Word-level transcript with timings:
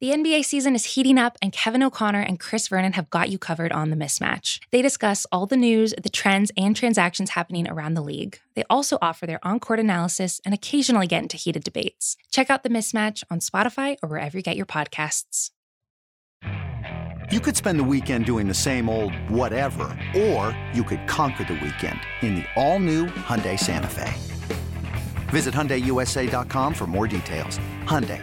The 0.00 0.12
NBA 0.12 0.46
season 0.46 0.74
is 0.74 0.94
heating 0.94 1.18
up, 1.18 1.36
and 1.42 1.52
Kevin 1.52 1.82
O'Connor 1.82 2.22
and 2.22 2.40
Chris 2.40 2.68
Vernon 2.68 2.94
have 2.94 3.10
got 3.10 3.28
you 3.28 3.36
covered 3.36 3.70
on 3.70 3.90
the 3.90 3.96
mismatch. 3.96 4.58
They 4.70 4.80
discuss 4.80 5.26
all 5.30 5.44
the 5.44 5.58
news, 5.58 5.92
the 6.02 6.08
trends, 6.08 6.50
and 6.56 6.74
transactions 6.74 7.28
happening 7.28 7.68
around 7.68 7.92
the 7.92 8.00
league. 8.00 8.38
They 8.54 8.64
also 8.70 8.96
offer 9.02 9.26
their 9.26 9.46
on 9.46 9.60
court 9.60 9.78
analysis 9.78 10.40
and 10.42 10.54
occasionally 10.54 11.06
get 11.06 11.20
into 11.20 11.36
heated 11.36 11.64
debates. 11.64 12.16
Check 12.32 12.48
out 12.48 12.62
the 12.62 12.70
mismatch 12.70 13.24
on 13.30 13.40
Spotify 13.40 13.96
or 14.02 14.08
wherever 14.08 14.38
you 14.38 14.42
get 14.42 14.56
your 14.56 14.64
podcasts. 14.64 15.50
You 17.30 17.40
could 17.40 17.56
spend 17.56 17.78
the 17.78 17.84
weekend 17.84 18.24
doing 18.24 18.48
the 18.48 18.54
same 18.54 18.88
old 18.88 19.14
whatever, 19.28 19.98
or 20.16 20.56
you 20.72 20.82
could 20.82 21.06
conquer 21.08 21.44
the 21.44 21.60
weekend 21.62 22.00
in 22.22 22.36
the 22.36 22.44
all 22.56 22.78
new 22.78 23.04
Hyundai 23.04 23.58
Santa 23.58 23.86
Fe. 23.86 24.10
Visit 25.28 25.54
HyundaiUSA.com 25.54 26.72
for 26.72 26.86
more 26.86 27.06
details. 27.06 27.58
Hyundai, 27.84 28.22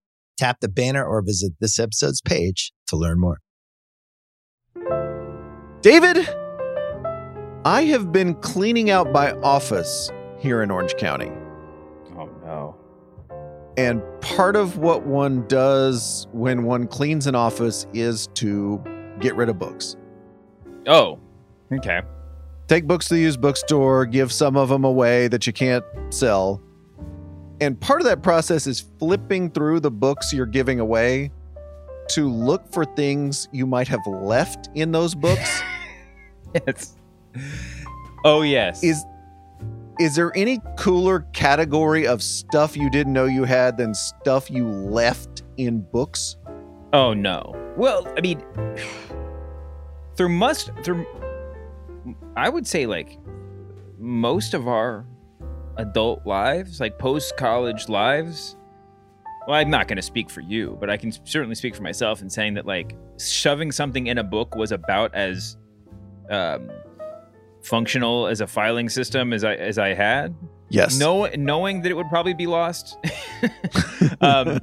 Tap 0.41 0.59
the 0.59 0.69
banner 0.69 1.05
or 1.05 1.21
visit 1.21 1.51
this 1.59 1.77
episode's 1.77 2.19
page 2.19 2.71
to 2.87 2.95
learn 2.95 3.19
more. 3.19 3.37
David, 5.81 6.27
I 7.63 7.83
have 7.83 8.11
been 8.11 8.33
cleaning 8.33 8.89
out 8.89 9.11
my 9.11 9.33
office 9.41 10.09
here 10.39 10.63
in 10.63 10.71
Orange 10.71 10.95
County. 10.95 11.31
Oh 12.17 12.27
no. 12.43 12.75
And 13.77 14.01
part 14.21 14.55
of 14.55 14.79
what 14.79 15.05
one 15.05 15.45
does 15.47 16.25
when 16.31 16.63
one 16.63 16.87
cleans 16.87 17.27
an 17.27 17.35
office 17.35 17.85
is 17.93 18.25
to 18.33 18.83
get 19.19 19.35
rid 19.35 19.47
of 19.47 19.59
books. 19.59 19.95
Oh, 20.87 21.19
okay. 21.71 22.01
Take 22.67 22.87
books 22.87 23.09
to 23.09 23.13
the 23.13 23.19
used 23.19 23.41
bookstore, 23.41 24.07
give 24.07 24.31
some 24.31 24.57
of 24.57 24.69
them 24.69 24.85
away 24.85 25.27
that 25.27 25.45
you 25.45 25.53
can't 25.53 25.85
sell. 26.09 26.63
And 27.61 27.79
part 27.79 28.01
of 28.01 28.05
that 28.05 28.23
process 28.23 28.65
is 28.65 28.81
flipping 28.99 29.51
through 29.51 29.81
the 29.81 29.91
books 29.91 30.33
you're 30.33 30.47
giving 30.47 30.79
away 30.79 31.31
to 32.09 32.27
look 32.27 32.67
for 32.73 32.83
things 32.83 33.47
you 33.51 33.67
might 33.67 33.87
have 33.87 34.05
left 34.07 34.69
in 34.75 34.91
those 34.91 35.15
books. 35.15 35.61
Yes. 36.67 36.97
Oh 38.25 38.41
yes. 38.41 38.83
is 38.83 39.05
is 40.01 40.15
there 40.15 40.35
any 40.35 40.59
cooler 40.77 41.21
category 41.31 42.05
of 42.05 42.21
stuff 42.21 42.75
you 42.75 42.89
didn't 42.89 43.13
know 43.13 43.23
you 43.23 43.45
had 43.45 43.77
than 43.77 43.93
stuff 43.93 44.51
you 44.51 44.67
left 44.67 45.43
in 45.55 45.79
books? 45.93 46.35
Oh 46.91 47.13
no. 47.13 47.55
Well, 47.77 48.05
I 48.17 48.19
mean, 48.21 48.43
through 50.17 50.27
must 50.27 50.71
through, 50.83 51.05
I 52.35 52.49
would 52.49 52.67
say 52.67 52.85
like 52.85 53.17
most 53.97 54.53
of 54.53 54.67
our 54.67 55.05
adult 55.77 56.25
lives, 56.25 56.79
like 56.79 56.97
post 56.97 57.37
college 57.37 57.89
lives. 57.89 58.57
Well, 59.47 59.55
I'm 59.55 59.69
not 59.69 59.87
going 59.87 59.97
to 59.97 60.03
speak 60.03 60.29
for 60.29 60.41
you, 60.41 60.77
but 60.79 60.89
I 60.89 60.97
can 60.97 61.11
certainly 61.25 61.55
speak 61.55 61.75
for 61.75 61.81
myself 61.81 62.21
in 62.21 62.29
saying 62.29 62.53
that 62.55 62.65
like 62.65 62.95
shoving 63.19 63.71
something 63.71 64.07
in 64.07 64.17
a 64.19 64.23
book 64.23 64.55
was 64.55 64.71
about 64.71 65.15
as 65.15 65.57
um, 66.29 66.69
functional 67.63 68.27
as 68.27 68.41
a 68.41 68.47
filing 68.47 68.89
system 68.89 69.33
as 69.33 69.43
I 69.43 69.55
as 69.55 69.77
I 69.77 69.93
had. 69.93 70.35
Yes. 70.69 70.97
know, 70.97 71.25
knowing 71.35 71.81
that 71.81 71.91
it 71.91 71.95
would 71.95 72.07
probably 72.07 72.33
be 72.33 72.47
lost, 72.47 72.97
um, 74.21 74.57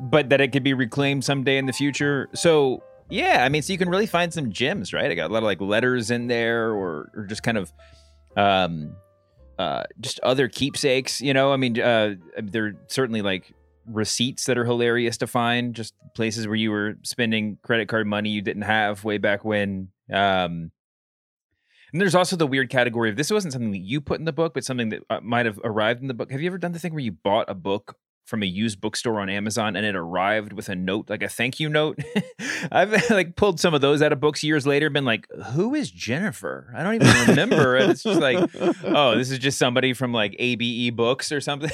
but 0.00 0.30
that 0.30 0.40
it 0.40 0.50
could 0.50 0.62
be 0.62 0.72
reclaimed 0.72 1.24
someday 1.24 1.58
in 1.58 1.66
the 1.66 1.74
future. 1.74 2.30
So 2.34 2.82
yeah, 3.10 3.44
I 3.44 3.48
mean, 3.48 3.60
so 3.60 3.72
you 3.72 3.78
can 3.78 3.90
really 3.90 4.06
find 4.06 4.32
some 4.32 4.50
gems, 4.50 4.92
right? 4.92 5.10
I 5.10 5.14
got 5.14 5.30
a 5.30 5.32
lot 5.32 5.38
of 5.38 5.44
like 5.44 5.60
letters 5.60 6.10
in 6.10 6.28
there, 6.28 6.70
or 6.70 7.10
or 7.14 7.26
just 7.28 7.42
kind 7.42 7.58
of, 7.58 7.72
um, 8.36 8.94
uh, 9.60 9.82
just 10.00 10.18
other 10.20 10.48
keepsakes. 10.48 11.20
You 11.20 11.34
know, 11.34 11.52
I 11.52 11.56
mean, 11.58 11.78
uh, 11.78 12.14
they're 12.42 12.72
certainly 12.86 13.20
like 13.20 13.52
receipts 13.86 14.46
that 14.46 14.56
are 14.56 14.64
hilarious 14.64 15.18
to 15.18 15.26
find, 15.26 15.74
just 15.74 15.92
places 16.14 16.46
where 16.46 16.56
you 16.56 16.70
were 16.70 16.94
spending 17.02 17.58
credit 17.62 17.86
card 17.86 18.06
money 18.06 18.30
you 18.30 18.40
didn't 18.40 18.62
have 18.62 19.04
way 19.04 19.18
back 19.18 19.44
when. 19.44 19.88
Um, 20.10 20.70
and 21.92 22.00
there's 22.00 22.14
also 22.14 22.36
the 22.36 22.46
weird 22.46 22.70
category 22.70 23.10
of 23.10 23.16
this 23.16 23.30
wasn't 23.30 23.52
something 23.52 23.72
that 23.72 23.78
you 23.78 24.00
put 24.00 24.18
in 24.18 24.24
the 24.24 24.32
book, 24.32 24.54
but 24.54 24.64
something 24.64 24.88
that 24.88 25.02
uh, 25.10 25.20
might 25.22 25.44
have 25.44 25.60
arrived 25.62 26.00
in 26.00 26.08
the 26.08 26.14
book. 26.14 26.30
Have 26.30 26.40
you 26.40 26.46
ever 26.46 26.56
done 26.56 26.72
the 26.72 26.78
thing 26.78 26.94
where 26.94 27.02
you 27.02 27.12
bought 27.12 27.50
a 27.50 27.54
book 27.54 27.96
from 28.26 28.42
a 28.42 28.46
used 28.46 28.80
bookstore 28.80 29.20
on 29.20 29.28
Amazon 29.28 29.74
and 29.74 29.84
it 29.84 29.96
arrived 29.96 30.52
with 30.52 30.68
a 30.68 30.74
note, 30.76 31.10
like 31.10 31.22
a 31.22 31.28
thank 31.28 31.58
you 31.58 31.68
note? 31.68 31.98
I've 32.72 33.10
like 33.10 33.36
pulled 33.36 33.58
some 33.58 33.74
of 33.74 33.80
those 33.80 34.02
out 34.02 34.12
of 34.12 34.20
books 34.20 34.42
years 34.44 34.66
later, 34.66 34.88
been 34.90 35.04
like, 35.04 35.26
who 35.52 35.74
is 35.74 35.90
Jennifer? 35.90 36.72
I 36.76 36.82
don't 36.82 36.94
even 36.96 37.28
remember. 37.28 37.76
and 37.76 37.90
it's 37.90 38.02
just 38.02 38.20
like, 38.20 38.48
oh, 38.84 39.16
this 39.16 39.30
is 39.30 39.38
just 39.38 39.58
somebody 39.58 39.92
from 39.92 40.12
like 40.12 40.32
AbeBooks 40.38 41.34
or 41.34 41.40
something. 41.40 41.70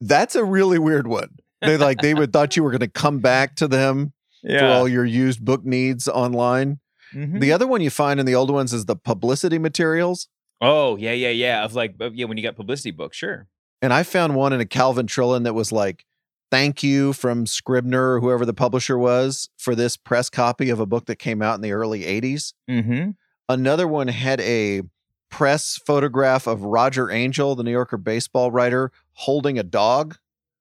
That's 0.00 0.34
a 0.34 0.44
really 0.44 0.78
weird 0.78 1.06
one. 1.06 1.30
They 1.60 1.76
like 1.76 2.00
they 2.02 2.14
would 2.14 2.32
thought 2.32 2.56
you 2.56 2.62
were 2.62 2.70
going 2.70 2.80
to 2.80 2.88
come 2.88 3.20
back 3.20 3.56
to 3.56 3.66
them 3.68 4.12
for 4.42 4.64
all 4.66 4.88
your 4.88 5.04
used 5.04 5.44
book 5.44 5.64
needs 5.64 6.08
online. 6.08 6.78
Mhm. 7.14 7.40
The 7.40 7.52
other 7.52 7.66
one 7.66 7.80
you 7.80 7.90
find 7.90 8.20
in 8.20 8.26
the 8.26 8.34
old 8.34 8.50
ones 8.50 8.72
is 8.72 8.84
the 8.86 8.96
publicity 8.96 9.58
materials. 9.58 10.28
oh, 10.60 10.96
yeah, 10.96 11.12
yeah, 11.12 11.30
yeah. 11.30 11.64
Of 11.64 11.74
like, 11.74 11.94
yeah, 12.12 12.26
when 12.26 12.36
you 12.36 12.42
got 12.42 12.56
publicity 12.56 12.90
books, 12.90 13.16
sure. 13.16 13.46
And 13.84 13.92
I 13.92 14.02
found 14.02 14.34
one 14.34 14.54
in 14.54 14.62
a 14.62 14.64
Calvin 14.64 15.06
Trillin 15.06 15.44
that 15.44 15.52
was 15.52 15.70
like, 15.70 16.06
thank 16.50 16.82
you 16.82 17.12
from 17.12 17.44
Scribner 17.44 18.14
or 18.14 18.20
whoever 18.20 18.46
the 18.46 18.54
publisher 18.54 18.96
was 18.96 19.50
for 19.58 19.74
this 19.74 19.98
press 19.98 20.30
copy 20.30 20.70
of 20.70 20.80
a 20.80 20.86
book 20.86 21.04
that 21.04 21.16
came 21.16 21.42
out 21.42 21.56
in 21.56 21.60
the 21.60 21.72
early 21.72 22.00
80s. 22.00 22.54
Mm-hmm. 22.70 23.10
Another 23.46 23.86
one 23.86 24.08
had 24.08 24.40
a 24.40 24.84
press 25.30 25.78
photograph 25.84 26.46
of 26.46 26.62
Roger 26.62 27.10
Angell, 27.10 27.56
the 27.56 27.62
New 27.62 27.72
Yorker 27.72 27.98
baseball 27.98 28.50
writer, 28.50 28.90
holding 29.12 29.58
a 29.58 29.62
dog, 29.62 30.16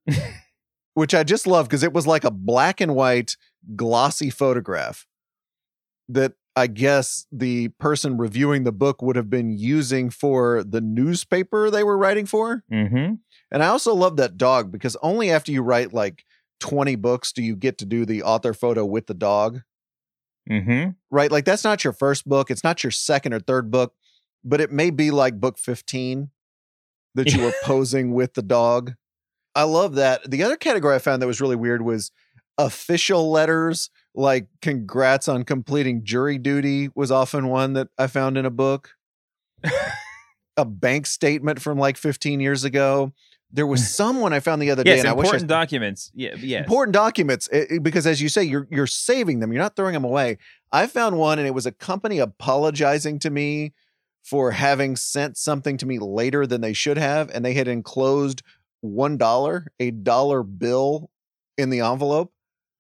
which 0.94 1.14
I 1.14 1.24
just 1.24 1.48
love 1.48 1.70
because 1.70 1.84
it 1.84 1.94
was 1.94 2.06
like 2.06 2.26
a 2.26 2.32
black 2.32 2.82
and 2.82 2.94
white 2.94 3.38
glossy 3.74 4.32
photograph 4.32 5.08
that 6.10 6.34
I 6.56 6.68
guess 6.68 7.26
the 7.32 7.70
person 7.70 8.18
reviewing 8.18 8.64
the 8.64 8.72
book 8.72 9.02
would 9.02 9.16
have 9.16 9.30
been 9.30 9.50
using 9.50 10.10
for 10.10 10.64
the 10.64 10.82
newspaper 10.82 11.72
they 11.72 11.84
were 11.84 11.98
writing 11.98 12.26
for. 12.28 12.64
Mm-hmm. 12.72 13.16
And 13.52 13.64
I 13.64 13.68
also 13.68 13.94
love 13.96 14.18
that 14.18 14.38
dog 14.38 14.72
because 14.72 14.96
only 15.02 15.32
after 15.32 15.52
you 15.52 15.64
write 15.64 15.94
like 15.94 16.24
20 16.60 16.96
books 16.96 17.32
do 17.32 17.42
you 17.42 17.56
get 17.56 17.78
to 17.80 17.86
do 17.86 18.06
the 18.06 18.22
author 18.24 18.54
photo 18.54 18.86
with 18.86 19.08
the 19.08 19.14
dog, 19.14 19.62
Mm-hmm. 20.50 20.90
right? 21.10 21.32
Like 21.32 21.46
that's 21.46 21.64
not 21.64 21.84
your 21.84 21.94
first 21.94 22.28
book, 22.28 22.52
it's 22.52 22.64
not 22.64 22.84
your 22.84 22.92
second 22.92 23.34
or 23.34 23.40
third 23.40 23.72
book, 23.72 23.94
but 24.44 24.60
it 24.60 24.72
may 24.72 24.90
be 24.90 25.10
like 25.10 25.40
book 25.40 25.58
15 25.58 26.30
that 27.16 27.34
you 27.34 27.44
were 27.44 27.54
posing 27.64 28.14
with 28.14 28.34
the 28.34 28.42
dog. 28.42 28.94
I 29.56 29.64
love 29.64 29.96
that. 29.96 30.30
The 30.30 30.44
other 30.44 30.58
category 30.58 30.96
I 30.96 31.00
found 31.00 31.22
that 31.22 31.28
was 31.28 31.40
really 31.40 31.56
weird 31.56 31.82
was 31.84 32.12
official 32.58 33.32
letters, 33.32 33.90
like 34.16 34.48
congrats 34.62 35.28
on 35.28 35.44
completing 35.44 36.04
jury 36.04 36.38
duty 36.38 36.90
was 36.96 37.12
often 37.12 37.48
one 37.48 37.74
that 37.74 37.88
I 37.98 38.08
found 38.08 38.38
in 38.38 38.46
a 38.46 38.52
book. 38.52 38.92
a 40.58 40.66
bank 40.66 41.06
statement 41.06 41.62
from 41.62 41.78
like 41.78 41.98
15 41.98 42.40
years 42.40 42.64
ago. 42.64 43.14
There 43.52 43.68
was 43.68 43.88
someone 43.96 44.34
I 44.34 44.40
found 44.40 44.62
the 44.62 44.72
other 44.72 44.84
day, 44.84 44.92
Yes, 44.96 45.00
and 45.02 45.10
I 45.10 45.14
wish 45.14 45.26
I 45.26 45.28
important 45.28 45.50
documents. 45.50 46.12
Yeah, 46.14 46.36
yes. 46.38 46.64
important 46.64 46.94
documents 46.94 47.50
eh, 47.52 47.66
eh, 47.70 47.80
because 47.80 48.08
as 48.08 48.22
you 48.22 48.30
say 48.30 48.44
you're 48.44 48.68
you're 48.72 48.88
saving 48.88 49.40
them 49.40 49.52
you're 49.52 49.62
not 49.62 49.76
throwing 49.76 49.94
them 49.94 50.04
away 50.04 50.38
i 50.72 50.88
found 50.88 51.18
one 51.18 51.38
and 51.38 51.48
it 51.48 51.54
was 51.54 51.66
a 51.66 51.72
company 51.72 52.20
apologizing 52.20 53.20
to 53.20 53.30
me 53.30 53.74
for 54.24 54.52
having 54.52 54.96
sent 54.96 55.38
something 55.38 55.78
to 55.78 55.86
me 55.86 56.00
later 56.00 56.48
than 56.48 56.62
they 56.62 56.74
should 56.74 56.98
have 56.98 57.30
and 57.32 57.46
they 57.46 57.54
had 57.54 57.68
enclosed 57.68 58.42
one 58.82 59.18
dollar 59.18 59.68
a 59.80 59.92
dollar 59.92 60.42
bill 60.42 61.10
in 61.58 61.70
the 61.70 61.80
envelope 61.80 62.34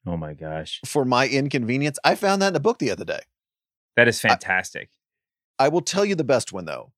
Oh 0.06 0.18
my 0.18 0.34
gosh, 0.34 0.82
for 0.86 1.06
my 1.06 1.28
inconvenience 1.28 1.98
i 2.04 2.16
found 2.16 2.42
that 2.42 2.50
in 2.50 2.56
a 2.56 2.60
book 2.60 2.80
the 2.80 2.92
other 2.92 3.06
day 3.06 3.22
that 3.96 4.08
is 4.08 4.20
fantastic. 4.20 4.90
i 5.60 5.68
will 5.68 5.82
tell 5.82 6.04
you 6.06 6.16
the 6.16 6.24
best 6.24 6.52
one 6.52 6.66
though 6.66 6.92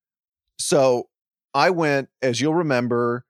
so 0.60 1.10
i 1.54 1.70
went 1.70 2.10
as 2.22 2.42
you'll 2.42 2.56
remember 2.56 3.26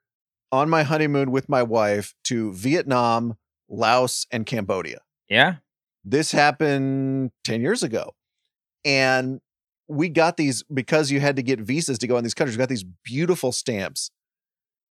on 0.52 0.70
my 0.70 0.84
honeymoon 0.84 1.32
with 1.32 1.50
my 1.50 1.64
wife 1.64 2.14
to 2.24 2.54
vietnam 2.54 3.38
laos 3.68 4.28
and 4.32 4.46
cambodia 4.46 5.00
yeah. 5.30 5.56
this 6.04 6.32
happened 6.32 7.32
10 7.44 7.62
years 7.62 7.84
ago. 7.84 8.14
And 8.84 9.42
we 9.88 10.10
got 10.10 10.38
these 10.38 10.64
because 10.64 11.12
you 11.12 11.20
had 11.20 11.36
to 11.36 11.44
get 11.44 11.60
visas 11.60 11.98
to 12.00 12.08
go 12.08 12.18
in 12.18 12.24
these 12.24 12.34
countries. 12.34 12.58
We 12.58 12.62
got 12.62 12.70
these 12.70 12.86
beautiful 13.04 13.52
stamps 13.52 14.12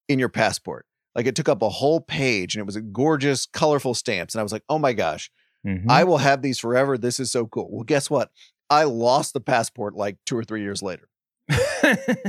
in 0.09 0.19
your 0.19 0.29
passport. 0.29 0.87
Like 1.15 1.27
it 1.27 1.37
took 1.37 1.49
up 1.49 1.63
a 1.63 1.69
whole 1.69 2.01
page 2.01 2.55
and 2.55 2.61
it 2.61 2.67
was 2.67 2.77
a 2.77 2.81
gorgeous, 2.81 3.47
colorful 3.47 3.95
stamps. 3.95 4.35
And 4.35 4.41
I 4.41 4.43
was 4.43 4.53
like, 4.53 4.65
oh 4.69 4.79
my 4.79 4.93
gosh, 4.93 5.31
Mhm. 5.67 5.85
I 5.89 6.05
will 6.05 6.19
have 6.19 6.43
these 6.43 6.59
forever. 6.59 6.99
This 6.99 7.19
is 7.19 7.33
so 7.33 7.47
cool. 7.47 7.69
Well, 7.71 7.85
guess 7.85 8.11
what? 8.11 8.31
I 8.69 8.85
lost 8.85 9.33
the 9.33 9.41
passport 9.41 9.95
like 9.95 10.19
two 10.27 10.37
or 10.37 10.45
three 10.45 10.63
years 10.63 10.83
later. 10.83 11.09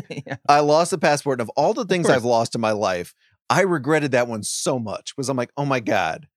Yeah. 0.10 0.38
I 0.50 0.60
lost 0.60 0.92
the 0.92 0.98
passport. 0.98 1.40
And 1.40 1.48
of 1.50 1.52
all 1.56 1.74
the 1.74 1.86
things. 1.86 2.10
I've 2.10 2.26
lost 2.26 2.56
in 2.56 2.62
my 2.62 2.72
life, 2.72 3.14
I 3.50 3.62
regretted 3.62 4.12
that 4.12 4.28
one 4.28 4.44
so 4.44 4.80
much 4.80 5.16
because 5.16 5.30
I'm 5.30 5.38
like, 5.38 5.52
oh 5.58 5.66
my 5.66 5.80
God, 5.80 6.28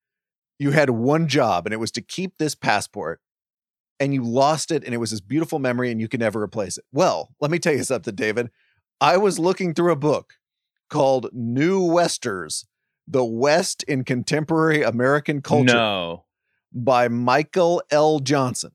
you 0.59 0.71
had 0.73 0.91
one 0.91 1.27
job 1.29 1.67
and 1.67 1.73
it 1.73 1.79
was 1.79 1.91
to 1.93 2.01
keep 2.03 2.39
this 2.39 2.55
passport 2.55 3.21
and 4.01 4.15
you 4.15 4.23
lost 4.23 4.71
it 4.71 4.85
and 4.85 4.95
it 4.95 4.99
was 4.99 5.11
this 5.11 5.21
beautiful 5.21 5.59
memory 5.59 5.91
and 5.91 6.01
you 6.01 6.09
can 6.09 6.21
never 6.21 6.43
replace 6.43 6.79
it. 6.79 6.85
Well, 6.93 7.35
let 7.41 7.51
me 7.51 7.59
tell 7.59 7.73
you 7.75 7.83
something, 7.85 8.15
David. 8.15 8.51
I 9.01 9.17
was 9.17 9.39
looking 9.39 9.75
through 9.75 9.93
a 9.93 9.97
book 9.97 10.35
called 10.89 11.29
New 11.33 11.85
Westers, 11.85 12.67
The 13.07 13.25
West 13.25 13.83
in 13.85 14.05
Contemporary 14.05 14.83
American 14.83 15.43
Culture 15.43 15.75
No. 15.75 16.25
by 16.73 17.09
Michael 17.09 17.83
L. 17.91 18.19
Johnson. 18.21 18.73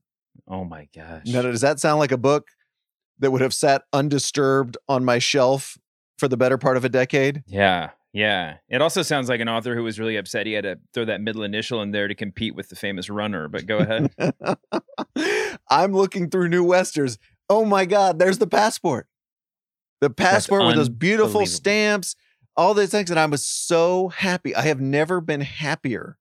Oh 0.48 0.64
my 0.64 0.88
gosh. 0.96 1.26
Now, 1.28 1.42
does 1.42 1.62
that 1.62 1.80
sound 1.80 2.00
like 2.00 2.12
a 2.12 2.18
book 2.18 2.50
that 3.20 3.32
would 3.32 3.42
have 3.42 3.54
sat 3.54 3.84
undisturbed 3.94 4.78
on 4.90 5.06
my 5.06 5.20
shelf 5.20 5.78
for 6.18 6.28
the 6.28 6.38
better 6.38 6.58
part 6.58 6.78
of 6.78 6.84
a 6.86 6.90
decade? 6.90 7.44
Yeah. 7.48 7.92
Yeah. 8.12 8.58
It 8.70 8.82
also 8.82 9.02
sounds 9.02 9.28
like 9.30 9.40
an 9.40 9.50
author 9.50 9.76
who 9.76 9.84
was 9.84 10.00
really 10.00 10.18
upset 10.18 10.46
he 10.46 10.54
had 10.54 10.66
to 10.66 10.80
throw 10.94 11.06
that 11.06 11.22
middle 11.22 11.44
initial 11.44 11.82
in 11.82 11.92
there 11.92 12.08
to 12.08 12.14
compete 12.14 12.54
with 12.56 12.70
the 12.70 12.76
famous 12.76 13.10
runner. 13.10 13.48
But 13.48 13.66
go 13.66 13.78
ahead. 13.80 14.14
I'm 15.70 15.94
looking 15.94 16.30
through 16.30 16.50
New 16.50 16.64
Westers. 16.64 17.18
Oh 17.50 17.66
my 17.66 17.86
God, 17.86 18.20
there's 18.20 18.38
the 18.38 18.48
passport. 18.48 19.08
The 20.04 20.10
passport 20.10 20.66
with 20.66 20.76
those 20.76 20.90
beautiful 20.90 21.46
stamps, 21.46 22.18
all 22.58 22.74
these 22.74 22.90
things. 22.90 23.10
And 23.10 23.18
I 23.18 23.26
was 23.26 23.46
so 23.46 24.10
happy. 24.10 24.54
I 24.54 24.64
have 24.64 24.82
never 24.82 25.22
been 25.22 25.40
happier 25.40 26.18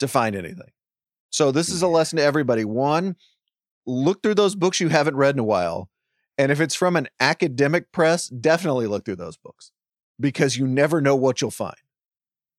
to 0.00 0.08
find 0.08 0.34
anything. 0.34 0.72
So, 1.30 1.52
this 1.52 1.68
is 1.68 1.80
a 1.80 1.86
lesson 1.86 2.16
to 2.16 2.24
everybody. 2.24 2.64
One, 2.64 3.14
look 3.86 4.20
through 4.20 4.34
those 4.34 4.56
books 4.56 4.80
you 4.80 4.88
haven't 4.88 5.14
read 5.14 5.36
in 5.36 5.38
a 5.38 5.44
while. 5.44 5.88
And 6.38 6.50
if 6.50 6.60
it's 6.60 6.74
from 6.74 6.96
an 6.96 7.06
academic 7.20 7.92
press, 7.92 8.26
definitely 8.26 8.88
look 8.88 9.04
through 9.04 9.16
those 9.16 9.36
books 9.36 9.70
because 10.18 10.56
you 10.56 10.66
never 10.66 11.00
know 11.00 11.14
what 11.14 11.40
you'll 11.40 11.52
find. 11.52 11.76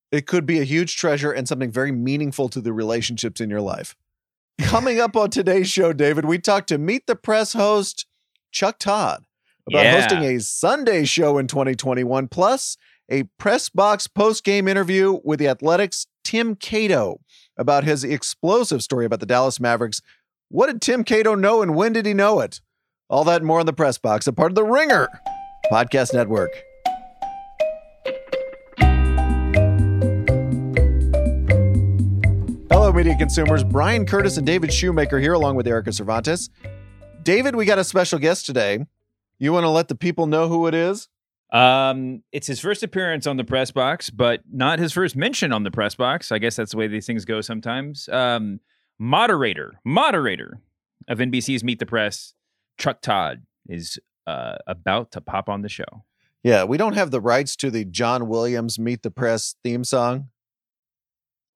It 0.09 0.25
could 0.25 0.45
be 0.45 0.59
a 0.59 0.63
huge 0.63 0.95
treasure 0.95 1.33
and 1.33 1.49
something 1.49 1.69
very 1.69 1.91
meaningful 1.91 2.47
to 2.47 2.61
the 2.61 2.71
relationships 2.71 3.41
in 3.41 3.49
your 3.49 3.59
life. 3.59 3.97
Coming 4.61 5.01
up 5.01 5.17
on 5.17 5.31
today's 5.31 5.69
show, 5.69 5.91
David, 5.91 6.23
we 6.23 6.39
talked 6.39 6.69
to 6.69 6.77
Meet 6.77 7.07
the 7.07 7.15
Press 7.17 7.51
host 7.51 8.05
Chuck 8.53 8.79
Todd 8.79 9.25
about 9.67 9.83
Yeah. 9.83 10.01
hosting 10.01 10.23
a 10.23 10.39
Sunday 10.39 11.05
show 11.05 11.37
in 11.37 11.47
2021, 11.47 12.27
plus 12.27 12.77
a 13.09 13.23
press 13.37 13.69
box 13.69 14.07
post 14.07 14.43
game 14.43 14.67
interview 14.67 15.19
with 15.23 15.39
the 15.39 15.47
Athletic's 15.47 16.07
Tim 16.23 16.55
Cato 16.55 17.19
about 17.57 17.83
his 17.83 18.03
explosive 18.03 18.81
story 18.81 19.05
about 19.05 19.19
the 19.19 19.25
Dallas 19.25 19.59
Mavericks. 19.59 20.01
What 20.49 20.67
did 20.67 20.81
Tim 20.81 21.03
Cato 21.03 21.35
know 21.35 21.61
and 21.61 21.75
when 21.75 21.93
did 21.93 22.05
he 22.05 22.13
know 22.13 22.39
it? 22.39 22.61
All 23.09 23.23
that 23.25 23.37
and 23.41 23.45
more 23.45 23.59
in 23.59 23.65
the 23.65 23.73
press 23.73 23.97
box, 23.97 24.27
a 24.27 24.33
part 24.33 24.51
of 24.51 24.55
the 24.55 24.63
Ringer 24.63 25.07
Podcast 25.71 26.13
Network. 26.13 26.51
Hello, 32.69 32.91
media 32.93 33.15
consumers. 33.17 33.63
Bryan 33.63 34.05
Curtis 34.05 34.37
and 34.37 34.45
David 34.47 34.71
Shoemaker 34.73 35.19
here, 35.19 35.33
along 35.33 35.55
with 35.55 35.67
Erika 35.67 35.91
Cervantes. 35.91 36.49
David, 37.21 37.55
we 37.55 37.65
got 37.65 37.77
a 37.77 37.83
special 37.83 38.17
guest 38.17 38.45
today. 38.45 38.85
You 39.41 39.51
want 39.51 39.63
to 39.63 39.69
let 39.69 39.87
the 39.87 39.95
people 39.95 40.27
know 40.27 40.47
who 40.47 40.67
it 40.67 40.75
is? 40.75 41.07
Um, 41.51 42.21
it's 42.31 42.45
his 42.45 42.59
first 42.59 42.83
appearance 42.83 43.25
on 43.25 43.37
the 43.37 43.43
press 43.43 43.71
box, 43.71 44.11
but 44.11 44.41
not 44.53 44.77
his 44.77 44.93
first 44.93 45.15
mention 45.15 45.51
on 45.51 45.63
the 45.63 45.71
press 45.71 45.95
box. 45.95 46.31
I 46.31 46.37
guess 46.37 46.57
that's 46.57 46.73
the 46.73 46.77
way 46.77 46.87
these 46.87 47.07
things 47.07 47.25
go 47.25 47.41
sometimes. 47.41 48.07
Um, 48.09 48.59
moderator, 48.99 49.79
moderator 49.83 50.59
of 51.07 51.17
NBC's 51.17 51.63
Meet 51.63 51.79
the 51.79 51.87
Press, 51.87 52.35
Chuck 52.77 53.01
Todd 53.01 53.41
is 53.67 53.97
uh, 54.27 54.57
about 54.67 55.11
to 55.13 55.21
pop 55.21 55.49
on 55.49 55.63
the 55.63 55.69
show. 55.69 56.03
Yeah, 56.43 56.63
we 56.63 56.77
don't 56.77 56.93
have 56.93 57.09
the 57.09 57.19
rights 57.19 57.55
to 57.57 57.71
the 57.71 57.83
John 57.83 58.27
Williams 58.27 58.77
Meet 58.77 59.01
the 59.01 59.09
Press 59.09 59.55
theme 59.63 59.83
song, 59.83 60.29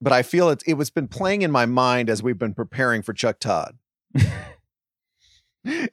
but 0.01 0.11
I 0.11 0.23
feel 0.23 0.49
it, 0.49 0.63
it 0.65 0.73
was 0.73 0.89
been 0.89 1.07
playing 1.07 1.43
in 1.43 1.51
my 1.51 1.67
mind 1.67 2.09
as 2.09 2.23
we've 2.23 2.39
been 2.39 2.55
preparing 2.55 3.03
for 3.03 3.13
Chuck 3.13 3.39
Todd. 3.39 3.77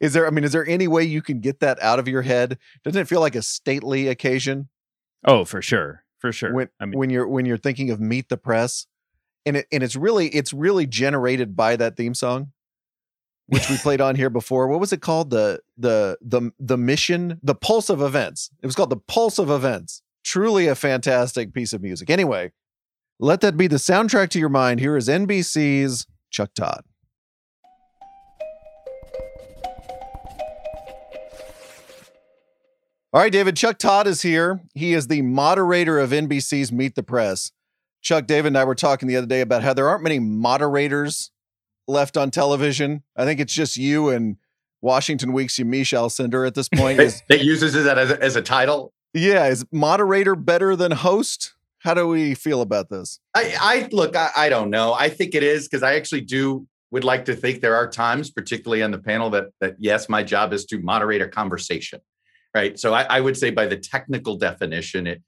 is 0.01 0.13
there, 0.13 0.27
I 0.27 0.31
mean, 0.31 0.45
is 0.45 0.53
there 0.53 0.67
any 0.67 0.89
way 0.89 1.05
you 1.05 1.23
can 1.23 1.41
get 1.41 1.61
that 1.61 1.83
out 1.83 1.99
of 1.99 2.09
your 2.09 2.23
head? 2.23 2.59
Doesn't 2.85 3.01
it 3.01 3.09
feel 3.09 3.21
like 3.21 3.35
a 3.35 3.43
stately 3.43 4.09
occasion? 4.09 4.69
Oh, 5.25 5.45
for 5.45 5.63
sure, 5.63 6.05
for 6.19 6.33
sure. 6.33 6.53
when 6.55 6.69
I 6.81 6.87
mean, 6.87 6.99
when 6.99 7.11
you're 7.11 7.29
when 7.29 7.47
you're 7.47 7.57
thinking 7.57 7.91
of 7.91 8.01
meet 8.01 8.29
the 8.29 8.37
press 8.37 8.87
and 9.47 9.57
it 9.59 9.67
and 9.71 9.83
it's 9.83 9.97
really 9.97 10.29
it's 10.29 10.53
really 10.53 10.87
generated 10.87 11.55
by 11.57 11.77
that 11.77 11.97
theme 11.97 12.15
song 12.15 12.53
which 13.47 13.69
we 13.69 13.77
played 13.77 14.01
on 14.01 14.17
here 14.17 14.31
before. 14.31 14.67
What 14.69 14.81
was 14.81 14.93
it 14.93 15.01
called? 15.01 15.31
The 15.31 15.61
the 15.77 16.19
the 16.21 16.51
the 16.59 16.79
mission? 16.79 17.39
The 17.43 17.55
pulse 17.55 17.89
of 17.89 18.03
events. 18.03 18.51
It 18.63 18.67
was 18.67 18.75
called 18.75 18.91
the 18.91 18.97
pulse 18.97 19.39
of 19.39 19.51
events. 19.51 20.03
Truly 20.25 20.67
a 20.67 20.75
fantastic 20.75 21.53
piece 21.53 21.73
of 21.73 21.83
music. 21.83 22.11
Anyway 22.11 22.53
let 23.23 23.41
that 23.41 23.57
be 23.57 23.69
the 23.69 23.77
soundtrack 23.77 24.31
to 24.31 24.41
your 24.41 24.49
mind. 24.49 24.81
Here 24.81 24.97
is 24.97 25.09
NBC's 25.09 26.07
Chuck 26.31 26.51
Todd 26.55 26.83
All 33.15 33.21
right, 33.21 33.31
David. 33.31 33.59
Chuck 33.59 33.77
Todd 33.77 34.07
is 34.07 34.23
here. 34.23 34.63
He 34.75 34.95
is 34.95 35.09
the 35.09 35.21
moderator 35.21 35.99
of 35.99 36.11
NBC's 36.11 36.73
Meet 36.73 36.95
the 36.95 37.03
Press. 37.03 37.53
Chuck, 38.01 38.27
David, 38.27 38.49
and 38.49 38.59
I 38.59 38.65
were 38.65 38.75
talking 38.75 39.07
the 39.07 39.17
other 39.17 39.27
day 39.27 39.43
about 39.43 39.63
how 39.63 39.75
there 39.75 39.87
aren't 39.87 40.03
many 40.03 40.19
moderators 40.19 41.31
left 41.87 42.17
on 42.17 42.31
television. 42.31 43.03
I 43.15 43.27
think 43.27 43.39
it's 43.39 43.53
just 43.53 43.77
you 43.77 44.09
and 44.09 44.39
Washington 44.81 45.35
Week's 45.35 45.57
Yamiche 45.57 45.97
Alcindor 45.97 46.47
at 46.47 46.55
this 46.55 46.71
point. 46.71 46.97
That, 46.97 47.05
Is, 47.05 47.23
that 47.29 47.45
uses 47.45 47.75
that 47.85 47.99
as 47.99 48.11
a, 48.11 48.23
as 48.23 48.35
a 48.35 48.41
title. 48.43 48.95
yeah, 49.13 49.47
is 49.47 49.67
moderator 49.71 50.35
better 50.35 50.75
than 50.75 50.93
host? 50.93 51.53
How 51.81 51.93
do 51.93 52.09
we 52.09 52.35
feel 52.35 52.63
about 52.63 52.89
this? 52.89 53.21
I, 53.35 53.55
I 53.61 53.89
look, 53.93 54.17
I, 54.17 54.31
I 54.35 54.49
don't 54.49 54.71
know. 54.71 54.95
I 54.95 55.11
think 55.11 55.35
it 55.35 55.43
is 55.43 55.69
because 55.69 55.83
I 55.83 55.97
actually 55.97 56.23
do 56.23 56.67
would 56.91 57.05
like 57.05 57.27
to 57.27 57.35
think 57.35 57.61
there 57.61 57.75
are 57.77 57.89
times, 57.89 58.31
particularly 58.31 58.83
on 58.83 58.91
the 58.91 58.99
panel, 58.99 59.29
that 59.31 59.47
that 59.61 59.77
yes, 59.79 60.09
my 60.09 60.23
job 60.23 60.53
is 60.55 60.65
to 60.67 60.79
moderate 60.79 61.21
a 61.21 61.29
conversation, 61.29 62.01
right? 62.55 62.79
So 62.79 62.93
I, 62.95 63.03
I 63.03 63.21
would 63.21 63.37
say 63.37 63.51
by 63.51 63.67
the 63.67 63.77
technical 63.77 64.37
definition, 64.37 65.07
it 65.07 65.23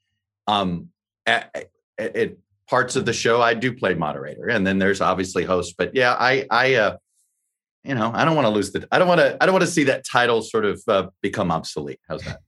um 0.46 0.88
at, 1.26 1.68
at, 1.98 2.16
at 2.16 2.32
parts 2.68 2.96
of 2.96 3.04
the 3.06 3.12
show 3.12 3.40
I 3.40 3.54
do 3.54 3.72
play 3.74 3.94
moderator, 3.94 4.48
and 4.48 4.66
then 4.66 4.78
there's 4.78 5.00
obviously 5.00 5.44
host. 5.44 5.74
But 5.78 5.94
yeah, 5.94 6.14
I 6.18 6.46
I 6.50 6.74
uh 6.74 6.96
you 7.84 7.94
know 7.94 8.10
I 8.14 8.24
don't 8.24 8.34
want 8.36 8.46
to 8.46 8.50
lose 8.50 8.72
the 8.72 8.86
I 8.92 8.98
don't 8.98 9.08
want 9.08 9.20
to 9.20 9.36
I 9.42 9.46
don't 9.46 9.52
want 9.52 9.64
to 9.64 9.70
see 9.70 9.84
that 9.84 10.04
title 10.04 10.42
sort 10.42 10.64
of 10.64 10.82
uh, 10.88 11.06
become 11.22 11.50
obsolete. 11.50 12.00
How's 12.08 12.22
that? 12.24 12.40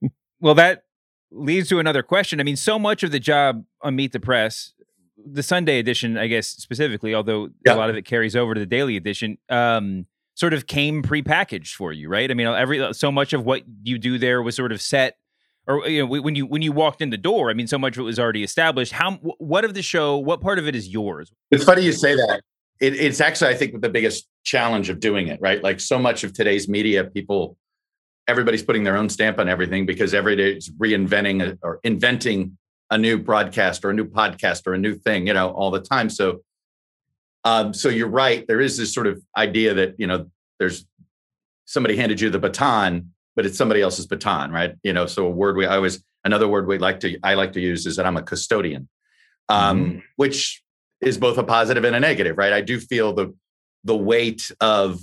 well, 0.40 0.54
that 0.54 0.82
leads 1.30 1.68
to 1.70 1.78
another 1.78 2.02
question. 2.02 2.40
I 2.40 2.42
mean, 2.42 2.56
so 2.56 2.78
much 2.78 3.02
of 3.02 3.10
the 3.10 3.20
job 3.20 3.64
on 3.80 3.96
Meet 3.96 4.12
the 4.12 4.20
Press, 4.20 4.72
the 5.16 5.42
Sunday 5.42 5.78
edition, 5.78 6.18
I 6.18 6.26
guess 6.26 6.48
specifically, 6.48 7.14
although 7.14 7.48
Yeah. 7.64 7.74
a 7.74 7.76
lot 7.76 7.88
of 7.90 7.96
it 7.96 8.02
carries 8.02 8.36
over 8.36 8.52
to 8.52 8.60
the 8.60 8.66
daily 8.66 8.96
edition, 8.96 9.38
um, 9.48 10.06
sort 10.42 10.52
of 10.52 10.66
came 10.66 11.04
prepackaged 11.04 11.74
for 11.74 11.92
you, 11.92 12.08
right? 12.08 12.28
I 12.28 12.34
mean, 12.34 12.48
every 12.48 12.80
uh, 12.82 12.92
so 12.92 13.12
much 13.12 13.32
of 13.32 13.44
what 13.44 13.62
you 13.84 13.96
do 13.96 14.18
there 14.18 14.42
was 14.42 14.56
sort 14.56 14.72
of 14.72 14.80
set, 14.80 15.16
or 15.68 15.88
you 15.88 16.00
know, 16.00 16.20
when 16.20 16.34
you 16.34 16.46
when 16.46 16.62
you 16.62 16.72
walked 16.72 17.00
in 17.00 17.10
the 17.10 17.16
door. 17.16 17.48
I 17.48 17.54
mean, 17.54 17.68
so 17.68 17.78
much 17.78 17.96
of 17.96 18.00
it 18.00 18.06
was 18.06 18.18
already 18.18 18.42
established. 18.42 18.90
How 18.90 19.12
what 19.38 19.64
of 19.64 19.74
the 19.74 19.82
show? 19.82 20.18
What 20.18 20.40
part 20.40 20.58
of 20.58 20.66
it 20.66 20.74
is 20.74 20.88
yours? 20.88 21.32
It's 21.52 21.62
funny 21.62 21.82
you 21.82 21.92
say 21.92 22.16
that. 22.16 22.40
It, 22.80 22.94
it's 22.94 23.20
actually, 23.20 23.50
I 23.50 23.54
think, 23.54 23.80
the 23.80 23.88
biggest 23.88 24.26
challenge 24.42 24.88
of 24.88 24.98
doing 24.98 25.28
it, 25.28 25.38
right? 25.40 25.62
Like 25.62 25.78
so 25.78 25.96
much 25.96 26.24
of 26.24 26.32
today's 26.32 26.68
media, 26.68 27.04
people, 27.04 27.56
everybody's 28.26 28.64
putting 28.64 28.82
their 28.82 28.96
own 28.96 29.08
stamp 29.08 29.38
on 29.38 29.48
everything 29.48 29.86
because 29.86 30.12
every 30.12 30.34
day 30.34 30.54
is 30.54 30.68
reinventing 30.70 31.40
a, 31.48 31.56
or 31.62 31.78
inventing 31.84 32.58
a 32.90 32.98
new 32.98 33.16
broadcast 33.16 33.84
or 33.84 33.90
a 33.90 33.94
new 33.94 34.06
podcast 34.06 34.66
or 34.66 34.74
a 34.74 34.78
new 34.78 34.96
thing, 34.96 35.28
you 35.28 35.34
know, 35.34 35.50
all 35.50 35.70
the 35.70 35.80
time. 35.80 36.10
So, 36.10 36.40
um, 37.44 37.74
so 37.74 37.88
you're 37.88 38.08
right. 38.08 38.46
There 38.46 38.60
is 38.60 38.76
this 38.76 38.92
sort 38.94 39.06
of 39.06 39.22
idea 39.36 39.74
that 39.74 39.94
you 39.98 40.06
know, 40.06 40.30
there's 40.58 40.86
somebody 41.64 41.96
handed 41.96 42.20
you 42.20 42.30
the 42.30 42.38
baton, 42.38 43.12
but 43.34 43.46
it's 43.46 43.58
somebody 43.58 43.80
else's 43.80 44.06
baton, 44.06 44.52
right? 44.52 44.74
You 44.82 44.92
know, 44.92 45.06
so 45.06 45.26
a 45.26 45.30
word 45.30 45.56
we 45.56 45.66
I 45.66 45.76
always 45.76 46.02
another 46.24 46.48
word 46.48 46.66
we 46.66 46.78
like 46.78 47.00
to 47.00 47.18
I 47.22 47.34
like 47.34 47.52
to 47.54 47.60
use 47.60 47.86
is 47.86 47.96
that 47.96 48.06
I'm 48.06 48.16
a 48.16 48.22
custodian, 48.22 48.88
um, 49.48 50.02
which 50.16 50.62
is 51.00 51.18
both 51.18 51.38
a 51.38 51.42
positive 51.42 51.84
and 51.84 51.96
a 51.96 52.00
negative, 52.00 52.38
right? 52.38 52.52
I 52.52 52.60
do 52.60 52.78
feel 52.78 53.12
the 53.12 53.34
the 53.84 53.96
weight 53.96 54.50
of 54.60 55.00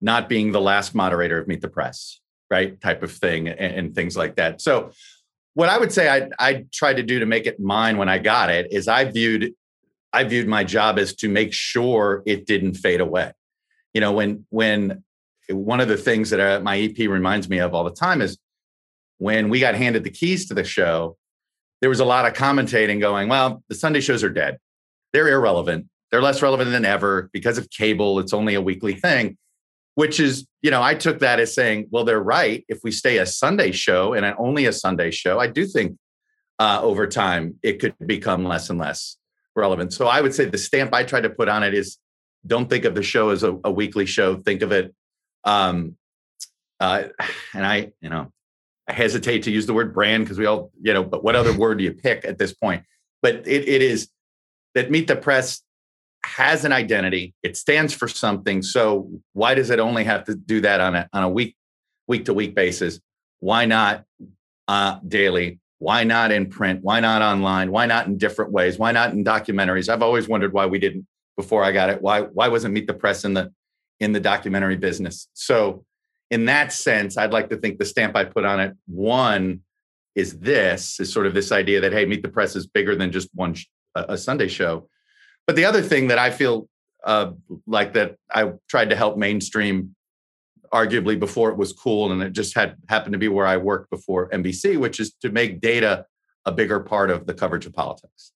not 0.00 0.28
being 0.28 0.52
the 0.52 0.60
last 0.60 0.94
moderator 0.94 1.38
of 1.38 1.48
Meet 1.48 1.60
the 1.60 1.68
Press, 1.68 2.20
right? 2.50 2.80
Type 2.80 3.02
of 3.02 3.12
thing 3.12 3.48
and, 3.48 3.58
and 3.58 3.94
things 3.94 4.16
like 4.16 4.36
that. 4.36 4.60
So 4.60 4.92
what 5.54 5.68
I 5.68 5.78
would 5.78 5.92
say 5.92 6.08
I 6.08 6.28
I 6.38 6.66
tried 6.72 6.94
to 6.94 7.02
do 7.02 7.18
to 7.18 7.26
make 7.26 7.46
it 7.46 7.58
mine 7.58 7.96
when 7.96 8.08
I 8.08 8.18
got 8.18 8.50
it 8.50 8.72
is 8.72 8.86
I 8.86 9.04
viewed 9.04 9.54
I 10.12 10.24
viewed 10.24 10.48
my 10.48 10.64
job 10.64 10.98
as 10.98 11.14
to 11.16 11.28
make 11.28 11.52
sure 11.52 12.22
it 12.26 12.46
didn't 12.46 12.74
fade 12.74 13.00
away. 13.00 13.32
You 13.94 14.00
know, 14.00 14.12
when 14.12 14.46
when 14.50 15.04
one 15.48 15.80
of 15.80 15.88
the 15.88 15.96
things 15.96 16.30
that 16.30 16.40
uh, 16.40 16.60
my 16.60 16.78
EP 16.78 16.98
reminds 17.08 17.48
me 17.48 17.58
of 17.58 17.74
all 17.74 17.84
the 17.84 17.90
time 17.90 18.22
is 18.22 18.38
when 19.18 19.48
we 19.48 19.60
got 19.60 19.74
handed 19.74 20.04
the 20.04 20.10
keys 20.10 20.48
to 20.48 20.54
the 20.54 20.64
show, 20.64 21.16
there 21.80 21.90
was 21.90 22.00
a 22.00 22.04
lot 22.04 22.26
of 22.26 22.34
commentating 22.34 23.00
going, 23.00 23.28
well, 23.28 23.62
the 23.68 23.74
Sunday 23.74 24.00
shows 24.00 24.22
are 24.22 24.30
dead. 24.30 24.58
They're 25.12 25.28
irrelevant. 25.28 25.86
they're 26.10 26.22
less 26.22 26.42
relevant 26.42 26.70
than 26.70 26.84
ever 26.84 27.30
because 27.32 27.56
of 27.58 27.70
cable. 27.70 28.18
It's 28.18 28.32
only 28.32 28.54
a 28.54 28.60
weekly 28.60 28.94
thing, 28.94 29.36
which 29.94 30.18
is, 30.18 30.46
you 30.62 30.70
know, 30.70 30.82
I 30.82 30.94
took 30.94 31.20
that 31.20 31.38
as 31.38 31.54
saying, 31.54 31.88
well, 31.90 32.04
they're 32.04 32.22
right. 32.22 32.64
If 32.68 32.80
we 32.82 32.90
stay 32.90 33.18
a 33.18 33.26
Sunday 33.26 33.70
show 33.72 34.14
and 34.14 34.24
only 34.38 34.66
a 34.66 34.72
Sunday 34.72 35.10
show, 35.10 35.38
I 35.38 35.46
do 35.46 35.66
think 35.66 35.96
uh, 36.58 36.80
over 36.82 37.06
time 37.06 37.58
it 37.62 37.78
could 37.80 37.94
become 38.04 38.44
less 38.44 38.70
and 38.70 38.78
less 38.78 39.16
relevant. 39.56 39.92
So 39.92 40.06
I 40.06 40.20
would 40.20 40.34
say 40.34 40.44
the 40.44 40.58
stamp 40.58 40.94
I 40.94 41.04
try 41.04 41.20
to 41.20 41.30
put 41.30 41.48
on 41.48 41.62
it 41.62 41.74
is 41.74 41.98
don't 42.46 42.68
think 42.68 42.84
of 42.84 42.94
the 42.94 43.02
show 43.02 43.30
as 43.30 43.42
a, 43.42 43.58
a 43.64 43.70
weekly 43.70 44.06
show. 44.06 44.36
Think 44.36 44.62
of 44.62 44.72
it, 44.72 44.94
um, 45.44 45.96
uh, 46.78 47.04
and 47.54 47.66
I, 47.66 47.92
you 48.00 48.08
know, 48.08 48.32
I 48.88 48.92
hesitate 48.92 49.44
to 49.44 49.50
use 49.50 49.66
the 49.66 49.74
word 49.74 49.94
brand 49.94 50.24
because 50.24 50.38
we 50.38 50.46
all, 50.46 50.70
you 50.80 50.92
know, 50.92 51.04
but 51.04 51.22
what 51.22 51.36
other 51.36 51.56
word 51.56 51.78
do 51.78 51.84
you 51.84 51.92
pick 51.92 52.24
at 52.24 52.38
this 52.38 52.52
point? 52.52 52.84
But 53.22 53.46
it, 53.46 53.68
it 53.68 53.82
is 53.82 54.08
that 54.74 54.90
Meet 54.90 55.06
the 55.06 55.16
Press 55.16 55.62
has 56.24 56.64
an 56.64 56.72
identity. 56.72 57.34
It 57.42 57.56
stands 57.56 57.94
for 57.94 58.08
something. 58.08 58.62
So 58.62 59.10
why 59.32 59.54
does 59.54 59.70
it 59.70 59.78
only 59.78 60.04
have 60.04 60.24
to 60.24 60.34
do 60.34 60.60
that 60.62 60.80
on 60.80 60.94
a 60.94 61.08
on 61.12 61.22
a 61.22 61.28
week 61.28 61.56
week 62.06 62.24
to 62.26 62.34
week 62.34 62.54
basis? 62.54 63.00
Why 63.40 63.64
not 63.64 64.04
uh, 64.68 64.98
daily? 65.06 65.60
Why 65.80 66.04
not 66.04 66.30
in 66.30 66.50
print? 66.50 66.80
Why 66.82 67.00
not 67.00 67.22
online? 67.22 67.72
Why 67.72 67.86
not 67.86 68.06
in 68.06 68.18
different 68.18 68.52
ways? 68.52 68.78
Why 68.78 68.92
not 68.92 69.12
in 69.12 69.24
documentaries? 69.24 69.88
I've 69.88 70.02
always 70.02 70.28
wondered 70.28 70.52
why 70.52 70.66
we 70.66 70.78
didn't 70.78 71.06
before 71.36 71.64
I 71.64 71.72
got 71.72 71.88
it. 71.88 72.02
Why 72.02 72.20
why 72.20 72.48
wasn't 72.48 72.74
Meet 72.74 72.86
the 72.86 72.94
Press 72.94 73.24
in 73.24 73.32
the 73.32 73.50
in 73.98 74.12
the 74.12 74.20
documentary 74.20 74.76
business? 74.76 75.28
So 75.32 75.86
in 76.30 76.44
that 76.44 76.74
sense, 76.74 77.16
I'd 77.16 77.32
like 77.32 77.48
to 77.48 77.56
think 77.56 77.78
the 77.78 77.86
stamp 77.86 78.14
I 78.14 78.24
put 78.24 78.44
on 78.44 78.60
it 78.60 78.74
one 78.86 79.62
is 80.14 80.38
this 80.38 81.00
is 81.00 81.10
sort 81.10 81.26
of 81.26 81.32
this 81.32 81.50
idea 81.50 81.80
that 81.80 81.92
hey, 81.92 82.04
Meet 82.04 82.22
the 82.22 82.28
Press 82.28 82.56
is 82.56 82.66
bigger 82.66 82.94
than 82.94 83.10
just 83.10 83.30
one 83.34 83.56
a 83.94 84.18
Sunday 84.18 84.48
show. 84.48 84.86
But 85.46 85.56
the 85.56 85.64
other 85.64 85.80
thing 85.80 86.08
that 86.08 86.18
I 86.18 86.30
feel 86.30 86.68
uh, 87.04 87.32
like 87.66 87.94
that 87.94 88.16
I 88.30 88.52
tried 88.68 88.90
to 88.90 88.96
help 88.96 89.16
mainstream, 89.16 89.96
arguably 90.72 91.18
before 91.18 91.50
it 91.50 91.56
was 91.56 91.72
cool, 91.72 92.12
and 92.12 92.22
it 92.22 92.32
just 92.32 92.54
had 92.54 92.76
happened 92.88 93.12
to 93.12 93.18
be 93.18 93.28
where 93.28 93.46
I 93.46 93.56
worked 93.56 93.90
before 93.90 94.28
NBC, 94.30 94.78
which 94.78 95.00
is 95.00 95.12
to 95.22 95.30
make 95.30 95.60
data 95.60 96.06
a 96.46 96.52
bigger 96.52 96.80
part 96.80 97.10
of 97.10 97.26
the 97.26 97.34
coverage 97.34 97.66
of 97.66 97.74
politics, 97.74 98.32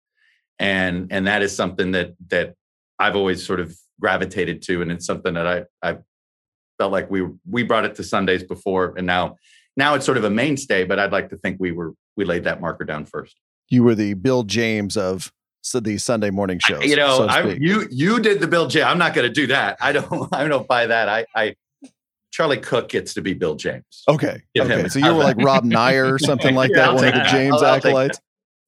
and 0.58 1.08
and 1.10 1.26
that 1.26 1.42
is 1.42 1.54
something 1.54 1.92
that 1.92 2.14
that 2.28 2.54
I've 2.98 3.16
always 3.16 3.44
sort 3.44 3.60
of 3.60 3.76
gravitated 4.00 4.62
to, 4.62 4.82
and 4.82 4.90
it's 4.90 5.06
something 5.06 5.34
that 5.34 5.46
I 5.46 5.64
I 5.82 5.98
felt 6.78 6.92
like 6.92 7.10
we 7.10 7.28
we 7.48 7.62
brought 7.62 7.84
it 7.84 7.94
to 7.96 8.04
Sundays 8.04 8.42
before, 8.42 8.94
and 8.96 9.06
now 9.06 9.36
now 9.76 9.94
it's 9.94 10.04
sort 10.04 10.18
of 10.18 10.24
a 10.24 10.30
mainstay. 10.30 10.84
But 10.84 10.98
I'd 10.98 11.12
like 11.12 11.30
to 11.30 11.36
think 11.36 11.58
we 11.60 11.72
were 11.72 11.92
we 12.16 12.24
laid 12.24 12.44
that 12.44 12.60
marker 12.60 12.84
down 12.84 13.06
first. 13.06 13.36
You 13.70 13.82
were 13.82 13.94
the 13.94 14.14
Bill 14.14 14.42
James 14.42 14.96
of 14.96 15.32
so 15.62 15.80
the 15.80 15.96
Sunday 15.98 16.30
morning 16.30 16.58
shows. 16.58 16.84
You 16.84 16.96
know, 16.96 17.16
so 17.16 17.26
I, 17.26 17.52
you 17.58 17.88
you 17.90 18.20
did 18.20 18.40
the 18.40 18.46
Bill 18.46 18.66
James. 18.66 18.86
I'm 18.86 18.98
not 18.98 19.14
going 19.14 19.26
to 19.26 19.32
do 19.32 19.46
that. 19.48 19.78
I 19.80 19.92
don't 19.92 20.28
I 20.32 20.46
don't 20.46 20.68
buy 20.68 20.86
that. 20.86 21.08
I 21.08 21.24
I 21.34 21.54
Charlie 22.34 22.58
Cook 22.58 22.88
gets 22.88 23.14
to 23.14 23.22
be 23.22 23.32
Bill 23.32 23.54
James. 23.54 24.02
Okay. 24.08 24.42
Give 24.56 24.68
okay. 24.68 24.88
So 24.88 24.98
you 24.98 25.14
were 25.14 25.22
like 25.22 25.36
Rob 25.36 25.62
Neyer 25.62 26.10
or 26.10 26.18
something 26.18 26.56
like 26.56 26.70
yeah, 26.74 26.86
that, 26.86 26.94
one 26.96 27.04
of 27.04 27.14
the 27.14 27.22
James 27.30 27.54
I'll, 27.62 27.64
I'll 27.64 27.74
acolytes. 27.76 28.20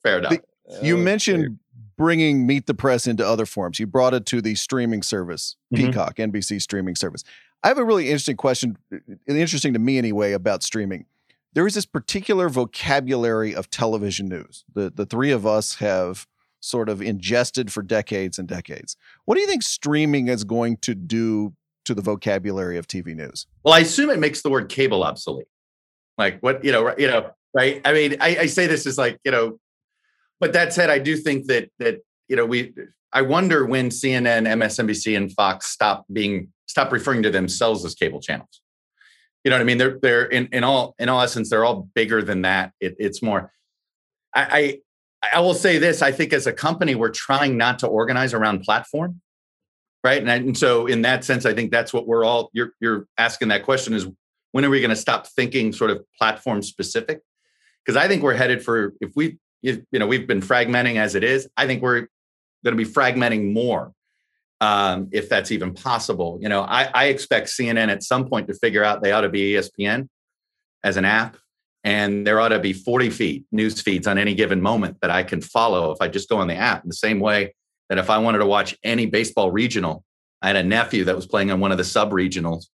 Fair 0.04 0.18
enough. 0.18 0.30
The, 0.30 0.86
you 0.86 0.96
mentioned 0.96 1.58
bringing 1.96 2.46
Meet 2.46 2.66
the 2.66 2.74
Press 2.74 3.08
into 3.08 3.26
other 3.26 3.44
forms. 3.44 3.80
You 3.80 3.88
brought 3.88 4.14
it 4.14 4.24
to 4.26 4.40
the 4.40 4.54
streaming 4.54 5.02
service, 5.02 5.56
mm-hmm. 5.74 5.86
Peacock, 5.86 6.14
NBC 6.14 6.62
streaming 6.62 6.94
service. 6.94 7.24
I 7.64 7.66
have 7.66 7.78
a 7.78 7.84
really 7.84 8.06
interesting 8.06 8.36
question, 8.36 8.78
interesting 9.26 9.72
to 9.72 9.80
me 9.80 9.98
anyway, 9.98 10.30
about 10.30 10.62
streaming. 10.62 11.06
There 11.54 11.66
is 11.66 11.74
this 11.74 11.86
particular 11.86 12.48
vocabulary 12.48 13.52
of 13.52 13.68
television 13.68 14.28
news. 14.28 14.64
The 14.74 14.90
the 14.94 15.06
three 15.06 15.32
of 15.32 15.44
us 15.44 15.76
have 15.76 16.28
sort 16.60 16.88
of 16.88 17.02
ingested 17.02 17.72
for 17.72 17.82
decades 17.82 18.38
and 18.38 18.46
decades. 18.46 18.96
What 19.24 19.34
do 19.34 19.40
you 19.40 19.48
think 19.48 19.64
streaming 19.64 20.28
is 20.28 20.44
going 20.44 20.76
to 20.82 20.94
do 20.94 21.54
to 21.86 21.94
the 21.94 22.02
vocabulary 22.02 22.76
of 22.76 22.86
TV 22.86 23.14
news? 23.14 23.46
Well, 23.64 23.74
I 23.74 23.80
assume 23.80 24.10
it 24.10 24.18
makes 24.18 24.42
the 24.42 24.50
word 24.50 24.68
cable 24.68 25.02
obsolete. 25.02 25.48
Like 26.18 26.40
what 26.40 26.64
you 26.64 26.72
know, 26.72 26.94
you 26.96 27.06
know, 27.06 27.30
right? 27.54 27.80
I 27.84 27.92
mean, 27.92 28.16
I, 28.20 28.36
I 28.40 28.46
say 28.46 28.66
this 28.66 28.86
as 28.86 28.98
like 28.98 29.18
you 29.24 29.32
know, 29.32 29.58
but 30.40 30.52
that 30.52 30.72
said, 30.72 30.90
I 30.90 30.98
do 30.98 31.16
think 31.16 31.46
that 31.46 31.70
that 31.78 32.00
you 32.28 32.36
know 32.36 32.46
we. 32.46 32.74
I 33.12 33.22
wonder 33.22 33.64
when 33.64 33.88
CNN, 33.88 34.46
MSNBC, 34.46 35.16
and 35.16 35.32
Fox 35.32 35.66
stop 35.66 36.04
being 36.12 36.52
stop 36.66 36.92
referring 36.92 37.22
to 37.22 37.30
themselves 37.30 37.84
as 37.84 37.94
cable 37.94 38.20
channels. 38.20 38.60
You 39.44 39.50
know 39.50 39.56
what 39.56 39.62
I 39.62 39.64
mean? 39.64 39.78
They're 39.78 39.98
they're 40.02 40.26
in, 40.26 40.48
in 40.52 40.64
all 40.64 40.94
in 40.98 41.08
all 41.08 41.20
essence, 41.20 41.50
they're 41.50 41.64
all 41.64 41.88
bigger 41.94 42.22
than 42.22 42.42
that. 42.42 42.72
It, 42.80 42.96
it's 42.98 43.22
more. 43.22 43.52
I, 44.34 44.80
I 45.32 45.40
will 45.40 45.54
say 45.54 45.78
this 45.78 46.02
I 46.02 46.12
think 46.12 46.32
as 46.32 46.46
a 46.46 46.52
company, 46.52 46.94
we're 46.94 47.10
trying 47.10 47.56
not 47.56 47.78
to 47.80 47.86
organize 47.86 48.34
around 48.34 48.60
platform. 48.60 49.20
Right. 50.04 50.20
And, 50.20 50.30
I, 50.30 50.36
and 50.36 50.56
so, 50.56 50.86
in 50.86 51.02
that 51.02 51.24
sense, 51.24 51.44
I 51.46 51.52
think 51.52 51.72
that's 51.72 51.92
what 51.92 52.06
we're 52.06 52.24
all, 52.24 52.50
you're, 52.52 52.72
you're 52.80 53.08
asking 53.18 53.48
that 53.48 53.64
question 53.64 53.92
is 53.92 54.06
when 54.52 54.64
are 54.64 54.70
we 54.70 54.80
going 54.80 54.90
to 54.90 54.96
stop 54.96 55.26
thinking 55.26 55.72
sort 55.72 55.90
of 55.90 56.04
platform 56.18 56.62
specific? 56.62 57.22
Because 57.84 57.96
I 57.96 58.06
think 58.06 58.22
we're 58.22 58.34
headed 58.34 58.64
for, 58.64 58.94
if 59.00 59.12
we, 59.16 59.38
you 59.62 59.84
know, 59.92 60.06
we've 60.06 60.26
been 60.26 60.40
fragmenting 60.40 60.96
as 60.96 61.14
it 61.14 61.24
is, 61.24 61.48
I 61.56 61.66
think 61.66 61.82
we're 61.82 62.08
going 62.64 62.76
to 62.76 62.84
be 62.84 62.84
fragmenting 62.84 63.52
more 63.52 63.92
um, 64.60 65.08
if 65.12 65.28
that's 65.28 65.50
even 65.50 65.74
possible. 65.74 66.38
You 66.40 66.48
know, 66.48 66.62
I, 66.62 66.88
I 66.94 67.04
expect 67.06 67.48
CNN 67.48 67.88
at 67.88 68.02
some 68.02 68.28
point 68.28 68.48
to 68.48 68.54
figure 68.54 68.84
out 68.84 69.02
they 69.02 69.12
ought 69.12 69.22
to 69.22 69.28
be 69.28 69.52
ESPN 69.52 70.08
as 70.82 70.96
an 70.96 71.04
app 71.04 71.36
and 71.84 72.26
there 72.26 72.40
ought 72.40 72.48
to 72.48 72.58
be 72.58 72.72
40 72.72 73.10
feet 73.10 73.44
news 73.52 73.80
feeds 73.80 74.06
on 74.06 74.18
any 74.18 74.34
given 74.34 74.60
moment 74.60 74.98
that 75.02 75.10
I 75.10 75.22
can 75.22 75.40
follow 75.40 75.92
if 75.92 75.98
I 76.00 76.08
just 76.08 76.28
go 76.28 76.38
on 76.38 76.48
the 76.48 76.54
app. 76.54 76.82
In 76.82 76.88
the 76.88 76.96
same 76.96 77.20
way 77.20 77.54
that 77.88 77.98
if 77.98 78.10
I 78.10 78.18
wanted 78.18 78.38
to 78.38 78.46
watch 78.46 78.76
any 78.82 79.06
baseball 79.06 79.50
regional, 79.50 80.04
I 80.42 80.48
had 80.48 80.56
a 80.56 80.64
nephew 80.64 81.04
that 81.04 81.16
was 81.16 81.26
playing 81.26 81.50
on 81.50 81.60
one 81.60 81.72
of 81.72 81.78
the 81.78 81.84
sub 81.84 82.10
regionals 82.10 82.66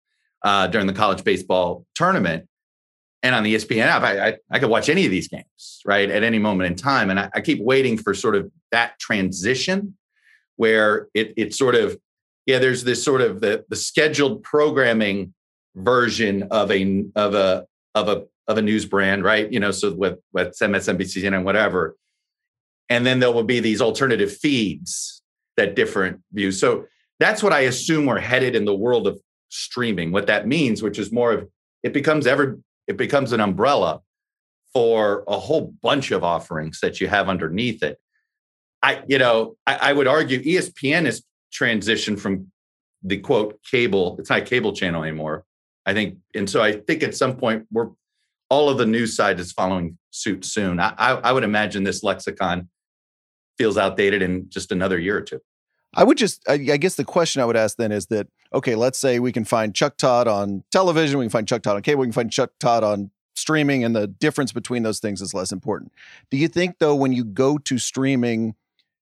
uh, 0.43 0.67
during 0.67 0.87
the 0.87 0.93
college 0.93 1.25
baseball 1.25 1.87
tournament. 1.95 2.49
And 3.23 3.35
on 3.35 3.45
the 3.45 3.55
ESPN 3.55 3.87
app, 3.87 4.03
I, 4.03 4.29
I, 4.29 4.37
I, 4.51 4.59
could 4.59 4.69
watch 4.69 4.89
any 4.89 5.05
of 5.05 5.13
these 5.13 5.29
games, 5.29 5.81
right, 5.87 6.11
at 6.11 6.25
any 6.25 6.41
moment 6.41 6.69
in 6.69 6.77
time. 6.77 7.09
And 7.09 7.21
I, 7.21 7.31
I 7.35 7.41
keep 7.41 7.61
waiting 7.61 7.97
for 7.97 8.15
sort 8.15 8.35
of 8.35 8.51
that 8.73 8.99
transition 8.99 9.97
where 10.57 11.07
it, 11.15 11.33
it 11.37 11.55
sort 11.55 11.77
of, 11.77 11.97
yeah, 12.47 12.59
there's 12.59 12.83
this 12.83 13.05
sort 13.05 13.21
of 13.21 13.41
the, 13.41 13.65
the 13.69 13.77
scheduled 13.77 14.43
programming 14.43 15.35
version 15.77 16.43
of 16.51 16.71
a 16.71 17.05
of 17.15 17.35
a 17.35 17.67
of 17.95 18.09
a 18.09 18.25
of 18.49 18.59
a 18.59 18.63
news 18.63 18.85
brand, 18.85 19.25
right? 19.25 19.51
You 19.53 19.61
know, 19.61 19.71
so 19.71 19.95
with 19.95 20.19
with 20.33 20.59
MSNBC 20.59 21.27
and 21.27 21.45
whatever, 21.45 21.97
and 22.93 23.07
then 23.07 23.21
there 23.21 23.33
will 23.33 23.43
be 23.43 23.59
these 23.59 23.81
alternative 23.81 24.37
feeds 24.37 25.23
that 25.57 25.75
different 25.75 26.21
views. 26.31 26.61
So 26.61 26.85
that's 27.19 27.43
what 27.43 27.55
I 27.55 27.61
assume 27.61 28.05
we're 28.05 28.19
headed 28.19 28.55
in 28.55 28.67
the 28.67 28.75
world 28.75 29.07
of 29.07 29.19
streaming. 29.49 30.13
What 30.13 30.27
that 30.27 30.47
means, 30.47 30.83
which 30.83 30.99
is 30.99 31.11
more 31.11 31.33
of 31.33 31.49
it 31.83 31.95
becomes 31.95 32.27
ever 32.27 32.59
it 32.87 32.99
becomes 32.99 33.33
an 33.33 33.41
umbrella 33.41 34.03
for 34.75 35.25
a 35.27 35.39
whole 35.39 35.73
bunch 35.83 36.11
of 36.11 36.23
offerings 36.23 36.81
that 36.81 37.01
you 37.01 37.09
have 37.09 37.31
underneath 37.31 37.83
it. 37.83 37.99
I, 38.83 39.03
you 39.09 39.19
know, 39.19 39.57
I, 39.67 39.79
I 39.89 39.93
would 39.95 40.07
argue 40.07 40.43
ESPN 40.43 41.07
is 41.07 41.23
transitioned 41.51 42.19
from 42.19 42.53
the 43.03 43.19
quote 43.19 43.59
cable. 43.71 44.17
It's 44.19 44.29
not 44.29 44.41
a 44.41 44.45
cable 44.45 44.75
channel 44.75 45.03
anymore. 45.03 45.45
I 45.87 45.95
think, 45.95 46.19
and 46.35 46.49
so 46.49 46.63
I 46.63 46.73
think 46.73 47.03
at 47.03 47.17
some 47.17 47.37
point 47.37 47.67
we're 47.73 47.89
all 48.51 48.69
of 48.69 48.77
the 48.77 48.87
news 48.87 49.17
side 49.17 49.41
is 49.41 49.53
following 49.53 49.97
suit 50.11 50.45
soon. 50.45 50.79
I, 50.79 50.95
I, 50.99 51.11
I 51.13 51.33
would 51.33 51.45
imagine 51.45 51.85
this 51.85 52.03
lexicon 52.03 52.69
feels 53.63 53.79
outdated 53.79 54.23
in 54.23 54.51
just 54.51 54.73
another 54.73 54.99
year 54.99 55.17
or 55.17 55.21
two. 55.21 55.41
I 55.95 56.03
would 56.03 56.19
just, 56.19 56.43
I, 56.49 56.55
I, 56.55 56.77
guess 56.79 56.97
the 56.97 57.05
question 57.05 57.41
I 57.41 57.45
would 57.45 57.57
ask 57.57 57.77
then 57.77 57.93
is 57.93 58.07
that, 58.07 58.27
okay, 58.53 58.75
let's 58.75 58.99
say 58.99 59.21
we 59.21 59.31
can 59.31 59.45
find 59.45 59.73
Chuck 59.73 59.97
Todd 59.97 60.27
on 60.27 60.65
television, 60.73 61.21
we 61.21 61.27
can 61.27 61.31
find 61.31 61.47
Chuck 61.47 61.63
Todd 61.63 61.77
on 61.77 61.83
cable, 61.83 62.01
we 62.01 62.09
can 62.09 62.13
find 62.13 62.33
Chuck 62.33 62.51
Todd 62.59 62.83
on 62.83 63.13
streaming, 63.37 63.85
and 63.85 63.95
the 63.95 64.09
difference 64.09 64.51
between 64.51 64.83
those 64.83 64.99
things 64.99 65.23
is 65.23 65.33
less 65.33 65.53
important. 65.53 65.93
Do 66.29 66.39
you 66.39 66.49
think, 66.49 66.81
though, 66.81 66.97
when 66.97 67.13
you 67.13 67.23
go 67.23 67.57
to 67.59 67.79
streaming, 67.79 68.57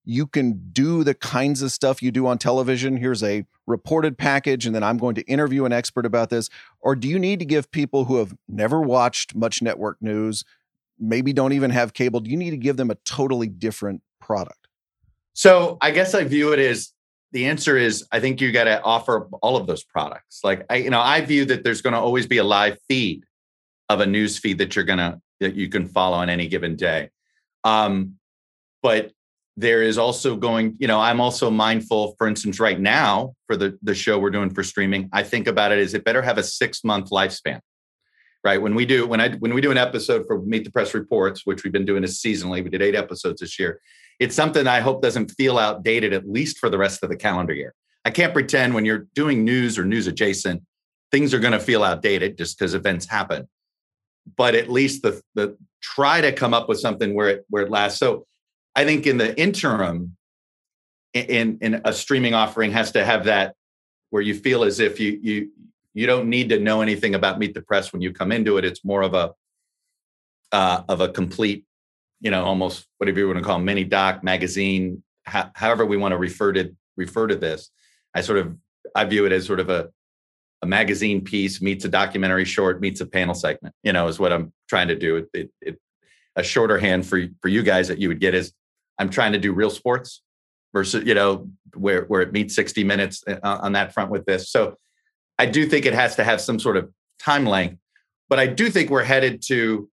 you 0.04 0.26
can 0.26 0.60
do 0.72 1.04
the 1.04 1.14
kinds 1.14 1.62
of 1.62 1.72
stuff 1.72 2.02
you 2.02 2.10
do 2.10 2.26
on 2.26 2.36
television. 2.36 2.98
Here's 2.98 3.22
a 3.22 3.46
reported 3.66 4.18
package, 4.18 4.66
and 4.66 4.74
then 4.74 4.82
I'm 4.82 4.98
going 4.98 5.14
to 5.14 5.22
interview 5.22 5.64
an 5.64 5.72
expert 5.72 6.04
about 6.04 6.28
this. 6.28 6.50
Or 6.80 6.94
do 6.94 7.08
you 7.08 7.18
need 7.18 7.38
to 7.38 7.46
give 7.46 7.70
people 7.70 8.04
who 8.04 8.16
have 8.16 8.36
never 8.46 8.82
watched 8.82 9.34
much 9.34 9.62
network 9.62 9.96
news, 10.02 10.44
maybe 10.98 11.32
don't 11.32 11.54
even 11.54 11.70
have 11.70 11.94
cable, 11.94 12.20
do 12.20 12.30
you 12.30 12.36
need 12.36 12.50
to 12.50 12.58
give 12.58 12.76
them 12.76 12.90
a 12.90 12.96
totally 13.06 13.48
different 13.48 14.02
product? 14.20 14.68
So 15.32 15.78
I 15.80 15.90
guess 15.90 16.14
I 16.14 16.24
view 16.24 16.52
it 16.52 16.58
as 16.58 16.92
the 17.32 17.46
answer 17.46 17.76
is 17.76 18.06
I 18.10 18.20
think 18.20 18.40
you 18.40 18.52
got 18.52 18.64
to 18.64 18.82
offer 18.82 19.28
all 19.42 19.56
of 19.56 19.66
those 19.66 19.84
products. 19.84 20.40
Like 20.42 20.66
I, 20.68 20.76
you 20.76 20.90
know, 20.90 21.00
I 21.00 21.20
view 21.20 21.44
that 21.46 21.64
there's 21.64 21.82
going 21.82 21.94
to 21.94 22.00
always 22.00 22.26
be 22.26 22.38
a 22.38 22.44
live 22.44 22.78
feed 22.88 23.24
of 23.88 24.00
a 24.00 24.06
news 24.06 24.38
feed 24.38 24.58
that 24.58 24.76
you're 24.76 24.84
gonna 24.84 25.20
that 25.40 25.54
you 25.54 25.68
can 25.68 25.86
follow 25.86 26.16
on 26.16 26.28
any 26.28 26.48
given 26.48 26.76
day. 26.76 27.10
Um, 27.64 28.16
but 28.82 29.12
there 29.56 29.82
is 29.82 29.98
also 29.98 30.36
going 30.36 30.76
you 30.78 30.86
know 30.86 31.00
i'm 31.00 31.20
also 31.20 31.50
mindful 31.50 32.14
for 32.16 32.26
instance 32.26 32.58
right 32.58 32.80
now 32.80 33.34
for 33.46 33.56
the 33.56 33.78
the 33.82 33.94
show 33.94 34.18
we're 34.18 34.30
doing 34.30 34.48
for 34.48 34.62
streaming 34.62 35.08
i 35.12 35.22
think 35.22 35.46
about 35.46 35.72
it 35.72 35.78
as 35.78 35.92
it 35.92 36.04
better 36.04 36.22
have 36.22 36.38
a 36.38 36.42
six 36.42 36.82
month 36.82 37.10
lifespan 37.10 37.60
right 38.42 38.62
when 38.62 38.74
we 38.74 38.86
do 38.86 39.06
when 39.06 39.20
i 39.20 39.30
when 39.36 39.52
we 39.52 39.60
do 39.60 39.70
an 39.70 39.76
episode 39.76 40.24
for 40.26 40.40
meet 40.42 40.64
the 40.64 40.70
press 40.70 40.94
reports 40.94 41.44
which 41.44 41.62
we've 41.62 41.72
been 41.72 41.84
doing 41.84 42.02
this 42.02 42.22
seasonally 42.22 42.62
we 42.62 42.70
did 42.70 42.80
eight 42.80 42.94
episodes 42.94 43.40
this 43.40 43.58
year 43.58 43.80
it's 44.20 44.36
something 44.36 44.66
I 44.66 44.80
hope 44.80 45.02
doesn't 45.02 45.30
feel 45.32 45.58
outdated 45.58 46.12
at 46.12 46.28
least 46.28 46.58
for 46.58 46.68
the 46.68 46.78
rest 46.78 47.02
of 47.02 47.08
the 47.08 47.16
calendar 47.16 47.54
year. 47.54 47.74
I 48.04 48.10
can't 48.10 48.32
pretend 48.32 48.74
when 48.74 48.84
you're 48.84 49.06
doing 49.14 49.44
news 49.44 49.78
or 49.78 49.84
news 49.84 50.06
adjacent, 50.06 50.62
things 51.10 51.34
are 51.34 51.38
going 51.38 51.52
to 51.52 51.60
feel 51.60 51.82
outdated 51.82 52.38
just 52.38 52.58
because 52.58 52.74
events 52.74 53.06
happen. 53.06 53.48
But 54.36 54.54
at 54.54 54.70
least 54.70 55.02
the 55.02 55.20
the 55.34 55.56
try 55.82 56.20
to 56.20 56.32
come 56.32 56.54
up 56.54 56.68
with 56.68 56.78
something 56.78 57.14
where 57.14 57.28
it 57.28 57.46
where 57.48 57.64
it 57.64 57.70
lasts. 57.70 57.98
So 57.98 58.26
I 58.76 58.84
think 58.84 59.06
in 59.06 59.16
the 59.16 59.38
interim, 59.40 60.16
in 61.14 61.58
in 61.60 61.80
a 61.84 61.92
streaming 61.92 62.34
offering 62.34 62.70
has 62.72 62.92
to 62.92 63.04
have 63.04 63.24
that 63.24 63.54
where 64.10 64.22
you 64.22 64.34
feel 64.34 64.62
as 64.62 64.78
if 64.78 65.00
you 65.00 65.18
you 65.22 65.50
you 65.94 66.06
don't 66.06 66.28
need 66.28 66.50
to 66.50 66.60
know 66.60 66.82
anything 66.82 67.14
about 67.14 67.38
Meet 67.38 67.54
the 67.54 67.62
Press 67.62 67.92
when 67.92 68.02
you 68.02 68.12
come 68.12 68.30
into 68.30 68.58
it. 68.58 68.64
It's 68.64 68.84
more 68.84 69.02
of 69.02 69.14
a 69.14 69.32
uh, 70.52 70.82
of 70.88 71.00
a 71.00 71.08
complete, 71.08 71.64
you 72.20 72.30
know, 72.30 72.44
almost 72.44 72.86
whatever 72.98 73.18
you 73.18 73.26
want 73.26 73.38
to 73.38 73.44
call 73.44 73.56
them, 73.56 73.64
mini 73.64 73.84
doc 73.84 74.22
magazine, 74.22 75.02
ho- 75.26 75.50
however 75.54 75.86
we 75.86 75.96
want 75.96 76.12
to 76.12 76.18
refer 76.18 76.52
to 76.52 76.74
refer 76.96 77.26
to 77.26 77.36
this. 77.36 77.70
I 78.14 78.20
sort 78.20 78.38
of 78.38 78.56
I 78.94 79.04
view 79.04 79.26
it 79.26 79.32
as 79.32 79.46
sort 79.46 79.60
of 79.60 79.70
a 79.70 79.90
a 80.62 80.66
magazine 80.66 81.22
piece 81.22 81.62
meets 81.62 81.86
a 81.86 81.88
documentary 81.88 82.44
short 82.44 82.80
meets 82.80 83.00
a 83.00 83.06
panel 83.06 83.34
segment. 83.34 83.74
You 83.82 83.92
know, 83.92 84.08
is 84.08 84.18
what 84.18 84.32
I'm 84.32 84.52
trying 84.68 84.88
to 84.88 84.96
do. 84.96 85.16
It, 85.16 85.28
it, 85.32 85.50
it 85.60 85.78
a 86.36 86.42
shorter 86.42 86.78
hand 86.78 87.06
for 87.06 87.22
for 87.40 87.48
you 87.48 87.62
guys 87.62 87.88
that 87.88 87.98
you 87.98 88.08
would 88.08 88.20
get 88.20 88.34
is 88.34 88.52
I'm 88.98 89.10
trying 89.10 89.32
to 89.32 89.38
do 89.38 89.52
real 89.52 89.70
sports 89.70 90.22
versus 90.72 91.04
you 91.04 91.14
know 91.14 91.48
where 91.74 92.04
where 92.04 92.22
it 92.22 92.32
meets 92.32 92.54
60 92.54 92.84
minutes 92.84 93.24
uh, 93.26 93.38
on 93.42 93.72
that 93.72 93.92
front 93.92 94.10
with 94.10 94.24
this. 94.26 94.50
So 94.50 94.76
I 95.38 95.46
do 95.46 95.66
think 95.66 95.86
it 95.86 95.94
has 95.94 96.16
to 96.16 96.24
have 96.24 96.40
some 96.40 96.58
sort 96.58 96.76
of 96.76 96.90
time 97.18 97.46
length, 97.46 97.78
but 98.28 98.38
I 98.38 98.46
do 98.46 98.70
think 98.70 98.90
we're 98.90 99.04
headed 99.04 99.42
to 99.48 99.89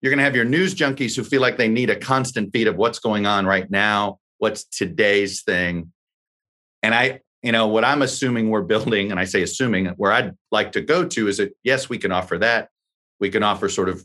you're 0.00 0.10
going 0.10 0.18
to 0.18 0.24
have 0.24 0.36
your 0.36 0.44
news 0.44 0.74
junkies 0.74 1.16
who 1.16 1.24
feel 1.24 1.40
like 1.40 1.56
they 1.56 1.68
need 1.68 1.90
a 1.90 1.96
constant 1.96 2.52
feed 2.52 2.68
of 2.68 2.76
what's 2.76 2.98
going 2.98 3.26
on 3.26 3.46
right 3.46 3.68
now, 3.70 4.18
what's 4.38 4.64
today's 4.64 5.42
thing. 5.42 5.92
And 6.82 6.94
I, 6.94 7.20
you 7.42 7.50
know, 7.52 7.66
what 7.66 7.84
I'm 7.84 8.02
assuming 8.02 8.50
we're 8.50 8.62
building, 8.62 9.10
and 9.10 9.18
I 9.18 9.24
say 9.24 9.42
assuming, 9.42 9.86
where 9.96 10.12
I'd 10.12 10.34
like 10.52 10.72
to 10.72 10.80
go 10.80 11.04
to 11.04 11.28
is 11.28 11.38
that 11.38 11.56
yes, 11.64 11.88
we 11.88 11.98
can 11.98 12.12
offer 12.12 12.38
that. 12.38 12.68
We 13.18 13.30
can 13.30 13.42
offer 13.42 13.68
sort 13.68 13.88
of 13.88 14.04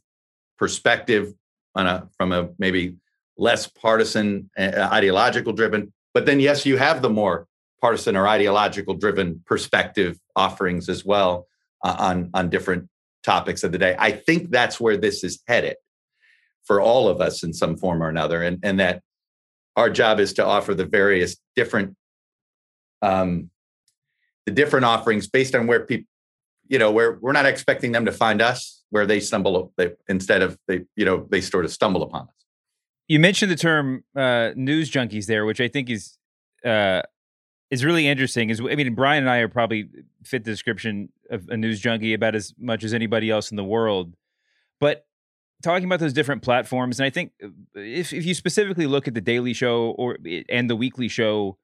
perspective 0.57 1.33
on 1.75 1.85
a 1.85 2.09
from 2.17 2.31
a 2.31 2.49
maybe 2.57 2.95
less 3.37 3.67
partisan, 3.67 4.49
uh, 4.57 4.89
ideological 4.91 5.53
driven. 5.53 5.93
But 6.13 6.25
then, 6.25 6.39
yes, 6.39 6.65
you 6.65 6.77
have 6.77 7.01
the 7.01 7.09
more 7.09 7.47
partisan 7.81 8.15
or 8.15 8.27
ideological 8.27 8.95
driven 8.95 9.43
perspective 9.45 10.19
offerings 10.35 10.89
as 10.89 11.05
well 11.05 11.47
uh, 11.83 11.95
on 11.99 12.31
on 12.33 12.49
different 12.49 12.89
topics 13.23 13.63
of 13.63 13.71
the 13.71 13.77
day. 13.77 13.95
I 13.99 14.11
think 14.11 14.49
that's 14.49 14.79
where 14.79 14.97
this 14.97 15.23
is 15.23 15.41
headed 15.47 15.75
for 16.65 16.81
all 16.81 17.07
of 17.07 17.21
us 17.21 17.43
in 17.43 17.53
some 17.53 17.77
form 17.77 18.01
or 18.01 18.09
another, 18.09 18.41
and 18.41 18.59
and 18.63 18.79
that 18.79 19.01
our 19.75 19.89
job 19.89 20.19
is 20.19 20.33
to 20.33 20.45
offer 20.45 20.73
the 20.73 20.85
various 20.85 21.37
different 21.55 21.95
um, 23.01 23.49
the 24.45 24.51
different 24.51 24.85
offerings 24.85 25.27
based 25.27 25.55
on 25.55 25.67
where 25.67 25.85
people 25.85 26.07
you 26.67 26.79
know 26.79 26.91
where 26.91 27.19
we're 27.21 27.33
not 27.33 27.45
expecting 27.45 27.91
them 27.91 28.05
to 28.05 28.11
find 28.11 28.41
us 28.41 28.83
where 28.89 29.05
they 29.05 29.19
stumble 29.19 29.73
they, 29.77 29.91
instead 30.07 30.41
of 30.41 30.57
they 30.67 30.81
you 30.95 31.05
know 31.05 31.27
they 31.29 31.41
sort 31.41 31.65
of 31.65 31.71
stumble 31.71 32.03
upon 32.03 32.21
us 32.21 32.43
you 33.07 33.19
mentioned 33.19 33.51
the 33.51 33.55
term 33.55 34.03
uh, 34.15 34.51
news 34.55 34.89
junkies 34.89 35.25
there, 35.25 35.45
which 35.45 35.59
I 35.59 35.67
think 35.67 35.89
is 35.89 36.17
uh, 36.65 37.01
is 37.69 37.83
really 37.83 38.07
interesting. 38.07 38.49
Is 38.49 38.61
I 38.61 38.75
mean, 38.75 38.95
Bryan 38.95 39.23
and 39.23 39.29
I 39.29 39.37
are 39.37 39.49
probably 39.49 39.89
fit 40.23 40.43
the 40.43 40.51
description 40.51 41.09
of 41.29 41.49
a 41.49 41.57
news 41.57 41.79
junkie 41.79 42.13
about 42.13 42.35
as 42.35 42.53
much 42.57 42.83
as 42.83 42.93
anybody 42.93 43.29
else 43.29 43.51
in 43.51 43.57
the 43.57 43.63
world. 43.63 44.15
But 44.79 45.05
talking 45.63 45.85
about 45.85 45.99
those 45.99 46.13
different 46.13 46.43
platforms, 46.43 46.99
and 46.99 47.05
I 47.05 47.09
think 47.09 47.31
uh, 47.43 47.49
if 47.75 48.13
if 48.13 48.25
you 48.25 48.33
specifically 48.33 48.85
look 48.85 49.07
at 49.07 49.13
the 49.13 49.21
Daily 49.21 49.53
Show 49.53 49.95
or 49.97 50.17
and 50.49 50.69
the 50.69 50.75
Weekly 50.75 51.07
Show, 51.07 51.57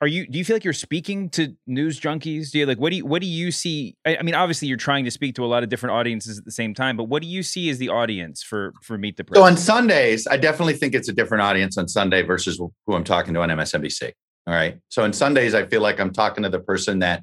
are 0.00 0.08
you 0.08 0.26
do 0.26 0.38
you 0.38 0.44
feel 0.44 0.56
like 0.56 0.64
you're 0.64 0.72
speaking 0.72 1.28
to 1.30 1.54
news 1.66 2.00
junkies? 2.00 2.50
Do 2.50 2.58
you 2.58 2.66
like 2.66 2.78
what 2.78 2.90
do 2.90 2.96
you 2.96 3.06
what 3.06 3.22
do 3.22 3.28
you 3.28 3.52
see? 3.52 3.96
I, 4.04 4.16
I, 4.16 4.22
mean 4.22 4.34
obviously 4.34 4.66
you're 4.66 4.76
trying 4.76 5.04
to 5.04 5.10
speak 5.10 5.34
to 5.36 5.44
a 5.44 5.46
lot 5.46 5.62
of 5.62 5.68
different 5.68 5.94
audiences 5.94 6.38
at 6.38 6.44
the 6.44 6.50
same 6.50 6.74
time 6.74 6.96
but 6.96 7.04
what 7.04 7.22
do 7.22 7.28
you 7.28 7.42
see 7.42 7.70
as 7.70 7.78
the 7.78 7.88
audience 7.88 8.42
for 8.42 8.72
for 8.82 8.98
meet 8.98 9.16
the 9.16 9.24
press 9.24 9.38
so 9.38 9.44
on 9.44 9.56
sundays 9.56 10.26
i 10.26 10.36
definitely 10.36 10.74
think 10.74 10.94
it's 10.94 11.08
a 11.08 11.12
different 11.12 11.42
audience 11.42 11.78
on 11.78 11.86
sunday 11.86 12.22
versus 12.22 12.58
who 12.58 12.94
i'm 12.94 13.04
talking 13.04 13.32
to 13.34 13.40
on 13.40 13.48
msnbc 13.50 14.10
all 14.46 14.54
right? 14.54 14.78
So 14.88 15.04
on 15.04 15.12
sundays 15.12 15.54
i 15.54 15.64
feel 15.66 15.82
like 15.82 16.00
i'm 16.00 16.12
talking 16.12 16.42
to 16.42 16.48
the 16.48 16.58
person 16.58 16.98
that 16.98 17.22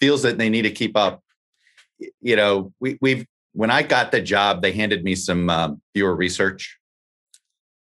feels 0.00 0.22
that 0.22 0.38
they 0.38 0.48
need 0.48 0.62
to 0.62 0.70
keep 0.70 0.96
up. 0.96 1.22
You 2.20 2.36
know 2.36 2.72
we, 2.80 2.98
we've 3.00 3.26
when 3.60 3.70
i 3.70 3.82
got 3.82 4.10
the 4.10 4.20
job 4.20 4.62
they 4.62 4.72
handed 4.72 5.04
me 5.04 5.14
some 5.14 5.48
um, 5.50 5.80
viewer 5.94 6.14
research 6.14 6.78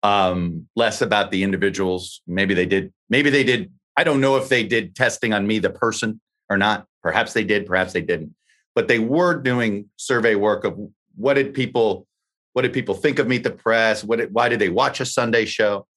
um, 0.03 0.67
less 0.75 1.01
about 1.01 1.31
the 1.31 1.41
individuals 1.43 2.21
maybe 2.27 2.53
they 2.53 2.65
did 2.65 2.93
maybe 3.09 3.29
they 3.29 3.43
did 3.43 3.71
I 3.97 4.03
don't 4.03 4.19
know 4.19 4.35
if 4.35 4.49
they 4.49 4.63
did 4.63 4.95
testing 4.95 5.33
on 5.33 5.47
me, 5.47 5.59
the 5.59 5.69
person, 5.69 6.19
or 6.49 6.57
not. 6.57 6.85
Perhaps 7.01 7.33
they 7.33 7.43
did, 7.43 7.65
perhaps 7.65 7.93
they 7.93 8.01
didn't. 8.01 8.35
But 8.73 8.87
they 8.87 8.99
were 8.99 9.35
doing 9.35 9.89
survey 9.95 10.35
work 10.35 10.65
of 10.65 10.77
what 11.15 11.35
did 11.35 11.53
people, 11.53 12.05
what 12.53 12.63
did 12.63 12.73
people 12.73 12.93
think 12.93 13.19
of 13.19 13.27
Meet 13.27 13.43
the 13.43 13.51
Press? 13.51 14.03
What 14.03 14.19
did, 14.19 14.33
why 14.33 14.49
did 14.49 14.59
they 14.59 14.69
watch 14.69 14.99
a 14.99 15.05
Sunday 15.05 15.45
show? 15.45 15.87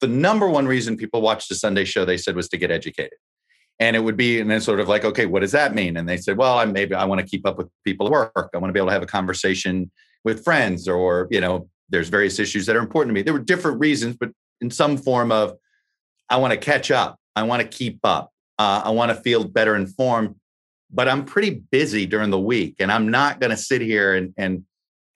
The 0.00 0.08
number 0.08 0.48
one 0.48 0.66
reason 0.66 0.96
people 0.96 1.22
watched 1.22 1.50
a 1.50 1.54
Sunday 1.54 1.86
show, 1.86 2.04
they 2.04 2.18
said, 2.18 2.36
was 2.36 2.48
to 2.50 2.58
get 2.58 2.70
educated. 2.70 3.18
And 3.80 3.96
it 3.96 4.00
would 4.00 4.16
be, 4.16 4.40
and 4.40 4.50
then 4.50 4.60
sort 4.60 4.78
of 4.78 4.88
like, 4.88 5.04
okay, 5.04 5.26
what 5.26 5.40
does 5.40 5.52
that 5.52 5.74
mean? 5.74 5.96
And 5.96 6.08
they 6.08 6.16
said, 6.16 6.36
well, 6.36 6.58
I 6.58 6.64
maybe 6.64 6.94
I 6.94 7.04
want 7.04 7.20
to 7.20 7.26
keep 7.26 7.46
up 7.46 7.58
with 7.58 7.68
people 7.84 8.06
at 8.06 8.12
work. 8.12 8.50
I 8.54 8.58
want 8.58 8.68
to 8.68 8.72
be 8.72 8.78
able 8.78 8.88
to 8.88 8.92
have 8.92 9.02
a 9.02 9.06
conversation 9.06 9.90
with 10.22 10.44
friends, 10.44 10.86
or 10.88 11.28
you 11.30 11.40
know, 11.40 11.68
there's 11.88 12.08
various 12.08 12.38
issues 12.38 12.66
that 12.66 12.76
are 12.76 12.80
important 12.80 13.10
to 13.10 13.14
me. 13.14 13.22
There 13.22 13.34
were 13.34 13.40
different 13.40 13.80
reasons, 13.80 14.16
but 14.18 14.30
in 14.60 14.70
some 14.70 14.96
form 14.96 15.32
of 15.32 15.54
I 16.28 16.36
want 16.36 16.52
to 16.52 16.56
catch 16.56 16.90
up. 16.90 17.18
I 17.36 17.42
want 17.42 17.62
to 17.62 17.68
keep 17.68 17.98
up. 18.04 18.30
Uh, 18.58 18.82
I 18.84 18.90
want 18.90 19.10
to 19.10 19.16
feel 19.16 19.44
better 19.44 19.76
informed. 19.76 20.36
But 20.90 21.08
I'm 21.08 21.24
pretty 21.24 21.50
busy 21.50 22.06
during 22.06 22.30
the 22.30 22.38
week, 22.38 22.76
and 22.78 22.92
I'm 22.92 23.10
not 23.10 23.40
going 23.40 23.50
to 23.50 23.56
sit 23.56 23.80
here 23.80 24.14
and 24.14 24.32
and 24.36 24.64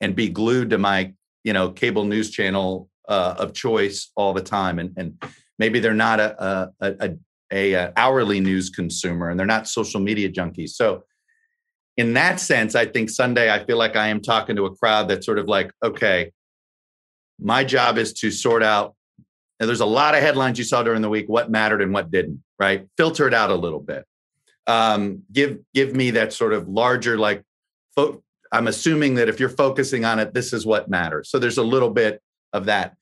and 0.01 0.15
be 0.15 0.27
glued 0.29 0.71
to 0.71 0.77
my 0.77 1.13
you 1.43 1.53
know 1.53 1.71
cable 1.71 2.03
news 2.03 2.31
channel 2.31 2.89
uh, 3.07 3.35
of 3.37 3.53
choice 3.53 4.11
all 4.15 4.33
the 4.33 4.41
time. 4.41 4.79
And 4.79 4.93
and 4.97 5.23
maybe 5.57 5.79
they're 5.79 5.93
not 5.93 6.19
a 6.19 6.71
a, 6.81 6.95
a 6.99 7.17
a, 7.51 7.73
a 7.73 7.93
hourly 7.95 8.39
news 8.39 8.69
consumer, 8.69 9.29
and 9.29 9.39
they're 9.39 9.47
not 9.47 9.67
social 9.67 9.99
media 9.99 10.29
junkies. 10.29 10.71
So 10.71 11.03
in 11.97 12.13
that 12.13 12.39
sense, 12.39 12.75
I 12.75 12.85
think 12.85 13.09
Sunday, 13.09 13.51
I 13.51 13.65
feel 13.65 13.77
like 13.77 13.95
I 13.95 14.07
am 14.07 14.21
talking 14.21 14.55
to 14.55 14.65
a 14.65 14.75
crowd 14.75 15.09
that's 15.09 15.25
sort 15.25 15.39
of 15.39 15.47
like, 15.47 15.71
okay, 15.83 16.31
my 17.39 17.63
job 17.63 17.97
is 17.97 18.13
to 18.13 18.31
sort 18.31 18.63
out 18.63 18.95
there's 19.59 19.81
a 19.81 19.85
lot 19.85 20.15
of 20.15 20.21
headlines 20.21 20.57
you 20.57 20.63
saw 20.63 20.83
during 20.83 21.01
the 21.01 21.09
week, 21.09 21.27
what 21.27 21.51
mattered 21.51 21.81
and 21.81 21.93
what 21.93 22.11
didn't, 22.11 22.41
right? 22.57 22.87
Filter 22.95 23.27
it 23.27 23.33
out 23.33 23.49
a 23.49 23.55
little 23.55 23.81
bit. 23.81 24.05
Um, 24.67 25.23
give 25.31 25.59
give 25.73 25.93
me 25.93 26.11
that 26.11 26.31
sort 26.31 26.53
of 26.53 26.69
larger, 26.69 27.17
like, 27.17 27.43
fo- 27.95 28.23
I'm 28.51 28.67
assuming 28.67 29.15
that 29.15 29.27
if 29.27 29.39
you're 29.39 29.49
focusing 29.49 30.05
on 30.05 30.19
it, 30.19 30.33
this 30.33 30.53
is 30.53 30.65
what 30.65 30.89
matters. 30.89 31.29
So 31.29 31.39
there's 31.39 31.57
a 31.57 31.63
little 31.63 31.89
bit 31.89 32.21
of 32.53 32.65
that. 32.65 32.95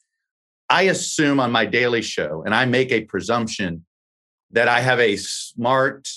I 0.70 0.84
assume 0.84 1.40
on 1.40 1.52
my 1.52 1.66
daily 1.66 2.02
show, 2.02 2.44
and 2.44 2.56
I 2.56 2.66
make 2.66 2.92
a 2.92 3.02
presumption 3.02 3.86
that 4.52 4.68
I 4.68 4.82
have 4.82 5.00
a 5.00 5.16
smart, 5.18 6.08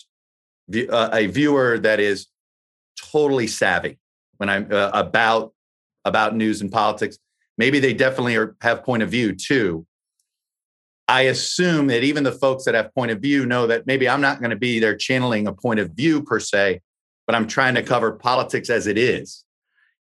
uh, 0.75 1.11
a 1.13 1.27
viewer 1.27 1.79
that 1.79 2.01
is 2.01 2.27
totally 3.01 3.47
savvy 3.47 3.99
when 4.37 4.49
I'm 4.49 4.69
uh, 4.71 4.91
about 4.93 5.53
about 6.05 6.35
news 6.35 6.61
and 6.61 6.73
politics. 6.73 7.19
Maybe 7.59 7.79
they 7.79 7.93
definitely 7.93 8.37
are, 8.37 8.57
have 8.63 8.85
point 8.85 9.03
of 9.03 9.11
view 9.11 9.35
too, 9.35 9.87
I 11.11 11.23
assume 11.23 11.89
that 11.89 12.05
even 12.05 12.23
the 12.23 12.31
folks 12.31 12.67
that 12.67 12.77
have 12.77 12.95
point 12.95 13.11
of 13.11 13.19
view 13.19 13.45
know 13.45 13.67
that 13.67 13.85
maybe 13.85 14.09
I'm 14.09 14.21
not 14.21 14.39
going 14.39 14.51
to 14.51 14.57
be 14.57 14.79
there 14.79 14.97
channeling 14.97 15.49
a 15.49 15.53
point 15.53 15.81
of 15.81 15.91
view 15.91 16.23
per 16.23 16.39
se, 16.39 16.83
but 17.27 17.35
I'm 17.35 17.49
trying 17.49 17.75
to 17.75 17.83
cover 17.83 18.13
politics 18.13 18.71
as 18.71 18.87
it 18.87 18.97
is, 18.97 19.45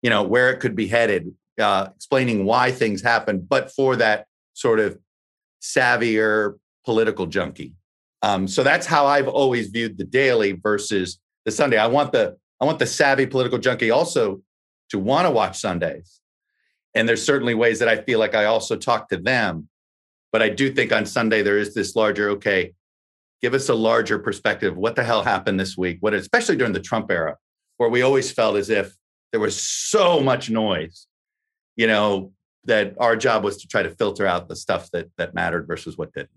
you 0.03 0.11
know, 0.11 0.21
where 0.21 0.51
it 0.51 0.59
could 0.59 0.75
be 0.75 0.85
headed, 0.85 1.33
uh, 1.59 1.87
explaining 1.95 2.45
why 2.45 2.71
things 2.71 3.01
happen, 3.01 3.39
but 3.39 3.71
for 3.71 3.95
that 3.95 4.27
sort 4.53 4.79
of 4.79 4.99
savvier 5.59 6.59
political 6.85 7.25
junkie. 7.25 7.73
Um, 8.21 8.47
so 8.47 8.63
that's 8.63 8.85
how 8.85 9.05
I've 9.05 9.27
always 9.27 9.67
viewed 9.67 9.97
the 9.97 10.03
daily 10.03 10.51
versus 10.53 11.19
the 11.45 11.51
Sunday. 11.51 11.77
I 11.77 11.87
want 11.87 12.11
the 12.11 12.37
I 12.61 12.65
want 12.65 12.79
the 12.79 12.85
savvy 12.85 13.25
political 13.25 13.57
junkie 13.57 13.91
also 13.91 14.41
to 14.89 14.99
want 14.99 15.25
to 15.25 15.31
watch 15.31 15.59
Sundays. 15.59 16.19
And 16.93 17.07
there's 17.07 17.23
certainly 17.23 17.53
ways 17.53 17.79
that 17.79 17.87
I 17.87 18.01
feel 18.01 18.19
like 18.19 18.35
I 18.35 18.45
also 18.45 18.75
talk 18.75 19.09
to 19.09 19.17
them 19.17 19.69
but 20.31 20.41
I 20.41 20.49
do 20.49 20.71
think 20.71 20.91
on 20.91 21.05
Sunday 21.05 21.41
there 21.41 21.57
is 21.57 21.73
this 21.73 21.95
larger, 21.95 22.29
okay, 22.31 22.73
give 23.41 23.53
us 23.53 23.69
a 23.69 23.75
larger 23.75 24.19
perspective. 24.19 24.77
What 24.77 24.95
the 24.95 25.03
hell 25.03 25.23
happened 25.23 25.59
this 25.59 25.77
week? 25.77 25.97
What, 26.01 26.13
especially 26.13 26.55
during 26.55 26.73
the 26.73 26.79
Trump 26.79 27.09
era, 27.09 27.37
where 27.77 27.89
we 27.89 28.01
always 28.01 28.31
felt 28.31 28.55
as 28.55 28.69
if 28.69 28.95
there 29.31 29.39
was 29.39 29.59
so 29.59 30.19
much 30.19 30.49
noise, 30.49 31.07
you 31.75 31.87
know, 31.87 32.33
that 32.65 32.93
our 32.99 33.15
job 33.15 33.43
was 33.43 33.57
to 33.57 33.67
try 33.67 33.81
to 33.81 33.89
filter 33.89 34.27
out 34.27 34.47
the 34.47 34.55
stuff 34.55 34.91
that 34.91 35.09
that 35.17 35.33
mattered 35.33 35.65
versus 35.65 35.97
what 35.97 36.13
didn't. 36.13 36.29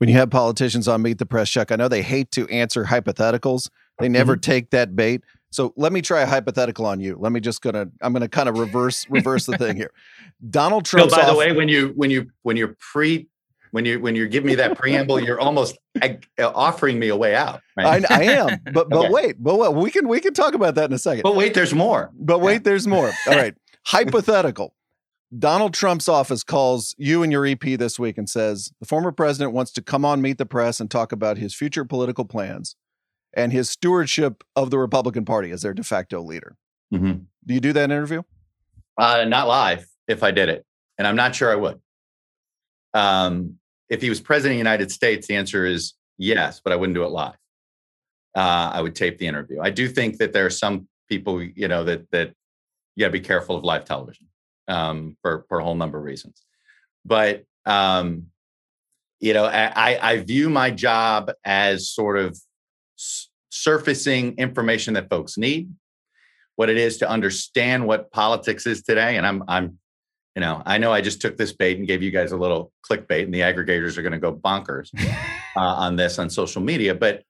When 0.00 0.08
you 0.08 0.14
have 0.16 0.30
politicians 0.30 0.88
on 0.88 1.02
Meet 1.02 1.18
the 1.18 1.26
Press, 1.26 1.50
Chuck, 1.50 1.70
I 1.70 1.76
know 1.76 1.86
they 1.86 2.00
hate 2.00 2.30
to 2.32 2.48
answer 2.48 2.86
hypotheticals. 2.86 3.68
They 3.98 4.08
never 4.08 4.32
mm-hmm. 4.32 4.40
take 4.40 4.70
that 4.70 4.96
bait. 4.96 5.22
So 5.50 5.74
let 5.76 5.92
me 5.92 6.00
try 6.00 6.22
a 6.22 6.26
hypothetical 6.26 6.86
on 6.86 7.00
you. 7.00 7.16
Let 7.18 7.32
me 7.32 7.40
just 7.40 7.60
gonna 7.60 7.88
I'm 8.00 8.14
gonna 8.14 8.28
kind 8.28 8.48
of 8.48 8.56
reverse 8.58 9.04
reverse 9.10 9.44
the 9.44 9.58
thing 9.58 9.76
here. 9.76 9.90
Donald 10.48 10.86
So 10.86 10.96
Trump. 10.96 11.10
by 11.10 11.26
the 11.26 11.36
way, 11.36 11.52
when 11.52 11.68
you 11.68 11.92
when 11.96 12.10
you 12.10 12.30
when 12.44 12.56
you're 12.56 12.76
pre 12.78 13.28
when 13.72 13.84
you 13.84 14.00
when 14.00 14.14
you 14.14 14.26
give 14.26 14.42
me 14.42 14.54
that 14.54 14.78
preamble, 14.78 15.20
you're 15.20 15.38
almost 15.38 15.76
ag- 16.00 16.26
offering 16.38 16.98
me 16.98 17.08
a 17.08 17.16
way 17.16 17.34
out. 17.34 17.60
I, 17.76 17.82
Right? 17.82 18.10
I 18.10 18.22
am, 18.24 18.58
but 18.72 18.88
but 18.88 19.00
Okay. 19.00 19.10
wait, 19.10 19.42
but 19.42 19.56
what 19.58 19.74
we 19.74 19.90
can 19.90 20.08
we 20.08 20.20
can 20.20 20.32
talk 20.32 20.54
about 20.54 20.76
that 20.76 20.88
in 20.88 20.94
a 20.94 20.98
second. 20.98 21.24
but 21.24 21.36
wait, 21.36 21.52
there's 21.52 21.74
more. 21.74 22.10
But 22.14 22.38
wait, 22.40 22.64
there's 22.64 22.86
more. 22.86 23.12
All 23.26 23.36
right. 23.36 23.54
Hypothetical. 23.84 24.74
Donald 25.38 25.72
Trump's 25.72 26.08
office 26.08 26.42
calls 26.42 26.94
you 26.98 27.22
and 27.22 27.30
your 27.30 27.46
EP 27.46 27.60
this 27.60 27.98
week 27.98 28.18
and 28.18 28.28
says 28.28 28.72
the 28.80 28.86
former 28.86 29.12
president 29.12 29.52
wants 29.52 29.70
to 29.72 29.82
come 29.82 30.04
on 30.04 30.20
Meet 30.20 30.38
the 30.38 30.46
Press 30.46 30.80
and 30.80 30.90
talk 30.90 31.12
about 31.12 31.38
his 31.38 31.54
future 31.54 31.84
political 31.84 32.24
plans 32.24 32.74
and 33.34 33.52
his 33.52 33.70
stewardship 33.70 34.42
of 34.56 34.70
the 34.70 34.78
Republican 34.78 35.24
Party 35.24 35.52
as 35.52 35.62
their 35.62 35.72
de 35.72 35.84
facto 35.84 36.20
leader. 36.20 36.56
Mhm. 36.92 37.26
Do 37.46 37.54
you 37.54 37.60
do 37.60 37.72
that 37.72 37.92
interview? 37.92 38.22
Uh, 38.98 39.24
not 39.24 39.46
live 39.46 39.86
if 40.08 40.24
I 40.24 40.32
did 40.32 40.48
it, 40.48 40.66
and 40.98 41.06
I'm 41.06 41.14
not 41.14 41.34
sure 41.36 41.50
I 41.52 41.54
would. 41.54 41.80
Um, 42.92 43.60
if 43.88 44.02
he 44.02 44.08
was 44.08 44.20
president 44.20 44.54
of 44.54 44.56
the 44.56 44.70
United 44.70 44.90
States, 44.90 45.28
the 45.28 45.36
answer 45.36 45.64
is 45.64 45.94
yes, 46.18 46.60
but 46.62 46.72
I 46.72 46.76
wouldn't 46.76 46.96
do 46.96 47.04
it 47.04 47.10
live. 47.10 47.36
Uh, 48.34 48.70
I 48.74 48.80
would 48.82 48.96
tape 48.96 49.18
the 49.18 49.28
interview. 49.28 49.60
I 49.60 49.70
do 49.70 49.88
think 49.88 50.18
that 50.18 50.32
there 50.32 50.44
are 50.44 50.50
some 50.50 50.88
people, 51.08 51.40
you 51.40 51.68
know, 51.68 51.84
that 51.84 52.10
that 52.10 52.34
you 52.96 53.02
gotta 53.04 53.12
be 53.12 53.20
careful 53.20 53.54
of 53.54 53.62
live 53.62 53.84
television 53.84 54.26
um, 54.70 55.16
for 55.22 55.44
for 55.48 55.58
a 55.58 55.64
whole 55.64 55.74
number 55.74 55.98
of 55.98 56.04
reasons. 56.04 56.42
But 57.04 57.44
um, 57.66 58.26
you 59.20 59.34
know, 59.34 59.44
I, 59.44 59.98
I 60.00 60.16
view 60.22 60.48
my 60.48 60.70
job 60.70 61.30
as 61.44 61.90
sort 61.90 62.18
of 62.18 62.38
surfacing 63.50 64.38
information 64.38 64.94
that 64.94 65.10
folks 65.10 65.36
need, 65.36 65.70
what 66.56 66.70
it 66.70 66.78
is 66.78 66.98
to 66.98 67.08
understand 67.08 67.86
what 67.86 68.10
politics 68.10 68.66
is 68.66 68.82
today. 68.82 69.16
And 69.16 69.26
I'm 69.26 69.44
I'm 69.46 69.78
you 70.36 70.40
know, 70.40 70.62
I 70.64 70.78
know 70.78 70.92
I 70.92 71.00
just 71.00 71.20
took 71.20 71.36
this 71.36 71.52
bait 71.52 71.78
and 71.78 71.88
gave 71.88 72.02
you 72.02 72.10
guys 72.10 72.32
a 72.32 72.36
little 72.36 72.72
clickbait, 72.88 73.24
and 73.24 73.34
the 73.34 73.40
aggregators 73.40 73.98
are 73.98 74.02
going 74.02 74.12
to 74.12 74.18
go 74.18 74.32
bonkers 74.32 74.90
uh, 75.56 75.60
on 75.60 75.96
this 75.96 76.18
on 76.18 76.30
social 76.30 76.62
media. 76.62 76.94
But 76.94 77.24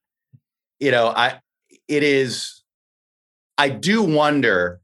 you 0.79 0.91
know, 0.91 1.09
I 1.09 1.41
it 1.89 2.03
is. 2.03 2.63
I 3.57 3.69
do 3.69 4.03
wonder 4.03 4.80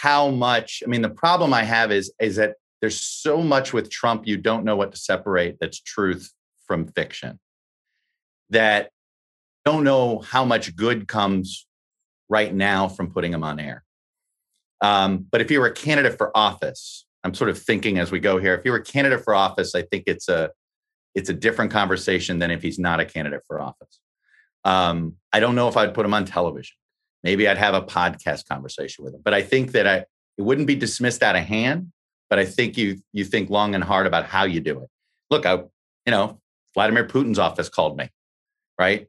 how 0.00 0.30
much. 0.30 0.82
I 0.84 0.88
mean, 0.88 1.02
the 1.02 1.10
problem 1.10 1.52
I 1.52 1.62
have 1.62 1.92
is 1.92 2.12
is 2.20 2.36
that 2.36 2.54
there's 2.80 3.00
so 3.00 3.42
much 3.42 3.72
with 3.72 3.90
Trump 3.90 4.26
you 4.26 4.38
don't 4.38 4.64
know 4.64 4.76
what 4.76 4.92
to 4.92 4.98
separate 4.98 5.58
that's 5.60 5.80
truth 5.80 6.32
from 6.66 6.86
fiction. 6.86 7.38
That 8.48 8.90
don't 9.64 9.84
know 9.84 10.20
how 10.20 10.44
much 10.44 10.74
good 10.74 11.06
comes 11.06 11.66
right 12.30 12.54
now 12.54 12.88
from 12.88 13.12
putting 13.12 13.34
him 13.34 13.44
on 13.44 13.60
air. 13.60 13.84
Um, 14.80 15.26
but 15.30 15.42
if 15.42 15.50
you 15.50 15.60
were 15.60 15.66
a 15.66 15.74
candidate 15.74 16.16
for 16.16 16.34
office, 16.34 17.04
I'm 17.22 17.34
sort 17.34 17.50
of 17.50 17.58
thinking 17.58 17.98
as 17.98 18.10
we 18.10 18.20
go 18.20 18.38
here. 18.38 18.54
If 18.54 18.64
you 18.64 18.70
were 18.70 18.78
a 18.78 18.82
candidate 18.82 19.22
for 19.22 19.34
office, 19.34 19.74
I 19.74 19.82
think 19.82 20.04
it's 20.06 20.28
a 20.28 20.50
it's 21.14 21.28
a 21.28 21.34
different 21.34 21.72
conversation 21.72 22.38
than 22.38 22.50
if 22.50 22.62
he's 22.62 22.78
not 22.78 23.00
a 23.00 23.04
candidate 23.04 23.42
for 23.46 23.60
office. 23.60 24.00
Um, 24.64 25.16
I 25.32 25.40
don't 25.40 25.56
know 25.56 25.68
if 25.68 25.76
I'd 25.76 25.92
put 25.92 26.06
him 26.06 26.14
on 26.14 26.24
television. 26.24 26.76
Maybe 27.22 27.48
I'd 27.48 27.58
have 27.58 27.74
a 27.74 27.82
podcast 27.82 28.48
conversation 28.48 29.04
with 29.04 29.14
him. 29.14 29.20
But 29.24 29.34
I 29.34 29.42
think 29.42 29.72
that 29.72 29.86
I 29.86 29.96
it 30.38 30.42
wouldn't 30.42 30.66
be 30.66 30.74
dismissed 30.74 31.22
out 31.22 31.36
of 31.36 31.42
hand. 31.44 31.92
But 32.28 32.38
I 32.38 32.44
think 32.46 32.76
you 32.76 32.98
you 33.12 33.24
think 33.24 33.50
long 33.50 33.74
and 33.74 33.82
hard 33.84 34.06
about 34.06 34.26
how 34.26 34.44
you 34.44 34.60
do 34.60 34.80
it. 34.80 34.88
Look, 35.30 35.44
I 35.46 35.54
you 35.54 35.66
know 36.08 36.40
Vladimir 36.74 37.06
Putin's 37.06 37.38
office 37.38 37.68
called 37.68 37.96
me, 37.96 38.08
right? 38.78 39.06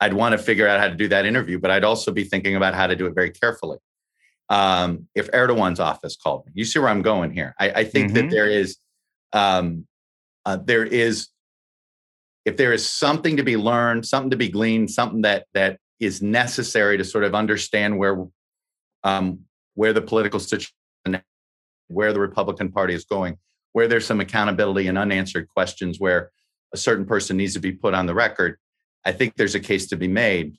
I'd 0.00 0.14
want 0.14 0.32
to 0.32 0.38
figure 0.38 0.66
out 0.66 0.80
how 0.80 0.88
to 0.88 0.94
do 0.94 1.08
that 1.08 1.26
interview, 1.26 1.58
but 1.58 1.70
I'd 1.70 1.84
also 1.84 2.10
be 2.12 2.24
thinking 2.24 2.56
about 2.56 2.74
how 2.74 2.86
to 2.86 2.96
do 2.96 3.06
it 3.06 3.14
very 3.14 3.30
carefully 3.30 3.76
um, 4.48 5.08
if 5.14 5.30
Erdogan's 5.32 5.78
office 5.78 6.16
called 6.16 6.46
me. 6.46 6.52
You 6.54 6.64
see 6.64 6.78
where 6.78 6.88
I'm 6.88 7.02
going 7.02 7.30
here. 7.32 7.54
I, 7.60 7.70
I 7.70 7.84
think 7.84 8.14
that 8.14 8.26
Mhm. 8.26 8.30
there 8.30 8.48
is, 8.48 8.78
um, 9.34 9.86
uh, 10.46 10.56
there 10.56 10.84
is, 10.86 11.28
if 12.46 12.56
there 12.56 12.72
is 12.72 12.88
something 12.88 13.36
to 13.36 13.42
be 13.42 13.56
learned, 13.58 14.06
something 14.06 14.30
to 14.30 14.36
be 14.38 14.48
gleaned, 14.48 14.90
something 14.90 15.20
that 15.22 15.46
that 15.52 15.78
is 16.00 16.22
necessary 16.22 16.96
to 16.96 17.04
sort 17.04 17.24
of 17.24 17.34
understand 17.34 17.98
where, 17.98 18.26
um, 19.04 19.40
where 19.74 19.92
the 19.92 20.00
political 20.00 20.40
situation, 20.40 20.72
where 21.88 22.12
the 22.12 22.20
Republican 22.20 22.72
Party 22.72 22.94
is 22.94 23.04
going, 23.04 23.36
where 23.72 23.86
there's 23.86 24.06
some 24.06 24.20
accountability 24.20 24.88
and 24.88 24.98
unanswered 24.98 25.48
questions, 25.48 26.00
where 26.00 26.30
a 26.72 26.76
certain 26.76 27.04
person 27.04 27.36
needs 27.36 27.54
to 27.54 27.60
be 27.60 27.72
put 27.72 27.94
on 27.94 28.06
the 28.06 28.14
record. 28.14 28.56
I 29.04 29.12
think 29.12 29.36
there's 29.36 29.54
a 29.54 29.60
case 29.60 29.86
to 29.88 29.96
be 29.96 30.08
made, 30.08 30.56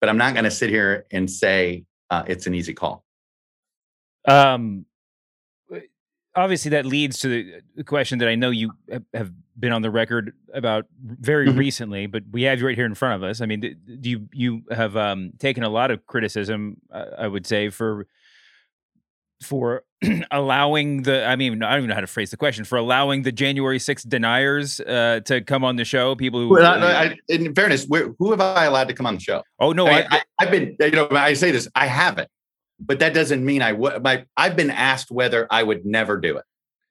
but 0.00 0.08
I'm 0.08 0.18
not 0.18 0.34
going 0.34 0.44
to 0.44 0.50
sit 0.50 0.70
here 0.70 1.06
and 1.10 1.30
say 1.30 1.84
uh, 2.10 2.24
it's 2.26 2.46
an 2.46 2.54
easy 2.54 2.74
call. 2.74 3.04
Um, 4.26 4.86
obviously, 6.36 6.70
that 6.70 6.86
leads 6.86 7.18
to 7.20 7.28
the- 7.76 7.84
question 7.84 8.18
that 8.18 8.28
I 8.28 8.34
know 8.34 8.50
you 8.50 8.72
have- 8.90 9.04
have 9.14 9.32
been 9.58 9.72
on 9.72 9.82
the 9.82 9.90
record 9.90 10.32
about 10.54 10.86
very 11.02 11.48
Mhm. 11.48 11.58
recently, 11.58 12.06
but 12.06 12.22
we 12.30 12.42
have 12.42 12.60
you 12.60 12.66
right 12.66 12.76
here 12.76 12.86
in 12.86 12.94
front 12.94 13.22
of 13.22 13.28
us. 13.28 13.40
I 13.40 13.46
mean, 13.46 13.60
do 13.60 13.76
you 14.10 14.28
you 14.32 14.62
have 14.70 14.96
um, 14.96 15.32
taken 15.38 15.62
a 15.64 15.68
lot 15.68 15.90
of 15.90 16.06
criticism, 16.06 16.76
uh, 16.92 17.06
I 17.18 17.26
would 17.28 17.46
say, 17.46 17.68
for 17.70 18.06
for 19.42 19.82
allowing 20.30 21.02
the 21.02 21.24
I 21.26 21.34
mean 21.36 21.62
I 21.62 21.70
don't 21.70 21.78
even 21.80 21.88
know 21.88 21.94
how 21.94 22.00
to 22.02 22.06
phrase 22.06 22.30
the 22.30 22.36
question 22.36 22.64
for 22.64 22.76
allowing 22.76 23.22
the 23.22 23.32
January 23.32 23.78
6th 23.78 24.06
deniers 24.08 24.80
uh, 24.80 25.20
to 25.24 25.40
come 25.40 25.64
on 25.64 25.76
the 25.76 25.84
show 25.84 26.14
people 26.14 26.40
who 26.40 26.48
Well, 26.48 26.82
I, 26.84 27.04
I, 27.04 27.16
in 27.28 27.54
fairness, 27.54 27.86
where, 27.86 28.08
who 28.18 28.30
have 28.32 28.40
I 28.40 28.66
allowed 28.66 28.88
to 28.88 28.94
come 28.94 29.06
on 29.06 29.14
the 29.14 29.20
show? 29.20 29.42
oh 29.58 29.72
no 29.72 29.86
I, 29.86 30.00
I, 30.00 30.06
I, 30.10 30.22
I've 30.40 30.50
been, 30.50 30.76
you 30.80 30.90
know, 30.90 31.08
I 31.10 31.32
say 31.34 31.50
this, 31.52 31.68
I 31.74 31.86
haven't, 31.86 32.28
but 32.80 32.98
that 33.00 33.14
doesn't 33.14 33.44
mean 33.44 33.62
I 33.62 33.72
would. 33.72 34.02
My, 34.02 34.24
I've 34.36 34.56
been 34.56 34.70
asked 34.70 35.10
whether 35.10 35.46
I 35.50 35.62
would 35.62 35.84
never 35.84 36.16
do 36.18 36.36
it, 36.36 36.44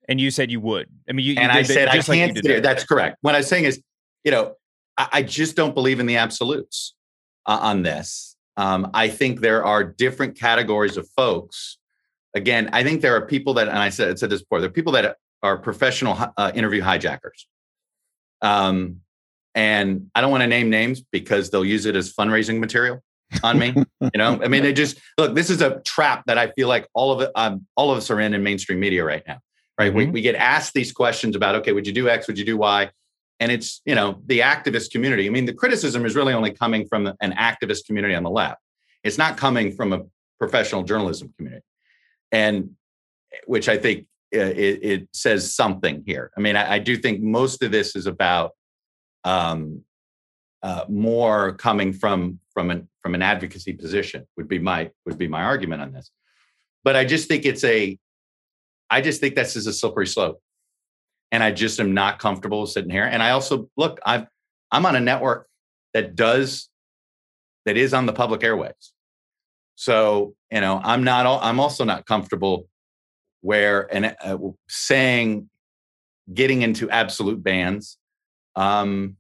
and 0.08 0.22
you 0.22 0.32
said 0.32 0.52
you 0.52 0.60
would 0.62 0.88
I 1.10 1.14
mean 1.14 1.26
you, 1.26 1.34
you 1.34 1.40
and 1.40 1.52
I 1.52 1.64
said 1.64 1.88
I 1.88 1.98
like 1.98 2.06
can't. 2.06 2.36
did 2.36 2.44
do 2.44 2.52
it. 2.52 2.64
That's 2.64 2.84
correct. 2.84 3.18
What 3.22 3.36
I'm 3.36 3.44
saying 3.44 3.66
is, 3.66 3.82
you 4.24 4.32
know, 4.32 4.56
I, 4.98 5.08
I 5.14 5.24
just 5.24 5.56
don't 5.56 5.74
believe 5.74 6.00
in 6.00 6.06
the 6.06 6.18
absolutes 6.18 6.96
uh, 7.46 7.60
on 7.62 7.82
this. 7.82 8.36
Um, 8.58 8.92
I 8.94 9.08
think 9.08 9.40
there 9.40 9.64
are 9.64 9.84
different 9.84 10.38
categories 10.38 10.98
of 10.98 11.08
folks. 11.16 11.78
Again, 12.36 12.70
I 12.74 12.84
think 12.84 13.02
there 13.02 13.16
are 13.16 13.26
people 13.26 13.56
that, 13.56 13.70
and 13.70 13.78
I 13.78 13.90
said, 13.90 14.10
I 14.10 14.16
said 14.16 14.30
this 14.30 14.42
before, 14.42 14.60
there 14.60 14.70
are 14.70 14.74
people 14.74 14.92
that 14.94 15.18
are 15.42 15.58
professional 15.58 16.18
uh, 16.38 16.52
interview 16.54 16.82
hijackers. 16.82 17.48
Um, 18.42 18.98
and 19.56 20.12
I 20.14 20.22
don't 20.22 20.30
want 20.30 20.42
to 20.42 20.48
name 20.48 20.70
names 20.70 21.02
because 21.02 21.50
they'll 21.50 21.66
use 21.66 21.86
it 21.86 21.96
as 21.96 22.14
fundraising 22.14 22.60
material 22.60 23.02
on 23.44 23.60
me. 23.60 23.74
you 24.02 24.18
know, 24.18 24.40
I 24.44 24.48
mean, 24.48 24.64
they 24.64 24.74
just 24.74 25.00
look. 25.18 25.36
This 25.36 25.50
is 25.50 25.62
a 25.62 25.80
trap 25.82 26.24
that 26.28 26.38
I 26.38 26.52
feel 26.52 26.68
like 26.68 26.88
all 26.94 27.20
of 27.20 27.30
um, 27.36 27.66
all 27.76 27.92
of 27.92 27.98
us 27.98 28.10
are 28.10 28.20
in 28.20 28.34
in 28.34 28.44
mainstream 28.44 28.80
media 28.80 29.04
right 29.04 29.24
now. 29.28 29.40
Right? 29.78 29.94
We 29.94 30.08
Mhm. 30.08 30.14
we 30.14 30.22
get 30.22 30.36
asked 30.36 30.74
these 30.74 30.92
questions 30.92 31.36
about, 31.36 31.56
okay, 31.56 31.72
would 31.72 31.88
you 31.88 31.94
do 31.94 32.10
X? 32.10 32.28
Would 32.28 32.38
you 32.38 32.46
do 32.46 32.58
Y? 32.58 32.90
And 33.40 33.52
it's 33.52 33.82
you 33.86 33.96
know 33.96 34.22
the 34.26 34.40
activist 34.40 34.92
community. 34.92 35.26
I 35.26 35.30
mean, 35.30 35.46
the 35.46 35.54
criticism 35.54 36.06
is 36.06 36.16
really 36.16 36.34
only 36.34 36.52
coming 36.52 36.86
from 36.88 37.08
an 37.08 37.32
activist 37.34 37.86
community 37.86 38.14
on 38.16 38.24
the 38.24 38.30
left. 38.30 38.62
It's 39.04 39.18
not 39.18 39.38
coming 39.38 39.72
from 39.74 39.94
a 39.94 40.02
professional 40.40 40.84
journalism 40.84 41.34
community, 41.38 41.64
and 42.32 42.72
which 43.46 43.70
I 43.70 43.78
think 43.78 44.08
uh, 44.36 44.40
it, 44.40 44.80
it 44.84 45.08
says 45.14 45.56
something 45.56 46.04
here. 46.06 46.32
I 46.38 46.42
mean, 46.42 46.56
I, 46.56 46.74
I 46.74 46.80
do 46.80 46.98
think 46.98 47.22
most 47.22 47.64
of 47.64 47.72
this 47.72 47.96
is 47.96 48.06
about 48.06 48.52
um, 49.24 49.84
uh, 50.64 50.86
more 50.90 51.54
coming 51.54 51.94
from 51.94 52.40
from 52.54 52.72
an 52.72 52.88
from 53.02 53.16
an 53.16 53.22
advocacy 53.22 53.74
position 53.74 54.28
would 54.36 54.48
be 54.48 54.60
my 54.60 54.90
would 55.06 55.18
be 55.18 55.28
my 55.28 55.44
argument 55.44 55.82
on 55.82 55.94
this. 55.94 56.12
But 56.84 56.96
I 56.96 57.06
just 57.06 57.28
think 57.28 57.46
it's 57.46 57.64
a, 57.64 57.98
I 58.90 59.02
just 59.02 59.22
think 59.22 59.36
this 59.36 59.56
is 59.56 59.68
a 59.68 59.74
slippery 59.74 60.08
slope, 60.08 60.42
and 61.32 61.44
I 61.44 61.52
just 61.52 61.80
am 61.80 61.94
not 61.94 62.20
comfortable 62.20 62.66
sitting 62.66 62.92
here. 62.92 63.06
And 63.06 63.22
I 63.24 63.32
also 63.32 63.70
look, 63.78 64.00
I've 64.06 64.28
I'm 64.72 64.86
on 64.86 64.96
a 64.96 65.00
network 65.00 65.48
that 65.94 66.16
does 66.16 66.70
that 67.66 67.78
is 67.78 67.94
on 67.94 68.06
the 68.06 68.14
public 68.14 68.44
airways. 68.44 68.94
So 69.76 70.36
you 70.52 70.62
know, 70.62 70.82
I'm 70.84 71.04
not. 71.04 71.26
I'm 71.42 71.60
also 71.60 71.86
not 71.86 72.06
comfortable 72.06 72.68
where 73.42 73.94
and 73.94 74.16
uh, 74.22 74.38
saying 74.68 75.50
getting 76.34 76.62
into 76.62 76.90
absolute 76.90 77.42
bans. 77.42 77.98
Um, 78.56 79.16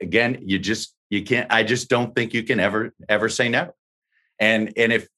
again, 0.00 0.38
you 0.44 0.58
just 0.58 0.94
you 1.08 1.24
can't. 1.24 1.52
I 1.52 1.62
just 1.62 1.88
don't 1.88 2.14
think 2.14 2.34
you 2.34 2.42
can 2.42 2.60
ever 2.60 2.92
ever 3.08 3.28
say 3.28 3.48
never. 3.48 3.74
And 4.38 4.72
and 4.76 4.92
if 4.92 5.08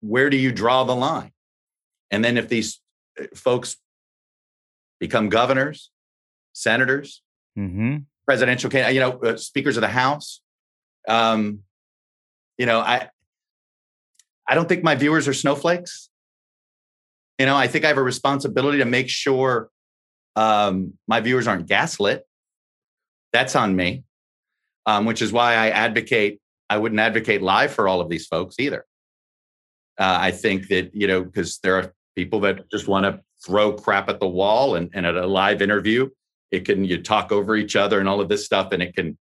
where 0.00 0.30
do 0.30 0.36
you 0.36 0.52
draw 0.52 0.84
the 0.84 0.96
line? 0.96 1.32
And 2.10 2.24
then 2.24 2.36
if 2.36 2.48
these 2.48 2.80
uh, 3.20 3.24
folks 3.34 3.76
become 4.98 5.28
governors, 5.28 5.90
senators, 6.52 7.22
mm-hmm. 7.58 7.98
presidential 8.26 8.72
you 8.72 9.00
know 9.00 9.18
uh, 9.20 9.36
speakers 9.36 9.76
of 9.76 9.80
the 9.80 9.88
house 9.88 10.40
um 11.08 11.60
you 12.56 12.66
know 12.66 12.78
i 12.80 13.08
i 14.46 14.54
don't 14.54 14.68
think 14.68 14.84
my 14.84 14.94
viewers 14.94 15.26
are 15.26 15.34
snowflakes 15.34 16.10
you 17.38 17.46
know 17.46 17.56
i 17.56 17.66
think 17.66 17.84
i 17.84 17.88
have 17.88 17.98
a 17.98 18.02
responsibility 18.02 18.78
to 18.78 18.84
make 18.84 19.08
sure 19.08 19.70
um 20.36 20.92
my 21.06 21.20
viewers 21.20 21.46
aren't 21.46 21.66
gaslit 21.66 22.24
that's 23.32 23.56
on 23.56 23.74
me 23.74 24.04
um 24.88 25.04
which 25.04 25.22
is 25.22 25.30
why 25.32 25.50
i 25.54 25.68
advocate 25.68 26.40
I 26.70 26.78
wouldn't 26.78 27.00
advocate 27.00 27.42
live 27.42 27.72
for 27.72 27.88
all 27.88 28.00
of 28.00 28.08
these 28.08 28.26
folks 28.26 28.56
either. 28.58 28.84
Uh, 29.98 30.18
I 30.20 30.30
think 30.30 30.68
that 30.68 30.94
you 30.94 31.06
know 31.06 31.24
because 31.24 31.58
there 31.58 31.76
are 31.76 31.92
people 32.14 32.40
that 32.40 32.70
just 32.70 32.88
want 32.88 33.04
to 33.04 33.20
throw 33.44 33.72
crap 33.72 34.08
at 34.08 34.20
the 34.20 34.28
wall, 34.28 34.74
and, 34.74 34.90
and 34.94 35.06
at 35.06 35.16
a 35.16 35.26
live 35.26 35.62
interview, 35.62 36.08
it 36.50 36.64
can 36.64 36.84
you 36.84 37.02
talk 37.02 37.32
over 37.32 37.56
each 37.56 37.76
other 37.76 38.00
and 38.00 38.08
all 38.08 38.20
of 38.20 38.28
this 38.28 38.44
stuff, 38.44 38.72
and 38.72 38.82
it 38.82 38.94
can 38.94 39.18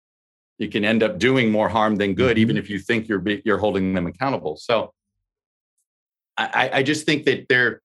you 0.57 0.69
can 0.69 0.83
end 0.83 1.03
up 1.03 1.17
doing 1.17 1.51
more 1.51 1.69
harm 1.69 1.95
than 1.97 2.13
good, 2.13 2.35
mm-hmm. 2.35 2.41
even 2.41 2.57
if 2.57 2.69
you 2.69 2.79
think 2.79 3.07
you're 3.07 3.23
you're 3.45 3.57
holding 3.57 3.93
them 3.93 4.07
accountable. 4.07 4.57
So 4.57 4.91
I, 6.37 6.69
I 6.73 6.83
just 6.83 7.05
think 7.05 7.25
that 7.25 7.47
there 7.47 7.81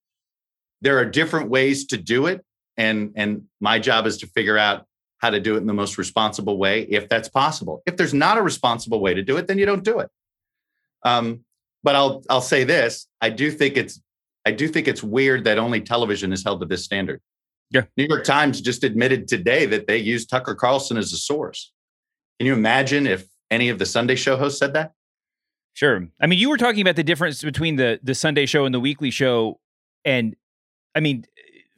there 0.81 0.99
are 0.99 1.05
different 1.05 1.51
ways 1.51 1.87
to 1.87 1.97
do 1.97 2.27
it, 2.27 2.45
and 2.77 3.13
and 3.15 3.45
my 3.61 3.79
job 3.79 4.07
is 4.07 4.19
to 4.19 4.27
figure 4.27 4.59
out 4.59 4.87
how 5.21 5.31
to 5.31 5.41
do 5.41 5.55
it 5.55 5.59
in 5.59 5.67
the 5.67 5.75
most 5.75 5.99
responsible 5.99 6.59
way, 6.59 6.83
if 6.83 7.09
that's 7.09 7.29
possible. 7.29 7.83
If 7.87 7.97
there's 7.97 8.15
not 8.15 8.39
a 8.39 8.43
responsible 8.43 9.01
way 9.01 9.15
to 9.15 9.23
do 9.23 9.37
it, 9.37 9.47
then 9.47 9.59
you 9.59 9.67
don't 9.67 9.85
do 9.85 10.01
it. 10.01 10.09
Um, 11.05 11.45
but 11.83 11.95
I'll 11.95 12.23
I'll 12.29 12.41
say 12.41 12.65
this: 12.65 13.07
I 13.21 13.31
do 13.31 13.51
think 13.51 13.77
it's 13.77 14.01
I 14.47 14.51
do 14.51 14.69
think 14.69 14.89
it's 14.89 15.03
weird 15.03 15.45
that 15.45 15.59
only 15.59 15.81
television 15.81 16.33
is 16.33 16.43
held 16.45 16.61
to 16.61 16.67
this 16.67 16.85
standard. 16.85 17.21
Yeah. 17.71 17.83
New 17.97 18.07
York 18.07 18.25
Times 18.25 18.61
just 18.61 18.83
admitted 18.83 19.29
today 19.29 19.67
that 19.67 19.87
they 19.87 19.99
used 19.99 20.29
Tucker 20.29 20.55
Carlson 20.55 20.97
as 20.97 21.13
a 21.13 21.17
source. 21.17 21.73
Can 22.39 22.47
you 22.47 22.53
imagine 22.53 23.07
if 23.07 23.27
any 23.51 23.69
of 23.69 23.79
the 23.79 23.87
Sunday 23.87 24.17
show 24.17 24.37
hosts 24.37 24.59
said 24.59 24.73
that? 24.73 24.93
Sure. 25.75 26.09
I 26.21 26.27
mean, 26.27 26.39
you 26.39 26.51
were 26.51 26.57
talking 26.57 26.81
about 26.81 26.97
the 26.97 27.05
difference 27.05 27.43
between 27.43 27.77
the 27.77 28.01
the 28.03 28.15
Sunday 28.15 28.47
show 28.47 28.65
and 28.65 28.75
the 28.75 28.81
weekly 28.81 29.11
show, 29.11 29.61
and 30.05 30.35
I 30.95 31.01
mean, 31.01 31.25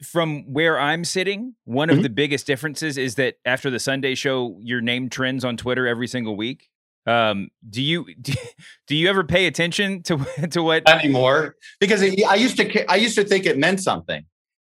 from 0.03 0.51
where 0.51 0.79
I'm 0.79 1.03
sitting, 1.03 1.55
one 1.65 1.89
mm-hmm. 1.89 1.97
of 1.97 2.03
the 2.03 2.09
biggest 2.09 2.45
differences 2.45 2.97
is 2.97 3.15
that 3.15 3.35
after 3.45 3.69
the 3.69 3.79
Sunday 3.79 4.15
show, 4.15 4.57
your 4.59 4.81
name 4.81 5.09
trends 5.09 5.43
on 5.45 5.57
Twitter 5.57 5.87
every 5.87 6.07
single 6.07 6.35
week. 6.35 6.69
Um, 7.05 7.49
do 7.69 7.81
you 7.81 8.05
do, 8.87 8.95
you 8.95 9.09
ever 9.09 9.23
pay 9.23 9.45
attention 9.45 10.03
to 10.03 10.25
to 10.51 10.63
what 10.63 10.87
anymore? 10.89 11.55
Because 11.79 12.01
it, 12.01 12.23
I 12.25 12.35
used 12.35 12.57
to 12.57 12.91
I 12.91 12.95
used 12.95 13.15
to 13.15 13.23
think 13.23 13.45
it 13.45 13.57
meant 13.57 13.81
something, 13.81 14.25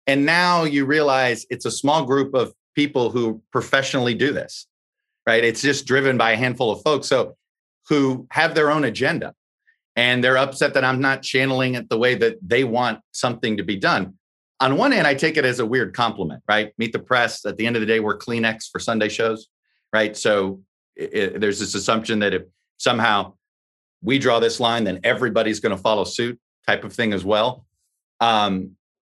and 0.06 0.24
now 0.24 0.64
you 0.64 0.86
realize 0.86 1.44
it's 1.50 1.66
a 1.66 1.70
small 1.70 2.04
group 2.04 2.34
of 2.34 2.54
people 2.74 3.10
who 3.10 3.42
professionally 3.52 4.14
do 4.14 4.32
this 4.32 4.66
right? 5.26 5.44
It's 5.44 5.62
just 5.62 5.86
driven 5.86 6.16
by 6.16 6.32
a 6.32 6.36
handful 6.36 6.70
of 6.70 6.82
folks. 6.82 7.08
So 7.08 7.36
who 7.88 8.26
have 8.30 8.54
their 8.54 8.70
own 8.70 8.84
agenda 8.84 9.34
and 9.96 10.22
they're 10.22 10.38
upset 10.38 10.74
that 10.74 10.84
I'm 10.84 11.00
not 11.00 11.22
channeling 11.22 11.74
it 11.74 11.88
the 11.88 11.98
way 11.98 12.14
that 12.14 12.36
they 12.42 12.64
want 12.64 13.00
something 13.12 13.56
to 13.56 13.62
be 13.62 13.76
done. 13.76 14.14
On 14.62 14.76
one 14.76 14.92
hand, 14.92 15.08
I 15.08 15.14
take 15.14 15.36
it 15.36 15.44
as 15.44 15.58
a 15.58 15.66
weird 15.66 15.92
compliment, 15.92 16.42
right? 16.48 16.72
Meet 16.78 16.92
the 16.92 17.00
press. 17.00 17.44
At 17.44 17.56
the 17.56 17.66
end 17.66 17.74
of 17.74 17.80
the 17.80 17.86
day, 17.86 17.98
we're 17.98 18.16
Kleenex 18.16 18.70
for 18.70 18.78
Sunday 18.78 19.08
shows, 19.08 19.48
right? 19.92 20.16
So 20.16 20.62
it, 20.94 21.14
it, 21.14 21.40
there's 21.40 21.58
this 21.58 21.74
assumption 21.74 22.20
that 22.20 22.32
if 22.32 22.42
somehow 22.78 23.34
we 24.02 24.20
draw 24.20 24.38
this 24.38 24.60
line, 24.60 24.84
then 24.84 25.00
everybody's 25.02 25.58
going 25.58 25.74
to 25.76 25.82
follow 25.82 26.04
suit, 26.04 26.38
type 26.64 26.84
of 26.84 26.92
thing 26.92 27.12
as 27.12 27.24
well, 27.24 27.66
um, 28.20 28.76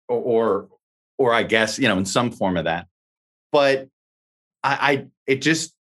or, 0.07 0.69
or, 1.17 1.33
I 1.33 1.43
guess 1.43 1.77
you 1.77 1.89
know 1.89 1.97
in 1.97 2.05
some 2.05 2.31
form 2.31 2.55
of 2.55 2.63
that. 2.63 2.87
But 3.51 3.89
I, 4.63 4.77
I 4.81 5.05
it 5.27 5.41
just 5.41 5.75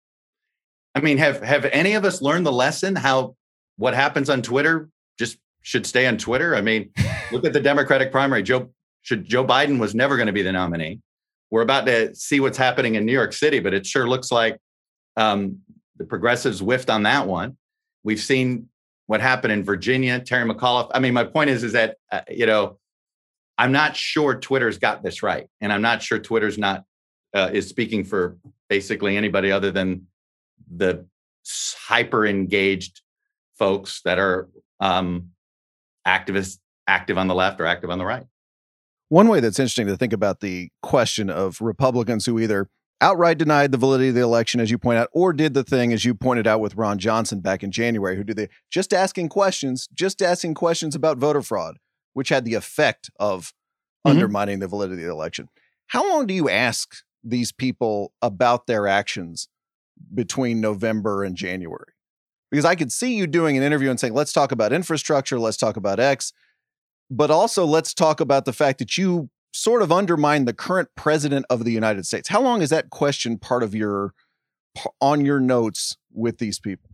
I 0.95 1.01
mean, 1.01 1.17
have 1.17 1.41
have 1.43 1.65
any 1.65 1.93
of 1.93 2.05
us 2.05 2.21
learned 2.21 2.45
the 2.45 2.51
lesson 2.51 2.95
how 2.95 3.35
what 3.77 3.93
happens 3.93 4.29
on 4.29 4.41
Twitter 4.41 4.89
just 5.17 5.37
should 5.61 5.85
stay 5.85 6.07
on 6.07 6.17
Twitter? 6.17 6.55
I 6.55 6.61
mean, 6.61 6.91
look 7.31 7.45
at 7.45 7.53
the 7.53 7.59
Democratic 7.59 8.11
primary. 8.11 8.43
Joe 8.43 8.69
should 9.01 9.25
Joe 9.25 9.45
Biden 9.45 9.79
was 9.79 9.95
never 9.95 10.17
going 10.17 10.27
to 10.27 10.33
be 10.33 10.41
the 10.41 10.51
nominee. 10.51 10.99
We're 11.51 11.61
about 11.61 11.85
to 11.87 12.13
see 12.15 12.39
what's 12.39 12.57
happening 12.57 12.95
in 12.95 13.05
New 13.05 13.13
York 13.13 13.33
City, 13.33 13.59
but 13.59 13.73
it 13.73 13.85
sure 13.85 14.07
looks 14.07 14.31
like 14.31 14.57
um, 15.17 15.59
the 15.97 16.05
progressives 16.05 16.59
whiffed 16.59 16.89
on 16.89 17.03
that 17.03 17.27
one. 17.27 17.57
We've 18.03 18.19
seen 18.19 18.69
what 19.07 19.21
happened 19.21 19.53
in 19.53 19.63
Virginia. 19.63 20.19
Terry 20.19 20.47
McAuliffe. 20.47 20.91
I 20.93 20.99
mean, 20.99 21.13
my 21.13 21.23
point 21.23 21.49
is, 21.49 21.63
is 21.63 21.73
that 21.73 21.97
uh, 22.11 22.21
you 22.29 22.45
know, 22.45 22.77
I'm 23.57 23.71
not 23.71 23.95
sure 23.95 24.39
Twitter's 24.39 24.77
got 24.77 25.03
this 25.03 25.23
right, 25.23 25.47
and 25.59 25.73
I'm 25.73 25.81
not 25.81 26.03
sure 26.03 26.19
Twitter's 26.19 26.57
not 26.57 26.83
uh, 27.33 27.49
is 27.51 27.67
speaking 27.67 28.03
for 28.03 28.37
basically 28.69 29.17
anybody 29.17 29.51
other 29.51 29.71
than 29.71 30.07
the 30.75 31.05
hyper 31.87 32.25
engaged 32.25 33.01
folks 33.57 34.01
that 34.03 34.19
are 34.19 34.47
um, 34.79 35.31
activists 36.07 36.59
active 36.87 37.17
on 37.17 37.27
the 37.27 37.35
left 37.35 37.59
or 37.59 37.65
active 37.65 37.89
on 37.89 37.97
the 37.97 38.05
right. 38.05 38.25
One 39.09 39.27
way 39.27 39.39
that's 39.39 39.59
interesting 39.59 39.87
to 39.87 39.97
think 39.97 40.13
about 40.13 40.39
the 40.39 40.71
question 40.81 41.29
of 41.29 41.59
Republicans 41.61 42.25
who 42.25 42.39
either 42.39 42.69
outright 43.01 43.39
denied 43.39 43.71
the 43.71 43.77
validity 43.77 44.09
of 44.09 44.15
the 44.15 44.21
election, 44.21 44.59
as 44.59 44.69
you 44.69 44.77
point 44.77 44.99
out, 44.99 45.09
or 45.11 45.33
did 45.33 45.55
the 45.55 45.63
thing, 45.63 45.91
as 45.91 46.05
you 46.05 46.13
pointed 46.13 46.45
out 46.45 46.59
with 46.59 46.75
Ron 46.75 46.99
Johnson 46.99 47.39
back 47.39 47.63
in 47.63 47.71
January, 47.71 48.15
who 48.15 48.23
did 48.23 48.37
the 48.37 48.49
just 48.69 48.93
asking 48.93 49.29
questions, 49.29 49.89
just 49.93 50.21
asking 50.21 50.53
questions 50.53 50.95
about 50.95 51.17
voter 51.17 51.41
fraud, 51.41 51.77
which 52.13 52.29
had 52.29 52.45
the 52.45 52.53
effect 52.53 53.09
of 53.19 53.47
mm-hmm. 54.05 54.11
undermining 54.11 54.59
the 54.59 54.67
validity 54.67 55.01
of 55.01 55.07
the 55.07 55.13
election. 55.13 55.49
How 55.87 56.07
long 56.07 56.27
do 56.27 56.33
you 56.33 56.47
ask 56.47 56.97
these 57.23 57.51
people 57.51 58.13
about 58.21 58.67
their 58.67 58.87
actions 58.87 59.47
between 60.13 60.61
November 60.61 61.23
and 61.23 61.35
January? 61.35 61.93
Because 62.51 62.65
I 62.65 62.75
could 62.75 62.91
see 62.91 63.15
you 63.15 63.25
doing 63.25 63.57
an 63.57 63.63
interview 63.63 63.89
and 63.89 63.99
saying, 63.99 64.13
let's 64.13 64.33
talk 64.33 64.51
about 64.51 64.71
infrastructure, 64.71 65.39
let's 65.39 65.57
talk 65.57 65.77
about 65.77 65.99
X, 65.99 66.31
but 67.09 67.31
also 67.31 67.65
let's 67.65 67.93
talk 67.93 68.19
about 68.19 68.45
the 68.45 68.53
fact 68.53 68.79
that 68.79 68.97
you 68.97 69.29
sort 69.51 69.81
of 69.81 69.91
undermine 69.91 70.45
the 70.45 70.53
current 70.53 70.89
president 70.95 71.45
of 71.49 71.63
the 71.63 71.71
United 71.71 72.05
States. 72.05 72.29
How 72.29 72.41
long 72.41 72.61
is 72.61 72.69
that 72.69 72.89
question 72.89 73.37
part 73.37 73.63
of 73.63 73.73
your 73.73 74.13
on 75.01 75.25
your 75.25 75.39
notes 75.39 75.97
with 76.13 76.37
these 76.37 76.59
people? 76.59 76.89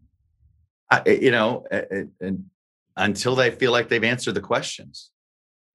I, 0.90 1.02
eh, 1.06 1.18
you 1.22 1.32
know, 1.32 1.66
eh, 1.72 1.82
eh, 1.92 2.04
and 2.22 2.46
until 2.96 3.36
they 3.36 3.52
feel 3.52 3.72
like 3.72 3.90
they've 3.90 4.04
answered 4.04 4.36
the 4.36 4.42
questions 4.42 5.12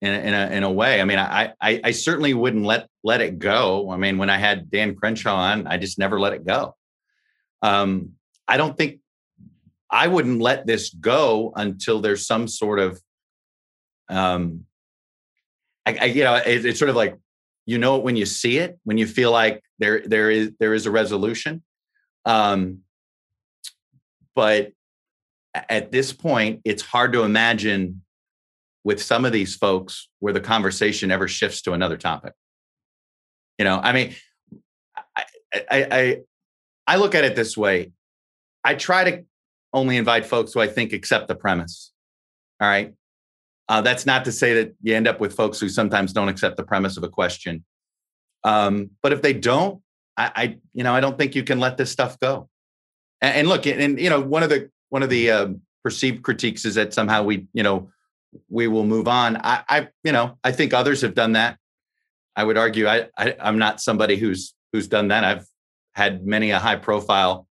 in 0.00 0.12
in 0.12 0.34
a, 0.34 0.46
in 0.50 0.62
a 0.62 0.70
way. 0.70 1.00
I 1.00 1.04
mean, 1.04 1.18
I, 1.18 1.52
I, 1.60 1.80
I 1.84 1.90
certainly 1.90 2.34
wouldn't 2.34 2.64
let 2.64 2.88
let 3.04 3.20
it 3.20 3.38
go. 3.38 3.90
I 3.90 3.96
mean, 3.96 4.18
when 4.18 4.30
I 4.30 4.38
had 4.38 4.70
Dan 4.70 4.94
Crenshaw 4.94 5.34
on, 5.34 5.66
I 5.66 5.76
just 5.76 5.98
never 5.98 6.18
let 6.18 6.32
it 6.32 6.46
go. 6.46 6.76
Um, 7.62 8.12
I 8.48 8.56
don't 8.56 8.76
think 8.76 9.00
I 9.90 10.06
wouldn't 10.06 10.40
let 10.40 10.66
this 10.66 10.90
go 10.90 11.52
until 11.56 12.00
there's 12.00 12.26
some 12.26 12.46
sort 12.48 12.78
of, 12.78 13.00
um, 14.10 14.64
I, 15.86 15.98
I 16.00 16.04
you 16.06 16.24
know, 16.24 16.34
it, 16.34 16.64
it's 16.64 16.78
sort 16.78 16.90
of 16.90 16.96
like 16.96 17.16
you 17.66 17.78
know 17.78 17.96
it 17.96 18.02
when 18.02 18.16
you 18.16 18.26
see 18.26 18.58
it, 18.58 18.78
when 18.84 18.98
you 18.98 19.06
feel 19.06 19.30
like 19.30 19.62
there 19.78 20.02
there 20.04 20.30
is 20.30 20.52
there 20.58 20.74
is 20.74 20.86
a 20.86 20.90
resolution. 20.90 21.62
Um, 22.24 22.80
but 24.34 24.72
at 25.54 25.90
this 25.90 26.12
point, 26.12 26.60
it's 26.64 26.82
hard 26.82 27.12
to 27.12 27.22
imagine 27.22 28.02
with 28.84 29.02
some 29.02 29.24
of 29.24 29.32
these 29.32 29.56
folks 29.56 30.08
where 30.20 30.32
the 30.32 30.40
conversation 30.40 31.10
ever 31.10 31.28
shifts 31.28 31.62
to 31.62 31.72
another 31.72 31.96
topic. 31.96 32.32
You 33.58 33.64
know, 33.64 33.78
I 33.82 33.92
mean, 33.92 34.14
I, 35.16 35.24
I, 35.70 36.18
I 36.86 36.96
look 36.96 37.14
at 37.14 37.24
it 37.24 37.36
this 37.36 37.56
way 37.56 37.92
I 38.64 38.74
try 38.74 39.10
to 39.10 39.24
only 39.72 39.96
invite 39.96 40.26
folks 40.26 40.52
who 40.52 40.60
I 40.60 40.66
think 40.66 40.92
accept 40.92 41.28
the 41.28 41.34
premise. 41.34 41.92
All 42.60 42.68
right. 42.68 42.94
Uh, 43.70 43.80
that's 43.80 44.04
not 44.04 44.24
to 44.24 44.32
say 44.32 44.52
that 44.54 44.74
you 44.82 44.96
end 44.96 45.06
up 45.06 45.20
with 45.20 45.32
folks 45.32 45.60
who 45.60 45.68
sometimes 45.68 46.12
don't 46.12 46.28
accept 46.28 46.56
the 46.56 46.64
premise 46.64 46.96
of 46.96 47.04
a 47.04 47.08
question. 47.08 47.64
Um, 48.42 48.90
but 49.00 49.12
if 49.12 49.22
they 49.22 49.32
don't, 49.32 49.80
I, 50.16 50.32
I, 50.34 50.58
you 50.72 50.82
know, 50.82 50.92
I 50.92 50.98
don't 50.98 51.16
think 51.16 51.36
you 51.36 51.44
can 51.44 51.60
let 51.60 51.76
this 51.76 51.88
stuff 51.88 52.18
go. 52.18 52.48
And, 53.20 53.36
and 53.36 53.48
look, 53.48 53.66
and, 53.66 53.80
and, 53.80 54.00
you 54.00 54.10
know, 54.10 54.20
one 54.20 54.42
of 54.42 54.50
the 54.50 54.70
one 54.88 55.04
of 55.04 55.08
the 55.08 55.30
uh, 55.30 55.48
perceived 55.84 56.24
critiques 56.24 56.64
is 56.64 56.74
that 56.74 56.92
somehow 56.92 57.22
we, 57.22 57.46
you 57.52 57.62
know, 57.62 57.90
we 58.48 58.66
will 58.66 58.84
move 58.84 59.06
on. 59.06 59.36
I, 59.36 59.62
I, 59.68 59.88
you 60.02 60.10
know, 60.10 60.36
I 60.42 60.50
think 60.50 60.74
others 60.74 61.02
have 61.02 61.14
done 61.14 61.32
that. 61.34 61.56
I 62.34 62.42
would 62.42 62.58
argue 62.58 62.88
I, 62.88 63.08
I 63.16 63.36
I'm 63.38 63.58
not 63.58 63.80
somebody 63.80 64.16
who's 64.16 64.52
who's 64.72 64.88
done 64.88 65.08
that. 65.08 65.22
I've 65.22 65.46
had 65.94 66.26
many 66.26 66.50
a 66.50 66.58
high 66.58 66.76
profile 66.76 67.46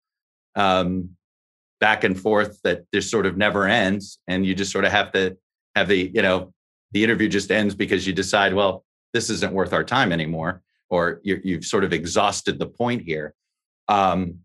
um, 0.55 1.16
back 1.81 2.05
and 2.05 2.16
forth 2.16 2.61
that 2.62 2.85
just 2.94 3.11
sort 3.11 3.27
of 3.27 3.37
never 3.37 3.66
ends. 3.66 4.20
And 4.29 4.46
you 4.46 4.55
just 4.55 4.70
sort 4.70 4.85
of 4.85 4.92
have 4.92 5.11
to 5.12 5.37
have 5.74 5.88
the, 5.88 6.10
you 6.14 6.22
know, 6.22 6.52
the 6.92 7.02
interview 7.02 7.28
just 7.28 7.50
ends 7.50 7.74
because 7.74 8.06
you 8.06 8.12
decide, 8.12 8.54
well, 8.54 8.84
this 9.12 9.30
isn't 9.30 9.52
worth 9.52 9.72
our 9.72 9.84
time 9.84 10.12
anymore, 10.12 10.62
or 10.90 11.20
you 11.22 11.54
have 11.54 11.64
sort 11.64 11.84
of 11.84 11.92
exhausted 11.92 12.58
the 12.58 12.66
point 12.66 13.02
here. 13.02 13.34
Um, 13.88 14.40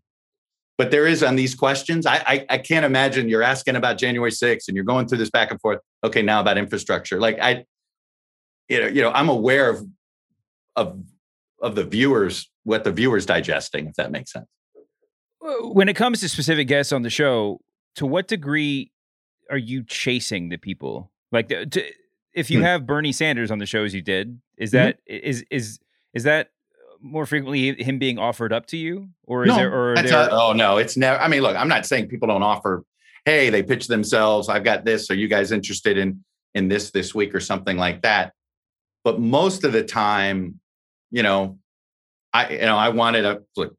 but 0.78 0.90
there 0.90 1.06
is 1.06 1.22
on 1.22 1.36
these 1.36 1.54
questions, 1.54 2.06
I, 2.06 2.16
I, 2.26 2.46
I 2.48 2.58
can't 2.58 2.86
imagine 2.86 3.28
you're 3.28 3.42
asking 3.42 3.76
about 3.76 3.98
January 3.98 4.30
6th 4.30 4.66
and 4.66 4.74
you're 4.74 4.84
going 4.84 5.06
through 5.06 5.18
this 5.18 5.30
back 5.30 5.50
and 5.50 5.60
forth. 5.60 5.80
Okay, 6.02 6.22
now 6.22 6.40
about 6.40 6.56
infrastructure. 6.56 7.20
Like 7.20 7.38
I, 7.40 7.64
you 8.68 8.80
know, 8.80 8.86
you 8.86 9.02
know, 9.02 9.10
I'm 9.10 9.28
aware 9.28 9.68
of 9.68 9.86
of 10.76 11.02
of 11.60 11.74
the 11.74 11.84
viewers 11.84 12.48
what 12.64 12.84
the 12.84 12.92
viewers 12.92 13.26
digesting, 13.26 13.88
if 13.88 13.94
that 13.96 14.10
makes 14.10 14.32
sense. 14.32 14.46
When 15.40 15.88
it 15.88 15.96
comes 15.96 16.20
to 16.20 16.28
specific 16.28 16.68
guests 16.68 16.92
on 16.92 17.02
the 17.02 17.10
show, 17.10 17.60
to 17.96 18.06
what 18.06 18.28
degree 18.28 18.92
are 19.50 19.58
you 19.58 19.82
chasing 19.84 20.48
the 20.48 20.56
people? 20.56 21.09
Like, 21.32 21.48
to, 21.48 21.84
if 22.32 22.50
you 22.50 22.58
hmm. 22.58 22.64
have 22.64 22.86
Bernie 22.86 23.12
Sanders 23.12 23.50
on 23.50 23.58
the 23.58 23.66
shows 23.66 23.94
you 23.94 24.02
did, 24.02 24.40
is 24.56 24.70
mm-hmm. 24.70 24.84
that 24.84 24.96
mm-hmm. 25.08 25.26
is 25.26 25.44
is 25.50 25.78
is 26.14 26.24
that 26.24 26.50
more 27.02 27.26
frequently 27.26 27.82
him 27.82 27.98
being 27.98 28.18
offered 28.18 28.52
up 28.52 28.66
to 28.66 28.76
you, 28.76 29.08
or 29.24 29.44
is 29.44 29.48
no, 29.48 29.56
there? 29.56 29.72
Or 29.72 29.94
there... 29.96 30.28
A, 30.28 30.30
oh 30.30 30.52
no, 30.52 30.76
it's 30.76 30.96
never. 30.96 31.18
I 31.20 31.28
mean, 31.28 31.42
look, 31.42 31.56
I'm 31.56 31.68
not 31.68 31.86
saying 31.86 32.08
people 32.08 32.28
don't 32.28 32.42
offer. 32.42 32.84
hey, 33.24 33.50
they 33.50 33.62
pitch 33.62 33.86
themselves. 33.86 34.48
I've 34.48 34.64
got 34.64 34.84
this. 34.84 35.10
Are 35.10 35.14
you 35.14 35.28
guys 35.28 35.52
interested 35.52 35.98
in 35.98 36.24
in 36.54 36.68
this 36.68 36.90
this 36.90 37.14
week 37.14 37.34
or 37.34 37.40
something 37.40 37.76
like 37.76 38.02
that? 38.02 38.32
But 39.04 39.20
most 39.20 39.64
of 39.64 39.72
the 39.72 39.82
time, 39.82 40.60
you 41.10 41.22
know, 41.22 41.58
I 42.32 42.50
you 42.50 42.60
know 42.60 42.76
I 42.76 42.90
wanted 42.90 43.24
a 43.24 43.42
look. 43.56 43.74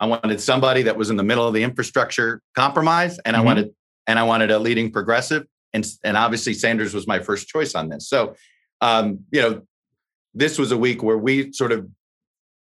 I 0.00 0.06
wanted 0.06 0.40
somebody 0.40 0.82
that 0.82 0.96
was 0.96 1.10
in 1.10 1.16
the 1.16 1.22
middle 1.22 1.46
of 1.46 1.54
the 1.54 1.62
infrastructure 1.62 2.42
compromise, 2.54 3.18
and 3.24 3.34
mm-hmm. 3.34 3.42
I 3.42 3.44
wanted 3.44 3.74
and 4.06 4.18
I 4.18 4.24
wanted 4.24 4.50
a 4.50 4.58
leading 4.58 4.90
progressive, 4.90 5.46
and 5.74 5.84
and 6.04 6.16
obviously 6.16 6.54
Sanders 6.54 6.94
was 6.94 7.06
my 7.06 7.18
first 7.18 7.48
choice 7.48 7.74
on 7.74 7.88
this. 7.90 8.08
So, 8.08 8.36
um, 8.80 9.20
you 9.30 9.42
know, 9.42 9.62
this 10.32 10.58
was 10.58 10.72
a 10.72 10.78
week 10.78 11.02
where 11.02 11.18
we 11.18 11.52
sort 11.52 11.72
of 11.72 11.86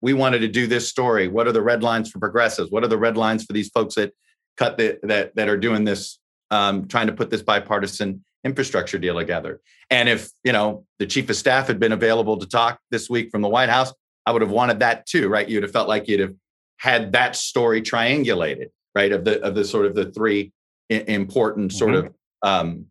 we 0.01 0.13
wanted 0.13 0.39
to 0.39 0.47
do 0.47 0.67
this 0.67 0.88
story. 0.88 1.27
What 1.27 1.47
are 1.47 1.51
the 1.51 1.62
red 1.62 1.81
lines 1.81 2.12
for 2.12 2.19
progressives? 2.19 2.71
What 2.71 2.83
are 2.83 2.88
the 2.88 2.97
red 2.97 3.17
lines 3.17 3.43
for 3.45 3.53
these 3.53 3.69
folks 3.69 3.95
that 3.95 4.13
cut 4.57 4.77
the, 4.77 4.99
that 5.03 5.35
that 5.35 5.49
are 5.49 5.57
doing 5.57 5.85
this, 5.85 6.19
um, 6.51 6.88
trying 6.88 7.07
to 7.07 7.13
put 7.13 7.29
this 7.29 7.41
bipartisan 7.41 8.23
infrastructure 8.43 8.99
deal 8.99 9.15
together? 9.15 9.62
And 9.89 10.07
if 10.09 10.29
you 10.43 10.51
know 10.51 10.85
the 10.99 11.07
chief 11.07 11.29
of 11.29 11.38
staff 11.38 11.67
had 11.67 11.79
been 11.79 11.93
available 11.93 12.38
to 12.38 12.45
talk 12.45 12.79
this 12.91 13.09
week 13.09 13.31
from 13.31 13.41
the 13.41 13.49
White 13.49 13.69
House, 13.69 13.93
I 14.25 14.31
would 14.31 14.41
have 14.41 14.51
wanted 14.51 14.79
that 14.81 15.05
too, 15.05 15.29
right? 15.29 15.47
You'd 15.47 15.63
have 15.63 15.71
felt 15.71 15.88
like 15.88 16.07
you'd 16.07 16.19
have 16.19 16.35
had 16.77 17.13
that 17.13 17.35
story 17.35 17.81
triangulated, 17.81 18.67
right? 18.93 19.12
Of 19.12 19.23
the 19.23 19.41
of 19.41 19.55
the 19.55 19.63
sort 19.63 19.85
of 19.85 19.95
the 19.95 20.12
three 20.12 20.51
important 20.89 21.71
sort 21.71 21.93
mm-hmm. 21.93 22.07
of 22.07 22.13
um, 22.43 22.86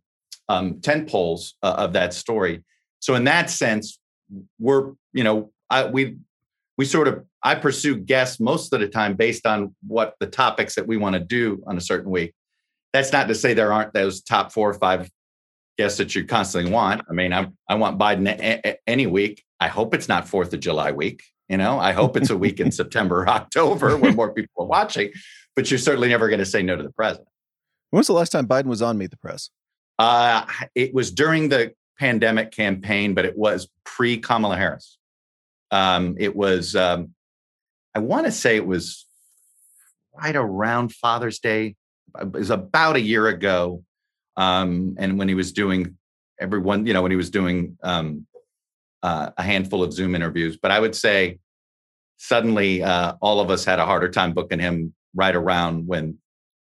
um, 0.49 0.81
tent 0.81 1.09
poles 1.09 1.55
uh, 1.63 1.75
of 1.79 1.93
that 1.93 2.15
story. 2.15 2.65
So 3.01 3.15
in 3.15 3.25
that 3.25 3.51
sense, 3.51 3.99
we're 4.59 4.93
you 5.13 5.25
know 5.25 5.53
I, 5.71 5.87
we 5.87 6.17
we 6.77 6.85
sort 6.85 7.09
of 7.09 7.25
I 7.43 7.55
pursue 7.55 7.97
guests 7.97 8.41
most 8.41 8.73
of 8.73 8.81
the 8.81 8.89
time 8.89 9.15
based 9.15 9.47
on 9.47 9.75
what 9.87 10.15
the 10.21 10.27
topics 10.27 10.75
that 10.75 10.87
we 10.87 10.97
want 10.97 11.15
to 11.15 11.21
do 11.21 11.63
on 11.67 11.77
a 11.77 11.81
certain 11.81 12.11
week. 12.11 12.35
That's 12.93 13.13
not 13.13 13.29
to 13.29 13.35
say 13.35 13.55
there 13.55 13.73
aren't 13.73 13.93
those 13.93 14.23
top 14.23 14.53
four 14.53 14.71
or 14.71 14.75
five 14.75 15.11
guests 15.77 15.99
that 15.99 16.15
you 16.15 16.25
constantly 16.25 16.71
want. 16.71 17.03
I 17.09 17.13
mean, 17.13 17.33
I 17.33 17.49
I 17.69 17.75
want 17.77 17.99
Biden 17.99 18.27
a- 18.29 18.61
a- 18.67 18.79
any 18.87 19.07
week. 19.07 19.45
I 19.61 19.69
hope 19.69 19.95
it's 19.95 20.09
not 20.09 20.29
Fourth 20.29 20.53
of 20.53 20.61
July 20.61 20.93
week. 20.93 21.23
You 21.49 21.57
know, 21.57 21.79
I 21.79 21.93
hope 21.93 22.17
it's 22.17 22.31
a 22.31 22.37
week 22.37 22.61
in 22.61 22.71
September 22.81 23.23
or 23.23 23.29
October 23.29 23.97
when 23.97 24.15
more 24.15 24.33
people 24.33 24.65
are 24.65 24.67
watching. 24.67 25.11
But 25.57 25.71
you're 25.71 25.79
certainly 25.79 26.09
never 26.09 26.29
going 26.29 26.39
to 26.41 26.47
say 26.47 26.63
no 26.63 26.77
to 26.77 26.83
the 26.83 26.93
president. 26.93 27.29
When 27.90 27.98
was 27.98 28.07
the 28.07 28.12
last 28.12 28.31
time 28.31 28.46
Biden 28.46 28.66
was 28.66 28.83
on 28.83 28.98
Meet 28.98 29.11
the 29.11 29.16
Press? 29.16 29.51
Uh, 29.98 30.44
it 30.74 30.94
was 30.94 31.11
during 31.11 31.48
the 31.48 31.72
pandemic 31.98 32.53
campaign, 32.53 33.14
but 33.14 33.24
it 33.24 33.37
was 33.37 33.68
pre 33.85 34.18
Kamala 34.18 34.57
Harris. 34.57 34.98
Um, 35.70 36.16
it 36.18 36.35
was, 36.37 36.77
um, 36.77 37.14
I 37.94 37.98
want 37.98 38.27
to 38.27 38.33
say 38.33 38.57
it 38.57 38.66
was 38.66 39.07
right 40.14 40.37
around 40.37 40.92
Father's 40.92 41.38
Day. 41.38 41.77
It 42.20 42.33
was 42.33 42.51
about 42.51 42.96
a 42.96 43.01
year 43.01 43.27
ago. 43.27 43.83
Um, 44.37 44.94
and 44.98 45.18
when 45.18 45.29
he 45.29 45.35
was 45.35 45.53
doing 45.53 45.96
everyone, 46.40 46.87
you 46.87 46.94
know, 46.94 47.03
when 47.03 47.11
he 47.11 47.16
was 47.16 47.31
doing 47.31 47.77
um, 47.83 48.27
uh, 49.03 49.31
a 49.37 49.42
handful 49.42 49.83
of 49.83 49.92
Zoom 49.92 50.14
interviews. 50.14 50.57
But 50.57 50.70
I 50.70 50.79
would 50.81 50.94
say 50.94 51.38
suddenly 52.18 52.83
uh, 52.83 53.14
all 53.20 53.40
of 53.40 53.51
us 53.51 53.64
had 53.64 53.79
a 53.79 53.87
harder 53.87 54.09
time 54.09 54.33
booking 54.33 54.59
him 54.59 54.94
right 55.14 55.35
around 55.35 55.87
when 55.87 56.18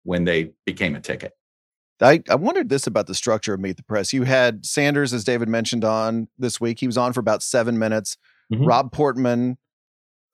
when 0.05 0.23
they 0.23 0.51
became 0.65 0.95
a 0.95 1.01
ticket. 1.01 1.33
I, 2.01 2.21
I 2.29 2.35
wondered 2.35 2.69
this 2.69 2.87
about 2.87 3.07
the 3.07 3.15
structure 3.15 3.53
of 3.53 3.59
Meet 3.59 3.77
the 3.77 3.83
Press. 3.83 4.13
You 4.13 4.23
had 4.23 4.65
Sanders, 4.65 5.13
as 5.13 5.23
David 5.23 5.47
mentioned, 5.47 5.83
on 5.85 6.27
this 6.37 6.59
week. 6.59 6.79
He 6.79 6.87
was 6.87 6.97
on 6.97 7.13
for 7.13 7.19
about 7.19 7.41
seven 7.41 7.79
minutes. 7.79 8.17
Mm-hmm. 8.53 8.65
Rob 8.65 8.91
Portman, 8.91 9.57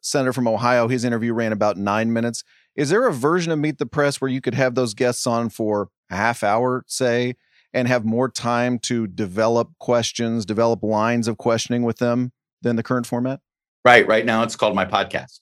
senator 0.01 0.34
from 0.34 0.47
Ohio, 0.47 0.88
his 0.88 1.05
interview 1.05 1.34
ran 1.34 1.51
about 1.51 1.77
nine 1.77 2.12
minutes. 2.12 2.43
Is 2.75 2.89
there 2.89 3.07
a 3.07 3.13
version 3.13 3.51
of 3.51 3.60
Meet 3.60 3.77
the 3.77 3.86
Press 3.86 4.19
where 4.19 4.29
you 4.29 4.41
could 4.41 4.55
have 4.55 4.75
those 4.75 4.93
guests 4.93 5.27
on 5.27 5.49
for 5.49 5.89
a 6.10 6.15
half 6.15 6.43
hour, 6.43 6.84
say, 6.88 7.36
and 7.73 7.88
have 7.88 8.05
more 8.05 8.29
time 8.29 8.79
to 8.79 9.07
develop 9.07 9.77
questions, 9.79 10.45
develop 10.45 10.81
lines 10.84 11.27
of 11.27 11.38
questioning 11.38 11.84
with 11.84 11.97
them 11.97 12.31
than 12.62 12.75
the 12.75 12.84
current 12.84 13.05
format? 13.05 13.39
Right. 13.86 14.07
Right 14.07 14.25
now, 14.25 14.43
it's 14.43 14.55
called 14.55 14.75
my 14.75 14.86
podcast. 14.86 15.39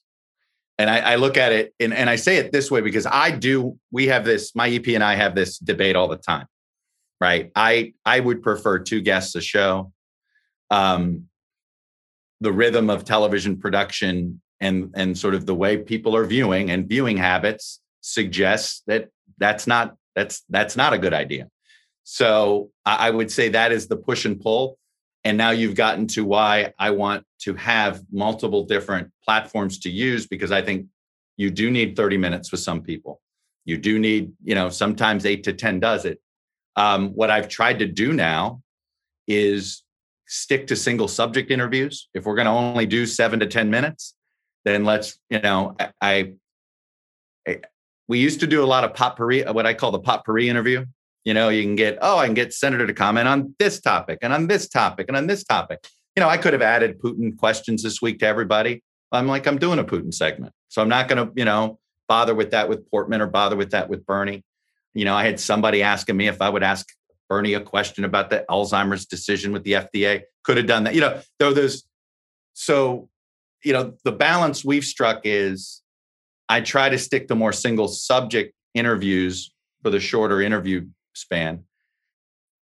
And 0.79 0.89
I, 0.89 0.99
I 0.99 1.15
look 1.17 1.37
at 1.37 1.51
it 1.51 1.75
and, 1.79 1.93
and 1.93 2.09
I 2.09 2.15
say 2.15 2.37
it 2.37 2.51
this 2.51 2.71
way 2.71 2.81
because 2.81 3.05
I 3.05 3.29
do, 3.31 3.77
we 3.91 4.07
have 4.07 4.25
this, 4.25 4.55
my 4.55 4.67
EP 4.69 4.87
and 4.87 5.03
I 5.03 5.13
have 5.13 5.35
this 5.35 5.59
debate 5.59 5.95
all 5.95 6.07
the 6.07 6.17
time. 6.17 6.47
Right. 7.21 7.51
I 7.53 7.93
I 8.05 8.21
would 8.21 8.41
prefer 8.41 8.79
two 8.79 9.01
guests 9.01 9.35
a 9.35 9.41
show. 9.41 9.91
Um, 10.71 11.27
the 12.39 12.53
rhythm 12.53 12.89
of 12.89 13.03
television 13.03 13.57
production 13.57 14.41
and 14.59 14.91
and 14.95 15.17
sort 15.17 15.35
of 15.35 15.45
the 15.45 15.55
way 15.55 15.77
people 15.77 16.15
are 16.15 16.25
viewing 16.25 16.71
and 16.71 16.87
viewing 16.87 17.17
habits 17.17 17.81
suggests 18.01 18.83
that 18.87 19.09
that's 19.37 19.67
not 19.67 19.95
that's 20.15 20.43
that's 20.49 20.75
not 20.75 20.93
a 20.93 20.97
good 20.97 21.13
idea 21.13 21.49
so 22.03 22.69
i 22.85 23.09
would 23.09 23.31
say 23.31 23.49
that 23.49 23.71
is 23.71 23.87
the 23.87 23.95
push 23.95 24.25
and 24.25 24.39
pull 24.39 24.77
and 25.23 25.37
now 25.37 25.51
you've 25.51 25.75
gotten 25.75 26.07
to 26.07 26.23
why 26.25 26.73
i 26.79 26.89
want 26.89 27.25
to 27.39 27.53
have 27.55 28.03
multiple 28.11 28.63
different 28.65 29.11
platforms 29.23 29.79
to 29.79 29.89
use 29.89 30.27
because 30.27 30.51
i 30.51 30.61
think 30.61 30.87
you 31.37 31.49
do 31.49 31.71
need 31.71 31.95
30 31.95 32.17
minutes 32.17 32.51
with 32.51 32.61
some 32.61 32.81
people 32.81 33.21
you 33.65 33.77
do 33.77 33.99
need 33.99 34.31
you 34.43 34.55
know 34.55 34.69
sometimes 34.69 35.25
8 35.25 35.43
to 35.43 35.53
10 35.53 35.79
does 35.79 36.05
it 36.05 36.21
um, 36.75 37.09
what 37.09 37.29
i've 37.29 37.47
tried 37.47 37.79
to 37.79 37.87
do 37.87 38.13
now 38.13 38.61
is 39.27 39.83
stick 40.29 40.67
to 40.67 40.75
single 40.75 41.07
subject 41.07 41.51
interviews. 41.51 42.07
If 42.13 42.25
we're 42.25 42.35
going 42.35 42.45
to 42.45 42.51
only 42.51 42.85
do 42.85 43.05
seven 43.05 43.39
to 43.41 43.47
10 43.47 43.69
minutes, 43.69 44.15
then 44.63 44.85
let's, 44.85 45.19
you 45.29 45.39
know, 45.41 45.75
I, 45.99 46.33
I, 47.47 47.61
we 48.07 48.19
used 48.19 48.39
to 48.41 48.47
do 48.47 48.63
a 48.63 48.65
lot 48.65 48.83
of 48.83 48.93
potpourri, 48.93 49.43
what 49.51 49.65
I 49.65 49.73
call 49.73 49.91
the 49.91 49.99
potpourri 49.99 50.47
interview. 50.47 50.85
You 51.25 51.33
know, 51.33 51.49
you 51.49 51.63
can 51.63 51.75
get, 51.75 51.97
oh, 52.01 52.17
I 52.17 52.25
can 52.25 52.33
get 52.33 52.53
Senator 52.53 52.87
to 52.87 52.93
comment 52.93 53.27
on 53.27 53.55
this 53.59 53.81
topic 53.81 54.19
and 54.21 54.33
on 54.33 54.47
this 54.47 54.67
topic 54.69 55.07
and 55.07 55.17
on 55.17 55.27
this 55.27 55.43
topic. 55.43 55.85
You 56.15 56.21
know, 56.21 56.29
I 56.29 56.37
could 56.37 56.53
have 56.53 56.61
added 56.61 56.99
Putin 56.99 57.37
questions 57.37 57.83
this 57.83 58.01
week 58.01 58.19
to 58.19 58.25
everybody. 58.25 58.83
I'm 59.11 59.27
like, 59.27 59.47
I'm 59.47 59.57
doing 59.57 59.79
a 59.79 59.83
Putin 59.83 60.13
segment. 60.13 60.53
So 60.69 60.81
I'm 60.81 60.89
not 60.89 61.07
going 61.07 61.25
to, 61.25 61.33
you 61.35 61.45
know, 61.45 61.79
bother 62.07 62.33
with 62.33 62.51
that 62.51 62.69
with 62.69 62.89
Portman 62.89 63.21
or 63.21 63.27
bother 63.27 63.55
with 63.55 63.71
that 63.71 63.89
with 63.89 64.05
Bernie. 64.05 64.43
You 64.93 65.05
know, 65.05 65.15
I 65.15 65.25
had 65.25 65.39
somebody 65.39 65.83
asking 65.83 66.17
me 66.17 66.27
if 66.27 66.41
I 66.41 66.49
would 66.49 66.63
ask 66.63 66.87
Bernie 67.29 67.53
a 67.53 67.61
question 67.61 68.05
about 68.05 68.29
the 68.29 68.45
Alzheimer's 68.49 69.05
decision 69.05 69.51
with 69.51 69.63
the 69.63 69.73
FDA. 69.73 70.23
Could 70.43 70.57
have 70.57 70.65
done 70.65 70.85
that. 70.85 70.95
You 70.95 71.01
know, 71.01 71.21
though 71.37 71.53
there's 71.53 71.83
so, 72.53 73.09
you 73.63 73.73
know, 73.73 73.93
the 74.03 74.11
balance 74.11 74.65
we've 74.65 74.83
struck 74.83 75.21
is 75.23 75.81
I 76.49 76.61
try 76.61 76.89
to 76.89 76.97
stick 76.97 77.27
to 77.27 77.35
more 77.35 77.53
single 77.53 77.87
subject 77.87 78.53
interviews 78.73 79.51
for 79.83 79.91
the 79.91 79.99
shorter 79.99 80.41
interview 80.41 80.87
span 81.19 81.63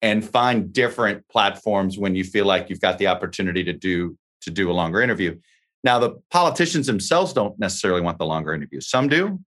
and 0.02 0.28
find 0.28 0.72
different 0.72 1.28
platforms 1.28 1.98
when 1.98 2.16
you 2.16 2.24
feel 2.24 2.46
like 2.46 2.70
you've 2.70 2.82
got 2.82 2.98
the 2.98 3.08
opportunity 3.08 3.64
to 3.64 3.74
do 3.74 4.18
to 4.42 4.52
do 4.52 4.70
a 4.70 4.74
longer 4.74 5.02
interview. 5.02 5.38
Now, 5.84 6.00
the 6.00 6.22
politicians 6.32 6.88
themselves 6.88 7.34
don't 7.34 7.58
necessarily 7.60 8.02
want 8.02 8.18
the 8.18 8.26
longer 8.26 8.54
interview. 8.54 8.82
Some 8.82 9.08
do, 9.08 9.40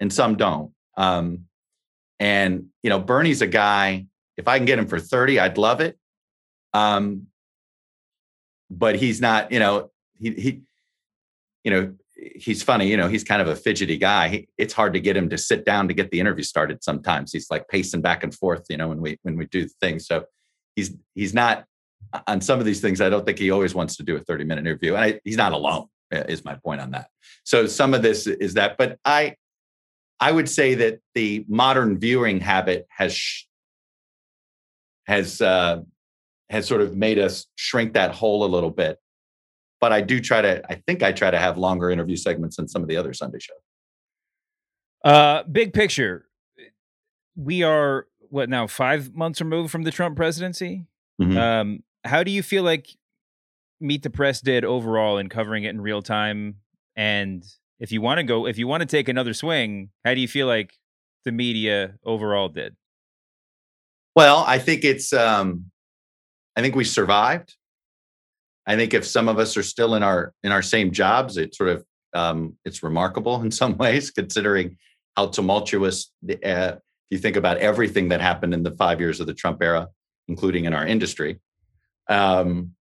and 0.00 0.12
some 0.12 0.36
don't. 0.36 0.72
Um, 0.96 1.46
and 2.20 2.66
you 2.82 2.90
know, 2.90 2.98
Bernie's 2.98 3.42
a 3.42 3.46
guy 3.46 4.06
if 4.36 4.48
I 4.48 4.58
can 4.58 4.66
get 4.66 4.78
him 4.78 4.86
for 4.86 4.98
30, 4.98 5.38
I'd 5.38 5.58
love 5.58 5.80
it. 5.80 5.98
Um, 6.72 7.26
but 8.70 8.96
he's 8.96 9.20
not, 9.20 9.52
you 9.52 9.60
know, 9.60 9.90
he, 10.18 10.30
he, 10.30 10.60
you 11.62 11.70
know, 11.70 11.94
he's 12.36 12.62
funny, 12.62 12.88
you 12.88 12.96
know, 12.96 13.08
he's 13.08 13.24
kind 13.24 13.42
of 13.42 13.48
a 13.48 13.56
fidgety 13.56 13.96
guy. 13.96 14.28
He, 14.28 14.48
it's 14.58 14.72
hard 14.72 14.92
to 14.94 15.00
get 15.00 15.16
him 15.16 15.28
to 15.30 15.38
sit 15.38 15.64
down 15.64 15.88
to 15.88 15.94
get 15.94 16.10
the 16.10 16.20
interview 16.20 16.44
started. 16.44 16.82
Sometimes 16.82 17.32
he's 17.32 17.50
like 17.50 17.68
pacing 17.68 18.02
back 18.02 18.22
and 18.22 18.34
forth, 18.34 18.66
you 18.68 18.76
know, 18.76 18.88
when 18.88 19.00
we, 19.00 19.18
when 19.22 19.36
we 19.36 19.46
do 19.46 19.68
things. 19.80 20.06
So 20.06 20.24
he's, 20.76 20.96
he's 21.14 21.34
not 21.34 21.64
on 22.26 22.40
some 22.40 22.58
of 22.58 22.64
these 22.64 22.80
things. 22.80 23.00
I 23.00 23.10
don't 23.10 23.24
think 23.26 23.38
he 23.38 23.50
always 23.50 23.74
wants 23.74 23.96
to 23.96 24.02
do 24.02 24.16
a 24.16 24.20
30 24.20 24.44
minute 24.44 24.66
interview 24.66 24.94
and 24.94 25.04
I, 25.04 25.20
he's 25.24 25.36
not 25.36 25.52
alone 25.52 25.86
is 26.10 26.44
my 26.44 26.54
point 26.54 26.80
on 26.80 26.92
that. 26.92 27.08
So 27.44 27.66
some 27.66 27.94
of 27.94 28.02
this 28.02 28.26
is 28.26 28.54
that, 28.54 28.76
but 28.78 28.98
I, 29.04 29.34
I 30.20 30.30
would 30.30 30.48
say 30.48 30.74
that 30.74 31.00
the 31.14 31.44
modern 31.48 31.98
viewing 31.98 32.40
habit 32.40 32.86
has 32.88 33.20
has 35.06 35.40
uh, 35.40 35.82
has 36.48 36.66
sort 36.66 36.80
of 36.80 36.96
made 36.96 37.18
us 37.18 37.46
shrink 37.56 37.94
that 37.94 38.12
hole 38.12 38.44
a 38.44 38.46
little 38.46 38.70
bit. 38.70 38.98
But 39.84 39.92
I 39.92 40.00
do 40.00 40.18
try 40.18 40.40
to. 40.40 40.62
I 40.72 40.76
think 40.86 41.02
I 41.02 41.12
try 41.12 41.30
to 41.30 41.38
have 41.38 41.58
longer 41.58 41.90
interview 41.90 42.16
segments 42.16 42.56
than 42.56 42.68
some 42.68 42.80
of 42.80 42.88
the 42.88 42.96
other 42.96 43.12
Sunday 43.12 43.38
shows. 43.38 43.58
Uh, 45.04 45.42
big 45.42 45.74
picture, 45.74 46.24
we 47.36 47.62
are 47.62 48.06
what 48.30 48.48
now 48.48 48.66
five 48.66 49.14
months 49.14 49.42
removed 49.42 49.70
from 49.70 49.82
the 49.82 49.90
Trump 49.90 50.16
presidency. 50.16 50.86
Mm-hmm. 51.20 51.36
Um, 51.36 51.82
how 52.02 52.22
do 52.22 52.30
you 52.30 52.42
feel 52.42 52.62
like 52.62 52.96
Meet 53.78 54.04
the 54.04 54.08
Press 54.08 54.40
did 54.40 54.64
overall 54.64 55.18
in 55.18 55.28
covering 55.28 55.64
it 55.64 55.68
in 55.68 55.82
real 55.82 56.00
time? 56.00 56.60
And 56.96 57.44
if 57.78 57.92
you 57.92 58.00
want 58.00 58.20
to 58.20 58.24
go, 58.24 58.46
if 58.46 58.56
you 58.56 58.66
want 58.66 58.80
to 58.80 58.86
take 58.86 59.10
another 59.10 59.34
swing, 59.34 59.90
how 60.02 60.14
do 60.14 60.22
you 60.22 60.28
feel 60.28 60.46
like 60.46 60.78
the 61.26 61.30
media 61.30 61.96
overall 62.06 62.48
did? 62.48 62.74
Well, 64.16 64.44
I 64.46 64.58
think 64.58 64.82
it's. 64.82 65.12
Um, 65.12 65.66
I 66.56 66.62
think 66.62 66.74
we 66.74 66.84
survived. 66.84 67.54
I 68.66 68.76
think 68.76 68.94
if 68.94 69.06
some 69.06 69.28
of 69.28 69.38
us 69.38 69.56
are 69.56 69.62
still 69.62 69.94
in 69.94 70.02
our 70.02 70.32
in 70.42 70.52
our 70.52 70.62
same 70.62 70.90
jobs, 70.90 71.36
it 71.36 71.54
sort 71.54 71.70
of 71.70 71.84
um, 72.14 72.56
it's 72.64 72.82
remarkable 72.82 73.40
in 73.42 73.50
some 73.50 73.76
ways, 73.76 74.10
considering 74.10 74.78
how 75.16 75.28
tumultuous 75.28 76.10
the, 76.22 76.42
uh, 76.44 76.76
you 77.10 77.18
think 77.18 77.36
about 77.36 77.58
everything 77.58 78.08
that 78.08 78.20
happened 78.20 78.54
in 78.54 78.62
the 78.62 78.72
five 78.72 79.00
years 79.00 79.20
of 79.20 79.26
the 79.26 79.34
Trump 79.34 79.62
era, 79.62 79.88
including 80.28 80.64
in 80.64 80.74
our 80.74 80.86
industry. 80.86 81.40
Um, 82.08 82.72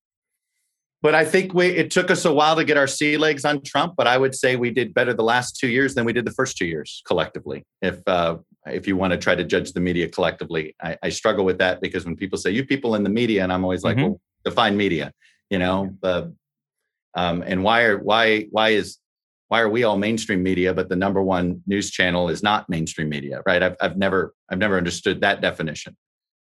but 1.02 1.16
I 1.16 1.24
think 1.24 1.52
we 1.52 1.66
it 1.66 1.90
took 1.90 2.12
us 2.12 2.24
a 2.24 2.32
while 2.32 2.54
to 2.54 2.64
get 2.64 2.76
our 2.76 2.86
sea 2.86 3.16
legs 3.16 3.44
on 3.44 3.60
Trump. 3.62 3.94
But 3.96 4.06
I 4.06 4.16
would 4.16 4.36
say 4.36 4.54
we 4.54 4.70
did 4.70 4.94
better 4.94 5.12
the 5.12 5.24
last 5.24 5.56
two 5.56 5.68
years 5.68 5.94
than 5.94 6.04
we 6.04 6.12
did 6.12 6.24
the 6.24 6.30
first 6.30 6.56
two 6.56 6.64
years 6.64 7.02
collectively. 7.06 7.64
If 7.82 8.00
uh, 8.06 8.36
if 8.66 8.86
you 8.86 8.96
want 8.96 9.12
to 9.12 9.18
try 9.18 9.34
to 9.34 9.42
judge 9.42 9.72
the 9.72 9.80
media 9.80 10.08
collectively, 10.08 10.76
I, 10.80 10.96
I, 11.02 11.08
struggle 11.08 11.44
with 11.44 11.58
that 11.58 11.80
because 11.80 12.04
when 12.04 12.14
people 12.14 12.38
say 12.38 12.52
you 12.52 12.64
people 12.64 12.94
in 12.94 13.02
the 13.02 13.10
media, 13.10 13.42
and 13.42 13.52
I'm 13.52 13.64
always 13.64 13.82
like, 13.82 13.96
mm-hmm. 13.96 14.10
well, 14.10 14.20
define 14.44 14.76
media, 14.76 15.12
you 15.52 15.58
know, 15.58 15.94
uh, 16.02 16.28
um, 17.14 17.44
and 17.46 17.62
why 17.62 17.82
are 17.82 17.98
why 17.98 18.44
why 18.50 18.70
is 18.70 18.98
why 19.48 19.60
are 19.60 19.68
we 19.68 19.84
all 19.84 19.98
mainstream 19.98 20.42
media, 20.42 20.72
but 20.72 20.88
the 20.88 20.96
number 20.96 21.22
one 21.22 21.62
news 21.66 21.90
channel 21.90 22.30
is 22.30 22.42
not 22.42 22.70
mainstream 22.70 23.10
media, 23.10 23.42
right? 23.44 23.62
I've 23.62 23.76
I've 23.78 23.98
never 23.98 24.34
I've 24.50 24.58
never 24.58 24.78
understood 24.78 25.20
that 25.20 25.42
definition. 25.42 25.94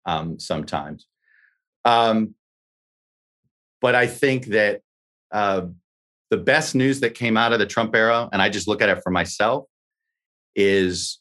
Um, 0.04 0.38
sometimes. 0.38 1.06
Um, 1.84 2.34
but 3.80 3.94
I 3.94 4.06
think 4.06 4.46
that 4.46 4.82
uh, 5.32 5.62
the 6.28 6.36
best 6.36 6.74
news 6.74 7.00
that 7.00 7.14
came 7.14 7.38
out 7.38 7.54
of 7.54 7.58
the 7.58 7.66
Trump 7.66 7.94
era, 7.94 8.28
and 8.32 8.42
I 8.42 8.50
just 8.50 8.68
look 8.68 8.82
at 8.82 8.90
it 8.90 9.02
for 9.02 9.10
myself, 9.10 9.64
is 10.54 11.20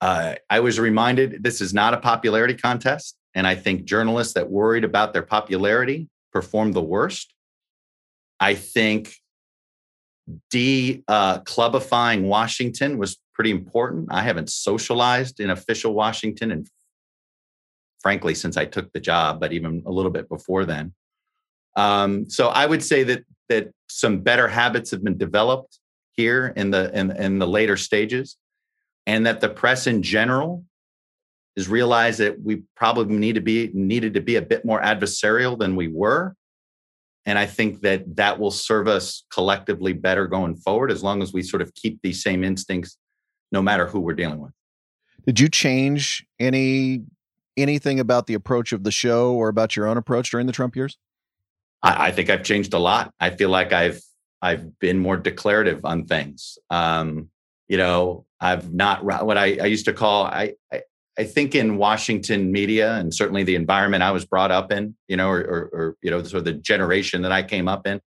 uh, 0.00 0.34
I 0.50 0.58
was 0.58 0.80
reminded 0.80 1.44
this 1.44 1.60
is 1.60 1.72
not 1.72 1.94
a 1.94 1.98
popularity 1.98 2.54
contest. 2.54 3.16
And 3.34 3.46
I 3.46 3.54
think 3.54 3.84
journalists 3.84 4.34
that 4.34 4.50
worried 4.50 4.82
about 4.82 5.12
their 5.12 5.22
popularity 5.22 6.08
performed 6.32 6.74
the 6.74 6.82
worst. 6.82 7.34
I 8.40 8.54
think 8.54 9.14
de 10.50 11.02
uh, 11.08 11.40
clubifying 11.40 12.22
Washington 12.22 12.98
was 12.98 13.18
pretty 13.34 13.50
important. 13.50 14.08
I 14.10 14.22
haven't 14.22 14.50
socialized 14.50 15.40
in 15.40 15.50
official 15.50 15.94
Washington 15.94 16.50
and 16.50 16.68
frankly 18.00 18.34
since 18.34 18.56
I 18.56 18.64
took 18.64 18.92
the 18.92 19.00
job, 19.00 19.40
but 19.40 19.52
even 19.52 19.82
a 19.86 19.90
little 19.90 20.10
bit 20.10 20.28
before 20.28 20.64
then. 20.64 20.92
Um, 21.76 22.28
so 22.28 22.48
I 22.48 22.66
would 22.66 22.82
say 22.82 23.02
that 23.04 23.24
that 23.48 23.70
some 23.88 24.20
better 24.20 24.48
habits 24.48 24.90
have 24.90 25.02
been 25.02 25.16
developed 25.16 25.78
here 26.12 26.52
in 26.56 26.70
the 26.70 26.96
in, 26.98 27.10
in 27.16 27.38
the 27.38 27.46
later 27.46 27.76
stages, 27.76 28.36
and 29.06 29.26
that 29.26 29.40
the 29.40 29.48
press 29.48 29.86
in 29.86 30.02
general 30.02 30.64
is 31.58 31.68
realize 31.68 32.18
that 32.18 32.40
we 32.40 32.62
probably 32.76 33.16
need 33.16 33.34
to 33.34 33.40
be 33.40 33.68
needed 33.74 34.14
to 34.14 34.20
be 34.20 34.36
a 34.36 34.42
bit 34.42 34.64
more 34.64 34.80
adversarial 34.80 35.58
than 35.58 35.74
we 35.74 35.88
were. 35.88 36.36
And 37.26 37.36
I 37.36 37.46
think 37.46 37.80
that 37.80 38.14
that 38.14 38.38
will 38.38 38.52
serve 38.52 38.86
us 38.86 39.24
collectively 39.28 39.92
better 39.92 40.28
going 40.28 40.54
forward 40.54 40.92
as 40.92 41.02
long 41.02 41.20
as 41.20 41.32
we 41.32 41.42
sort 41.42 41.60
of 41.60 41.74
keep 41.74 42.00
these 42.00 42.22
same 42.22 42.44
instincts 42.44 42.96
no 43.50 43.60
matter 43.60 43.88
who 43.88 43.98
we're 43.98 44.14
dealing 44.14 44.38
with. 44.38 44.52
Did 45.26 45.40
you 45.40 45.48
change 45.48 46.24
any 46.38 47.02
anything 47.56 47.98
about 47.98 48.28
the 48.28 48.34
approach 48.34 48.72
of 48.72 48.84
the 48.84 48.92
show 48.92 49.32
or 49.34 49.48
about 49.48 49.74
your 49.74 49.88
own 49.88 49.96
approach 49.96 50.30
during 50.30 50.46
the 50.46 50.52
Trump 50.52 50.76
years? 50.76 50.96
I, 51.82 52.06
I, 52.06 52.10
think 52.12 52.30
I've 52.30 52.44
changed 52.44 52.72
a 52.72 52.78
lot. 52.78 53.12
I 53.18 53.30
feel 53.30 53.48
like 53.48 53.72
I've 53.72 54.00
I've 54.40 54.78
been 54.78 55.00
more 55.00 55.16
declarative 55.16 55.84
on 55.84 56.04
things. 56.04 56.56
Um, 56.70 57.30
you 57.66 57.78
know, 57.78 58.26
I've 58.40 58.72
not 58.72 59.04
what 59.04 59.36
I, 59.36 59.58
I 59.60 59.66
used 59.66 59.86
to 59.86 59.92
call 59.92 60.24
I, 60.24 60.54
I, 60.72 60.82
I 61.18 61.24
think 61.24 61.56
in 61.56 61.78
Washington 61.78 62.52
media 62.52 62.94
and 62.94 63.12
certainly 63.12 63.42
the 63.42 63.56
environment 63.56 64.04
I 64.04 64.12
was 64.12 64.24
brought 64.24 64.52
up 64.52 64.70
in, 64.70 64.94
you 65.08 65.16
know, 65.16 65.28
or, 65.28 65.40
or, 65.40 65.70
or 65.72 65.96
you 66.00 66.10
know, 66.12 66.22
sort 66.22 66.38
of 66.38 66.44
the 66.44 66.52
generation 66.52 67.22
that 67.22 67.32
I 67.32 67.42
came 67.42 67.66
up 67.66 67.88
in. 67.88 68.00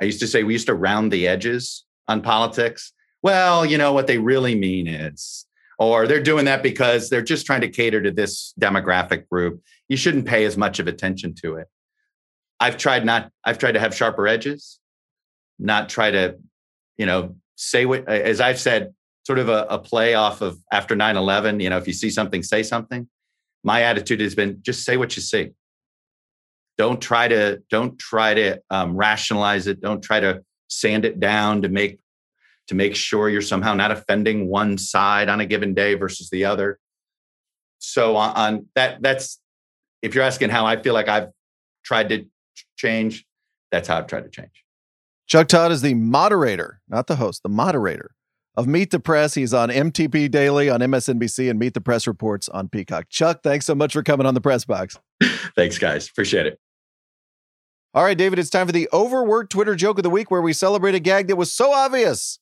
I 0.00 0.06
used 0.06 0.20
to 0.20 0.26
say 0.26 0.42
we 0.42 0.54
used 0.54 0.66
to 0.66 0.74
round 0.74 1.12
the 1.12 1.28
edges 1.28 1.84
on 2.08 2.22
politics. 2.22 2.92
Well, 3.22 3.66
you 3.66 3.76
know 3.76 3.92
what 3.92 4.06
they 4.06 4.18
really 4.18 4.54
mean 4.54 4.86
is, 4.86 5.46
or 5.78 6.06
they're 6.06 6.22
doing 6.22 6.46
that 6.46 6.62
because 6.62 7.10
they're 7.10 7.22
just 7.22 7.44
trying 7.44 7.60
to 7.60 7.68
cater 7.68 8.02
to 8.02 8.10
this 8.10 8.54
demographic 8.58 9.28
group. 9.28 9.62
You 9.88 9.98
shouldn't 9.98 10.26
pay 10.26 10.46
as 10.46 10.56
much 10.56 10.78
of 10.78 10.86
attention 10.86 11.34
to 11.42 11.56
it. 11.56 11.66
I've 12.60 12.78
tried 12.78 13.04
not, 13.04 13.30
I've 13.44 13.58
tried 13.58 13.72
to 13.72 13.80
have 13.80 13.94
sharper 13.94 14.26
edges, 14.26 14.78
not 15.58 15.90
try 15.90 16.10
to, 16.10 16.36
you 16.96 17.04
know, 17.04 17.36
say 17.56 17.84
what, 17.84 18.08
as 18.08 18.40
I've 18.40 18.58
said, 18.58 18.94
sort 19.26 19.40
of 19.40 19.48
a, 19.48 19.66
a 19.68 19.76
play 19.76 20.14
off 20.14 20.40
of 20.40 20.56
after 20.70 20.94
9 20.94 21.16
11, 21.16 21.58
you 21.58 21.68
know, 21.68 21.78
if 21.78 21.88
you 21.88 21.92
see 21.92 22.10
something, 22.10 22.44
say 22.44 22.62
something. 22.62 23.08
My 23.64 23.82
attitude 23.82 24.20
has 24.20 24.36
been 24.36 24.58
just 24.62 24.84
say 24.84 24.96
what 24.96 25.16
you 25.16 25.22
see. 25.22 25.50
Don't 26.78 27.00
try 27.00 27.26
to, 27.26 27.60
don't 27.68 27.98
try 27.98 28.34
to 28.34 28.60
um, 28.70 28.96
rationalize 28.96 29.66
it. 29.66 29.80
Don't 29.80 30.00
try 30.00 30.20
to 30.20 30.44
sand 30.68 31.04
it 31.04 31.18
down 31.18 31.62
to 31.62 31.68
make, 31.68 31.98
to 32.68 32.76
make 32.76 32.94
sure 32.94 33.28
you're 33.28 33.42
somehow 33.42 33.74
not 33.74 33.90
offending 33.90 34.46
one 34.46 34.78
side 34.78 35.28
on 35.28 35.40
a 35.40 35.46
given 35.46 35.74
day 35.74 35.94
versus 35.94 36.30
the 36.30 36.44
other. 36.44 36.78
So 37.78 38.14
on, 38.14 38.36
on 38.36 38.66
that, 38.76 39.02
that's, 39.02 39.40
if 40.02 40.14
you're 40.14 40.22
asking 40.22 40.50
how 40.50 40.66
I 40.66 40.80
feel 40.80 40.94
like 40.94 41.08
I've 41.08 41.30
tried 41.84 42.10
to 42.10 42.26
change, 42.76 43.26
that's 43.72 43.88
how 43.88 43.98
I've 43.98 44.06
tried 44.06 44.22
to 44.22 44.30
change. 44.30 44.64
Chuck 45.26 45.48
Todd 45.48 45.72
is 45.72 45.82
the 45.82 45.94
moderator, 45.94 46.80
not 46.88 47.08
the 47.08 47.16
host, 47.16 47.42
the 47.42 47.48
moderator 47.48 48.12
of 48.56 48.66
Meet 48.66 48.90
the 48.90 49.00
Press. 49.00 49.34
He's 49.34 49.52
on 49.52 49.68
MTP 49.68 50.30
Daily 50.30 50.70
on 50.70 50.80
MSNBC 50.80 51.50
and 51.50 51.58
Meet 51.58 51.74
the 51.74 51.80
Press 51.80 52.06
Reports 52.06 52.48
on 52.48 52.68
Peacock. 52.68 53.08
Chuck, 53.08 53.42
thanks 53.42 53.66
so 53.66 53.74
much 53.74 53.92
for 53.92 54.02
coming 54.02 54.26
on 54.26 54.34
the 54.34 54.40
Press 54.40 54.64
Box. 54.64 54.98
thanks, 55.56 55.78
guys. 55.78 56.08
Appreciate 56.08 56.46
it. 56.46 56.58
All 57.94 58.04
right, 58.04 58.16
David, 58.16 58.38
it's 58.38 58.50
time 58.50 58.66
for 58.66 58.72
the 58.72 58.88
overworked 58.92 59.50
Twitter 59.50 59.74
joke 59.74 59.98
of 59.98 60.02
the 60.02 60.10
week 60.10 60.30
where 60.30 60.42
we 60.42 60.52
celebrate 60.52 60.94
a 60.94 61.00
gag 61.00 61.28
that 61.28 61.36
was 61.36 61.52
so 61.52 61.72
obvious 61.72 62.38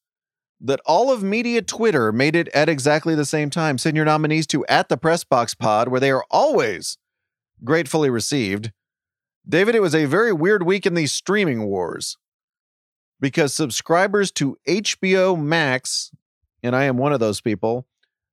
that 0.61 0.81
all 0.87 1.13
of 1.13 1.23
media 1.23 1.63
Twitter 1.63 2.11
made 2.11 2.35
it 2.35 2.49
at 2.49 2.69
exactly 2.69 3.15
the 3.15 3.25
same 3.25 3.51
time. 3.51 3.79
Send 3.79 3.97
your 3.97 4.05
nominees 4.05 4.47
to 4.49 4.65
at 4.67 4.89
the 4.89 4.97
Press 4.97 5.23
Box 5.23 5.55
Pod, 5.55 5.89
where 5.89 6.01
they 6.01 6.11
are 6.11 6.25
always 6.31 6.99
gratefully 7.63 8.11
received. 8.11 8.73
David, 9.49 9.75
it 9.75 9.83
was 9.83 9.95
a 9.95 10.07
very 10.07 10.33
weird 10.33 10.63
week 10.63 10.87
in 10.87 10.95
the 10.95 11.07
streaming 11.07 11.65
wars 11.65 12.17
because 13.21 13.55
subscribers 13.55 14.31
to 14.33 14.57
HBO 14.67 15.41
Max, 15.41 16.11
and 16.63 16.75
I 16.75 16.85
am 16.85 16.97
one 16.97 17.13
of 17.13 17.21
those 17.21 17.41
people, 17.41 17.87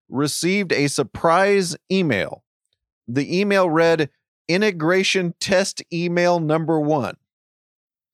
received 0.10 0.72
a 0.72 0.88
surprise 0.88 1.76
email. 1.92 2.44
The 3.08 3.40
email 3.40 3.70
read 3.70 4.10
integration 4.48 5.34
test 5.40 5.82
email 5.92 6.40
number 6.40 6.80
one. 6.80 7.16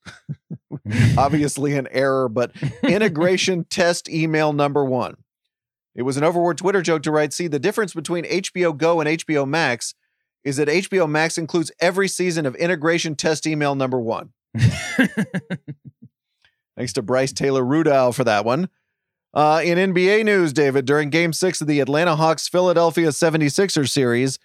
Obviously, 1.18 1.74
an 1.76 1.88
error, 1.91 2.30
but 2.30 2.51
integration 2.84 3.63
test 3.70 4.09
email 4.09 4.53
number 4.53 4.86
one. 4.86 5.18
It 5.95 6.03
was 6.03 6.15
an 6.15 6.24
overword 6.24 6.57
Twitter 6.57 6.82
joke 6.82 7.03
to 7.03 7.11
write 7.11 7.34
See, 7.34 7.47
the 7.47 7.59
difference 7.59 7.93
between 7.93 8.24
HBO 8.26 8.78
Go 8.78 9.01
and 9.01 9.09
HBO 9.09 9.47
Max 9.47 9.95
is 10.43 10.57
that 10.57 10.68
HBO 10.68 11.09
Max 11.09 11.38
includes 11.38 11.72
every 11.80 12.07
season 12.07 12.45
of 12.45 12.55
integration 12.55 13.15
test 13.15 13.45
email 13.47 13.76
number 13.76 13.99
one. 13.99 14.30
Thanks 16.78 16.94
to 16.94 17.02
Bryce 17.02 17.34
Taylor 17.34 17.64
Rudall 17.64 18.14
for 18.14 18.24
that 18.24 18.46
one. 18.46 18.70
Uh, 19.34 19.62
in 19.64 19.94
NBA 19.94 20.24
news, 20.24 20.54
David, 20.54 20.86
during 20.86 21.10
game 21.10 21.34
six 21.34 21.60
of 21.60 21.68
the 21.68 21.80
Atlanta 21.80 22.16
Hawks 22.16 22.48
Philadelphia 22.48 23.10
76ers 23.10 23.90
series, 23.90 24.40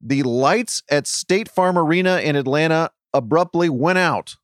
the 0.00 0.22
lights 0.22 0.82
at 0.90 1.06
State 1.06 1.48
Farm 1.48 1.78
Arena 1.78 2.18
in 2.18 2.36
Atlanta 2.36 2.90
abruptly 3.12 3.68
went 3.68 3.98
out, 3.98 4.36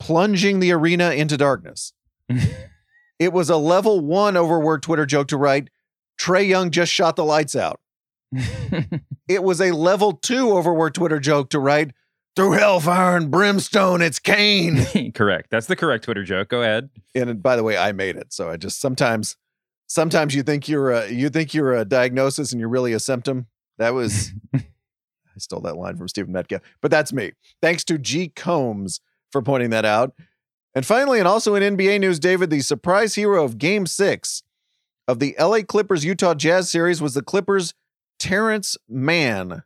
plunging 0.00 0.60
the 0.60 0.72
arena 0.72 1.10
into 1.10 1.36
darkness. 1.36 1.92
it 3.18 3.32
was 3.32 3.50
a 3.50 3.56
level 3.56 4.00
one 4.00 4.36
overworked 4.36 4.84
Twitter 4.84 5.06
joke 5.06 5.28
to 5.28 5.36
write 5.36 5.68
Trae 6.20 6.48
Young 6.48 6.70
just 6.70 6.92
shot 6.92 7.16
the 7.16 7.24
lights 7.24 7.54
out. 7.54 7.80
it 9.28 9.42
was 9.42 9.60
a 9.60 9.72
level 9.72 10.12
two 10.12 10.56
overworked 10.56 10.96
Twitter 10.96 11.20
joke 11.20 11.50
to 11.50 11.60
write 11.60 11.92
through 12.36 12.52
hellfire 12.52 13.16
and 13.16 13.30
brimstone, 13.30 14.02
it's 14.02 14.18
Kane. 14.18 15.12
correct. 15.14 15.50
That's 15.50 15.66
the 15.66 15.74
correct 15.74 16.04
Twitter 16.04 16.22
joke. 16.22 16.48
Go 16.50 16.62
ahead. 16.62 16.90
And 17.14 17.42
by 17.42 17.56
the 17.56 17.64
way, 17.64 17.78
I 17.78 17.92
made 17.92 18.16
it. 18.16 18.32
So 18.32 18.50
I 18.50 18.58
just 18.58 18.78
sometimes, 18.78 19.36
sometimes 19.86 20.34
you 20.34 20.42
think 20.42 20.68
you're 20.68 20.90
a, 20.90 21.10
you 21.10 21.30
think 21.30 21.54
you're 21.54 21.74
a 21.74 21.86
diagnosis 21.86 22.52
and 22.52 22.60
you're 22.60 22.68
really 22.68 22.92
a 22.92 23.00
symptom. 23.00 23.46
That 23.78 23.94
was, 23.94 24.32
I 24.54 24.62
stole 25.38 25.60
that 25.62 25.76
line 25.76 25.96
from 25.96 26.08
Stephen 26.08 26.32
Metcalf, 26.32 26.60
but 26.82 26.90
that's 26.90 27.12
me. 27.12 27.32
Thanks 27.62 27.84
to 27.84 27.98
G 27.98 28.28
Combs 28.28 29.00
for 29.32 29.40
pointing 29.40 29.70
that 29.70 29.86
out. 29.86 30.12
And 30.74 30.84
finally, 30.84 31.18
and 31.18 31.26
also 31.26 31.54
in 31.54 31.76
NBA 31.76 32.00
news, 32.00 32.18
David, 32.18 32.50
the 32.50 32.60
surprise 32.60 33.14
hero 33.14 33.44
of 33.44 33.56
Game 33.56 33.86
Six 33.86 34.42
of 35.08 35.20
the 35.20 35.34
LA 35.40 35.60
Clippers 35.62 36.04
Utah 36.04 36.34
Jazz 36.34 36.70
series 36.70 37.00
was 37.00 37.14
the 37.14 37.22
Clippers 37.22 37.72
Terance 38.18 38.76
Mann. 38.86 39.62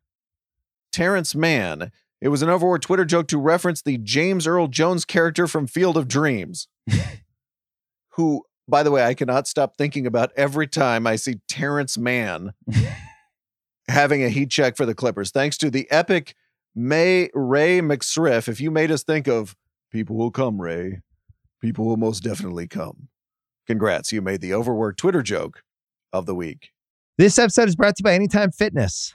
Terrence 0.92 1.34
Mann. 1.34 1.90
It 2.20 2.28
was 2.28 2.42
an 2.42 2.50
overworked 2.50 2.84
Twitter 2.84 3.04
joke 3.04 3.28
to 3.28 3.38
reference 3.38 3.80
the 3.80 3.96
James 3.98 4.46
Earl 4.46 4.68
Jones 4.68 5.04
character 5.04 5.46
from 5.46 5.66
Field 5.66 5.96
of 5.96 6.06
Dreams, 6.06 6.68
who, 8.10 8.44
by 8.68 8.82
the 8.82 8.90
way, 8.90 9.04
I 9.04 9.14
cannot 9.14 9.48
stop 9.48 9.76
thinking 9.76 10.06
about 10.06 10.30
every 10.36 10.66
time 10.66 11.06
I 11.06 11.16
see 11.16 11.40
Terance 11.48 11.96
Mann 11.96 12.52
having 13.88 14.22
a 14.22 14.28
heat 14.28 14.50
check 14.50 14.76
for 14.76 14.84
the 14.84 14.94
Clippers. 14.94 15.30
Thanks 15.30 15.56
to 15.58 15.70
the 15.70 15.90
epic 15.90 16.34
May 16.74 17.30
Ray 17.32 17.80
McSriff. 17.80 18.48
If 18.48 18.60
you 18.60 18.70
made 18.70 18.90
us 18.90 19.02
think 19.02 19.26
of 19.26 19.56
people 19.90 20.16
will 20.16 20.30
come, 20.30 20.60
Ray, 20.60 21.00
people 21.62 21.86
will 21.86 21.96
most 21.96 22.22
definitely 22.22 22.68
come. 22.68 23.08
Congrats, 23.66 24.12
you 24.12 24.20
made 24.20 24.42
the 24.42 24.52
overworked 24.52 24.98
Twitter 24.98 25.22
joke 25.22 25.62
of 26.12 26.26
the 26.26 26.34
week. 26.34 26.70
This 27.16 27.38
episode 27.38 27.68
is 27.68 27.76
brought 27.76 27.96
to 27.96 28.00
you 28.00 28.04
by 28.04 28.14
Anytime 28.14 28.50
Fitness. 28.50 29.14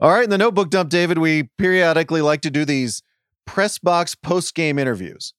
All 0.00 0.10
right, 0.10 0.24
in 0.24 0.30
the 0.30 0.38
notebook 0.38 0.70
dump, 0.70 0.90
David, 0.90 1.18
we 1.18 1.44
periodically 1.56 2.20
like 2.20 2.40
to 2.42 2.50
do 2.50 2.64
these 2.64 3.02
press 3.46 3.78
box 3.78 4.14
post 4.14 4.54
game 4.54 4.78
interviews 4.78 5.34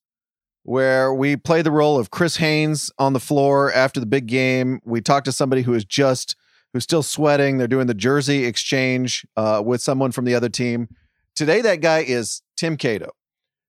where 0.62 1.12
we 1.12 1.36
play 1.36 1.62
the 1.62 1.70
role 1.70 1.98
of 1.98 2.10
Chris 2.10 2.38
Haynes 2.38 2.90
on 2.98 3.12
the 3.12 3.20
floor 3.20 3.70
after 3.72 4.00
the 4.00 4.06
big 4.06 4.26
game. 4.26 4.80
We 4.84 5.00
talk 5.00 5.24
to 5.24 5.32
somebody 5.32 5.62
who 5.62 5.74
is 5.74 5.84
just 5.84 6.36
who's 6.72 6.84
still 6.84 7.02
sweating. 7.02 7.58
They're 7.58 7.68
doing 7.68 7.86
the 7.86 7.94
jersey 7.94 8.44
exchange 8.44 9.26
uh, 9.36 9.62
with 9.64 9.82
someone 9.82 10.10
from 10.10 10.24
the 10.24 10.34
other 10.34 10.48
team. 10.48 10.88
Today, 11.34 11.60
that 11.60 11.82
guy 11.82 12.00
is 12.00 12.42
Tim 12.56 12.76
Cato 12.76 13.10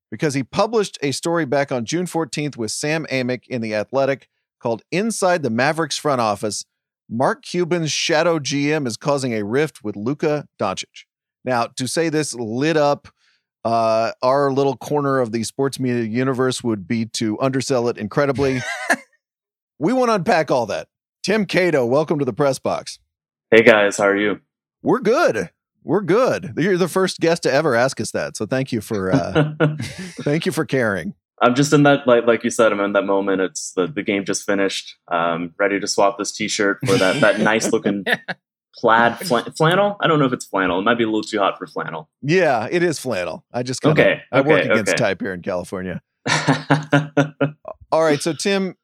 because 0.10 0.34
he 0.34 0.44
published 0.44 0.98
a 1.02 1.12
story 1.12 1.46
back 1.46 1.72
on 1.72 1.84
June 1.86 2.06
14th 2.06 2.56
with 2.56 2.72
Sam 2.72 3.06
Amick 3.12 3.46
in 3.48 3.62
The 3.62 3.76
Athletic 3.76 4.30
called 4.60 4.84
Inside 4.92 5.44
the 5.44 5.50
Mavericks 5.50 5.98
Front 5.98 6.22
Office 6.22 6.66
Mark 7.10 7.44
Cuban's 7.44 7.92
shadow 7.92 8.38
GM 8.38 8.86
is 8.86 8.98
causing 8.98 9.34
a 9.34 9.44
rift 9.44 9.84
with 9.84 9.96
Luka 9.96 10.46
Doncic. 10.60 11.06
Now, 11.46 11.68
to 11.78 11.88
say 11.88 12.10
this 12.10 12.34
lit 12.34 12.76
up 12.76 13.08
uh, 13.64 14.12
our 14.22 14.52
little 14.52 14.76
corner 14.76 15.20
of 15.20 15.32
the 15.32 15.44
sports 15.44 15.80
media 15.80 16.04
universe 16.04 16.64
would 16.64 16.88
be 16.88 17.06
to 17.06 17.40
undersell 17.40 17.88
it 17.88 17.98
incredibly. 17.98 18.62
we 19.80 19.94
want 19.94 20.10
to 20.10 20.16
unpack 20.16 20.52
all 20.52 20.66
that. 20.66 20.88
Tim 21.24 21.46
Cato, 21.46 21.86
welcome 21.86 22.20
to 22.20 22.26
the 22.26 22.34
press 22.34 22.60
box. 22.60 23.00
Hey 23.52 23.64
guys, 23.64 23.98
how 23.98 24.08
are 24.08 24.18
you? 24.18 24.40
We're 24.82 25.00
good. 25.00 25.50
We're 25.84 26.02
good. 26.02 26.54
You're 26.58 26.78
the 26.78 26.90
first 26.90 27.20
guest 27.20 27.44
to 27.44 27.54
ever 27.54 27.74
ask 27.74 28.02
us 28.02 28.12
that, 28.12 28.36
so 28.36 28.46
thank 28.46 28.74
you 28.74 28.82
for 28.82 29.12
uh, 29.12 29.54
thank 30.22 30.46
you 30.46 30.52
for 30.52 30.66
caring. 30.66 31.14
I'm 31.42 31.54
just 31.56 31.72
in 31.74 31.84
that 31.84 32.08
like 32.08 32.26
like 32.26 32.44
you 32.44 32.50
said, 32.50 32.72
I'm 32.72 32.80
in 32.80 32.94
that 32.94 33.06
moment. 33.06 33.42
It's 33.42 33.72
the, 33.74 33.88
the 33.88 34.04
game 34.04 34.26
just 34.26 34.44
finished. 34.44 34.96
Um, 35.08 35.54
ready 35.60 35.80
to 35.80 35.88
swap 35.88 36.18
this 36.18 36.32
T-shirt 36.32 36.80
for 36.86 36.98
that 36.98 37.22
that 37.22 37.40
nice 37.52 37.72
looking 37.72 38.04
plaid 38.76 39.18
fl- 39.20 39.40
flannel. 39.56 39.98
I 40.00 40.08
don't 40.08 40.20
know 40.20 40.26
if 40.26 40.34
it's 40.34 40.46
flannel. 40.46 40.80
It 40.80 40.84
might 40.84 40.98
be 40.98 41.04
a 41.04 41.08
little 41.08 41.24
too 41.24 41.40
hot 41.40 41.58
for 41.58 41.68
flannel. 41.68 42.10
Yeah, 42.22 42.68
it 42.72 42.84
is 42.84 43.00
flannel. 43.00 43.46
I 43.54 43.64
just 43.64 43.82
kinda, 43.82 44.02
Okay, 44.02 44.22
I 44.32 44.42
work 44.42 44.66
against 44.66 44.94
okay. 44.94 44.98
type 44.98 45.22
here 45.22 45.34
in 45.34 45.42
California. 45.42 46.02
All 47.92 48.04
right, 48.04 48.22
so 48.22 48.34
Tim, 48.34 48.76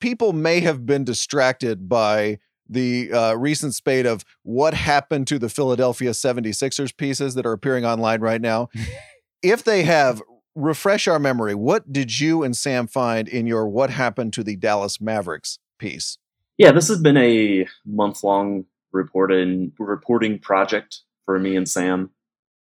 people 0.00 0.32
may 0.32 0.60
have 0.60 0.86
been 0.86 1.04
distracted 1.04 1.88
by 1.88 2.38
the 2.68 3.12
uh, 3.12 3.34
recent 3.34 3.74
spate 3.74 4.06
of 4.06 4.24
what 4.42 4.74
happened 4.74 5.26
to 5.28 5.38
the 5.38 5.48
Philadelphia 5.48 6.10
76ers 6.10 6.96
pieces 6.96 7.34
that 7.34 7.46
are 7.46 7.52
appearing 7.52 7.84
online 7.84 8.20
right 8.20 8.40
now. 8.40 8.68
if 9.42 9.64
they 9.64 9.82
have, 9.84 10.22
refresh 10.56 11.06
our 11.06 11.20
memory. 11.20 11.54
What 11.54 11.92
did 11.92 12.18
you 12.18 12.42
and 12.42 12.56
Sam 12.56 12.88
find 12.88 13.28
in 13.28 13.46
your 13.46 13.68
What 13.68 13.90
Happened 13.90 14.32
to 14.32 14.42
the 14.42 14.56
Dallas 14.56 15.00
Mavericks 15.00 15.60
piece? 15.78 16.18
yeah, 16.58 16.72
this 16.72 16.88
has 16.88 17.00
been 17.00 17.16
a 17.16 17.66
month 17.84 18.22
long 18.24 18.64
reporting 18.92 19.72
reporting 19.78 20.38
project 20.38 21.00
for 21.24 21.38
me 21.38 21.56
and 21.56 21.68
Sam. 21.68 22.10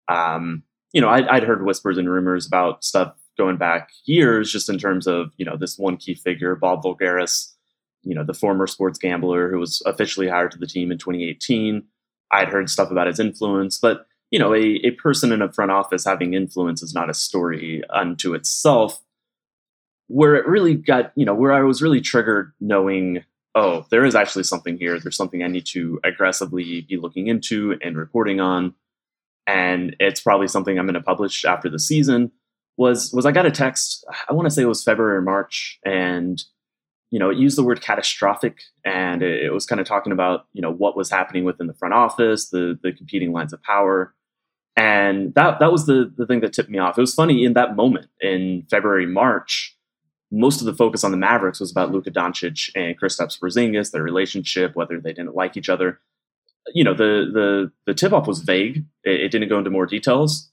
Um, 0.08 0.62
you 0.92 1.00
know, 1.00 1.08
I'd, 1.08 1.28
I'd 1.28 1.42
heard 1.42 1.64
whispers 1.64 1.98
and 1.98 2.08
rumors 2.08 2.46
about 2.46 2.84
stuff 2.84 3.14
going 3.36 3.58
back 3.58 3.90
years, 4.06 4.50
just 4.50 4.70
in 4.70 4.78
terms 4.78 5.06
of 5.06 5.30
you 5.36 5.44
know 5.44 5.56
this 5.56 5.78
one 5.78 5.96
key 5.96 6.14
figure, 6.14 6.54
Bob 6.54 6.82
Voulgaris, 6.82 7.52
you 8.02 8.14
know, 8.14 8.24
the 8.24 8.34
former 8.34 8.66
sports 8.66 8.98
gambler 8.98 9.50
who 9.50 9.58
was 9.58 9.82
officially 9.84 10.28
hired 10.28 10.52
to 10.52 10.58
the 10.58 10.66
team 10.66 10.90
in 10.90 10.98
2018. 10.98 11.84
I'd 12.30 12.48
heard 12.48 12.70
stuff 12.70 12.90
about 12.90 13.06
his 13.06 13.20
influence, 13.20 13.78
but 13.78 14.06
you 14.30 14.38
know, 14.38 14.54
a, 14.54 14.80
a 14.84 14.90
person 14.92 15.32
in 15.32 15.42
a 15.42 15.52
front 15.52 15.70
office 15.70 16.04
having 16.04 16.34
influence 16.34 16.82
is 16.82 16.94
not 16.94 17.10
a 17.10 17.14
story 17.14 17.82
unto 17.90 18.34
itself. 18.34 19.02
Where 20.08 20.36
it 20.36 20.46
really 20.46 20.74
got, 20.74 21.12
you 21.16 21.24
know, 21.24 21.34
where 21.34 21.52
I 21.52 21.62
was 21.62 21.82
really 21.82 22.00
triggered 22.00 22.52
knowing, 22.60 23.24
oh, 23.56 23.86
there 23.90 24.04
is 24.04 24.14
actually 24.14 24.44
something 24.44 24.78
here. 24.78 25.00
There's 25.00 25.16
something 25.16 25.42
I 25.42 25.48
need 25.48 25.66
to 25.72 25.98
aggressively 26.04 26.82
be 26.82 26.96
looking 26.96 27.26
into 27.26 27.76
and 27.82 27.96
reporting 27.96 28.40
on. 28.40 28.74
And 29.48 29.96
it's 29.98 30.20
probably 30.20 30.46
something 30.46 30.78
I'm 30.78 30.86
going 30.86 30.94
to 30.94 31.00
publish 31.00 31.44
after 31.44 31.68
the 31.68 31.78
season. 31.78 32.30
Was 32.76 33.12
was 33.12 33.24
I 33.26 33.32
got 33.32 33.46
a 33.46 33.50
text? 33.50 34.04
I 34.28 34.32
want 34.32 34.46
to 34.46 34.50
say 34.50 34.62
it 34.62 34.66
was 34.66 34.84
February 34.84 35.16
or 35.16 35.22
March, 35.22 35.78
and 35.84 36.42
you 37.10 37.18
know, 37.18 37.30
it 37.30 37.38
used 37.38 37.56
the 37.56 37.62
word 37.62 37.80
catastrophic, 37.80 38.62
and 38.84 39.22
it, 39.22 39.52
was 39.52 39.66
kind 39.66 39.80
of 39.80 39.86
talking 39.86 40.12
about 40.12 40.46
you 40.52 40.62
know 40.62 40.72
what 40.72 40.96
was 40.96 41.10
happening 41.10 41.44
within 41.44 41.66
the 41.66 41.74
front 41.74 41.94
office, 41.94 42.48
the 42.48 42.78
the 42.82 42.92
competing 42.92 43.32
lines 43.32 43.52
of 43.52 43.62
power, 43.62 44.14
and 44.76 45.34
that 45.34 45.60
that 45.60 45.70
was 45.70 45.86
the 45.86 46.12
the 46.16 46.26
thing 46.26 46.40
that 46.40 46.52
tipped 46.52 46.70
me 46.70 46.78
off. 46.78 46.98
It 46.98 47.02
was 47.02 47.14
funny 47.14 47.44
in 47.44 47.52
that 47.54 47.76
moment 47.76 48.06
in 48.20 48.66
February 48.70 49.06
March. 49.06 49.76
Most 50.32 50.60
of 50.60 50.66
the 50.66 50.74
focus 50.74 51.04
on 51.04 51.12
the 51.12 51.16
Mavericks 51.16 51.60
was 51.60 51.70
about 51.70 51.92
Luka 51.92 52.10
Doncic 52.10 52.70
and 52.74 52.98
Kristaps 53.00 53.38
Porzingis, 53.38 53.92
their 53.92 54.02
relationship, 54.02 54.74
whether 54.74 55.00
they 55.00 55.12
didn't 55.12 55.36
like 55.36 55.56
each 55.56 55.68
other. 55.68 56.00
You 56.74 56.82
know, 56.82 56.94
the 56.94 57.30
the 57.32 57.72
the 57.86 57.94
tip 57.94 58.12
off 58.12 58.26
was 58.26 58.40
vague. 58.40 58.84
It, 59.04 59.20
it 59.20 59.28
didn't 59.30 59.48
go 59.48 59.58
into 59.58 59.70
more 59.70 59.86
details, 59.86 60.50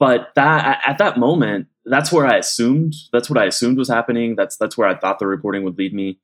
but 0.00 0.30
that 0.34 0.82
at 0.84 0.98
that 0.98 1.16
moment, 1.16 1.68
that's 1.88 2.12
where 2.12 2.26
I 2.26 2.36
assumed 2.36 2.94
that's 3.12 3.30
what 3.30 3.38
I 3.38 3.46
assumed 3.46 3.78
was 3.78 3.88
happening. 3.88 4.36
That's 4.36 4.56
that's 4.56 4.76
where 4.76 4.88
I 4.88 4.98
thought 4.98 5.18
the 5.18 5.26
reporting 5.26 5.64
would 5.64 5.78
lead 5.78 5.94
me. 5.94 6.18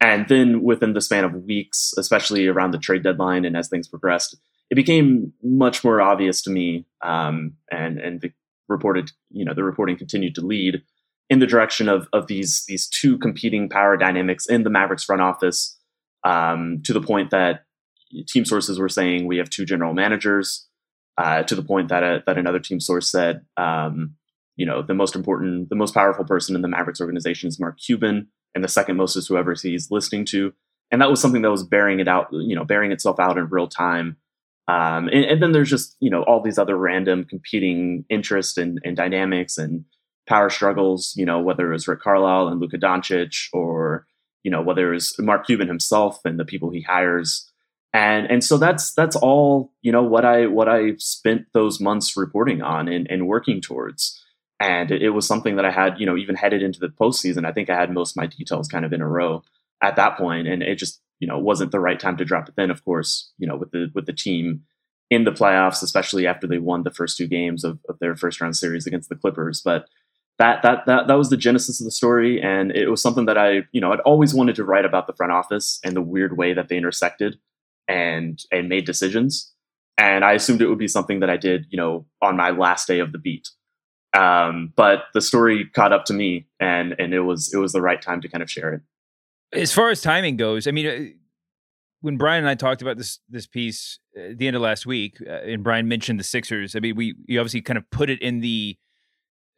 And 0.00 0.26
then 0.28 0.62
within 0.62 0.92
the 0.94 1.00
span 1.00 1.24
of 1.24 1.34
weeks, 1.34 1.94
especially 1.96 2.46
around 2.48 2.72
the 2.72 2.78
trade 2.78 3.02
deadline 3.02 3.44
and 3.44 3.56
as 3.56 3.68
things 3.68 3.88
progressed, 3.88 4.36
it 4.70 4.74
became 4.74 5.32
much 5.42 5.84
more 5.84 6.00
obvious 6.00 6.42
to 6.42 6.50
me. 6.50 6.86
Um, 7.02 7.54
and 7.70 7.98
and 7.98 8.20
the 8.20 8.32
reported, 8.68 9.12
you 9.30 9.44
know, 9.44 9.54
the 9.54 9.64
reporting 9.64 9.96
continued 9.96 10.34
to 10.36 10.40
lead 10.40 10.82
in 11.30 11.38
the 11.38 11.46
direction 11.46 11.88
of 11.88 12.08
of 12.12 12.26
these 12.26 12.64
these 12.66 12.86
two 12.88 13.18
competing 13.18 13.68
power 13.68 13.96
dynamics 13.96 14.46
in 14.46 14.62
the 14.62 14.70
Mavericks 14.70 15.04
front 15.04 15.22
office, 15.22 15.78
um, 16.24 16.80
to 16.84 16.92
the 16.92 17.00
point 17.00 17.30
that 17.30 17.64
team 18.26 18.44
sources 18.44 18.78
were 18.78 18.88
saying 18.88 19.26
we 19.26 19.38
have 19.38 19.50
two 19.50 19.64
general 19.64 19.94
managers. 19.94 20.66
uh, 21.16 21.42
to 21.44 21.54
the 21.54 21.62
point 21.62 21.88
that 21.88 22.02
a, 22.02 22.22
that 22.26 22.38
another 22.38 22.58
team 22.58 22.80
source 22.80 23.10
said, 23.10 23.44
um, 23.56 24.14
you 24.56 24.66
know, 24.66 24.82
the 24.82 24.94
most 24.94 25.16
important, 25.16 25.68
the 25.68 25.74
most 25.74 25.94
powerful 25.94 26.24
person 26.24 26.54
in 26.54 26.62
the 26.62 26.68
Mavericks 26.68 27.00
organization 27.00 27.48
is 27.48 27.60
Mark 27.60 27.78
Cuban, 27.78 28.28
and 28.54 28.62
the 28.62 28.68
second 28.68 28.96
most 28.96 29.16
is 29.16 29.26
whoever 29.26 29.54
he's 29.54 29.90
listening 29.90 30.24
to. 30.26 30.52
And 30.90 31.00
that 31.00 31.10
was 31.10 31.20
something 31.20 31.42
that 31.42 31.50
was 31.50 31.64
bearing 31.64 32.00
it 32.00 32.08
out, 32.08 32.28
you 32.30 32.54
know, 32.54 32.64
bearing 32.64 32.92
itself 32.92 33.18
out 33.18 33.38
in 33.38 33.48
real 33.48 33.66
time. 33.66 34.16
Um, 34.68 35.08
and, 35.08 35.24
and, 35.24 35.42
then 35.42 35.52
there's 35.52 35.68
just 35.68 35.94
you 36.00 36.08
know 36.08 36.22
all 36.22 36.40
these 36.40 36.58
other 36.58 36.76
random 36.76 37.24
competing 37.24 38.06
interests 38.08 38.56
and, 38.56 38.80
and 38.82 38.96
dynamics 38.96 39.58
and 39.58 39.84
power 40.26 40.48
struggles. 40.48 41.12
You 41.16 41.26
know, 41.26 41.40
whether 41.40 41.68
it 41.68 41.72
was 41.72 41.86
Rick 41.86 42.00
Carlisle 42.00 42.48
and 42.48 42.60
Luka 42.60 42.78
Doncic, 42.78 43.48
or 43.52 44.06
you 44.42 44.50
know 44.50 44.62
whether 44.62 44.90
it 44.90 44.94
was 44.94 45.16
Mark 45.18 45.46
Cuban 45.46 45.68
himself 45.68 46.20
and 46.24 46.38
the 46.38 46.46
people 46.46 46.70
he 46.70 46.80
hires 46.80 47.50
and 47.94 48.26
and 48.28 48.44
so 48.44 48.58
that's 48.58 48.92
that's 48.92 49.14
all 49.14 49.72
you 49.80 49.92
know 49.92 50.02
what 50.02 50.24
I 50.24 50.46
what 50.46 50.68
I 50.68 50.96
spent 50.98 51.46
those 51.54 51.80
months 51.80 52.16
reporting 52.16 52.60
on 52.60 52.88
and, 52.88 53.06
and 53.08 53.28
working 53.28 53.60
towards. 53.60 54.20
And 54.64 54.90
it, 54.90 55.10
was 55.10 55.26
something 55.26 55.56
that 55.56 55.66
I 55.66 55.70
had, 55.70 56.00
you 56.00 56.06
know, 56.06 56.16
even 56.16 56.36
headed 56.36 56.62
into 56.62 56.80
the 56.80 56.88
postseason. 56.88 57.44
I 57.44 57.52
think 57.52 57.68
I 57.68 57.78
had 57.78 57.92
most 57.92 58.12
of 58.12 58.16
my 58.16 58.26
details 58.26 58.66
kind 58.66 58.86
of 58.86 58.94
in 58.94 59.02
a 59.02 59.06
row 59.06 59.42
at 59.82 59.96
that 59.96 60.16
point, 60.16 60.48
and 60.48 60.62
it 60.62 60.76
just 60.76 61.02
you 61.20 61.28
know 61.28 61.38
wasn't 61.38 61.70
the 61.70 61.80
right 61.80 62.00
time 62.00 62.16
to 62.16 62.24
drop 62.24 62.48
it. 62.48 62.54
Then, 62.56 62.70
of 62.70 62.82
course, 62.82 63.30
you 63.36 63.46
know, 63.46 63.56
with 63.56 63.72
the 63.72 63.90
with 63.94 64.06
the 64.06 64.14
team 64.14 64.62
in 65.10 65.24
the 65.24 65.32
playoffs, 65.32 65.82
especially 65.82 66.26
after 66.26 66.46
they 66.46 66.58
won 66.58 66.82
the 66.82 66.90
first 66.90 67.18
two 67.18 67.26
games 67.26 67.62
of, 67.62 67.78
of 67.90 67.98
their 67.98 68.16
first 68.16 68.40
round 68.40 68.56
series 68.56 68.86
against 68.86 69.10
the 69.10 69.16
Clippers, 69.16 69.60
but 69.62 69.86
that 70.38 70.62
that 70.62 70.86
that 70.86 71.08
that 71.08 71.18
was 71.18 71.28
the 71.28 71.36
genesis 71.36 71.78
of 71.80 71.84
the 71.84 71.90
story 71.90 72.40
and 72.40 72.72
it 72.72 72.88
was 72.88 73.02
something 73.02 73.26
that 73.26 73.36
I 73.36 73.64
you 73.72 73.82
know 73.82 73.92
I'd 73.92 74.00
always 74.00 74.32
wanted 74.32 74.56
to 74.56 74.64
write 74.64 74.86
about 74.86 75.06
the 75.06 75.12
front 75.12 75.30
office 75.30 75.78
and 75.84 75.94
the 75.94 76.00
weird 76.02 76.38
way 76.38 76.54
that 76.54 76.68
they 76.68 76.78
intersected 76.78 77.38
and 77.86 78.42
and 78.50 78.70
made 78.70 78.86
decisions. 78.86 79.52
And 79.98 80.24
I 80.24 80.32
assumed 80.32 80.62
it 80.62 80.68
would 80.68 80.78
be 80.78 80.88
something 80.88 81.20
that 81.20 81.30
I 81.30 81.36
did, 81.36 81.66
you 81.68 81.76
know, 81.76 82.06
on 82.22 82.36
my 82.36 82.50
last 82.50 82.88
day 82.88 82.98
of 82.98 83.12
the 83.12 83.18
beat. 83.18 83.48
Um, 84.14 84.72
but 84.76 85.04
the 85.12 85.20
story 85.20 85.66
caught 85.74 85.92
up 85.92 86.04
to 86.06 86.12
me, 86.14 86.46
and 86.60 86.94
and 86.98 87.12
it 87.12 87.20
was 87.20 87.52
it 87.52 87.58
was 87.58 87.72
the 87.72 87.82
right 87.82 88.00
time 88.00 88.20
to 88.20 88.28
kind 88.28 88.42
of 88.42 88.50
share 88.50 88.74
it. 88.74 88.82
As 89.52 89.72
far 89.72 89.90
as 89.90 90.00
timing 90.00 90.36
goes, 90.36 90.66
I 90.66 90.70
mean, 90.70 90.86
uh, 90.86 91.04
when 92.00 92.16
Bryan 92.16 92.44
and 92.44 92.48
I 92.48 92.54
talked 92.54 92.82
about 92.82 92.96
this 92.96 93.18
this 93.28 93.46
piece 93.46 93.98
at 94.16 94.38
the 94.38 94.46
end 94.46 94.56
of 94.56 94.62
last 94.62 94.86
week, 94.86 95.16
uh, 95.26 95.30
and 95.30 95.64
Bryan 95.64 95.88
mentioned 95.88 96.20
the 96.20 96.24
Sixers. 96.24 96.76
I 96.76 96.80
mean, 96.80 96.94
we 96.94 97.14
you 97.26 97.40
obviously 97.40 97.62
kind 97.62 97.78
of 97.78 97.90
put 97.90 98.08
it 98.08 98.20
in 98.22 98.40
the 98.40 98.78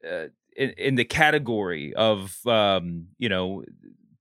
uh, 0.08 0.26
in, 0.56 0.70
in, 0.78 0.94
the 0.94 1.04
category 1.04 1.92
of 1.94 2.38
um, 2.46 3.08
you 3.18 3.28
know 3.28 3.64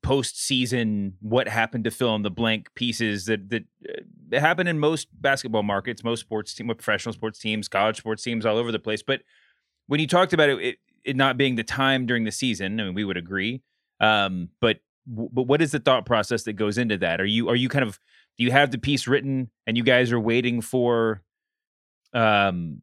postseason 0.03 1.13
what 1.21 1.47
happened 1.47 1.83
to 1.83 1.91
fill 1.91 2.13
in 2.15 2.23
the 2.23 2.29
blank 2.29 2.73
pieces 2.75 3.25
that 3.25 3.49
that 3.49 3.63
uh, 3.87 4.39
happen 4.39 4.67
in 4.67 4.79
most 4.79 5.07
basketball 5.21 5.63
markets, 5.63 6.03
most 6.03 6.19
sports 6.19 6.53
team, 6.53 6.67
professional 6.67 7.13
sports 7.13 7.39
teams, 7.39 7.67
college 7.67 7.97
sports 7.97 8.23
teams, 8.23 8.45
all 8.45 8.57
over 8.57 8.71
the 8.71 8.79
place. 8.79 9.01
But 9.01 9.21
when 9.87 9.99
you 9.99 10.07
talked 10.07 10.33
about 10.33 10.49
it, 10.49 10.61
it, 10.61 10.77
it 11.03 11.15
not 11.15 11.37
being 11.37 11.55
the 11.55 11.63
time 11.63 12.05
during 12.05 12.23
the 12.23 12.31
season, 12.31 12.79
I 12.79 12.83
mean, 12.85 12.93
we 12.93 13.03
would 13.03 13.17
agree. 13.17 13.61
Um, 13.99 14.49
but 14.59 14.79
but 15.07 15.43
what 15.43 15.61
is 15.61 15.71
the 15.71 15.79
thought 15.79 16.05
process 16.05 16.43
that 16.43 16.53
goes 16.53 16.77
into 16.77 16.97
that? 16.97 17.21
Are 17.21 17.25
you 17.25 17.49
are 17.49 17.55
you 17.55 17.69
kind 17.69 17.83
of 17.83 17.99
do 18.37 18.43
you 18.43 18.51
have 18.51 18.71
the 18.71 18.77
piece 18.77 19.07
written 19.07 19.49
and 19.67 19.77
you 19.77 19.83
guys 19.83 20.11
are 20.11 20.19
waiting 20.19 20.61
for 20.61 21.21
um 22.13 22.81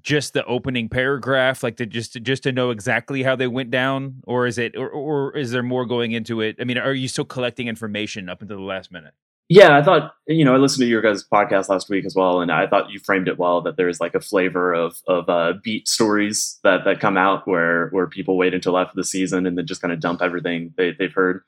just 0.00 0.32
the 0.32 0.44
opening 0.44 0.88
paragraph 0.88 1.62
like 1.62 1.76
to 1.76 1.84
just 1.84 2.14
to, 2.14 2.20
just 2.20 2.42
to 2.44 2.52
know 2.52 2.70
exactly 2.70 3.22
how 3.22 3.36
they 3.36 3.46
went 3.46 3.70
down 3.70 4.22
or 4.26 4.46
is 4.46 4.56
it 4.56 4.76
or, 4.76 4.88
or 4.88 5.36
is 5.36 5.50
there 5.50 5.62
more 5.62 5.84
going 5.84 6.12
into 6.12 6.40
it 6.40 6.56
i 6.60 6.64
mean 6.64 6.78
are 6.78 6.94
you 6.94 7.08
still 7.08 7.24
collecting 7.24 7.68
information 7.68 8.28
up 8.28 8.40
until 8.40 8.56
the 8.56 8.62
last 8.62 8.90
minute 8.90 9.12
yeah 9.52 9.76
i 9.76 9.82
thought 9.82 10.14
you 10.26 10.44
know 10.44 10.54
i 10.54 10.56
listened 10.56 10.80
to 10.80 10.88
your 10.88 11.02
guys 11.02 11.24
podcast 11.30 11.68
last 11.68 11.90
week 11.90 12.06
as 12.06 12.14
well 12.14 12.40
and 12.40 12.50
i 12.50 12.66
thought 12.66 12.90
you 12.90 12.98
framed 12.98 13.28
it 13.28 13.38
well 13.38 13.60
that 13.60 13.76
there's 13.76 14.00
like 14.00 14.14
a 14.14 14.20
flavor 14.20 14.72
of 14.72 14.96
of 15.06 15.28
uh, 15.28 15.52
beat 15.62 15.86
stories 15.86 16.58
that 16.64 16.84
that 16.84 17.00
come 17.00 17.18
out 17.18 17.46
where 17.46 17.88
where 17.90 18.06
people 18.06 18.38
wait 18.38 18.54
until 18.54 18.78
after 18.78 18.94
the 18.96 19.04
season 19.04 19.46
and 19.46 19.58
then 19.58 19.66
just 19.66 19.82
kind 19.82 19.92
of 19.92 20.00
dump 20.00 20.22
everything 20.22 20.72
they, 20.76 20.92
they've 20.98 21.14
heard 21.14 21.42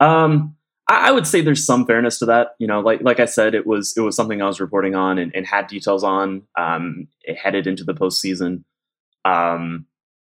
um 0.00 0.54
I, 0.90 1.12
would 1.12 1.26
say 1.26 1.42
there's 1.42 1.66
some 1.66 1.84
fairness 1.84 2.18
to 2.20 2.24
that. 2.24 2.52
You 2.58 2.66
know, 2.66 2.80
like 2.80 3.02
like 3.02 3.20
I 3.20 3.26
said, 3.26 3.54
it 3.54 3.66
was 3.66 3.94
it 3.94 4.00
was 4.00 4.16
something 4.16 4.40
I 4.40 4.46
was 4.46 4.58
reporting 4.58 4.94
on 4.94 5.18
and, 5.18 5.30
and 5.34 5.46
had 5.46 5.66
details 5.66 6.02
on. 6.02 6.44
Um, 6.58 7.08
headed 7.36 7.66
into 7.66 7.84
the 7.84 7.92
postseason. 7.92 8.64
Um, 9.26 9.84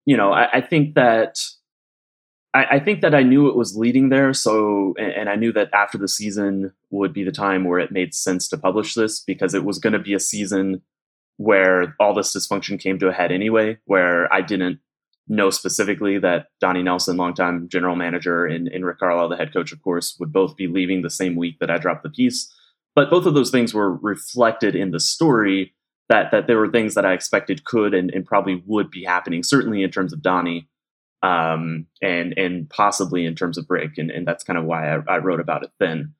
you 0.07 0.17
know, 0.17 0.33
I, 0.33 0.49
I 0.53 0.61
think 0.61 0.95
that 0.95 1.37
I, 2.55 2.65
I, 2.65 2.79
think 2.79 3.01
that 3.01 3.13
I 3.13 3.21
knew 3.21 3.47
it 3.47 3.55
was 3.55 3.77
leading 3.77 4.09
there. 4.09 4.33
So, 4.33 4.95
and, 4.97 5.11
and 5.11 5.29
I 5.29 5.35
knew 5.35 5.51
that 5.53 5.69
after 5.71 5.99
the 5.99 6.07
season 6.07 6.73
would 6.91 7.13
be 7.13 7.23
the 7.23 7.31
time 7.31 7.63
where 7.63 7.79
it 7.79 7.91
made 7.91 8.13
sense 8.13 8.47
to 8.49 8.57
publish 8.57 8.93
this 8.93 9.19
because 9.19 9.53
it 9.53 9.63
was 9.63 9.79
going 9.79 9.93
to 9.93 9.99
be 9.99 10.13
a 10.13 10.19
season 10.19 10.81
where 11.37 11.95
all 11.99 12.13
this 12.13 12.35
dysfunction 12.35 12.79
came 12.79 12.99
to 12.99 13.07
a 13.07 13.13
head 13.13 13.31
anyway, 13.31 13.77
where 13.85 14.31
I 14.33 14.41
didn't 14.41 14.79
know 15.27 15.49
specifically 15.51 16.17
that 16.17 16.47
Donnie 16.59 16.83
Nelson, 16.83 17.15
longtime 17.15 17.69
general 17.69 17.95
manager, 17.95 18.45
and, 18.45 18.67
and 18.67 18.85
Rick 18.85 18.99
Carlisle, 18.99 19.29
the 19.29 19.37
head 19.37 19.53
coach, 19.53 19.71
of 19.71 19.81
course, 19.81 20.17
would 20.19 20.33
both 20.33 20.57
be 20.57 20.67
leaving 20.67 21.01
the 21.01 21.09
same 21.09 21.35
week 21.35 21.59
that 21.59 21.69
I 21.69 21.77
dropped 21.77 22.03
the 22.03 22.09
piece. 22.09 22.53
But 22.95 23.09
both 23.09 23.25
of 23.25 23.35
those 23.35 23.51
things 23.51 23.73
were 23.73 23.95
reflected 23.95 24.75
in 24.75 24.91
the 24.91 24.99
story 24.99 25.73
that 26.09 26.31
that 26.31 26.47
there 26.47 26.57
were 26.57 26.71
things 26.71 26.95
that 26.95 27.05
I 27.05 27.13
expected 27.13 27.63
could 27.63 27.93
and, 27.93 28.11
and 28.11 28.25
probably 28.25 28.63
would 28.65 28.89
be 28.89 29.03
happening, 29.03 29.43
certainly 29.43 29.83
in 29.83 29.91
terms 29.91 30.11
of 30.11 30.21
Donnie, 30.21 30.67
um, 31.21 31.85
and 32.01 32.37
and 32.37 32.69
possibly 32.69 33.25
in 33.25 33.35
terms 33.35 33.57
of 33.57 33.67
Rick, 33.69 33.97
and, 33.97 34.09
and 34.09 34.27
that's 34.27 34.43
kind 34.43 34.57
of 34.57 34.65
why 34.65 34.95
I, 34.95 35.01
I 35.07 35.17
wrote 35.19 35.39
about 35.39 35.63
it 35.63 35.71
then. 35.79 36.15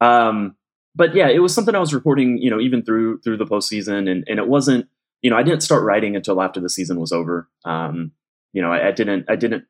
Um, 0.00 0.56
but 0.94 1.14
yeah, 1.14 1.28
it 1.28 1.40
was 1.40 1.54
something 1.54 1.74
I 1.74 1.80
was 1.80 1.94
reporting, 1.94 2.38
you 2.38 2.50
know, 2.50 2.60
even 2.60 2.84
through 2.84 3.20
through 3.20 3.36
the 3.36 3.46
postseason, 3.46 4.10
and 4.10 4.24
and 4.28 4.38
it 4.38 4.46
wasn't, 4.46 4.88
you 5.22 5.30
know, 5.30 5.36
I 5.36 5.42
didn't 5.42 5.62
start 5.62 5.82
writing 5.82 6.16
until 6.16 6.42
after 6.42 6.60
the 6.60 6.68
season 6.68 7.00
was 7.00 7.12
over. 7.12 7.48
Um, 7.64 8.12
you 8.52 8.62
know, 8.62 8.72
I, 8.72 8.88
I, 8.88 8.92
didn't, 8.92 9.24
I 9.28 9.36
didn't, 9.36 9.64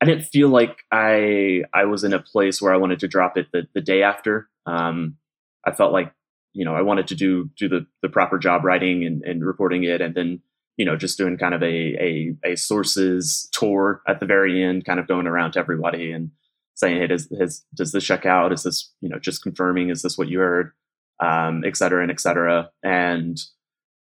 I 0.00 0.04
didn't 0.04 0.24
feel 0.24 0.50
like 0.50 0.78
I, 0.92 1.62
I 1.72 1.86
was 1.86 2.04
in 2.04 2.12
a 2.12 2.18
place 2.20 2.60
where 2.60 2.74
I 2.74 2.76
wanted 2.76 3.00
to 3.00 3.08
drop 3.08 3.38
it 3.38 3.46
the, 3.52 3.66
the 3.72 3.80
day 3.80 4.02
after. 4.02 4.48
Um, 4.66 5.16
I 5.64 5.72
felt 5.72 5.92
like, 5.92 6.12
you 6.52 6.64
know, 6.64 6.74
I 6.74 6.82
wanted 6.82 7.06
to 7.08 7.14
do, 7.14 7.50
do 7.56 7.68
the, 7.68 7.86
the 8.02 8.10
proper 8.10 8.36
job 8.36 8.64
writing 8.64 9.04
and, 9.04 9.22
and 9.22 9.44
reporting 9.44 9.84
it. 9.84 10.02
And 10.02 10.14
then, 10.14 10.42
you 10.76 10.84
know, 10.84 10.96
just 10.96 11.16
doing 11.16 11.38
kind 11.38 11.54
of 11.54 11.62
a, 11.62 11.66
a, 11.66 12.36
a 12.44 12.56
sources 12.56 13.48
tour 13.52 14.02
at 14.06 14.20
the 14.20 14.26
very 14.26 14.62
end, 14.62 14.84
kind 14.84 15.00
of 15.00 15.08
going 15.08 15.26
around 15.26 15.52
to 15.52 15.58
everybody 15.58 16.12
and 16.12 16.30
saying, 16.76 17.00
Hey, 17.00 17.08
does, 17.08 17.28
has, 17.38 17.64
does 17.74 17.92
this 17.92 18.04
check 18.04 18.24
out? 18.24 18.52
Is 18.52 18.62
this, 18.62 18.92
you 19.00 19.08
know, 19.08 19.18
just 19.18 19.42
confirming, 19.42 19.90
is 19.90 20.02
this 20.02 20.16
what 20.16 20.28
you 20.28 20.38
heard? 20.38 20.72
Um, 21.20 21.64
et 21.64 21.76
cetera 21.76 22.02
and 22.02 22.10
et 22.10 22.20
cetera. 22.20 22.70
And 22.84 23.38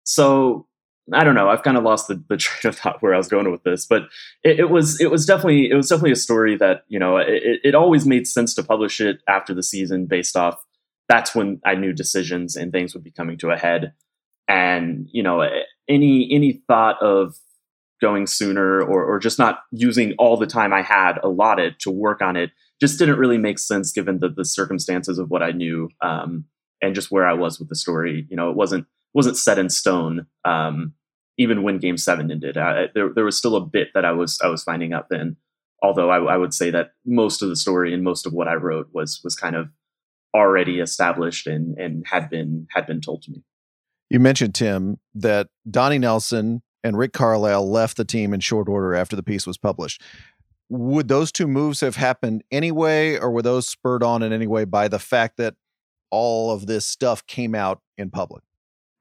so 0.04 0.68
I 1.14 1.24
don't 1.24 1.36
know. 1.36 1.50
I've 1.50 1.64
kind 1.64 1.78
of 1.78 1.84
lost 1.84 2.08
the, 2.08 2.24
the 2.30 2.38
train 2.38 2.70
of 2.70 2.78
thought 2.78 3.02
where 3.02 3.14
I 3.14 3.18
was 3.18 3.28
going 3.28 3.52
with 3.52 3.64
this, 3.64 3.86
but 3.86 4.04
it, 4.44 4.60
it, 4.60 4.70
was 4.70 5.00
it 5.02 5.12
was 5.12 5.26
definitely 5.26 5.70
it 5.70 5.76
was 5.76 5.90
definitely 5.90 6.12
a 6.12 6.18
story 6.18 6.56
that 6.58 6.84
you 6.88 7.00
know 7.00 7.18
it, 7.18 7.60
it 7.64 7.76
always 7.76 8.06
made 8.06 8.28
sense 8.28 8.54
to 8.56 8.64
publish 8.64 9.02
it 9.02 9.22
after 9.28 9.54
the 9.54 9.64
season 9.64 10.06
based 10.06 10.36
off 10.36 10.64
that's 11.10 11.36
when 11.36 11.60
I 11.66 11.76
knew 11.76 11.92
decisions 11.92 12.56
and 12.56 12.72
things 12.72 12.94
would 12.94 13.04
be 13.04 13.12
coming 13.12 13.38
to 13.40 13.50
a 13.50 13.58
head, 13.58 13.94
and 14.48 15.08
you 15.12 15.24
know 15.24 15.46
any 15.90 16.30
any 16.32 16.62
thought 16.68 17.02
of 17.02 17.36
going 18.00 18.28
sooner 18.28 18.82
or 18.82 19.04
or 19.04 19.20
just 19.20 19.40
not 19.40 19.62
using 19.72 20.14
all 20.18 20.38
the 20.38 20.48
time 20.48 20.74
I 20.74 20.82
had 20.82 21.20
allotted 21.24 21.80
to 21.82 21.92
work 21.92 22.22
on 22.22 22.36
it 22.36 22.52
just 22.82 22.98
didn't 22.98 23.20
really 23.20 23.38
make 23.38 23.60
sense 23.60 23.92
given 23.92 24.20
the 24.20 24.30
the 24.30 24.46
circumstances 24.46 25.20
of 25.20 25.30
what 25.30 25.44
I 25.44 25.52
knew 25.52 25.90
um, 26.02 26.46
and 26.82 26.96
just 26.96 27.12
where 27.12 27.28
I 27.28 27.34
was 27.34 27.60
with 27.60 27.70
the 27.70 27.76
story. 27.76 28.26
You 28.30 28.36
know, 28.36 28.50
it 28.50 28.56
wasn't 28.56 28.88
wasn't 29.14 29.38
set 29.38 29.60
in 29.60 29.70
stone. 29.70 30.26
Um, 30.44 30.94
even 31.38 31.64
when 31.64 31.78
Game 31.78 31.98
Seven 31.98 32.32
ended, 32.32 32.58
I, 32.58 32.88
there 32.94 33.10
there 33.14 33.26
was 33.26 33.38
still 33.38 33.56
a 33.56 33.66
bit 33.66 33.90
that 33.94 34.04
I 34.04 34.12
was 34.12 34.40
I 34.44 34.48
was 34.48 34.64
finding 34.64 34.94
out 34.94 35.08
then. 35.10 35.38
Although 35.84 36.10
I, 36.10 36.34
I 36.34 36.38
would 36.38 36.54
say 36.54 36.70
that 36.72 36.92
most 37.06 37.42
of 37.42 37.50
the 37.50 37.56
story 37.56 37.94
and 37.94 38.04
most 38.04 38.26
of 38.26 38.34
what 38.34 38.48
I 38.48 38.54
wrote 38.54 38.90
was 38.94 39.22
was 39.24 39.36
kind 39.36 39.56
of 39.56 39.70
already 40.36 40.80
established 40.80 41.48
and 41.48 41.78
and 41.78 42.04
had 42.08 42.30
been 42.30 42.68
had 42.72 42.88
been 42.88 43.02
told 43.02 43.22
to 43.24 43.32
me. 43.32 43.44
You 44.10 44.20
mentioned 44.20 44.56
Tim 44.56 45.00
that 45.16 45.48
Donnie 45.70 46.00
Nelson 46.00 46.62
and 46.84 46.98
Rick 46.98 47.14
Carlisle 47.14 47.70
left 47.70 47.98
the 47.98 48.06
team 48.06 48.34
in 48.34 48.40
short 48.40 48.68
order 48.68 48.96
after 48.96 49.16
the 49.16 49.24
piece 49.24 49.46
was 49.46 49.58
published. 49.58 50.02
Would 50.74 51.10
those 51.10 51.34
two 51.34 51.48
moves 51.48 51.82
have 51.82 51.98
happened 51.98 52.46
anyway, 52.50 53.18
or 53.18 53.30
were 53.30 53.42
those 53.42 53.68
spurred 53.68 54.04
on 54.04 54.24
in 54.24 54.32
any 54.32 54.48
way 54.48 54.64
by 54.64 54.88
the 54.88 55.00
fact 55.00 55.36
that 55.36 55.56
all 56.12 56.50
of 56.50 56.66
this 56.66 56.88
stuff 56.88 57.28
came 57.28 57.54
out 57.54 57.82
in 57.98 58.10
public? 58.10 58.42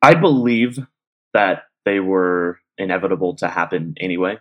I 0.02 0.14
believe 0.14 0.80
that 1.32 1.62
they 1.84 2.00
were 2.00 2.58
inevitable 2.76 3.36
to 3.36 3.46
happen 3.46 3.94
anyway. 4.00 4.38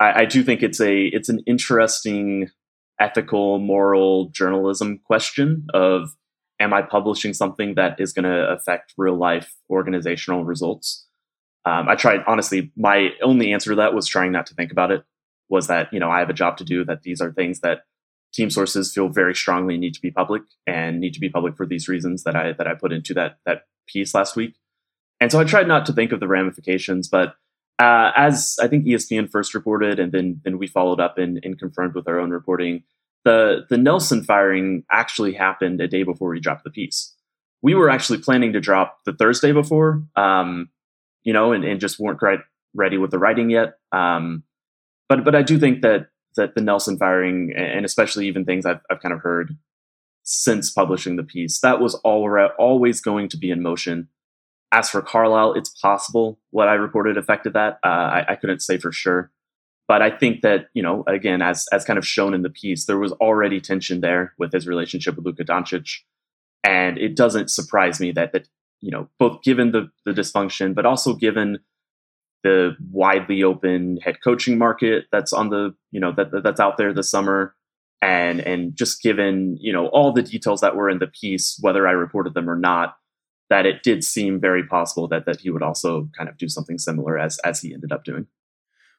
I, 0.00 0.22
I 0.22 0.24
do 0.24 0.42
think 0.42 0.64
it's 0.64 0.80
a 0.80 1.04
it's 1.06 1.28
an 1.28 1.44
interesting 1.46 2.48
ethical, 3.00 3.60
moral 3.60 4.30
journalism 4.30 4.98
question 5.04 5.68
of 5.72 6.16
am 6.58 6.74
I 6.74 6.82
publishing 6.82 7.32
something 7.32 7.76
that 7.76 8.00
is 8.00 8.12
going 8.12 8.24
to 8.24 8.50
affect 8.50 8.92
real 8.98 9.16
life 9.16 9.54
organizational 9.70 10.44
results? 10.44 11.06
Um, 11.64 11.88
I 11.88 11.94
tried 11.94 12.24
honestly. 12.26 12.72
My 12.76 13.10
only 13.22 13.52
answer 13.52 13.70
to 13.70 13.76
that 13.76 13.94
was 13.94 14.08
trying 14.08 14.32
not 14.32 14.46
to 14.46 14.54
think 14.54 14.72
about 14.72 14.90
it. 14.90 15.04
Was 15.50 15.66
that 15.66 15.92
you 15.92 16.00
know 16.00 16.10
I 16.10 16.20
have 16.20 16.30
a 16.30 16.34
job 16.34 16.56
to 16.58 16.64
do. 16.64 16.84
That 16.84 17.02
these 17.02 17.20
are 17.20 17.32
things 17.32 17.60
that 17.60 17.82
team 18.32 18.50
sources 18.50 18.92
feel 18.92 19.08
very 19.08 19.34
strongly 19.34 19.76
need 19.76 19.94
to 19.94 20.00
be 20.00 20.10
public 20.10 20.42
and 20.66 21.00
need 21.00 21.14
to 21.14 21.20
be 21.20 21.28
public 21.28 21.56
for 21.56 21.66
these 21.66 21.88
reasons 21.88 22.24
that 22.24 22.36
I 22.36 22.52
that 22.52 22.66
I 22.66 22.74
put 22.74 22.92
into 22.92 23.14
that 23.14 23.38
that 23.46 23.64
piece 23.88 24.14
last 24.14 24.36
week 24.36 24.54
And 25.20 25.32
so 25.32 25.40
I 25.40 25.44
tried 25.44 25.68
not 25.68 25.86
to 25.86 25.92
think 25.92 26.12
of 26.12 26.20
the 26.20 26.28
ramifications, 26.28 27.08
but 27.08 27.34
uh, 27.78 28.12
as 28.16 28.56
I 28.60 28.68
think 28.68 28.84
ESPN 28.84 29.30
first 29.30 29.54
reported, 29.54 29.98
and 29.98 30.12
then 30.12 30.40
then 30.44 30.58
we 30.58 30.66
followed 30.66 31.00
up 31.00 31.18
and, 31.18 31.40
and 31.42 31.58
confirmed 31.58 31.94
with 31.94 32.06
our 32.08 32.20
own 32.20 32.30
reporting, 32.30 32.84
the 33.24 33.66
the 33.70 33.78
Nelson 33.78 34.22
firing 34.22 34.84
actually 34.90 35.34
happened 35.34 35.80
a 35.80 35.88
day 35.88 36.02
before 36.02 36.30
we 36.30 36.40
dropped 36.40 36.64
the 36.64 36.70
piece. 36.70 37.14
We 37.62 37.74
were 37.74 37.90
actually 37.90 38.18
planning 38.18 38.52
to 38.54 38.60
drop 38.60 39.00
the 39.04 39.12
Thursday 39.12 39.52
before, 39.52 40.04
um, 40.16 40.70
you 41.24 41.32
know, 41.32 41.52
and, 41.52 41.64
and 41.64 41.80
just 41.80 41.98
weren't 41.98 42.18
quite 42.18 42.40
ready 42.74 42.98
with 42.98 43.10
the 43.10 43.18
writing 43.18 43.50
yet. 43.50 43.74
Um, 43.92 44.44
but 45.10 45.24
but 45.24 45.34
I 45.34 45.42
do 45.42 45.58
think 45.58 45.82
that 45.82 46.06
that 46.36 46.54
the 46.54 46.62
Nelson 46.62 46.96
firing, 46.96 47.52
and 47.56 47.84
especially 47.84 48.28
even 48.28 48.46
things 48.46 48.64
I've 48.64 48.80
I've 48.90 49.02
kind 49.02 49.12
of 49.12 49.20
heard 49.20 49.58
since 50.22 50.70
publishing 50.70 51.16
the 51.16 51.24
piece, 51.24 51.60
that 51.60 51.80
was 51.80 51.96
all 51.96 52.30
always 52.58 53.00
going 53.00 53.28
to 53.30 53.36
be 53.36 53.50
in 53.50 53.60
motion. 53.60 54.08
As 54.72 54.88
for 54.88 55.02
Carlisle, 55.02 55.54
it's 55.54 55.70
possible 55.70 56.38
what 56.50 56.68
I 56.68 56.74
reported 56.74 57.18
affected 57.18 57.54
that. 57.54 57.80
Uh, 57.84 57.88
I, 57.88 58.24
I 58.28 58.34
couldn't 58.36 58.60
say 58.60 58.78
for 58.78 58.92
sure. 58.92 59.32
But 59.88 60.02
I 60.02 60.10
think 60.16 60.42
that, 60.42 60.68
you 60.72 60.84
know, 60.84 61.02
again, 61.08 61.42
as 61.42 61.66
as 61.72 61.84
kind 61.84 61.98
of 61.98 62.06
shown 62.06 62.32
in 62.32 62.42
the 62.42 62.50
piece, 62.50 62.84
there 62.84 62.98
was 62.98 63.10
already 63.14 63.60
tension 63.60 64.00
there 64.00 64.32
with 64.38 64.52
his 64.52 64.68
relationship 64.68 65.16
with 65.16 65.26
Luka 65.26 65.42
Doncic. 65.42 66.02
And 66.62 66.96
it 66.98 67.16
doesn't 67.16 67.50
surprise 67.50 67.98
me 67.98 68.12
that 68.12 68.32
that, 68.32 68.46
you 68.80 68.92
know, 68.92 69.08
both 69.18 69.42
given 69.42 69.72
the 69.72 69.90
the 70.06 70.12
dysfunction, 70.12 70.72
but 70.72 70.86
also 70.86 71.14
given 71.14 71.58
the 72.42 72.76
widely 72.90 73.42
open 73.42 73.98
head 74.02 74.18
coaching 74.22 74.58
market 74.58 75.04
that's 75.12 75.32
on 75.32 75.50
the, 75.50 75.74
you 75.90 76.00
know, 76.00 76.12
that 76.12 76.42
that's 76.42 76.60
out 76.60 76.76
there 76.76 76.92
this 76.92 77.10
summer. 77.10 77.54
And 78.02 78.40
and 78.40 78.74
just 78.74 79.02
given, 79.02 79.58
you 79.60 79.72
know, 79.72 79.88
all 79.88 80.12
the 80.12 80.22
details 80.22 80.62
that 80.62 80.74
were 80.74 80.88
in 80.88 81.00
the 81.00 81.06
piece, 81.06 81.58
whether 81.60 81.86
I 81.86 81.92
reported 81.92 82.32
them 82.32 82.48
or 82.48 82.56
not, 82.56 82.96
that 83.50 83.66
it 83.66 83.82
did 83.82 84.02
seem 84.02 84.40
very 84.40 84.66
possible 84.66 85.06
that 85.08 85.26
that 85.26 85.40
he 85.40 85.50
would 85.50 85.62
also 85.62 86.08
kind 86.16 86.30
of 86.30 86.38
do 86.38 86.48
something 86.48 86.78
similar 86.78 87.18
as 87.18 87.38
as 87.40 87.60
he 87.60 87.74
ended 87.74 87.92
up 87.92 88.04
doing. 88.04 88.26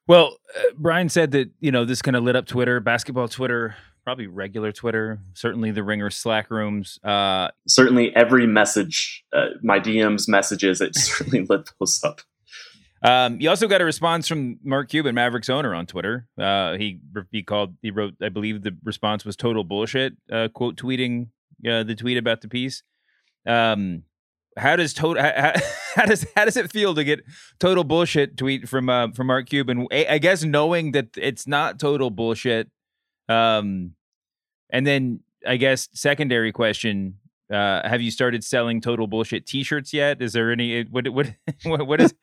Well, 0.08 0.38
uh, 0.56 0.62
Bryan 0.78 1.10
said 1.10 1.32
that 1.32 1.50
you 1.60 1.72
know 1.72 1.86
this 1.86 2.02
kind 2.02 2.16
of 2.16 2.24
lit 2.24 2.36
up 2.36 2.46
Twitter, 2.46 2.80
basketball 2.80 3.28
Twitter, 3.28 3.76
probably 4.04 4.28
regular 4.28 4.72
Twitter, 4.72 5.20
certainly 5.34 5.72
the 5.72 5.84
Ringer 5.84 6.10
Slack 6.10 6.52
rooms. 6.52 7.00
Uh, 7.04 7.50
certainly, 7.68 8.16
every 8.16 8.48
message, 8.48 9.24
uh, 9.34 9.48
my 9.62 9.80
DMs 9.80 10.28
messages, 10.28 10.82
it 10.82 10.96
certainly 10.98 11.46
lit 11.50 11.70
those 11.80 12.04
up. 12.04 12.22
Um, 13.04 13.42
you 13.42 13.50
also 13.50 13.68
got 13.68 13.82
a 13.82 13.86
response 13.86 14.28
from 14.28 14.60
Mark 14.64 14.90
Cuban, 14.90 15.16
Mavericks 15.16 15.50
owner, 15.50 15.74
on 15.74 15.88
Twitter. 15.88 16.28
Uh, 16.38 16.78
he 16.78 17.00
he 17.32 17.42
called 17.42 17.76
he 17.82 17.90
wrote, 17.90 18.14
I 18.22 18.30
believe 18.30 18.62
the 18.62 18.78
response 18.84 19.26
was 19.26 19.36
total 19.36 19.64
bullshit. 19.64 20.14
Uh, 20.32 20.50
quote 20.54 20.76
tweeting 20.76 21.30
uh, 21.68 21.84
the 21.84 21.96
tweet 21.96 22.18
about 22.18 22.42
the 22.42 22.48
piece. 22.48 22.84
Um, 23.48 24.04
how 24.58 24.76
does 24.76 24.94
total 24.94 25.24
how, 25.24 25.54
how, 25.96 26.06
does 26.06 26.26
how 26.36 26.46
does 26.46 26.58
it 26.58 26.72
feel 26.72 26.94
to 26.94 27.04
get 27.04 27.22
total 27.60 27.84
bullshit 27.84 28.38
tweet 28.38 28.70
from 28.70 28.90
uh, 28.90 29.12
from 29.12 29.28
Mark 29.28 29.48
Cuban? 29.50 29.88
I, 29.92 30.06
I 30.12 30.18
guess 30.20 30.44
knowing 30.44 30.92
that 30.92 31.10
it's 31.18 31.48
not 31.48 31.80
total 31.80 32.12
bullshit. 32.12 32.70
Um, 33.28 33.96
and 34.70 34.86
then 34.86 35.22
I 35.48 35.58
guess 35.58 35.90
secondary 35.94 36.52
question: 36.52 37.16
uh, 37.52 37.88
Have 37.88 38.02
you 38.02 38.12
started 38.12 38.44
selling 38.44 38.82
total 38.82 39.08
bullshit 39.08 39.46
T-shirts 39.46 39.94
yet? 39.94 40.22
Is 40.22 40.34
there 40.34 40.52
any 40.52 40.84
what 40.84 41.08
what 41.64 41.88
what 41.88 42.02
is 42.02 42.14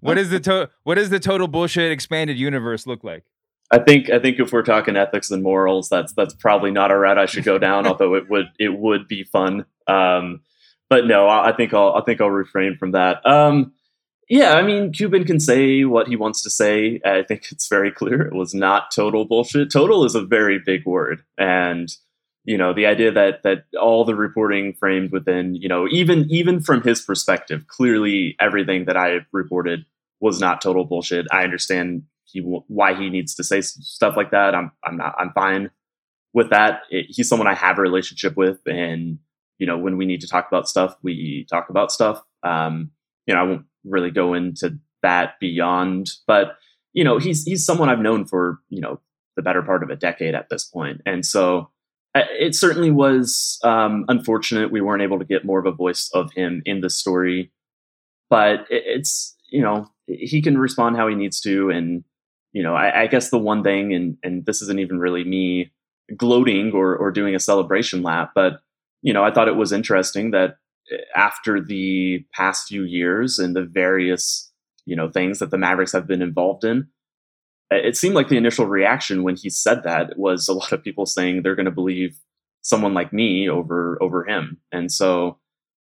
what 0.00 0.18
is 0.18 0.30
the 0.30 0.40
to, 0.44 0.70
what 0.84 0.96
does 0.96 1.10
the 1.10 1.20
total 1.20 1.48
bullshit 1.48 1.92
expanded 1.92 2.38
universe 2.38 2.86
look 2.86 3.04
like? 3.04 3.24
I 3.70 3.78
think 3.78 4.10
I 4.10 4.18
think 4.18 4.40
if 4.40 4.52
we're 4.52 4.62
talking 4.62 4.96
ethics 4.96 5.30
and 5.30 5.42
morals, 5.42 5.88
that's 5.88 6.12
that's 6.12 6.34
probably 6.34 6.70
not 6.70 6.90
a 6.90 6.98
route 6.98 7.18
I 7.18 7.26
should 7.26 7.44
go 7.44 7.58
down. 7.58 7.86
although 7.86 8.14
it 8.14 8.28
would 8.28 8.46
it 8.58 8.76
would 8.76 9.06
be 9.06 9.24
fun. 9.24 9.64
Um, 9.86 10.40
but 10.88 11.06
no, 11.06 11.28
I, 11.28 11.52
think 11.52 11.72
I'll 11.72 11.94
I 11.94 12.02
think 12.02 12.20
I'll 12.20 12.30
refrain 12.30 12.76
from 12.76 12.92
that. 12.92 13.24
Um, 13.24 13.72
yeah, 14.28 14.54
I 14.54 14.62
mean, 14.62 14.92
Cuban 14.92 15.24
can 15.24 15.40
say 15.40 15.84
what 15.84 16.08
he 16.08 16.16
wants 16.16 16.42
to 16.42 16.50
say. 16.50 17.00
I 17.04 17.22
think 17.22 17.46
it's 17.50 17.68
very 17.68 17.90
clear 17.90 18.22
it 18.22 18.34
was 18.34 18.54
not 18.54 18.90
total 18.92 19.24
bullshit. 19.24 19.70
Total 19.70 20.04
is 20.04 20.14
a 20.16 20.22
very 20.22 20.58
big 20.58 20.84
word, 20.84 21.22
and 21.38 21.88
you 22.50 22.58
know 22.58 22.74
the 22.74 22.86
idea 22.86 23.12
that 23.12 23.44
that 23.44 23.64
all 23.80 24.04
the 24.04 24.16
reporting 24.16 24.74
framed 24.74 25.12
within 25.12 25.54
you 25.54 25.68
know 25.68 25.86
even 25.88 26.26
even 26.30 26.60
from 26.60 26.82
his 26.82 27.00
perspective, 27.00 27.68
clearly 27.68 28.34
everything 28.40 28.86
that 28.86 28.96
I 28.96 29.20
reported 29.30 29.84
was 30.18 30.40
not 30.40 30.60
total 30.60 30.84
bullshit. 30.84 31.28
I 31.30 31.44
understand 31.44 32.02
he 32.24 32.40
why 32.40 32.94
he 32.94 33.08
needs 33.08 33.36
to 33.36 33.44
say 33.44 33.60
stuff 33.60 34.16
like 34.16 34.32
that. 34.32 34.56
I'm 34.56 34.72
I'm 34.84 34.96
not 34.96 35.14
I'm 35.16 35.30
fine 35.32 35.70
with 36.32 36.50
that. 36.50 36.80
It, 36.90 37.06
he's 37.08 37.28
someone 37.28 37.46
I 37.46 37.54
have 37.54 37.78
a 37.78 37.82
relationship 37.82 38.36
with, 38.36 38.58
and 38.66 39.20
you 39.58 39.66
know, 39.68 39.78
when 39.78 39.96
we 39.96 40.04
need 40.04 40.22
to 40.22 40.28
talk 40.28 40.48
about 40.48 40.68
stuff, 40.68 40.96
we 41.04 41.46
talk 41.48 41.70
about 41.70 41.92
stuff. 41.92 42.20
Um, 42.42 42.90
you 43.26 43.34
know, 43.34 43.40
I 43.40 43.44
won't 43.44 43.66
really 43.84 44.10
go 44.10 44.34
into 44.34 44.76
that 45.04 45.38
beyond, 45.38 46.10
but 46.26 46.56
you 46.94 47.04
know, 47.04 47.18
he's 47.18 47.44
he's 47.44 47.64
someone 47.64 47.88
I've 47.88 48.00
known 48.00 48.24
for 48.24 48.58
you 48.70 48.80
know 48.80 48.98
the 49.36 49.42
better 49.42 49.62
part 49.62 49.84
of 49.84 49.90
a 49.90 49.94
decade 49.94 50.34
at 50.34 50.48
this 50.48 50.64
point, 50.64 51.00
and 51.06 51.24
so 51.24 51.70
it 52.14 52.54
certainly 52.54 52.90
was 52.90 53.58
um, 53.62 54.04
unfortunate 54.08 54.72
we 54.72 54.80
weren't 54.80 55.02
able 55.02 55.18
to 55.18 55.24
get 55.24 55.44
more 55.44 55.60
of 55.60 55.66
a 55.66 55.72
voice 55.72 56.10
of 56.12 56.32
him 56.32 56.62
in 56.64 56.80
the 56.80 56.90
story. 56.90 57.52
But 58.28 58.66
it's 58.70 59.36
you 59.50 59.62
know 59.62 59.90
he 60.06 60.40
can 60.42 60.58
respond 60.58 60.96
how 60.96 61.08
he 61.08 61.14
needs 61.14 61.40
to, 61.42 61.70
and 61.70 62.04
you 62.52 62.62
know 62.62 62.74
I, 62.74 63.02
I 63.02 63.06
guess 63.06 63.30
the 63.30 63.38
one 63.38 63.62
thing, 63.62 63.92
and 63.92 64.16
and 64.22 64.46
this 64.46 64.62
isn't 64.62 64.80
even 64.80 64.98
really 64.98 65.24
me 65.24 65.72
gloating 66.16 66.72
or 66.72 66.96
or 66.96 67.10
doing 67.10 67.34
a 67.34 67.40
celebration 67.40 68.02
lap, 68.02 68.32
but 68.34 68.60
you 69.02 69.12
know, 69.12 69.24
I 69.24 69.30
thought 69.30 69.48
it 69.48 69.56
was 69.56 69.72
interesting 69.72 70.30
that 70.32 70.56
eh, 70.92 70.96
after 71.16 71.60
the 71.60 72.24
past 72.32 72.68
few 72.68 72.84
years 72.84 73.38
and 73.38 73.56
the 73.56 73.64
various, 73.64 74.50
you 74.86 74.96
know, 74.96 75.08
things 75.08 75.38
that 75.38 75.50
the 75.50 75.58
Mavericks 75.58 75.92
have 75.92 76.06
been 76.06 76.22
involved 76.22 76.64
in, 76.64 76.88
it 77.70 77.96
seemed 77.96 78.14
like 78.14 78.28
the 78.28 78.36
initial 78.36 78.66
reaction 78.66 79.22
when 79.22 79.36
he 79.36 79.48
said 79.48 79.84
that 79.84 80.18
was 80.18 80.48
a 80.48 80.52
lot 80.52 80.72
of 80.72 80.82
people 80.82 81.06
saying 81.06 81.42
they're 81.42 81.54
going 81.54 81.66
to 81.66 81.70
believe 81.70 82.18
someone 82.62 82.94
like 82.94 83.12
me 83.12 83.48
over 83.48 83.98
over 84.02 84.24
him. 84.24 84.58
And 84.72 84.90
so, 84.90 85.38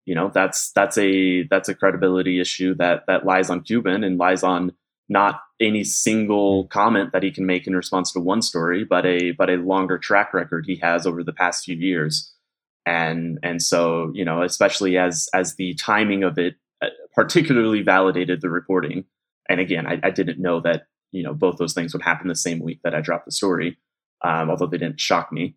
you 0.06 0.14
know, 0.14 0.30
that's 0.32 0.72
that's 0.72 0.98
a 0.98 1.44
that's 1.44 1.68
a 1.68 1.74
credibility 1.74 2.40
issue 2.40 2.74
that 2.76 3.04
that 3.06 3.26
lies 3.26 3.50
on 3.50 3.62
Cuban 3.62 4.02
and 4.02 4.18
lies 4.18 4.42
on 4.42 4.72
not 5.08 5.40
any 5.60 5.84
single 5.84 6.66
comment 6.68 7.12
that 7.12 7.22
he 7.22 7.30
can 7.30 7.46
make 7.46 7.66
in 7.66 7.76
response 7.76 8.12
to 8.12 8.20
one 8.20 8.42
story, 8.42 8.84
but 8.84 9.04
a 9.04 9.32
but 9.32 9.50
a 9.50 9.56
longer 9.56 9.98
track 9.98 10.32
record 10.32 10.64
he 10.66 10.76
has 10.76 11.06
over 11.06 11.22
the 11.22 11.32
past 11.32 11.64
few 11.64 11.76
years. 11.76 12.32
And 12.86 13.38
and 13.42 13.62
so 13.62 14.10
you 14.14 14.24
know 14.24 14.42
especially 14.42 14.96
as 14.96 15.28
as 15.34 15.56
the 15.56 15.74
timing 15.74 16.24
of 16.24 16.38
it 16.38 16.54
uh, 16.82 16.88
particularly 17.14 17.82
validated 17.82 18.40
the 18.40 18.50
reporting. 18.50 19.04
And 19.48 19.60
again 19.60 19.86
I, 19.86 20.00
I 20.02 20.10
didn't 20.10 20.40
know 20.40 20.60
that 20.62 20.86
you 21.14 21.22
know 21.22 21.34
both 21.34 21.56
those 21.58 21.74
things 21.74 21.92
would 21.92 22.02
happen 22.02 22.28
the 22.28 22.34
same 22.34 22.60
week 22.60 22.80
that 22.84 22.94
i 22.94 23.00
dropped 23.00 23.24
the 23.24 23.32
story 23.32 23.76
um, 24.22 24.48
although 24.48 24.66
they 24.66 24.78
didn't 24.78 25.00
shock 25.00 25.30
me. 25.32 25.54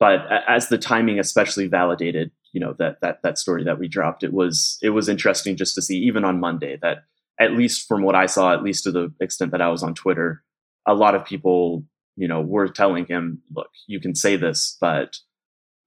But 0.00 0.26
as 0.48 0.68
the 0.68 0.78
timing 0.78 1.20
especially 1.20 1.66
validated 1.66 2.30
you 2.52 2.60
know 2.60 2.74
that 2.78 3.00
that 3.02 3.22
that 3.22 3.38
story 3.38 3.64
that 3.64 3.78
we 3.78 3.88
dropped 3.88 4.22
it 4.22 4.32
was 4.32 4.78
it 4.82 4.90
was 4.90 5.08
interesting 5.08 5.56
just 5.56 5.74
to 5.74 5.82
see 5.82 5.98
even 5.98 6.24
on 6.24 6.40
monday 6.40 6.78
that 6.80 7.04
at 7.38 7.52
least 7.52 7.86
from 7.86 8.02
what 8.02 8.14
i 8.14 8.24
saw 8.24 8.54
at 8.54 8.62
least 8.62 8.84
to 8.84 8.90
the 8.90 9.12
extent 9.20 9.52
that 9.52 9.60
i 9.60 9.68
was 9.68 9.82
on 9.82 9.92
twitter 9.92 10.42
a 10.86 10.94
lot 10.94 11.14
of 11.14 11.26
people 11.26 11.84
you 12.16 12.26
know 12.26 12.40
were 12.40 12.66
telling 12.68 13.04
him 13.04 13.42
look 13.54 13.68
you 13.86 14.00
can 14.00 14.14
say 14.14 14.34
this 14.34 14.78
but 14.80 15.18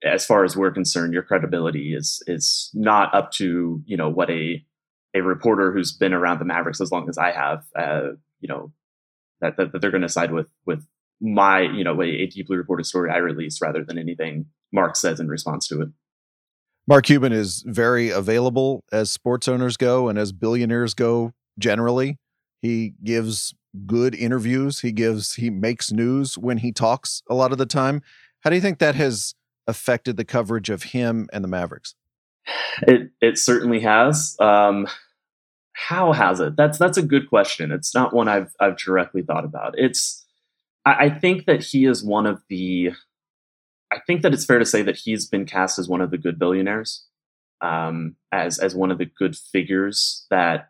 as 0.04 0.26
far 0.26 0.44
as 0.44 0.58
we're 0.58 0.72
concerned, 0.72 1.14
your 1.14 1.24
credibility 1.24 1.94
is 1.94 2.24
is 2.28 2.70
not 2.74 3.14
up 3.14 3.32
to 3.34 3.82
you 3.86 3.98
know 3.98 4.10
what 4.10 4.30
a 4.30 4.64
a 5.14 5.22
reporter 5.22 5.72
who's 5.72 5.92
been 5.92 6.14
around 6.14 6.40
the 6.40 6.46
Mavericks 6.46 6.80
as 6.80 6.92
long 6.92 7.10
as 7.10 7.18
I 7.18 7.32
have, 7.32 7.66
uh, 7.78 8.12
you 8.40 8.48
know, 8.48 8.72
that, 9.42 9.58
that, 9.58 9.72
that 9.72 9.82
they're 9.82 9.92
going 9.92 10.02
to 10.02 10.10
side 10.10 10.32
with 10.32 10.50
with 10.66 10.88
my 11.22 11.62
you 11.62 11.84
know 11.84 12.02
a, 12.02 12.26
deeply 12.28 12.58
reported 12.58 12.86
story 12.86 13.12
I 13.12 13.18
release 13.18 13.62
rather 13.62 13.84
than 13.84 13.98
anything 13.98 14.46
Mark 14.72 14.96
says 14.96 15.20
in 15.20 15.28
response 15.28 15.68
to 15.68 15.82
it. 15.82 15.90
Mark 16.88 17.06
Cuban 17.06 17.32
is 17.32 17.64
very 17.66 18.10
available 18.10 18.84
as 18.92 19.12
sports 19.12 19.48
owners 19.48 19.78
go 19.78 20.10
and 20.10 20.18
as 20.18 20.32
billionaires 20.32 20.94
go 20.94 21.32
generally. 21.60 22.18
He 22.62 22.94
gives 23.04 23.54
good 23.86 24.16
interviews. 24.16 24.82
He 24.82 24.92
gives 24.92 25.36
he 25.36 25.50
makes 25.50 25.92
news 25.92 26.38
when 26.38 26.58
he 26.58 26.72
talks 26.72 27.22
a 27.30 27.36
lot 27.36 27.52
of 27.52 27.58
the 27.58 27.66
time. 27.66 28.02
How 28.42 28.50
do 28.50 28.56
you 28.56 28.62
think 28.62 28.80
that 28.80 28.96
has 28.96 29.36
affected 29.68 30.18
the 30.18 30.26
coverage 30.26 30.70
of 30.70 30.84
him 30.84 31.30
and 31.32 31.44
the 31.44 31.48
Mavericks? 31.48 31.96
It 32.88 33.12
it 33.22 33.38
certainly 33.38 33.80
has. 33.82 34.36
Um, 34.40 34.88
how 35.74 36.12
has 36.12 36.40
it? 36.40 36.56
That's 36.56 36.78
that's 36.78 36.98
a 36.98 37.04
good 37.04 37.30
question. 37.30 37.72
It's 37.72 37.96
not 37.96 38.14
one 38.14 38.28
I've 38.28 38.54
I've 38.60 38.78
directly 38.78 39.22
thought 39.22 39.46
about. 39.46 39.76
It's 39.78 40.26
I, 40.86 41.06
I 41.06 41.10
think 41.10 41.46
that 41.46 41.64
he 41.64 41.86
is 41.86 42.04
one 42.04 42.26
of 42.26 42.42
the. 42.50 42.92
I 43.92 44.00
think 44.08 44.22
that 44.22 44.34
it's 44.34 44.46
fair 44.46 44.60
to 44.60 44.66
say 44.66 44.82
that 44.84 44.96
he's 44.96 45.28
been 45.28 45.46
cast 45.46 45.78
as 45.78 45.90
one 45.90 46.02
of 46.02 46.12
the 46.12 46.18
good 46.18 46.40
billionaires, 46.40 47.06
um, 47.62 48.16
as 48.32 48.60
as 48.60 48.76
one 48.76 48.92
of 48.92 48.98
the 48.98 49.10
good 49.18 49.36
figures 49.36 50.26
that 50.30 50.70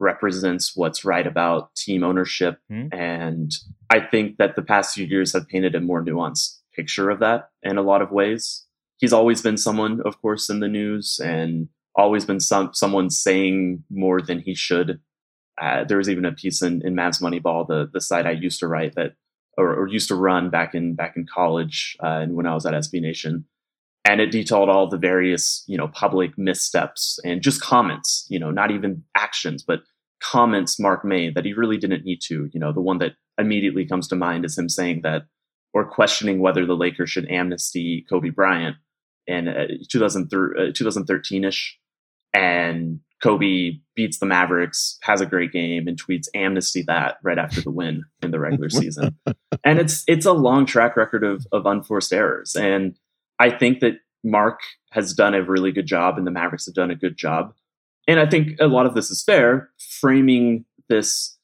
represents 0.00 0.74
what's 0.74 1.04
right 1.04 1.26
about 1.26 1.74
team 1.76 2.02
ownership. 2.02 2.58
Mm-hmm. 2.70 2.98
And 2.98 3.52
I 3.88 4.00
think 4.00 4.38
that 4.38 4.56
the 4.56 4.62
past 4.62 4.94
few 4.94 5.06
years 5.06 5.32
have 5.32 5.48
painted 5.48 5.74
a 5.74 5.80
more 5.80 6.04
nuanced 6.04 6.58
picture 6.74 7.08
of 7.08 7.20
that 7.20 7.50
in 7.62 7.78
a 7.78 7.82
lot 7.82 8.02
of 8.02 8.10
ways. 8.10 8.66
He's 8.98 9.12
always 9.12 9.42
been 9.42 9.56
someone, 9.56 10.00
of 10.04 10.20
course, 10.20 10.50
in 10.50 10.60
the 10.60 10.68
news 10.68 11.20
and 11.22 11.68
always 11.94 12.24
been 12.24 12.40
some 12.40 12.72
someone 12.72 13.10
saying 13.10 13.84
more 13.90 14.20
than 14.20 14.40
he 14.40 14.54
should. 14.54 15.00
Uh, 15.60 15.84
there 15.84 15.98
was 15.98 16.08
even 16.08 16.24
a 16.24 16.32
piece 16.32 16.62
in, 16.62 16.84
in 16.84 16.94
Mavs 16.94 17.22
Moneyball, 17.22 17.66
the 17.66 17.88
the 17.92 18.00
site 18.00 18.26
I 18.26 18.32
used 18.32 18.58
to 18.60 18.68
write 18.68 18.94
that 18.94 19.12
or, 19.58 19.74
or 19.74 19.86
used 19.86 20.08
to 20.08 20.14
run 20.14 20.50
back 20.50 20.74
in 20.74 20.94
back 20.94 21.16
in 21.16 21.26
college 21.26 21.96
uh, 22.02 22.20
and 22.22 22.34
when 22.34 22.46
I 22.46 22.54
was 22.54 22.66
at 22.66 22.74
SB 22.74 23.00
Nation, 23.00 23.44
and 24.04 24.20
it 24.20 24.30
detailed 24.30 24.68
all 24.68 24.88
the 24.88 24.98
various 24.98 25.64
you 25.66 25.76
know 25.76 25.88
public 25.88 26.38
missteps 26.38 27.18
and 27.24 27.42
just 27.42 27.60
comments, 27.60 28.26
you 28.28 28.38
know, 28.38 28.50
not 28.50 28.70
even 28.70 29.04
actions, 29.16 29.62
but 29.62 29.80
comments 30.22 30.78
Mark 30.78 31.04
made 31.04 31.34
that 31.34 31.44
he 31.44 31.52
really 31.52 31.76
didn't 31.76 32.04
need 32.04 32.20
to. 32.28 32.48
You 32.52 32.60
know, 32.60 32.72
the 32.72 32.80
one 32.80 32.98
that 32.98 33.12
immediately 33.38 33.86
comes 33.86 34.08
to 34.08 34.16
mind 34.16 34.44
is 34.44 34.56
him 34.56 34.68
saying 34.68 35.02
that 35.02 35.22
or 35.74 35.84
questioning 35.84 36.40
whether 36.40 36.66
the 36.66 36.76
Lakers 36.76 37.10
should 37.10 37.28
amnesty 37.30 38.04
Kobe 38.08 38.30
Bryant 38.30 38.76
in 39.26 39.48
uh, 39.48 39.66
2013 39.88 41.44
uh, 41.44 41.48
ish, 41.48 41.78
and 42.34 43.00
Kobe 43.22 43.78
beats 43.94 44.18
the 44.18 44.26
Mavericks, 44.26 44.98
has 45.02 45.20
a 45.20 45.26
great 45.26 45.52
game, 45.52 45.86
and 45.86 46.00
tweets 46.00 46.26
amnesty 46.34 46.82
that 46.88 47.18
right 47.22 47.38
after 47.38 47.60
the 47.60 47.70
win 47.70 48.04
in 48.22 48.32
the 48.32 48.40
regular 48.40 48.68
season. 48.70 49.16
and 49.64 49.78
it's 49.78 50.04
it's 50.08 50.26
a 50.26 50.32
long 50.32 50.66
track 50.66 50.96
record 50.96 51.24
of 51.24 51.46
of 51.52 51.64
unforced 51.66 52.12
errors. 52.12 52.56
And 52.56 52.98
I 53.38 53.50
think 53.50 53.80
that 53.80 53.94
Mark 54.24 54.60
has 54.90 55.14
done 55.14 55.34
a 55.34 55.42
really 55.42 55.72
good 55.72 55.86
job, 55.86 56.18
and 56.18 56.26
the 56.26 56.30
Mavericks 56.30 56.66
have 56.66 56.74
done 56.74 56.90
a 56.90 56.96
good 56.96 57.16
job. 57.16 57.54
And 58.08 58.18
I 58.18 58.26
think 58.26 58.58
a 58.60 58.66
lot 58.66 58.86
of 58.86 58.94
this 58.94 59.10
is 59.10 59.22
fair, 59.22 59.70
framing 60.00 60.64
this, 60.88 61.38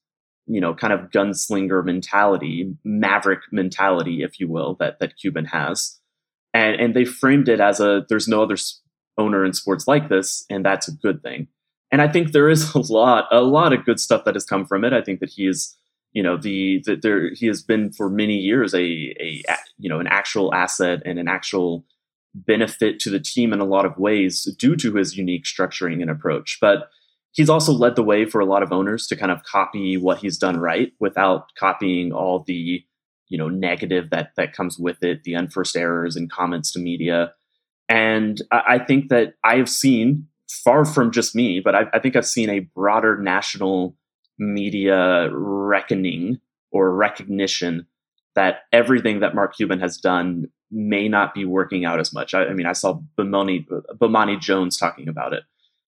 you 0.47 0.61
know, 0.61 0.74
kind 0.74 0.93
of 0.93 1.11
gunslinger 1.11 1.84
mentality, 1.84 2.74
maverick 2.84 3.41
mentality, 3.53 4.22
if 4.22 4.41
you 4.41 4.49
will, 4.49 4.76
that 4.80 4.99
that 4.99 5.16
Cuban 5.16 5.45
has. 5.47 5.99
And 6.53 6.80
and 6.80 6.97
they 6.97 7.05
framed 7.05 7.49
it 7.49 7.61
as 7.61 7.78
a 7.78 8.05
there's 8.09 8.26
no 8.26 8.43
other 8.43 8.57
owner 9.19 9.45
in 9.45 9.53
sports 9.53 9.87
like 9.87 10.09
this, 10.09 10.47
and 10.49 10.64
that's 10.64 10.89
a 10.89 10.93
good 10.93 11.23
thing 11.23 11.49
and 11.91 12.03
I 12.03 12.09
think 12.09 12.33
there 12.33 12.49
is 12.49 12.75
a 12.75 12.93
lot, 12.93 13.27
a 13.31 13.41
lot 13.41 13.73
of 13.73 13.85
good 13.85 14.01
stuff 14.01 14.25
that 14.25 14.35
has 14.35 14.45
come 14.45 14.66
from 14.66 14.85
it. 14.85 14.93
I 14.93 15.03
think 15.03 15.21
that 15.21 15.31
he 15.31 15.47
is, 15.47 15.77
you 16.12 16.23
know, 16.23 16.37
the 16.37 16.83
that 16.87 17.03
there 17.03 17.31
he 17.35 17.47
has 17.47 17.62
been 17.62 17.93
for 17.93 18.09
many 18.09 18.37
years 18.37 18.75
a 18.75 18.81
a 18.81 19.43
you 19.79 19.89
know 19.89 20.01
an 20.01 20.07
actual 20.07 20.55
asset 20.55 21.03
and 21.05 21.19
an 21.19 21.29
actual 21.29 21.85
benefit 22.35 23.01
to 23.01 23.11
the 23.11 23.21
team 23.21 23.53
in 23.53 23.61
a 23.61 23.64
lot 23.64 23.85
of 23.85 23.97
ways 23.97 24.45
due 24.59 24.77
to 24.77 24.95
his 24.95 25.16
unique 25.16 25.45
structuring 25.45 26.01
and 26.01 26.11
approach. 26.11 26.59
But 26.61 26.91
he's 27.33 27.51
also 27.51 27.73
led 27.73 27.97
the 27.97 28.03
way 28.03 28.27
for 28.27 28.41
a 28.41 28.47
lot 28.47 28.62
of 28.62 28.73
owners 28.73 29.07
to 29.09 29.16
kind 29.16 29.33
of 29.33 29.43
copy 29.45 29.97
what 29.97 30.19
he's 30.19 30.39
done 30.39 30.59
right 30.59 30.93
without 30.99 31.55
copying 31.59 32.12
all 32.12 32.45
the 32.47 32.85
you 33.29 33.39
know 33.39 33.49
negative 33.49 34.11
that 34.11 34.33
that 34.37 34.55
comes 34.55 34.79
with 34.79 35.03
it, 35.03 35.25
the 35.25 35.35
unforced 35.35 35.77
errors 35.77 36.16
and 36.16 36.31
comments 36.31 36.73
to 36.73 36.79
media. 36.79 37.33
And 37.89 38.43
I, 38.51 38.78
think 38.78 39.09
that 39.09 39.34
I 39.45 39.57
have 39.57 39.68
seen 39.68 40.26
far 40.51 40.84
from 40.84 41.11
just 41.11 41.34
me, 41.34 41.61
but 41.61 41.74
I, 41.74 41.86
I 41.95 41.99
think 41.99 42.16
I've 42.16 42.26
seen 42.26 42.51
a 42.51 42.61
broader 42.61 43.16
national 43.16 43.97
media 44.39 45.30
reckoning 45.32 46.39
or 46.70 46.95
recognition 46.95 47.86
that 48.34 48.61
everything 48.72 49.20
that 49.20 49.34
Mark 49.34 49.57
Cuban 49.57 49.80
has 49.80 49.97
done 49.97 50.49
may 50.70 51.09
not 51.09 51.34
be 51.34 51.45
working 51.45 51.84
out 51.84 51.99
as 51.99 52.12
much. 52.12 52.34
I, 52.34 52.47
I 52.47 52.53
mean, 52.53 52.66
I 52.66 52.72
saw 52.72 53.01
Bomani, 53.18 53.66
Bomani 53.97 54.39
Jones 54.41 54.76
talking 54.76 55.09
about 55.09 55.32
it, 55.32 55.45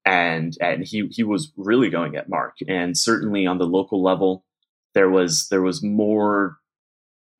and 0.05 0.57
and 0.61 0.83
he 0.83 1.07
he 1.11 1.23
was 1.23 1.51
really 1.57 1.89
going 1.89 2.15
at 2.15 2.29
Mark, 2.29 2.57
and 2.67 2.97
certainly 2.97 3.45
on 3.45 3.57
the 3.57 3.67
local 3.67 4.01
level, 4.01 4.45
there 4.93 5.09
was 5.09 5.49
there 5.49 5.61
was 5.61 5.83
more, 5.83 6.57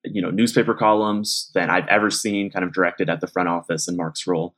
you 0.04 0.22
know, 0.22 0.30
newspaper 0.30 0.74
columns 0.74 1.52
than 1.54 1.70
I've 1.70 1.88
ever 1.88 2.10
seen, 2.10 2.52
kind 2.52 2.66
of 2.66 2.74
directed 2.74 3.10
at 3.10 3.22
the 3.22 3.28
front 3.28 3.50
office 3.50 3.88
and 3.88 3.98
Mark's 3.98 4.26
role. 4.26 4.56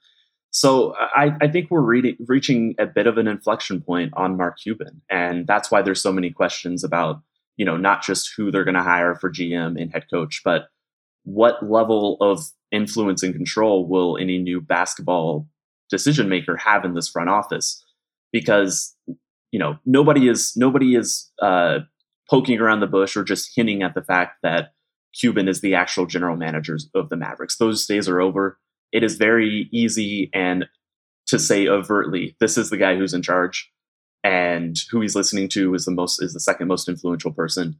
So 0.52 0.94
I, 0.98 1.36
I 1.42 1.48
think 1.48 1.72
we're 1.72 1.82
reading, 1.82 2.16
reaching 2.28 2.76
a 2.78 2.86
bit 2.86 3.08
of 3.08 3.18
an 3.18 3.28
inflection 3.28 3.82
point 3.82 4.14
on 4.16 4.38
Mark 4.38 4.60
Cuban, 4.62 5.02
and 5.10 5.48
that's 5.48 5.72
why 5.72 5.82
there's 5.82 6.02
so 6.02 6.12
many 6.12 6.30
questions 6.30 6.84
about 6.84 7.22
you 7.58 7.66
know 7.66 7.76
not 7.76 8.04
just 8.04 8.32
who 8.38 8.52
they're 8.52 8.64
going 8.64 8.76
to 8.76 8.84
hire 8.84 9.16
for 9.16 9.32
GM 9.32 9.82
and 9.82 9.92
head 9.92 10.06
coach, 10.12 10.42
but 10.46 10.68
what 11.24 11.68
level 11.68 12.18
of 12.22 12.44
influence 12.72 13.24
and 13.24 13.34
control 13.34 13.88
will 13.88 14.18
any 14.18 14.38
new 14.38 14.62
basketball 14.62 15.48
decision 15.90 16.30
maker 16.30 16.56
have 16.58 16.86
in 16.86 16.94
this 16.94 17.10
front 17.10 17.30
office? 17.30 17.84
Because 18.32 18.96
you 19.52 19.58
know 19.58 19.78
nobody 19.88 20.28
is 20.28 20.54
nobody 20.56 20.96
is 20.96 21.32
uh, 21.42 21.80
poking 22.30 22.60
around 22.60 22.80
the 22.80 22.88
bush 22.88 23.18
or 23.18 23.24
just 23.24 23.52
hinting 23.56 23.82
at 23.82 23.96
the 23.96 24.04
fact 24.04 24.38
that 24.44 24.74
Cuban 25.20 25.48
is 25.48 25.62
the 25.62 25.76
actual 25.76 26.06
general 26.06 26.36
managers 26.36 26.90
of 26.96 27.10
the 27.10 27.16
Mavericks. 27.16 27.58
Those 27.58 27.86
days 27.86 28.10
are 28.10 28.20
over 28.20 28.58
it 28.94 29.04
is 29.04 29.16
very 29.16 29.68
easy 29.74 30.30
and 30.34 30.66
to 31.26 31.40
say 31.40 31.68
overtly, 31.68 32.36
this 32.40 32.58
is 32.58 32.70
the 32.70 32.78
guy 32.78 32.96
who's 32.96 33.14
in 33.14 33.24
charge 33.24 33.72
and 34.24 34.78
who 34.92 35.02
he's 35.02 35.16
listening 35.16 35.50
to 35.50 35.74
is 35.74 35.86
the 35.86 35.92
most 35.92 36.22
is 36.22 36.34
the 36.34 36.40
second 36.40 36.68
most 36.68 36.88
influential 36.88 37.32
person. 37.32 37.78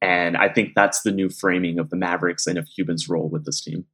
And 0.00 0.36
I 0.36 0.48
think 0.48 0.70
that's 0.74 1.02
the 1.02 1.12
new 1.12 1.28
framing 1.28 1.78
of 1.78 1.90
the 1.90 1.96
Mavericks 1.96 2.46
and 2.46 2.58
of 2.58 2.66
Cuban's 2.74 3.08
role 3.08 3.28
with 3.28 3.44
this 3.44 3.62
team. 3.62 3.84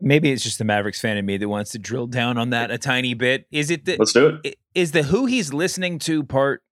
Maybe 0.00 0.32
it's 0.32 0.42
just 0.42 0.58
the 0.58 0.64
Mavericks 0.64 1.00
fan 1.00 1.16
in 1.16 1.26
me 1.26 1.36
that 1.36 1.48
wants 1.48 1.72
to 1.72 1.78
drill 1.78 2.06
down 2.06 2.38
on 2.38 2.50
that 2.50 2.70
a 2.70 2.78
tiny 2.78 3.14
bit. 3.14 3.46
Is 3.50 3.70
it 3.70 3.84
the 3.84 3.96
Let's 3.98 4.12
do 4.12 4.38
it. 4.42 4.56
Is 4.74 4.92
the 4.92 5.04
who 5.04 5.26
he's 5.26 5.52
listening 5.52 5.98
to 6.00 6.24
part 6.24 6.62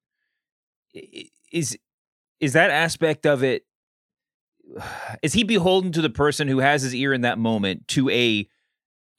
is 1.52 1.78
is 2.40 2.52
that 2.54 2.70
aspect 2.70 3.26
of 3.26 3.44
it 3.44 3.64
is 5.22 5.32
he 5.32 5.44
beholden 5.44 5.92
to 5.92 6.02
the 6.02 6.10
person 6.10 6.48
who 6.48 6.58
has 6.58 6.82
his 6.82 6.94
ear 6.94 7.12
in 7.12 7.22
that 7.22 7.38
moment 7.38 7.88
to 7.88 8.08
a 8.10 8.48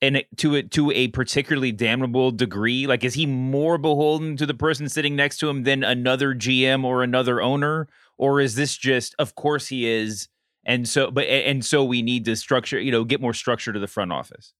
and 0.01 0.23
to 0.37 0.55
it 0.55 0.71
to 0.71 0.91
a 0.91 1.09
particularly 1.09 1.71
damnable 1.71 2.31
degree? 2.31 2.87
Like, 2.87 3.03
is 3.03 3.13
he 3.13 3.25
more 3.25 3.77
beholden 3.77 4.37
to 4.37 4.45
the 4.45 4.53
person 4.53 4.87
sitting 4.87 5.15
next 5.15 5.37
to 5.39 5.49
him 5.49 5.63
than 5.63 5.83
another 5.83 6.33
GM 6.33 6.83
or 6.83 7.03
another 7.03 7.41
owner, 7.41 7.87
or 8.17 8.39
is 8.39 8.55
this 8.55 8.77
just, 8.77 9.15
of 9.19 9.35
course, 9.35 9.67
he 9.67 9.87
is, 9.87 10.29
and 10.65 10.87
so, 10.87 11.11
but 11.11 11.25
and 11.25 11.65
so 11.65 11.83
we 11.83 12.01
need 12.01 12.25
to 12.25 12.35
structure, 12.35 12.79
you 12.79 12.91
know, 12.91 13.03
get 13.03 13.21
more 13.21 13.33
structure 13.33 13.73
to 13.73 13.79
the 13.79 13.87
front 13.87 14.11
office. 14.11 14.53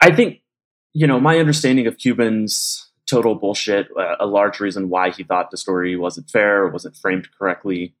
I 0.00 0.14
think, 0.14 0.42
you 0.94 1.06
know, 1.06 1.20
my 1.20 1.38
understanding 1.38 1.86
of 1.86 1.98
Cuban's 1.98 2.90
total 3.06 3.34
bullshit, 3.34 3.88
uh, 3.98 4.16
a 4.20 4.26
large 4.26 4.60
reason 4.60 4.88
why 4.88 5.10
he 5.10 5.22
thought 5.22 5.50
the 5.50 5.56
story 5.56 5.96
wasn't 5.96 6.28
fair, 6.30 6.68
wasn't 6.68 6.96
framed 6.96 7.28
correctly, 7.38 7.94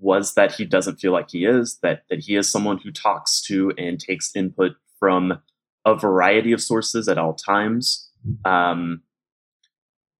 was 0.00 0.34
that 0.34 0.52
he 0.52 0.64
doesn't 0.64 0.96
feel 0.96 1.12
like 1.12 1.30
he 1.30 1.44
is 1.44 1.78
that 1.82 2.04
that 2.10 2.20
he 2.20 2.36
is 2.36 2.50
someone 2.50 2.78
who 2.78 2.90
talks 2.90 3.40
to 3.42 3.72
and 3.76 4.00
takes 4.00 4.34
input 4.34 4.72
from 4.98 5.40
a 5.84 5.94
variety 5.94 6.52
of 6.52 6.60
sources 6.60 7.08
at 7.08 7.18
all 7.18 7.34
times. 7.34 8.08
Um, 8.44 9.02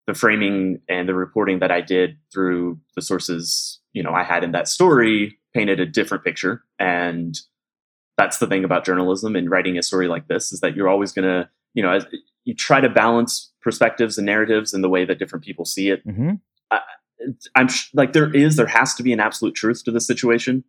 the 0.07 0.14
framing 0.14 0.81
and 0.89 1.09
the 1.09 1.14
reporting 1.14 1.61
that 1.61 1.70
I 1.70 1.81
did 1.81 2.18
through 2.33 2.81
the 2.97 3.03
sources, 3.03 3.81
you 3.93 4.03
know, 4.03 4.12
I 4.12 4.25
had 4.25 4.43
in 4.43 4.53
that 4.53 4.66
story 4.66 5.39
painted 5.55 5.79
a 5.79 5.87
different 5.87 6.25
picture. 6.25 6.64
And 6.79 7.39
that's 8.18 8.39
the 8.39 8.49
thing 8.49 8.64
about 8.64 8.85
journalism 8.85 9.37
and 9.37 9.49
writing 9.51 9.79
a 9.79 9.83
story 9.83 10.09
like 10.09 10.27
this 10.27 10.53
is 10.53 10.61
that 10.61 10.75
you're 10.75 10.89
always 10.89 11.12
going 11.12 11.29
to, 11.29 11.49
you 11.75 11.83
know, 11.83 11.93
as, 11.93 12.07
you 12.45 12.55
try 12.55 12.81
to 12.81 12.89
balance 12.89 13.53
perspectives 13.61 14.18
and 14.18 14.27
narratives 14.27 14.75
in 14.75 14.83
the 14.83 14.89
way 14.89 15.05
that 15.05 15.18
different 15.18 15.45
people 15.45 15.64
see 15.64 15.91
it. 15.91 16.05
Mm-hmm. 16.07 16.33
I, 16.70 16.81
I'm 17.55 17.68
like, 17.95 18.12
there 18.12 18.35
is, 18.35 18.57
there 18.57 18.66
has 18.66 18.95
to 18.95 19.03
be 19.03 19.12
an 19.12 19.20
absolute 19.20 19.55
truth 19.55 19.85
to 19.85 19.91
the 19.91 20.01
situation, 20.01 20.64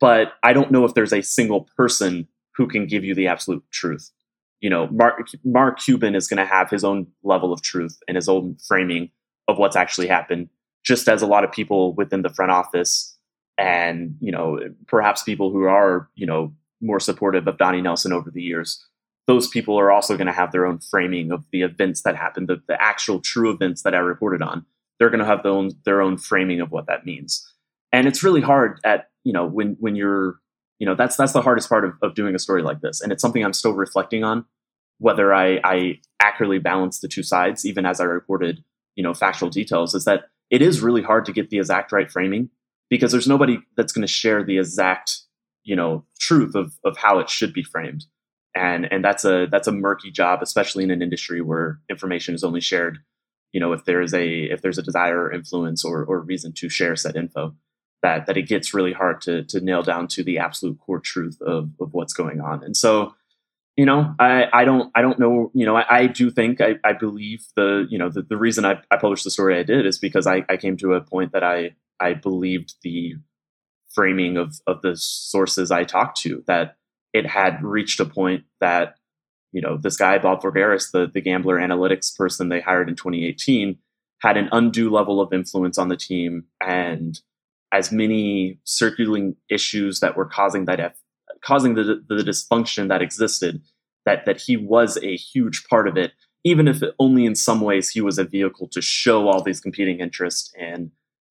but 0.00 0.34
I 0.42 0.52
don't 0.52 0.70
know 0.70 0.84
if 0.84 0.94
there's 0.94 1.12
a 1.12 1.22
single 1.22 1.68
person 1.76 2.28
who 2.56 2.66
can 2.66 2.86
give 2.86 3.04
you 3.04 3.14
the 3.14 3.28
absolute 3.28 3.64
truth 3.70 4.10
you 4.60 4.70
know, 4.70 4.88
Mark, 4.88 5.28
Mark 5.44 5.78
Cuban 5.80 6.14
is 6.14 6.26
going 6.26 6.38
to 6.38 6.44
have 6.44 6.70
his 6.70 6.84
own 6.84 7.06
level 7.22 7.52
of 7.52 7.62
truth 7.62 7.98
and 8.08 8.16
his 8.16 8.28
own 8.28 8.56
framing 8.66 9.10
of 9.46 9.58
what's 9.58 9.76
actually 9.76 10.08
happened, 10.08 10.48
just 10.84 11.08
as 11.08 11.22
a 11.22 11.26
lot 11.26 11.44
of 11.44 11.52
people 11.52 11.94
within 11.94 12.22
the 12.22 12.28
front 12.28 12.50
office 12.50 13.16
and, 13.56 14.16
you 14.20 14.30
know, 14.30 14.58
perhaps 14.86 15.22
people 15.22 15.50
who 15.50 15.64
are, 15.64 16.08
you 16.14 16.26
know, 16.26 16.52
more 16.80 17.00
supportive 17.00 17.46
of 17.46 17.58
Donnie 17.58 17.82
Nelson 17.82 18.12
over 18.12 18.30
the 18.30 18.42
years, 18.42 18.84
those 19.26 19.48
people 19.48 19.78
are 19.78 19.90
also 19.90 20.16
going 20.16 20.26
to 20.26 20.32
have 20.32 20.52
their 20.52 20.66
own 20.66 20.78
framing 20.78 21.32
of 21.32 21.44
the 21.52 21.62
events 21.62 22.02
that 22.02 22.16
happened, 22.16 22.48
the, 22.48 22.62
the 22.66 22.80
actual 22.80 23.20
true 23.20 23.50
events 23.50 23.82
that 23.82 23.94
I 23.94 23.98
reported 23.98 24.42
on. 24.42 24.64
They're 24.98 25.10
going 25.10 25.20
to 25.20 25.26
have 25.26 25.42
their 25.42 25.52
own, 25.52 25.70
their 25.84 26.00
own 26.02 26.18
framing 26.18 26.60
of 26.60 26.70
what 26.70 26.86
that 26.86 27.06
means. 27.06 27.46
And 27.92 28.06
it's 28.06 28.22
really 28.22 28.40
hard 28.40 28.80
at, 28.84 29.10
you 29.24 29.32
know, 29.32 29.46
when, 29.46 29.76
when 29.80 29.96
you're 29.96 30.38
you 30.78 30.86
know 30.86 30.94
that's 30.94 31.16
that's 31.16 31.32
the 31.32 31.42
hardest 31.42 31.68
part 31.68 31.84
of, 31.84 31.92
of 32.02 32.14
doing 32.14 32.34
a 32.34 32.38
story 32.38 32.62
like 32.62 32.80
this 32.80 33.00
and 33.00 33.12
it's 33.12 33.20
something 33.20 33.44
i'm 33.44 33.52
still 33.52 33.72
reflecting 33.72 34.24
on 34.24 34.44
whether 35.00 35.32
I, 35.32 35.60
I 35.62 36.00
accurately 36.20 36.58
balance 36.58 36.98
the 37.00 37.08
two 37.08 37.22
sides 37.22 37.66
even 37.66 37.86
as 37.86 38.00
i 38.00 38.04
reported 38.04 38.62
you 38.96 39.02
know 39.02 39.14
factual 39.14 39.50
details 39.50 39.94
is 39.94 40.04
that 40.04 40.24
it 40.50 40.62
is 40.62 40.80
really 40.80 41.02
hard 41.02 41.24
to 41.26 41.32
get 41.32 41.50
the 41.50 41.58
exact 41.58 41.92
right 41.92 42.10
framing 42.10 42.50
because 42.88 43.12
there's 43.12 43.28
nobody 43.28 43.58
that's 43.76 43.92
going 43.92 44.06
to 44.06 44.12
share 44.12 44.42
the 44.42 44.58
exact 44.58 45.18
you 45.64 45.76
know 45.76 46.04
truth 46.18 46.54
of, 46.54 46.78
of 46.84 46.96
how 46.96 47.18
it 47.18 47.28
should 47.28 47.52
be 47.52 47.62
framed 47.62 48.04
and 48.54 48.90
and 48.90 49.04
that's 49.04 49.24
a 49.24 49.46
that's 49.50 49.68
a 49.68 49.72
murky 49.72 50.10
job 50.10 50.42
especially 50.42 50.84
in 50.84 50.90
an 50.90 51.02
industry 51.02 51.40
where 51.40 51.80
information 51.90 52.34
is 52.34 52.44
only 52.44 52.60
shared 52.60 52.98
you 53.52 53.60
know 53.60 53.72
if 53.72 53.84
there 53.84 54.00
is 54.00 54.14
a 54.14 54.44
if 54.44 54.62
there's 54.62 54.78
a 54.78 54.82
desire 54.82 55.24
or 55.24 55.32
influence 55.32 55.84
or, 55.84 56.04
or 56.04 56.20
reason 56.20 56.52
to 56.52 56.68
share 56.68 56.96
said 56.96 57.16
info 57.16 57.54
that 58.02 58.26
that 58.26 58.36
it 58.36 58.42
gets 58.42 58.74
really 58.74 58.92
hard 58.92 59.20
to 59.22 59.44
to 59.44 59.60
nail 59.60 59.82
down 59.82 60.08
to 60.08 60.22
the 60.22 60.38
absolute 60.38 60.78
core 60.78 61.00
truth 61.00 61.40
of 61.40 61.70
of 61.80 61.92
what's 61.92 62.12
going 62.12 62.40
on. 62.40 62.62
And 62.62 62.76
so 62.76 63.14
you 63.78 63.86
know, 63.86 64.12
I, 64.18 64.46
I 64.52 64.64
don't 64.64 64.90
I 64.96 65.02
don't 65.02 65.20
know. 65.20 65.52
You 65.54 65.64
know, 65.64 65.76
I, 65.76 65.84
I 65.88 66.06
do 66.08 66.32
think 66.32 66.60
I, 66.60 66.74
I 66.82 66.94
believe 66.94 67.46
the 67.54 67.86
you 67.88 67.96
know 67.96 68.10
the, 68.10 68.22
the 68.22 68.36
reason 68.36 68.64
I, 68.64 68.80
I 68.90 68.96
published 68.96 69.22
the 69.22 69.30
story 69.30 69.56
I 69.56 69.62
did 69.62 69.86
is 69.86 70.00
because 70.00 70.26
I, 70.26 70.44
I 70.48 70.56
came 70.56 70.76
to 70.78 70.94
a 70.94 71.00
point 71.00 71.30
that 71.30 71.44
I 71.44 71.76
I 72.00 72.14
believed 72.14 72.74
the 72.82 73.14
framing 73.94 74.36
of 74.36 74.56
of 74.66 74.82
the 74.82 74.96
sources 74.96 75.70
I 75.70 75.84
talked 75.84 76.20
to 76.22 76.42
that 76.48 76.76
it 77.12 77.24
had 77.24 77.62
reached 77.62 78.00
a 78.00 78.04
point 78.04 78.46
that 78.60 78.96
you 79.52 79.60
know 79.60 79.76
this 79.76 79.96
guy 79.96 80.18
Bob 80.18 80.42
Voulgaris, 80.42 80.90
the 80.92 81.10
the 81.12 81.20
gambler 81.20 81.56
analytics 81.56 82.14
person 82.16 82.48
they 82.48 82.60
hired 82.60 82.88
in 82.88 82.96
2018, 82.96 83.78
had 84.20 84.36
an 84.36 84.48
undue 84.52 84.90
level 84.90 85.20
of 85.20 85.32
influence 85.32 85.78
on 85.78 85.88
the 85.88 85.96
team. 85.96 86.44
And 86.60 87.20
as 87.72 87.92
many 87.92 88.58
circulating 88.64 89.36
issues 89.50 90.00
that 90.00 90.16
were 90.16 90.26
causing 90.26 90.64
that 90.66 90.96
causing 91.42 91.74
the, 91.74 92.02
the 92.08 92.16
dysfunction 92.16 92.88
that 92.88 93.02
existed 93.02 93.60
that 94.06 94.24
that 94.26 94.40
he 94.40 94.56
was 94.56 94.96
a 95.02 95.16
huge 95.16 95.64
part 95.68 95.86
of 95.86 95.96
it 95.96 96.12
even 96.44 96.68
if 96.68 96.80
only 96.98 97.26
in 97.26 97.34
some 97.34 97.60
ways 97.60 97.90
he 97.90 98.00
was 98.00 98.18
a 98.18 98.24
vehicle 98.24 98.68
to 98.68 98.80
show 98.80 99.28
all 99.28 99.42
these 99.42 99.60
competing 99.60 100.00
interests 100.00 100.52
and 100.58 100.90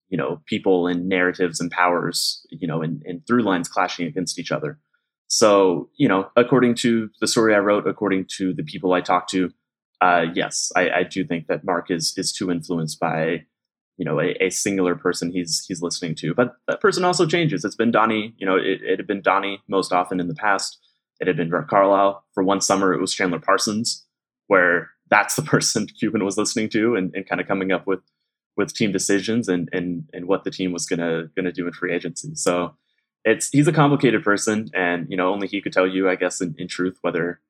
you 0.10 0.18
know 0.18 0.42
people 0.46 0.88
and 0.88 1.10
narratives 1.10 1.60
and 1.60 1.72
powers 1.72 2.46
you 2.50 2.68
know 2.68 2.82
and, 2.82 3.02
and 3.06 3.26
through 3.26 3.42
lines 3.42 3.68
clashing 3.68 4.06
against 4.06 4.40
each 4.40 4.52
other 4.52 4.80
so 5.28 5.90
you 5.98 6.08
know 6.08 6.30
according 6.36 6.76
to 6.76 7.10
the 7.22 7.28
story 7.28 7.54
i 7.54 7.60
wrote 7.60 7.88
according 7.88 8.26
to 8.26 8.54
the 8.54 8.64
people 8.64 8.94
i 8.94 9.02
talked 9.02 9.30
to 9.30 9.52
uh, 10.00 10.26
yes 10.36 10.72
I, 10.76 10.90
I 10.92 11.04
do 11.04 11.26
think 11.26 11.48
that 11.48 11.64
mark 11.64 11.90
is 11.90 12.14
is 12.18 12.32
too 12.32 12.52
influenced 12.52 13.00
by 13.00 13.46
you 13.98 14.06
know 14.06 14.20
a, 14.20 14.36
a, 14.40 14.52
singular 14.52 14.96
person 14.96 15.32
he's 15.32 15.66
he's 15.68 15.82
listening 15.82 16.14
to 16.16 16.36
but 16.36 16.56
that 16.68 16.82
person 16.82 17.04
also 17.04 17.26
changes 17.26 17.66
it's 17.66 17.76
been 17.76 17.90
donnie 17.90 18.36
you 18.38 18.46
know 18.46 18.56
it, 18.56 18.82
it 18.84 19.00
had 19.00 19.08
been 19.08 19.24
donnie 19.24 19.60
most 19.68 19.92
often 19.92 20.20
in 20.20 20.28
the 20.28 20.36
past 20.36 20.78
it 21.20 21.28
had 21.28 21.38
been 21.38 21.50
Rick 21.50 21.68
Carlisle. 21.68 22.24
For 22.34 22.44
one 22.44 22.62
summer, 22.62 22.94
it 22.94 23.02
was 23.02 23.14
Chandler 23.14 23.40
Parsons, 23.40 24.06
where 24.48 24.92
that's 25.10 25.36
the 25.36 25.42
person 25.44 25.88
Cuban 25.88 26.24
was 26.24 26.38
listening 26.38 26.70
to 26.70 26.96
and, 26.96 27.14
and 27.16 27.28
kind 27.28 27.42
of 27.42 27.48
coming 27.48 27.72
up 27.72 27.88
with 27.88 28.00
with 28.56 28.74
team 28.74 28.92
decisions 28.92 29.48
and 29.48 29.70
and 29.72 30.10
and 30.14 30.28
what 30.28 30.44
the 30.44 30.52
team 30.52 30.72
was 30.72 30.86
gonna 30.86 31.26
gonna 31.36 31.52
do 31.52 31.68
in 31.68 31.74
free 31.74 31.94
agency. 31.94 32.34
So 32.36 32.76
it's 33.28 33.50
he's 33.50 33.68
a 33.68 33.74
complicated 33.74 34.24
person, 34.24 34.70
and 34.74 35.08
you 35.10 35.18
know 35.18 35.32
only 35.32 35.48
he 35.48 35.62
could 35.62 35.74
tell 35.74 35.88
you, 35.88 36.10
I 36.10 36.16
guess, 36.16 36.42
in, 36.42 36.56
in 36.58 36.68
truth 36.68 36.98
whether 37.02 37.42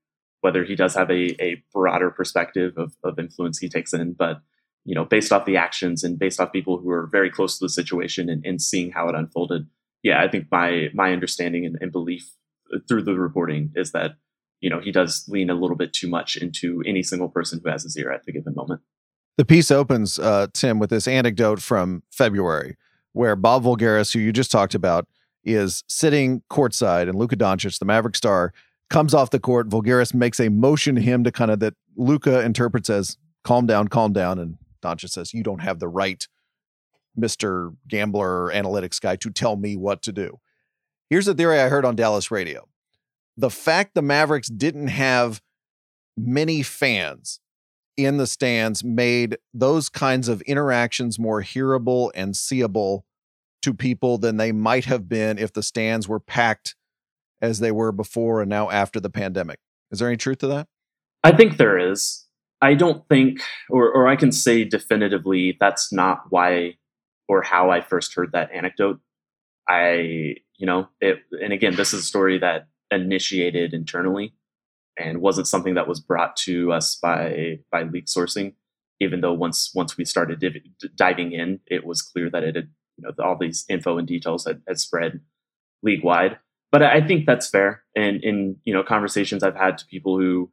whether 0.42 0.64
he 0.64 0.76
does 0.76 0.96
have 0.96 1.10
a, 1.10 1.42
a 1.44 1.64
broader 1.74 2.12
perspective 2.12 2.74
of, 2.78 2.94
of 3.04 3.20
influence 3.20 3.60
he 3.60 3.70
takes 3.70 3.94
in. 3.94 4.14
But 4.14 4.42
you 4.86 4.96
know, 4.96 5.06
based 5.06 5.32
off 5.32 5.46
the 5.46 5.58
actions 5.58 6.04
and 6.04 6.18
based 6.18 6.40
off 6.40 6.52
people 6.52 6.78
who 6.78 6.90
are 6.90 7.08
very 7.08 7.30
close 7.30 7.58
to 7.58 7.66
the 7.66 7.70
situation 7.70 8.30
and, 8.30 8.46
and 8.46 8.62
seeing 8.62 8.92
how 8.92 9.08
it 9.10 9.16
unfolded, 9.16 9.68
yeah, 10.02 10.22
I 10.22 10.28
think 10.28 10.48
my 10.52 10.90
my 10.94 11.12
understanding 11.14 11.66
and, 11.66 11.78
and 11.80 11.92
belief 11.92 12.32
through 12.88 13.04
the 13.04 13.14
reporting 13.14 13.72
is 13.76 13.92
that 13.92 14.16
you 14.62 14.70
know 14.70 14.80
he 14.80 14.92
does 14.92 15.26
lean 15.28 15.50
a 15.50 15.56
little 15.56 15.78
bit 15.78 15.94
too 15.94 16.08
much 16.08 16.38
into 16.38 16.82
any 16.86 17.04
single 17.04 17.30
person 17.30 17.62
who 17.64 17.70
has 17.70 17.84
his 17.84 17.96
ear 17.98 18.12
at 18.12 18.24
the 18.24 18.32
given 18.32 18.56
moment. 18.56 18.82
The 19.38 19.46
piece 19.46 19.70
opens, 19.70 20.18
uh, 20.18 20.48
Tim, 20.52 20.80
with 20.80 20.90
this 20.90 21.08
anecdote 21.08 21.62
from 21.62 22.02
February, 22.12 22.76
where 23.14 23.36
Bob 23.36 23.64
Voulgaris, 23.64 24.12
who 24.12 24.20
you 24.20 24.34
just 24.34 24.50
talked 24.50 24.74
about, 24.74 25.08
is 25.48 25.84
sitting 25.88 26.44
courtside, 26.52 27.10
and 27.10 27.18
Luka 27.18 27.36
Doncic, 27.36 27.80
the 27.80 27.86
Maverick 27.86 28.16
star, 28.16 28.54
comes 28.90 29.14
off 29.14 29.32
the 29.32 29.40
court. 29.40 29.70
Voulgaris 29.70 30.14
makes 30.14 30.40
a 30.40 30.50
motion 30.50 30.96
to 30.96 31.02
him 31.02 31.24
to 31.24 31.32
kind 31.32 31.50
of 31.50 31.60
that 31.62 31.74
Luka 31.96 32.42
interprets 32.44 32.90
as 32.90 33.18
"calm 33.44 33.66
down, 33.66 33.88
calm 33.88 34.14
down," 34.14 34.38
and 34.38 34.58
Doncic 34.84 35.10
says, 35.10 35.34
"You 35.34 35.44
don't 35.44 35.62
have 35.62 35.80
the 35.80 35.88
right, 35.88 36.28
Mister 37.16 37.72
Gambler 37.88 38.52
Analytics 38.54 39.02
guy, 39.02 39.16
to 39.16 39.30
tell 39.32 39.56
me 39.56 39.76
what 39.76 40.02
to 40.04 40.12
do." 40.12 40.40
Here's 41.10 41.28
a 41.28 41.34
theory 41.34 41.60
I 41.60 41.70
heard 41.70 41.86
on 41.86 41.96
Dallas 41.96 42.30
radio. 42.30 42.68
The 43.38 43.50
fact 43.50 43.96
the 43.96 44.02
Mavericks 44.02 44.50
didn't 44.50 44.90
have 44.90 45.42
many 46.18 46.62
fans 46.64 47.40
in 47.96 48.18
the 48.18 48.28
stands 48.28 48.84
made 48.84 49.38
those 49.54 49.90
kinds 49.90 50.28
of 50.28 50.42
interactions 50.42 51.18
more 51.18 51.42
hearable 51.42 52.12
and 52.14 52.38
seeable 52.38 53.06
to 53.68 53.74
people 53.74 54.18
than 54.18 54.38
they 54.38 54.54
might 54.54 54.86
have 54.86 55.10
been 55.10 55.38
if 55.38 55.52
the 55.52 55.62
stands 55.62 56.08
were 56.08 56.22
packed 56.22 56.76
as 57.42 57.60
they 57.60 57.72
were 57.72 57.92
before 57.92 58.42
and 58.42 58.50
now 58.50 58.70
after 58.70 58.98
the 58.98 59.10
pandemic. 59.10 59.60
Is 59.92 60.00
there 60.00 60.08
any 60.08 60.16
truth 60.16 60.38
to 60.40 60.48
that? 60.48 60.68
I 61.22 61.36
think 61.36 61.58
there 61.58 61.78
is. 61.78 62.26
I 62.62 62.76
don't 62.76 63.08
think, 63.10 63.42
or, 63.70 63.92
or 63.92 64.08
I 64.08 64.16
can 64.16 64.32
say 64.32 64.64
definitively, 64.64 65.58
that's 65.60 65.92
not 65.92 66.24
why 66.30 66.78
or 67.28 67.42
how 67.42 67.70
I 67.70 67.82
first 67.82 68.16
heard 68.16 68.32
that 68.32 68.52
anecdote. 68.54 69.02
I, 69.68 70.38
you 70.56 70.66
know, 70.66 70.88
it, 71.02 71.20
and 71.44 71.52
again, 71.52 71.76
this 71.76 71.94
is 71.94 72.00
a 72.00 72.06
story 72.06 72.40
that 72.40 72.68
initiated 72.90 73.74
internally 73.74 74.34
and 74.98 75.20
wasn't 75.20 75.48
something 75.48 75.74
that 75.74 75.90
was 75.90 76.00
brought 76.00 76.38
to 76.38 76.72
us 76.72 76.96
by 76.96 77.60
by 77.70 77.84
leak 77.84 78.06
sourcing. 78.06 78.54
Even 79.02 79.20
though 79.20 79.34
once 79.34 79.72
once 79.76 79.98
we 79.98 80.06
started 80.06 80.40
div- 80.40 80.64
diving 80.96 81.34
in, 81.34 81.60
it 81.68 81.86
was 81.86 82.02
clear 82.02 82.30
that 82.30 82.44
it 82.44 82.56
had, 82.56 82.70
you 82.98 83.04
know, 83.04 83.24
all 83.24 83.38
these 83.38 83.66
info 83.70 83.98
and 83.98 84.08
details 84.08 84.46
had, 84.46 84.62
had 84.68 84.80
spread 84.80 85.22
league 85.84 86.04
wide. 86.04 86.38
But 86.72 86.84
I 86.84 87.02
think 87.02 87.26
that's 87.26 87.50
fair. 87.50 87.84
And 87.96 88.24
in 88.24 88.58
you 88.66 88.74
know 88.74 88.84
conversations 88.84 89.44
I've 89.44 89.56
had 89.56 89.78
to 89.78 89.86
people 89.86 90.18
who, 90.18 90.52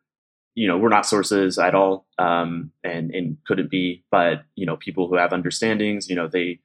you 0.54 0.68
know, 0.68 0.78
were 0.78 0.88
not 0.88 1.06
sources 1.06 1.58
at 1.58 1.74
all, 1.74 2.06
um, 2.18 2.70
and 2.84 3.10
and 3.10 3.38
couldn't 3.46 3.70
be, 3.70 4.04
but 4.10 4.44
you 4.54 4.64
know, 4.64 4.76
people 4.76 5.08
who 5.08 5.16
have 5.16 5.32
understandings, 5.32 6.08
you 6.08 6.14
know, 6.14 6.28
they 6.28 6.60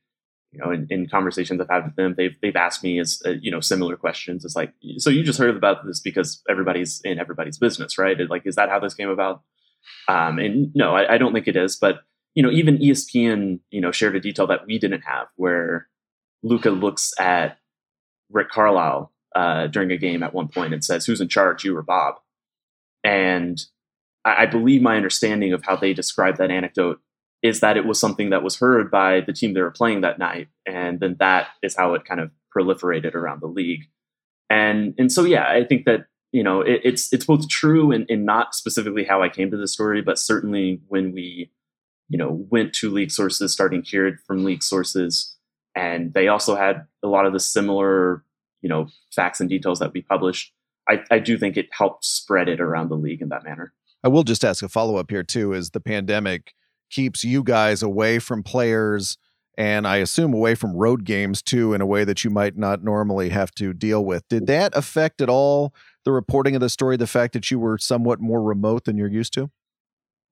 you 0.52 0.60
know, 0.60 0.72
in, 0.72 0.88
in, 0.90 1.08
conversations 1.08 1.62
I've 1.62 1.70
had 1.70 1.86
with 1.86 1.96
them, 1.96 2.16
they've 2.18 2.36
they've 2.42 2.56
asked 2.56 2.84
me 2.84 3.00
as 3.00 3.22
uh, 3.26 3.32
you 3.42 3.52
know 3.52 3.60
similar 3.60 3.96
questions. 3.96 4.44
It's 4.44 4.56
like, 4.56 4.74
so 4.98 5.10
you 5.10 5.24
just 5.24 5.38
heard 5.38 5.56
about 5.56 5.86
this 5.86 6.00
because 6.00 6.42
everybody's 6.50 7.02
in 7.02 7.20
everybody's 7.20 7.60
business, 7.60 7.98
right? 7.98 8.18
Like, 8.28 8.48
is 8.48 8.56
that 8.56 8.70
how 8.70 8.80
this 8.80 8.96
came 8.96 9.10
about? 9.10 9.44
Um, 10.08 10.40
and 10.40 10.72
no, 10.76 10.96
I, 10.96 11.16
I, 11.16 11.18
don't 11.18 11.34
think 11.34 11.48
it 11.48 11.56
is. 11.56 11.76
But 11.76 12.00
you 12.40 12.44
know, 12.44 12.52
even 12.52 12.78
ESPN, 12.78 13.60
you 13.70 13.82
know, 13.82 13.92
shared 13.92 14.16
a 14.16 14.20
detail 14.22 14.48
that 14.48 14.66
we 14.66 14.80
didn't 14.80 15.02
have, 15.02 15.28
where 15.36 15.90
Luka 16.42 16.70
looks 16.70 17.12
at 17.20 17.58
Rick 18.32 18.50
Carlisle 18.50 19.12
uh, 19.36 19.68
during 19.68 19.92
a 19.92 19.98
game 19.98 20.24
at 20.24 20.34
one 20.34 20.48
point 20.48 20.74
and 20.74 20.82
says, 20.82 21.06
"Who's 21.06 21.20
in 21.20 21.28
charge, 21.28 21.66
you 21.66 21.76
or 21.76 21.82
Bob?" 21.82 22.16
And 23.04 23.62
I, 24.24 24.44
I 24.44 24.46
believe 24.46 24.82
my 24.82 24.96
understanding 24.96 25.52
of 25.52 25.66
how 25.66 25.76
they 25.76 25.94
described 25.94 26.38
that 26.38 26.50
anecdote 26.50 27.02
is 27.44 27.60
that 27.60 27.76
it 27.76 27.86
was 27.86 28.00
something 28.00 28.30
that 28.30 28.42
was 28.42 28.56
heard 28.56 28.90
by 28.90 29.20
the 29.20 29.34
team 29.34 29.54
they 29.54 29.62
were 29.62 29.70
playing 29.70 30.00
that 30.00 30.18
night. 30.18 30.48
And 30.66 31.02
then 31.02 31.18
that 31.20 31.48
is 31.62 31.76
how 31.76 31.94
it 31.94 32.06
kind 32.06 32.22
of 32.22 32.32
proliferated 32.56 33.16
around 33.16 33.42
the 33.42 33.48
league. 33.48 33.84
And 34.50 34.94
and 34.98 35.12
so 35.12 35.26
yeah, 35.26 35.50
I 35.50 35.66
think 35.66 35.84
that 35.88 36.06
you 36.32 36.44
know 36.44 36.62
it, 36.62 36.80
it's 36.86 37.12
it's 37.12 37.26
both 37.26 37.50
true 37.50 37.92
and, 37.92 38.06
and 38.10 38.26
not 38.26 38.56
specifically 38.56 39.04
how 39.04 39.22
I 39.22 39.28
came 39.28 39.52
to 39.52 39.58
the 39.58 39.68
story, 39.68 40.02
but 40.02 40.18
certainly 40.18 40.80
when 40.88 41.12
we 41.12 41.52
you 42.10 42.18
know 42.18 42.46
went 42.50 42.74
to 42.76 42.90
league 42.90 43.12
sources, 43.12 43.54
starting 43.54 43.84
here 43.84 44.20
from 44.28 44.44
league 44.44 44.64
sources, 44.64 45.36
and 45.76 46.14
they 46.14 46.28
also 46.28 46.56
had 46.56 46.86
a 47.04 47.08
lot 47.08 47.26
of 47.26 47.34
the 47.34 47.40
similar 47.40 48.24
you 48.62 48.70
know 48.70 48.88
facts 49.16 49.40
and 49.40 49.50
details 49.50 49.80
that 49.80 49.94
we 49.94 50.02
published. 50.02 50.52
I, 50.88 51.04
I 51.12 51.20
do 51.20 51.38
think 51.38 51.56
it 51.56 51.70
helped 51.72 52.04
spread 52.04 52.50
it 52.50 52.60
around 52.60 52.90
the 52.90 52.96
league 52.96 53.22
in 53.22 53.30
that 53.30 53.44
manner. 53.44 53.74
I 54.04 54.08
will 54.08 54.24
just 54.24 54.44
ask 54.44 54.64
a 54.64 54.70
follow 54.70 54.98
up 54.98 55.12
here 55.12 55.24
too. 55.24 55.54
Is 55.54 55.72
the 55.72 55.80
pandemic 55.80 56.54
keeps 56.90 57.24
you 57.24 57.44
guys 57.44 57.84
away 57.84 58.20
from 58.20 58.42
players 58.44 59.18
and 59.60 59.86
I 59.86 59.98
assume 59.98 60.34
away 60.34 60.56
from 60.56 60.76
road 60.76 61.04
games 61.04 61.42
too 61.42 61.74
in 61.74 61.82
a 61.82 61.86
way 61.86 62.06
that 62.06 62.24
you 62.24 62.30
might 62.30 62.58
not 62.58 62.82
normally 62.82 63.28
have 63.30 63.52
to 63.56 63.74
deal 63.74 64.04
with. 64.06 64.28
Did 64.30 64.48
that 64.48 64.76
affect 64.76 65.22
at 65.22 65.30
all 65.30 65.74
the 66.06 66.14
reporting 66.14 66.56
of 66.56 66.62
the 66.62 66.70
story, 66.70 66.96
the 66.96 67.06
fact 67.06 67.34
that 67.34 67.52
you 67.52 67.60
were 67.60 67.78
somewhat 67.78 68.22
more 68.22 68.42
remote 68.42 68.86
than 68.86 68.98
you're 68.98 69.10
used 69.10 69.34
to? 69.34 69.52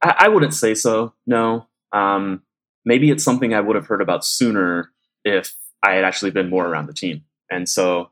I, 0.02 0.16
I 0.20 0.28
wouldn't 0.28 0.54
say 0.54 0.76
so, 0.76 1.14
no. 1.26 1.68
Um, 1.92 2.44
maybe 2.86 3.12
it's 3.12 3.24
something 3.24 3.54
I 3.54 3.62
would 3.62 3.76
have 3.76 3.88
heard 3.88 4.02
about 4.02 4.26
sooner 4.26 4.92
if 5.24 5.56
I 5.84 5.94
had 5.94 6.04
actually 6.04 6.32
been 6.32 6.50
more 6.50 6.68
around 6.68 6.88
the 6.88 6.94
team. 6.94 7.24
And 7.50 7.68
so 7.68 8.12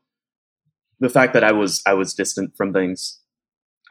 the 0.99 1.09
fact 1.09 1.33
that 1.33 1.43
I 1.43 1.51
was 1.51 1.81
I 1.85 1.93
was 1.93 2.13
distant 2.13 2.55
from 2.55 2.73
things, 2.73 3.19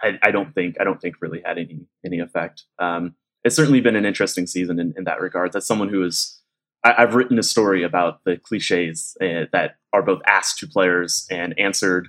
I, 0.03 0.19
I 0.23 0.31
don't 0.31 0.55
think 0.55 0.77
I 0.81 0.85
don't 0.85 1.01
think 1.01 1.17
really 1.21 1.43
had 1.45 1.59
any 1.59 1.87
any 2.05 2.21
effect. 2.21 2.65
Um, 2.79 3.15
it's 3.45 3.57
certainly 3.57 3.81
been 3.81 3.97
an 3.97 4.07
interesting 4.07 4.47
season 4.47 4.79
in, 4.81 4.95
in 4.97 5.05
that 5.05 5.21
regard. 5.21 5.55
As 5.55 5.67
someone 5.67 5.91
who 5.91 6.03
is, 6.03 6.41
I, 6.83 6.95
have 6.99 7.15
written 7.15 7.39
a 7.39 7.43
story 7.43 7.83
about 7.83 8.25
the 8.25 8.39
cliches 8.39 9.17
uh, 9.21 9.45
that 9.53 9.77
are 9.93 10.03
both 10.03 10.23
asked 10.27 10.59
to 10.61 10.67
players 10.67 11.27
and 11.31 11.59
answered 11.59 12.09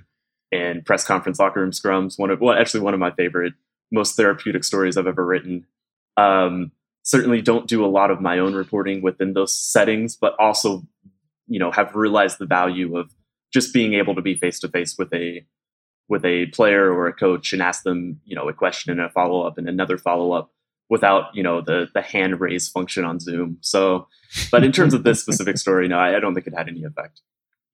in 0.50 0.82
press 0.82 1.04
conference 1.04 1.38
locker 1.38 1.60
room 1.60 1.72
scrums. 1.72 2.18
One 2.18 2.30
of, 2.30 2.40
well, 2.40 2.58
actually 2.58 2.80
one 2.80 2.94
of 2.94 3.00
my 3.00 3.10
favorite, 3.10 3.52
most 3.92 4.16
therapeutic 4.16 4.64
stories 4.64 4.96
I've 4.96 5.06
ever 5.06 5.24
written. 5.24 5.66
Um, 6.16 6.72
certainly 7.02 7.40
don't 7.40 7.68
do 7.68 7.84
a 7.84 7.86
lot 7.86 8.10
of 8.10 8.20
my 8.20 8.38
own 8.38 8.54
reporting 8.54 9.02
within 9.02 9.32
those 9.32 9.54
settings, 9.54 10.16
but 10.16 10.34
also, 10.38 10.82
you 11.46 11.58
know, 11.58 11.70
have 11.70 11.94
realized 11.94 12.38
the 12.38 12.46
value 12.46 12.96
of 12.96 13.10
just 13.52 13.72
being 13.72 13.94
able 13.94 14.14
to 14.14 14.22
be 14.22 14.34
face 14.34 14.58
to 14.60 14.68
face 14.68 14.96
with 14.98 15.12
a 15.14 15.44
with 16.08 16.24
a 16.24 16.46
player 16.46 16.92
or 16.92 17.08
a 17.08 17.12
coach 17.12 17.52
and 17.52 17.60
ask 17.60 17.82
them, 17.82 18.20
you 18.24 18.36
know, 18.36 18.48
a 18.48 18.52
question 18.52 18.92
and 18.92 19.00
a 19.00 19.10
follow 19.10 19.42
up 19.42 19.58
and 19.58 19.68
another 19.68 19.98
follow 19.98 20.32
up 20.32 20.52
without 20.88 21.34
you 21.34 21.42
know 21.42 21.60
the 21.60 21.88
the 21.94 22.02
hand 22.02 22.40
raise 22.40 22.68
function 22.68 23.04
on 23.04 23.20
Zoom. 23.20 23.58
So, 23.60 24.08
but 24.50 24.64
in 24.64 24.72
terms 24.72 24.94
of 24.94 25.04
this 25.04 25.20
specific 25.20 25.58
story, 25.58 25.88
no, 25.88 25.98
I, 25.98 26.16
I 26.16 26.20
don't 26.20 26.34
think 26.34 26.46
it 26.46 26.54
had 26.56 26.68
any 26.68 26.84
effect. 26.84 27.22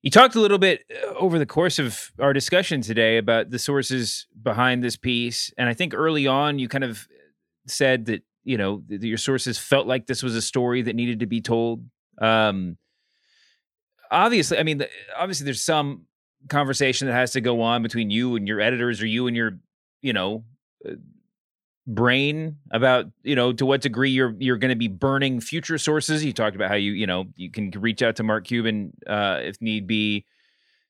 You 0.03 0.11
talked 0.11 0.35
a 0.35 0.41
little 0.41 0.59
bit 0.59 0.85
uh, 0.91 1.15
over 1.15 1.39
the 1.39 1.47
course 1.47 1.79
of 1.79 2.11
our 2.19 2.33
discussion 2.33 2.81
today 2.81 3.19
about 3.19 3.51
the 3.51 3.59
sources 3.59 4.27
behind 4.43 4.83
this 4.83 4.97
piece, 4.97 5.53
and 5.57 5.69
I 5.69 5.75
think 5.75 5.95
early 5.95 6.27
on 6.27 6.59
you 6.59 6.69
kind 6.69 6.85
of 6.85 7.07
said 7.67 8.07
that 8.07 8.23
you 8.45 8.59
know 8.59 8.83
your 8.89 9.19
sources 9.19 9.59
felt 9.59 9.87
like 9.87 10.07
this 10.07 10.23
was 10.23 10.35
a 10.35 10.43
story 10.43 10.83
that 10.83 10.97
needed 10.97 11.21
to 11.21 11.27
be 11.27 11.41
told. 11.41 11.85
Um, 12.21 12.77
obviously, 14.11 14.59
I 14.59 14.63
mean, 14.63 14.85
obviously, 15.17 15.45
there's 15.45 15.63
some 15.63 16.07
conversation 16.49 17.09
that 17.09 17.15
has 17.15 17.33
to 17.33 17.41
go 17.41 17.63
on 17.63 17.83
between 17.83 18.11
you 18.11 18.37
and 18.37 18.47
your 18.47 18.61
editors, 18.61 19.01
or 19.03 19.07
you 19.07 19.27
and 19.27 19.37
your, 19.37 19.59
you 20.01 20.13
know, 20.13 20.45
uh, 20.89 20.93
brain 21.87 22.59
about 22.71 23.07
you 23.25 23.35
know 23.35 23.53
to 23.53 23.67
what 23.67 23.81
degree 23.81 24.11
you're 24.11 24.37
you're 24.39 24.57
going 24.57 24.71
to 24.71 24.77
be 24.77 24.89
burning 24.89 25.41
future 25.41 25.79
sources. 25.79 26.25
You 26.25 26.33
talked 26.33 26.55
about 26.57 26.69
how 26.69 26.77
you 26.77 26.93
you 26.93 27.07
know 27.07 27.27
you 27.37 27.51
can 27.51 27.71
reach 27.71 28.03
out 28.03 28.17
to 28.17 28.23
Mark 28.23 28.45
Cuban 28.45 28.93
uh, 29.07 29.41
if 29.43 29.61
need 29.61 29.87
be. 29.87 30.27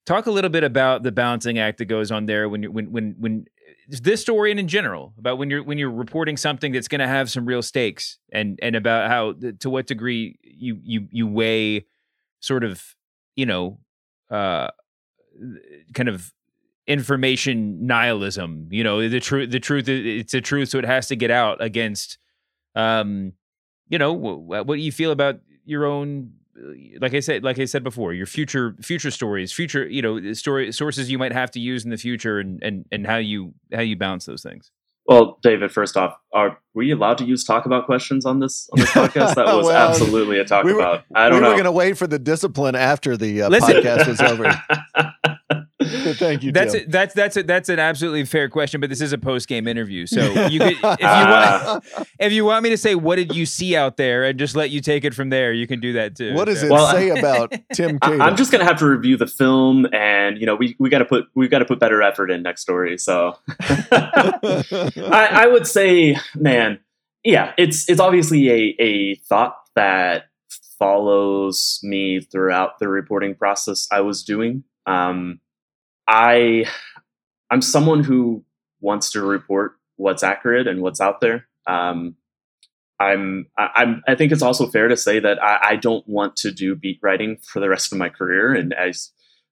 Talk 0.04 0.26
a 0.26 0.32
little 0.32 0.50
bit 0.50 0.64
about 0.64 1.04
the 1.04 1.12
balancing 1.12 1.60
act 1.60 1.78
that 1.78 1.84
goes 1.84 2.10
on 2.10 2.26
there 2.26 2.48
when 2.48 2.64
you 2.64 2.72
when 2.72 2.90
when 2.90 3.14
when 3.18 3.46
this 3.88 4.20
story 4.20 4.50
and 4.50 4.60
in 4.60 4.68
general 4.68 5.12
about 5.18 5.38
when 5.38 5.50
you're 5.50 5.62
when 5.62 5.78
you're 5.78 5.90
reporting 5.90 6.36
something 6.36 6.72
that's 6.72 6.88
going 6.88 7.00
to 7.00 7.06
have 7.06 7.30
some 7.30 7.44
real 7.44 7.62
stakes 7.62 8.18
and 8.32 8.58
and 8.62 8.76
about 8.76 9.08
how 9.08 9.34
to 9.58 9.70
what 9.70 9.86
degree 9.86 10.38
you 10.42 10.78
you 10.82 11.08
you 11.10 11.26
weigh 11.26 11.86
sort 12.40 12.64
of 12.64 12.82
you 13.36 13.46
know 13.46 13.78
uh 14.30 14.68
kind 15.94 16.08
of 16.08 16.32
information 16.86 17.86
nihilism 17.86 18.68
you 18.70 18.82
know 18.82 19.08
the 19.08 19.20
truth 19.20 19.50
the 19.50 19.60
truth 19.60 19.88
it's 19.88 20.34
a 20.34 20.40
truth 20.40 20.68
so 20.68 20.78
it 20.78 20.84
has 20.84 21.06
to 21.06 21.16
get 21.16 21.30
out 21.30 21.62
against 21.62 22.18
um 22.74 23.32
you 23.88 23.98
know 23.98 24.12
what, 24.12 24.66
what 24.66 24.76
do 24.76 24.80
you 24.82 24.92
feel 24.92 25.10
about 25.10 25.40
your 25.64 25.86
own 25.86 26.32
like 27.00 27.14
i 27.14 27.20
said 27.20 27.42
like 27.42 27.58
i 27.58 27.64
said 27.64 27.82
before 27.82 28.12
your 28.12 28.26
future 28.26 28.76
future 28.80 29.10
stories 29.10 29.52
future 29.52 29.88
you 29.88 30.02
know 30.02 30.32
story 30.32 30.70
sources 30.72 31.10
you 31.10 31.18
might 31.18 31.32
have 31.32 31.50
to 31.50 31.60
use 31.60 31.84
in 31.84 31.90
the 31.90 31.96
future 31.96 32.38
and 32.38 32.62
and 32.62 32.84
and 32.92 33.06
how 33.06 33.16
you 33.16 33.54
how 33.72 33.80
you 33.80 33.96
balance 33.96 34.26
those 34.26 34.42
things 34.42 34.70
well, 35.06 35.38
David, 35.42 35.72
first 35.72 35.96
off, 35.96 36.16
are 36.32 36.58
we 36.74 36.92
allowed 36.92 37.18
to 37.18 37.24
use 37.24 37.44
talk 37.44 37.66
about 37.66 37.86
questions 37.86 38.24
on 38.24 38.38
this 38.38 38.68
on 38.72 38.80
this 38.80 38.90
podcast? 38.92 39.34
That 39.34 39.46
was 39.46 39.66
well, 39.66 39.90
absolutely 39.90 40.38
a 40.38 40.44
talk 40.44 40.64
we 40.64 40.72
were, 40.72 40.78
about. 40.78 41.04
I 41.14 41.28
don't 41.28 41.38
we 41.38 41.40
know. 41.40 41.48
We 41.48 41.50
were 41.50 41.56
going 41.56 41.64
to 41.64 41.72
wait 41.72 41.98
for 41.98 42.06
the 42.06 42.20
discipline 42.20 42.76
after 42.76 43.16
the 43.16 43.42
uh, 43.42 43.50
podcast 43.50 44.06
was 44.06 44.20
over. 44.20 44.44
Thank 45.84 46.42
you. 46.42 46.52
That's 46.52 46.72
Tim. 46.72 46.82
a, 46.82 46.90
that's 46.90 47.14
that's 47.14 47.36
a, 47.36 47.42
that's 47.42 47.68
an 47.68 47.78
absolutely 47.78 48.24
fair 48.24 48.48
question, 48.48 48.80
but 48.80 48.90
this 48.90 49.00
is 49.00 49.12
a 49.12 49.18
post 49.18 49.48
game 49.48 49.66
interview, 49.66 50.06
so 50.06 50.20
you 50.46 50.58
could, 50.58 50.72
if 50.72 50.82
you 50.82 50.82
want 51.06 51.84
if 52.18 52.32
you 52.32 52.44
want 52.44 52.62
me 52.62 52.70
to 52.70 52.76
say 52.76 52.94
what 52.94 53.16
did 53.16 53.34
you 53.34 53.46
see 53.46 53.76
out 53.76 53.96
there 53.96 54.24
and 54.24 54.38
just 54.38 54.56
let 54.56 54.70
you 54.70 54.80
take 54.80 55.04
it 55.04 55.14
from 55.14 55.30
there, 55.30 55.52
you 55.52 55.66
can 55.66 55.80
do 55.80 55.92
that 55.94 56.16
too. 56.16 56.34
What 56.34 56.46
does 56.46 56.60
so. 56.60 56.66
it 56.66 56.70
well, 56.70 56.90
say 56.92 57.08
about 57.10 57.54
Tim? 57.72 57.98
Cato? 58.00 58.20
I'm 58.20 58.36
just 58.36 58.52
gonna 58.52 58.64
have 58.64 58.78
to 58.78 58.86
review 58.86 59.16
the 59.16 59.26
film, 59.26 59.86
and 59.92 60.38
you 60.38 60.46
know 60.46 60.54
we 60.54 60.76
we 60.78 60.88
got 60.88 60.98
to 60.98 61.04
put 61.04 61.26
we 61.34 61.48
got 61.48 61.60
to 61.60 61.64
put 61.64 61.78
better 61.78 62.02
effort 62.02 62.30
in 62.30 62.42
next 62.42 62.62
story. 62.62 62.98
So 62.98 63.36
I, 63.60 65.28
I 65.32 65.46
would 65.46 65.66
say, 65.66 66.16
man, 66.34 66.80
yeah, 67.24 67.52
it's 67.58 67.88
it's 67.88 68.00
obviously 68.00 68.50
a 68.50 68.76
a 68.78 69.14
thought 69.16 69.56
that 69.74 70.24
follows 70.78 71.78
me 71.84 72.20
throughout 72.20 72.80
the 72.80 72.88
reporting 72.88 73.34
process 73.36 73.86
I 73.92 74.00
was 74.00 74.24
doing. 74.24 74.64
Um, 74.86 75.38
I 76.08 76.66
I'm 77.50 77.62
someone 77.62 78.02
who 78.02 78.44
wants 78.80 79.10
to 79.12 79.22
report 79.22 79.72
what's 79.96 80.22
accurate 80.22 80.66
and 80.66 80.82
what's 80.82 81.00
out 81.00 81.20
there. 81.20 81.46
Um, 81.66 82.16
I'm, 82.98 83.46
I'm, 83.58 84.02
I 84.06 84.14
think 84.14 84.32
it's 84.32 84.42
also 84.42 84.68
fair 84.68 84.88
to 84.88 84.96
say 84.96 85.18
that 85.18 85.42
I, 85.42 85.70
I, 85.70 85.76
don't 85.76 86.06
want 86.06 86.36
to 86.36 86.52
do 86.52 86.76
beat 86.76 87.00
writing 87.02 87.38
for 87.42 87.58
the 87.58 87.68
rest 87.68 87.92
of 87.92 87.98
my 87.98 88.08
career. 88.08 88.54
And 88.54 88.72
as 88.72 89.10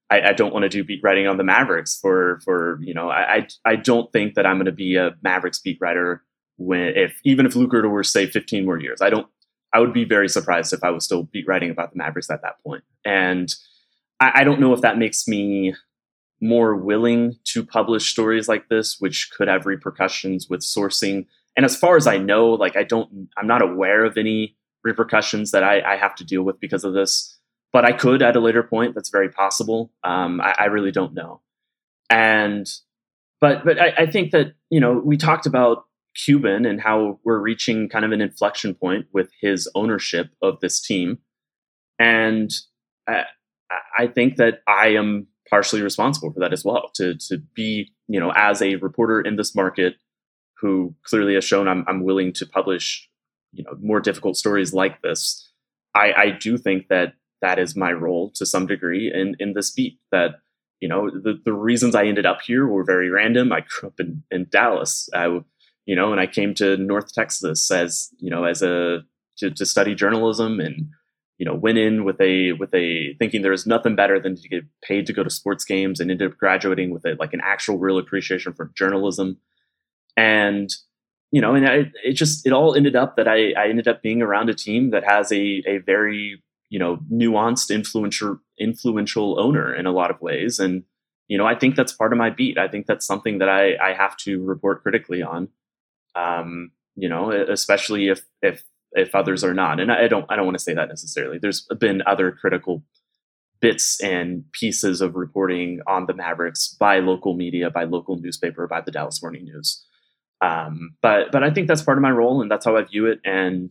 I, 0.08 0.20
I 0.28 0.32
don't 0.32 0.52
want 0.52 0.62
to 0.64 0.68
do 0.68 0.84
beat 0.84 1.00
writing 1.02 1.26
on 1.26 1.36
the 1.36 1.44
Mavericks 1.44 1.98
for, 1.98 2.40
for, 2.44 2.78
you 2.80 2.94
know, 2.94 3.10
I, 3.10 3.46
I 3.64 3.76
don't 3.76 4.12
think 4.12 4.34
that 4.34 4.46
I'm 4.46 4.56
going 4.56 4.66
to 4.66 4.72
be 4.72 4.96
a 4.96 5.16
Mavericks 5.22 5.58
beat 5.58 5.78
writer 5.80 6.22
when, 6.56 6.92
if, 6.96 7.18
even 7.24 7.44
if 7.44 7.56
Luka 7.56 7.88
were 7.88 8.04
say 8.04 8.26
15 8.26 8.64
more 8.64 8.78
years, 8.78 9.00
I 9.00 9.10
don't, 9.10 9.26
I 9.72 9.80
would 9.80 9.92
be 9.92 10.04
very 10.04 10.28
surprised 10.28 10.72
if 10.72 10.84
I 10.84 10.90
was 10.90 11.04
still 11.04 11.24
beat 11.24 11.46
writing 11.48 11.70
about 11.70 11.92
the 11.92 11.98
Mavericks 11.98 12.30
at 12.30 12.42
that 12.42 12.62
point. 12.64 12.84
And 13.04 13.52
I, 14.20 14.40
I 14.40 14.44
don't 14.44 14.60
know 14.60 14.72
if 14.74 14.80
that 14.82 14.98
makes 14.98 15.26
me 15.26 15.74
more 16.40 16.74
willing 16.74 17.36
to 17.44 17.64
publish 17.64 18.10
stories 18.10 18.48
like 18.48 18.68
this, 18.68 18.96
which 18.98 19.30
could 19.36 19.48
have 19.48 19.66
repercussions 19.66 20.48
with 20.48 20.60
sourcing. 20.60 21.26
And 21.56 21.66
as 21.66 21.76
far 21.76 21.96
as 21.96 22.06
I 22.06 22.18
know, 22.18 22.50
like 22.50 22.76
I 22.76 22.82
don't, 22.82 23.28
I'm 23.36 23.46
not 23.46 23.62
aware 23.62 24.04
of 24.04 24.16
any 24.16 24.56
repercussions 24.82 25.50
that 25.50 25.62
I, 25.62 25.80
I 25.82 25.96
have 25.96 26.14
to 26.16 26.24
deal 26.24 26.42
with 26.42 26.58
because 26.60 26.84
of 26.84 26.94
this. 26.94 27.36
But 27.72 27.84
I 27.84 27.92
could 27.92 28.22
at 28.22 28.36
a 28.36 28.40
later 28.40 28.62
point. 28.62 28.94
That's 28.94 29.10
very 29.10 29.28
possible. 29.28 29.92
Um, 30.02 30.40
I, 30.40 30.54
I, 30.58 30.64
really 30.64 30.90
don't 30.90 31.14
know. 31.14 31.40
And, 32.08 32.68
but, 33.40 33.64
but 33.64 33.78
I, 33.78 33.94
I 33.98 34.06
think 34.06 34.32
that 34.32 34.54
you 34.70 34.80
know 34.80 34.94
we 35.04 35.16
talked 35.16 35.46
about 35.46 35.84
Cuban 36.16 36.66
and 36.66 36.80
how 36.80 37.20
we're 37.24 37.38
reaching 37.38 37.88
kind 37.88 38.04
of 38.04 38.10
an 38.10 38.20
inflection 38.20 38.74
point 38.74 39.06
with 39.12 39.30
his 39.40 39.70
ownership 39.76 40.30
of 40.42 40.58
this 40.60 40.80
team, 40.80 41.18
and 41.98 42.50
I, 43.06 43.24
I 43.96 44.06
think 44.08 44.36
that 44.36 44.62
I 44.66 44.88
am 44.88 45.28
partially 45.50 45.82
responsible 45.82 46.32
for 46.32 46.40
that 46.40 46.52
as 46.52 46.64
well. 46.64 46.90
To 46.94 47.14
to 47.28 47.38
be, 47.54 47.92
you 48.08 48.20
know, 48.20 48.32
as 48.36 48.62
a 48.62 48.76
reporter 48.76 49.20
in 49.20 49.36
this 49.36 49.54
market 49.54 49.96
who 50.60 50.94
clearly 51.04 51.34
has 51.34 51.44
shown 51.44 51.68
I'm, 51.68 51.84
I'm 51.88 52.04
willing 52.04 52.32
to 52.34 52.46
publish, 52.46 53.08
you 53.52 53.64
know, 53.64 53.72
more 53.80 54.00
difficult 54.00 54.36
stories 54.36 54.74
like 54.74 55.00
this. 55.02 55.50
I, 55.94 56.12
I 56.12 56.30
do 56.30 56.58
think 56.58 56.88
that 56.88 57.14
that 57.40 57.58
is 57.58 57.74
my 57.74 57.92
role 57.92 58.30
to 58.34 58.46
some 58.46 58.66
degree 58.66 59.12
in 59.12 59.34
in 59.40 59.54
this 59.54 59.70
beat. 59.70 59.98
That 60.12 60.36
you 60.80 60.88
know 60.88 61.10
the 61.10 61.40
the 61.44 61.52
reasons 61.52 61.94
I 61.94 62.04
ended 62.04 62.26
up 62.26 62.40
here 62.42 62.66
were 62.66 62.84
very 62.84 63.10
random. 63.10 63.52
I 63.52 63.60
grew 63.60 63.88
up 63.88 63.98
in 63.98 64.22
in 64.30 64.46
Dallas. 64.50 65.08
I 65.14 65.40
you 65.86 65.96
know, 65.96 66.12
and 66.12 66.20
I 66.20 66.26
came 66.26 66.54
to 66.54 66.76
North 66.76 67.12
Texas 67.12 67.70
as 67.70 68.10
you 68.18 68.30
know 68.30 68.44
as 68.44 68.62
a 68.62 69.00
to, 69.38 69.50
to 69.50 69.66
study 69.66 69.94
journalism 69.94 70.60
and 70.60 70.90
you 71.40 71.46
know 71.46 71.54
went 71.54 71.78
in 71.78 72.04
with 72.04 72.20
a 72.20 72.52
with 72.52 72.72
a 72.74 73.14
thinking 73.14 73.40
there 73.40 73.50
is 73.54 73.66
nothing 73.66 73.96
better 73.96 74.20
than 74.20 74.36
to 74.36 74.46
get 74.46 74.62
paid 74.82 75.06
to 75.06 75.14
go 75.14 75.24
to 75.24 75.30
sports 75.30 75.64
games 75.64 75.98
and 75.98 76.10
ended 76.10 76.30
up 76.30 76.36
graduating 76.36 76.90
with 76.90 77.06
a 77.06 77.14
like 77.18 77.32
an 77.32 77.40
actual 77.42 77.78
real 77.78 77.96
appreciation 77.96 78.52
for 78.52 78.70
journalism. 78.76 79.38
And 80.18 80.68
you 81.32 81.40
know 81.40 81.54
and 81.54 81.66
I, 81.66 81.90
it 82.04 82.12
just 82.12 82.46
it 82.46 82.52
all 82.52 82.74
ended 82.74 82.94
up 82.94 83.16
that 83.16 83.26
I, 83.26 83.52
I 83.52 83.68
ended 83.68 83.88
up 83.88 84.02
being 84.02 84.20
around 84.20 84.50
a 84.50 84.54
team 84.54 84.90
that 84.90 85.02
has 85.04 85.32
a 85.32 85.62
a 85.66 85.78
very 85.78 86.42
you 86.68 86.78
know 86.78 86.98
nuanced 87.10 87.74
influential 87.74 88.38
influential 88.58 89.40
owner 89.40 89.74
in 89.74 89.86
a 89.86 89.92
lot 89.92 90.10
of 90.10 90.20
ways. 90.20 90.60
And 90.60 90.84
you 91.26 91.38
know 91.38 91.46
i 91.46 91.54
think 91.54 91.74
that's 91.74 91.92
part 91.92 92.12
of 92.12 92.18
my 92.18 92.28
beat. 92.28 92.58
I 92.58 92.68
think 92.68 92.86
that's 92.86 93.06
something 93.06 93.38
that 93.38 93.48
i 93.48 93.76
i 93.76 93.94
have 93.94 94.14
to 94.18 94.44
report 94.44 94.82
critically 94.82 95.22
on. 95.22 95.48
Um 96.14 96.72
you 96.96 97.08
know 97.08 97.30
especially 97.30 98.08
if 98.08 98.26
if 98.42 98.62
if 98.92 99.14
others 99.14 99.44
are 99.44 99.54
not. 99.54 99.80
And 99.80 99.90
I 99.90 100.08
don't 100.08 100.26
I 100.28 100.36
don't 100.36 100.46
want 100.46 100.58
to 100.58 100.62
say 100.64 100.74
that 100.74 100.88
necessarily. 100.88 101.38
There's 101.38 101.66
been 101.78 102.02
other 102.06 102.32
critical 102.32 102.82
bits 103.60 104.00
and 104.02 104.44
pieces 104.52 105.00
of 105.00 105.14
reporting 105.14 105.80
on 105.86 106.06
the 106.06 106.14
Mavericks 106.14 106.74
by 106.80 106.98
local 106.98 107.34
media, 107.36 107.70
by 107.70 107.84
local 107.84 108.16
newspaper, 108.16 108.66
by 108.66 108.80
the 108.80 108.90
Dallas 108.90 109.22
Morning 109.22 109.44
News. 109.44 109.84
Um, 110.40 110.96
but 111.02 111.30
but 111.30 111.44
I 111.44 111.50
think 111.50 111.68
that's 111.68 111.82
part 111.82 111.98
of 111.98 112.02
my 112.02 112.10
role, 112.10 112.40
and 112.40 112.50
that's 112.50 112.64
how 112.64 112.76
I 112.76 112.82
view 112.82 113.06
it. 113.06 113.20
And 113.24 113.70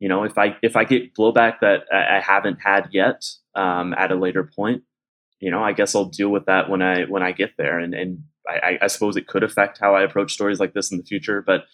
you 0.00 0.08
know, 0.08 0.24
if 0.24 0.36
I 0.36 0.56
if 0.62 0.76
I 0.76 0.84
get 0.84 1.14
blowback 1.14 1.60
that 1.60 1.84
I 1.92 2.20
haven't 2.20 2.58
had 2.64 2.88
yet 2.90 3.24
um, 3.54 3.94
at 3.94 4.10
a 4.10 4.16
later 4.16 4.42
point, 4.44 4.82
you 5.40 5.50
know, 5.50 5.62
I 5.62 5.72
guess 5.72 5.94
I'll 5.94 6.06
deal 6.06 6.30
with 6.30 6.46
that 6.46 6.68
when 6.68 6.82
I 6.82 7.04
when 7.04 7.22
I 7.22 7.32
get 7.32 7.52
there. 7.56 7.78
And 7.78 7.94
and 7.94 8.24
I, 8.48 8.78
I 8.82 8.86
suppose 8.88 9.16
it 9.16 9.28
could 9.28 9.44
affect 9.44 9.78
how 9.78 9.94
I 9.94 10.02
approach 10.02 10.32
stories 10.32 10.58
like 10.58 10.72
this 10.74 10.90
in 10.90 10.98
the 10.98 11.04
future, 11.04 11.42
but 11.42 11.64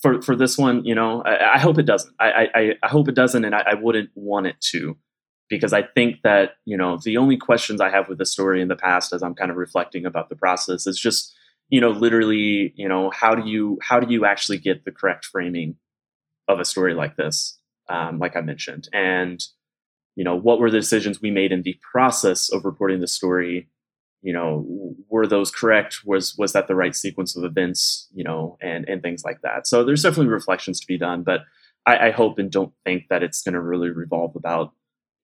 for 0.00 0.22
for 0.22 0.36
this 0.36 0.56
one, 0.56 0.84
you 0.84 0.94
know, 0.94 1.22
I, 1.22 1.54
I 1.54 1.58
hope 1.58 1.78
it 1.78 1.86
doesn't. 1.86 2.14
I, 2.18 2.48
I, 2.54 2.74
I 2.82 2.88
hope 2.88 3.08
it 3.08 3.14
doesn't, 3.14 3.44
and 3.44 3.54
I, 3.54 3.64
I, 3.72 3.74
wouldn't 3.74 4.10
want 4.14 4.46
it 4.46 4.60
to, 4.72 4.96
because 5.48 5.72
I 5.72 5.82
think 5.82 6.22
that 6.22 6.52
you 6.64 6.76
know 6.76 6.98
the 7.02 7.16
only 7.16 7.36
questions 7.36 7.80
I 7.80 7.90
have 7.90 8.08
with 8.08 8.18
the 8.18 8.26
story 8.26 8.62
in 8.62 8.68
the 8.68 8.76
past, 8.76 9.12
as 9.12 9.22
I'm 9.22 9.34
kind 9.34 9.50
of 9.50 9.56
reflecting 9.56 10.06
about 10.06 10.28
the 10.28 10.36
process, 10.36 10.86
is 10.86 10.98
just 10.98 11.34
you 11.68 11.80
know 11.80 11.90
literally 11.90 12.72
you 12.76 12.88
know 12.88 13.10
how 13.10 13.34
do 13.34 13.48
you 13.48 13.78
how 13.82 13.98
do 13.98 14.12
you 14.12 14.24
actually 14.24 14.58
get 14.58 14.84
the 14.84 14.92
correct 14.92 15.24
framing 15.24 15.76
of 16.46 16.60
a 16.60 16.64
story 16.64 16.94
like 16.94 17.16
this, 17.16 17.58
um, 17.88 18.18
like 18.18 18.36
I 18.36 18.40
mentioned, 18.40 18.88
and 18.92 19.44
you 20.14 20.22
know 20.22 20.36
what 20.36 20.60
were 20.60 20.70
the 20.70 20.80
decisions 20.80 21.20
we 21.20 21.32
made 21.32 21.50
in 21.50 21.62
the 21.62 21.78
process 21.92 22.52
of 22.52 22.64
reporting 22.64 23.00
the 23.00 23.08
story 23.08 23.68
you 24.22 24.32
know 24.32 24.94
were 25.08 25.26
those 25.26 25.50
correct? 25.50 26.00
Was 26.04 26.36
was 26.36 26.52
that 26.52 26.68
the 26.68 26.74
right 26.74 26.94
sequence 26.94 27.36
of 27.36 27.44
events 27.44 28.08
you 28.12 28.24
know 28.24 28.56
and 28.60 28.88
and 28.88 29.02
things 29.02 29.24
like 29.24 29.40
that. 29.42 29.66
So 29.66 29.84
there's 29.84 30.02
definitely 30.02 30.32
reflections 30.32 30.80
to 30.80 30.86
be 30.86 30.98
done 30.98 31.22
but 31.22 31.42
i, 31.86 32.08
I 32.08 32.10
hope 32.10 32.38
and 32.38 32.50
don't 32.50 32.72
think 32.84 33.04
that 33.10 33.22
it's 33.22 33.42
going 33.42 33.54
to 33.54 33.60
really 33.60 33.90
revolve 33.90 34.36
about 34.36 34.72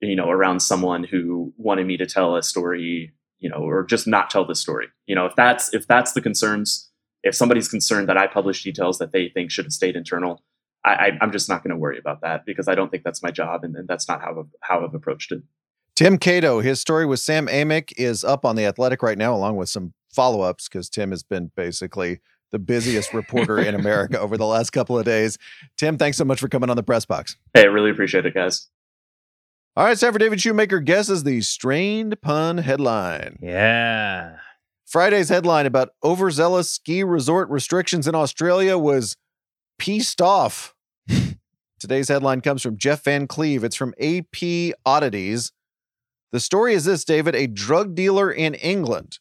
you 0.01 0.17
know 0.17 0.31
around 0.31 0.61
someone 0.61 1.05
who 1.05 1.53
wanted 1.57 1.87
me 1.87 1.97
to 1.97 2.07
tell 2.07 2.37
a 2.37 2.43
story 2.43 3.13
you 3.39 3.49
know 3.49 3.57
or 3.57 3.85
just 3.85 4.07
not 4.07 4.31
tell 4.31 4.47
the 4.47 4.55
story. 4.55 4.89
You 5.07 5.15
know 5.15 5.27
if 5.27 5.37
that's 5.37 5.73
if 5.75 5.87
that's 5.87 6.13
the 6.13 6.23
concerns 6.23 6.91
if 7.23 7.35
somebody's 7.35 7.69
concerned 7.69 8.09
that 8.09 8.19
i 8.19 8.27
publish 8.27 8.63
details 8.63 8.99
that 8.99 9.13
they 9.13 9.29
think 9.29 9.51
should 9.51 9.65
have 9.65 9.73
stayed 9.73 9.97
internal 9.97 10.43
I, 10.87 11.13
am 11.23 11.33
just 11.33 11.49
not 11.49 11.63
going 11.63 11.71
to 11.71 11.79
worry 11.79 11.99
about 11.99 12.21
that 12.21 12.45
because 12.45 12.69
I 12.69 12.75
don't 12.75 12.91
think 12.91 13.05
that's 13.05 13.23
my 13.23 13.31
job, 13.31 13.65
and, 13.65 13.75
and 13.75 13.89
that's 13.89 14.07
not 14.07 14.21
how 14.21 14.47
how 14.61 14.85
I've 14.85 14.95
approached 14.95 15.33
it. 15.33 15.43
Tim 15.97 16.19
Cato, 16.19 16.61
his 16.61 16.81
story 16.81 17.07
with 17.07 17.21
Sam 17.21 17.47
Amick 17.47 17.93
is 17.97 18.25
up 18.25 18.45
on 18.45 18.57
the 18.57 18.65
Athletic 18.65 19.03
right 19.03 19.17
now, 19.17 19.35
along 19.35 19.57
with 19.57 19.69
some 19.69 19.93
follow 20.13 20.41
ups, 20.41 20.69
because 20.69 20.89
Tim 20.89 21.11
has 21.11 21.23
been 21.23 21.53
basically 21.55 22.21
the 22.51 22.59
busiest 22.59 23.15
reporter 23.15 23.59
in 23.59 23.75
America 23.75 24.19
over 24.19 24.37
the 24.37 24.47
last 24.47 24.71
couple 24.71 24.99
of 24.99 25.05
days. 25.05 25.39
Tim, 25.77 25.97
thanks 25.97 26.17
so 26.17 26.25
much 26.25 26.41
for 26.41 26.49
coming 26.49 26.69
on 26.69 26.77
the 26.77 26.83
press 26.83 27.05
box. 27.05 27.37
Hey, 27.53 27.63
I 27.63 27.67
really 27.67 27.91
appreciate 27.91 28.27
it, 28.27 28.35
guys. 28.35 28.69
All 29.77 29.85
right, 29.85 29.93
it's 29.93 30.01
time 30.01 30.13
for 30.13 30.19
David 30.19 30.41
Shoemaker 30.41 30.81
guesses 30.81 31.25
the 31.25 31.41
strained 31.41 32.21
pun 32.23 32.59
headline. 32.59 33.39
Yeah. 33.43 34.37
Friday's 34.87 35.29
headline 35.29 35.67
about 35.67 35.91
overzealous 36.05 36.71
ski 36.71 37.03
resort 37.03 37.49
restrictions 37.51 38.07
in 38.07 38.15
Australia 38.15 38.79
was 38.79 39.17
pieced 39.79 40.21
off. 40.21 40.75
Today's 41.81 42.09
headline 42.09 42.41
comes 42.41 42.63
from 42.63 42.79
Jeff 42.79 43.03
Van 43.05 43.27
Cleve. 43.27 43.65
It's 43.65 43.75
from 43.75 43.95
AP 44.01 44.75
Oddities. 44.87 45.51
The 46.35 46.41
story 46.41 46.75
is 46.75 46.85
this 46.85 47.05
David, 47.05 47.37
a 47.37 47.47
drug 47.47 47.95
dealer 47.95 48.29
in 48.29 48.55
England 48.55 49.21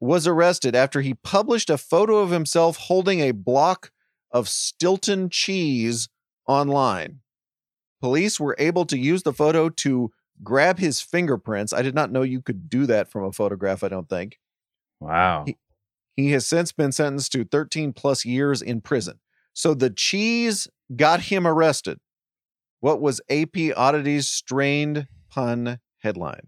was 0.00 0.26
arrested 0.26 0.74
after 0.74 1.00
he 1.00 1.14
published 1.14 1.70
a 1.70 1.78
photo 1.78 2.16
of 2.16 2.30
himself 2.30 2.76
holding 2.76 3.20
a 3.20 3.30
block 3.30 3.92
of 4.32 4.48
Stilton 4.48 5.30
cheese 5.30 6.08
online. 6.48 7.20
Police 8.00 8.40
were 8.40 8.56
able 8.58 8.84
to 8.86 8.98
use 8.98 9.22
the 9.22 9.32
photo 9.32 9.68
to 9.68 10.10
grab 10.42 10.80
his 10.80 11.00
fingerprints. 11.00 11.72
I 11.72 11.80
did 11.80 11.94
not 11.94 12.10
know 12.10 12.22
you 12.22 12.42
could 12.42 12.68
do 12.68 12.86
that 12.86 13.08
from 13.08 13.22
a 13.22 13.30
photograph, 13.30 13.84
I 13.84 13.88
don't 13.88 14.08
think. 14.08 14.40
Wow. 14.98 15.44
He, 15.46 15.56
he 16.16 16.32
has 16.32 16.44
since 16.44 16.72
been 16.72 16.90
sentenced 16.90 17.30
to 17.30 17.44
13 17.44 17.92
plus 17.92 18.24
years 18.24 18.60
in 18.60 18.80
prison. 18.80 19.20
So 19.52 19.74
the 19.74 19.90
cheese 19.90 20.66
got 20.96 21.20
him 21.20 21.46
arrested. 21.46 22.00
What 22.80 23.00
was 23.00 23.20
AP 23.30 23.76
Oddities 23.76 24.28
strained 24.28 25.06
pun 25.30 25.78
headline? 26.02 26.46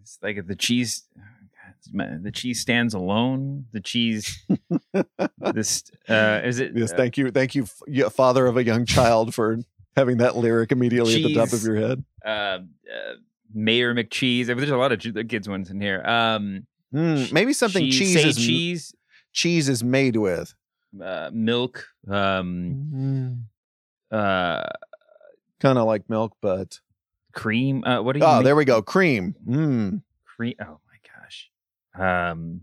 It's 0.00 0.18
like 0.22 0.46
the 0.46 0.56
cheese 0.56 1.04
the 1.92 2.30
cheese 2.32 2.60
stands 2.60 2.94
alone. 2.94 3.66
The 3.72 3.80
cheese. 3.80 4.44
this 5.38 5.84
uh, 6.08 6.40
is 6.44 6.60
it. 6.60 6.72
Yes, 6.74 6.92
uh, 6.92 6.96
thank 6.96 7.16
you, 7.18 7.30
thank 7.30 7.54
you, 7.54 7.66
father 8.10 8.46
of 8.46 8.56
a 8.56 8.64
young 8.64 8.86
child, 8.86 9.34
for 9.34 9.58
having 9.96 10.18
that 10.18 10.36
lyric 10.36 10.72
immediately 10.72 11.14
Cheese. 11.14 11.24
at 11.24 11.28
the 11.28 11.34
top 11.34 11.52
of 11.52 11.62
your 11.62 11.76
head. 11.76 12.04
Uh, 12.24 12.28
uh, 12.28 12.60
Mayor 13.52 13.94
McCheese. 13.94 14.46
There's 14.46 14.70
a 14.70 14.76
lot 14.76 14.92
of 14.92 15.28
kids 15.28 15.48
ones 15.48 15.70
in 15.70 15.80
here. 15.80 16.02
Um, 16.04 16.66
Hmm, 16.94 17.24
maybe 17.32 17.52
something 17.52 17.82
cheese, 17.90 18.14
cheese 18.14 18.24
is 18.24 18.36
cheese, 18.36 18.94
cheese 19.32 19.68
is 19.68 19.82
made 19.82 20.16
with. 20.16 20.54
uh, 21.02 21.28
milk. 21.32 21.88
Um, 22.08 23.46
uh, 24.12 24.62
Kind 25.60 25.78
of 25.78 25.86
like 25.86 26.08
milk, 26.08 26.36
but 26.40 26.78
cream. 27.34 27.84
Uh, 27.84 28.02
what 28.02 28.12
do 28.14 28.20
you? 28.20 28.24
oh, 28.24 28.36
make- 28.36 28.44
there 28.44 28.56
we 28.56 28.64
go. 28.64 28.80
Cream. 28.82 29.34
Mm. 29.46 30.02
Cream. 30.36 30.54
Oh 30.60 30.80
my 30.88 31.22
gosh. 31.22 31.50
Um, 32.32 32.62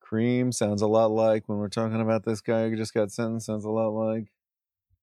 Cream 0.00 0.52
sounds 0.52 0.80
a 0.80 0.86
lot 0.86 1.10
like 1.10 1.44
when 1.48 1.58
we're 1.58 1.68
talking 1.68 2.00
about 2.00 2.24
this 2.24 2.40
guy 2.40 2.68
who 2.68 2.76
just 2.76 2.94
got 2.94 3.10
sentenced. 3.12 3.46
Sounds 3.46 3.64
a 3.64 3.70
lot 3.70 3.90
like. 3.90 4.28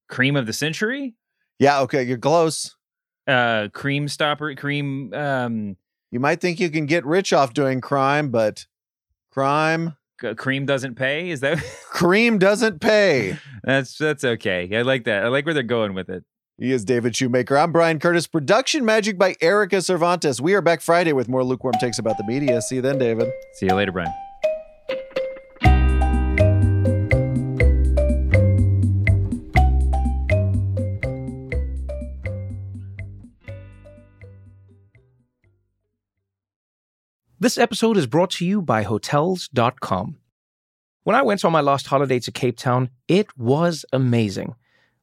cream 0.08 0.36
of 0.36 0.46
the 0.46 0.52
century. 0.52 1.14
Yeah. 1.58 1.80
Okay, 1.82 2.02
you're 2.02 2.18
close. 2.18 2.74
Uh, 3.26 3.68
cream 3.72 4.08
stopper. 4.08 4.54
Cream. 4.56 5.12
Um, 5.14 5.76
You 6.10 6.20
might 6.20 6.40
think 6.40 6.58
you 6.60 6.70
can 6.70 6.86
get 6.86 7.04
rich 7.06 7.32
off 7.32 7.52
doing 7.54 7.80
crime, 7.80 8.30
but 8.30 8.66
crime, 9.30 9.96
cream 10.36 10.66
doesn't 10.66 10.94
pay. 10.96 11.30
Is 11.30 11.40
that? 11.40 11.58
cream 11.90 12.38
doesn't 12.38 12.80
pay. 12.80 13.38
that's 13.64 13.96
that's 13.98 14.24
okay. 14.24 14.68
I 14.76 14.82
like 14.82 15.04
that. 15.04 15.24
I 15.24 15.28
like 15.28 15.44
where 15.44 15.54
they're 15.54 15.62
going 15.62 15.94
with 15.94 16.08
it. 16.08 16.24
He 16.58 16.72
is 16.72 16.86
David 16.86 17.14
Shoemaker. 17.14 17.58
I'm 17.58 17.70
Bryan 17.70 17.98
Curtis. 17.98 18.26
Production 18.26 18.82
magic 18.82 19.18
by 19.18 19.36
Erika 19.42 19.82
Cervantes. 19.82 20.40
We 20.40 20.54
are 20.54 20.62
back 20.62 20.80
Friday 20.80 21.12
with 21.12 21.28
more 21.28 21.44
lukewarm 21.44 21.74
takes 21.78 21.98
about 21.98 22.16
the 22.16 22.24
media. 22.24 22.62
See 22.62 22.76
you 22.76 22.80
then, 22.80 22.96
David. 22.96 23.30
See 23.52 23.66
you 23.66 23.74
later, 23.74 23.92
Bryan. 23.92 24.10
This 37.38 37.58
episode 37.58 37.98
is 37.98 38.06
brought 38.06 38.30
to 38.30 38.46
you 38.46 38.62
by 38.62 38.82
Hotels.com. 38.82 40.16
When 41.04 41.14
I 41.14 41.20
went 41.20 41.44
on 41.44 41.52
my 41.52 41.60
last 41.60 41.86
holiday 41.86 42.18
to 42.20 42.32
Cape 42.32 42.56
Town, 42.56 42.88
it 43.08 43.36
was 43.36 43.84
amazing. 43.92 44.54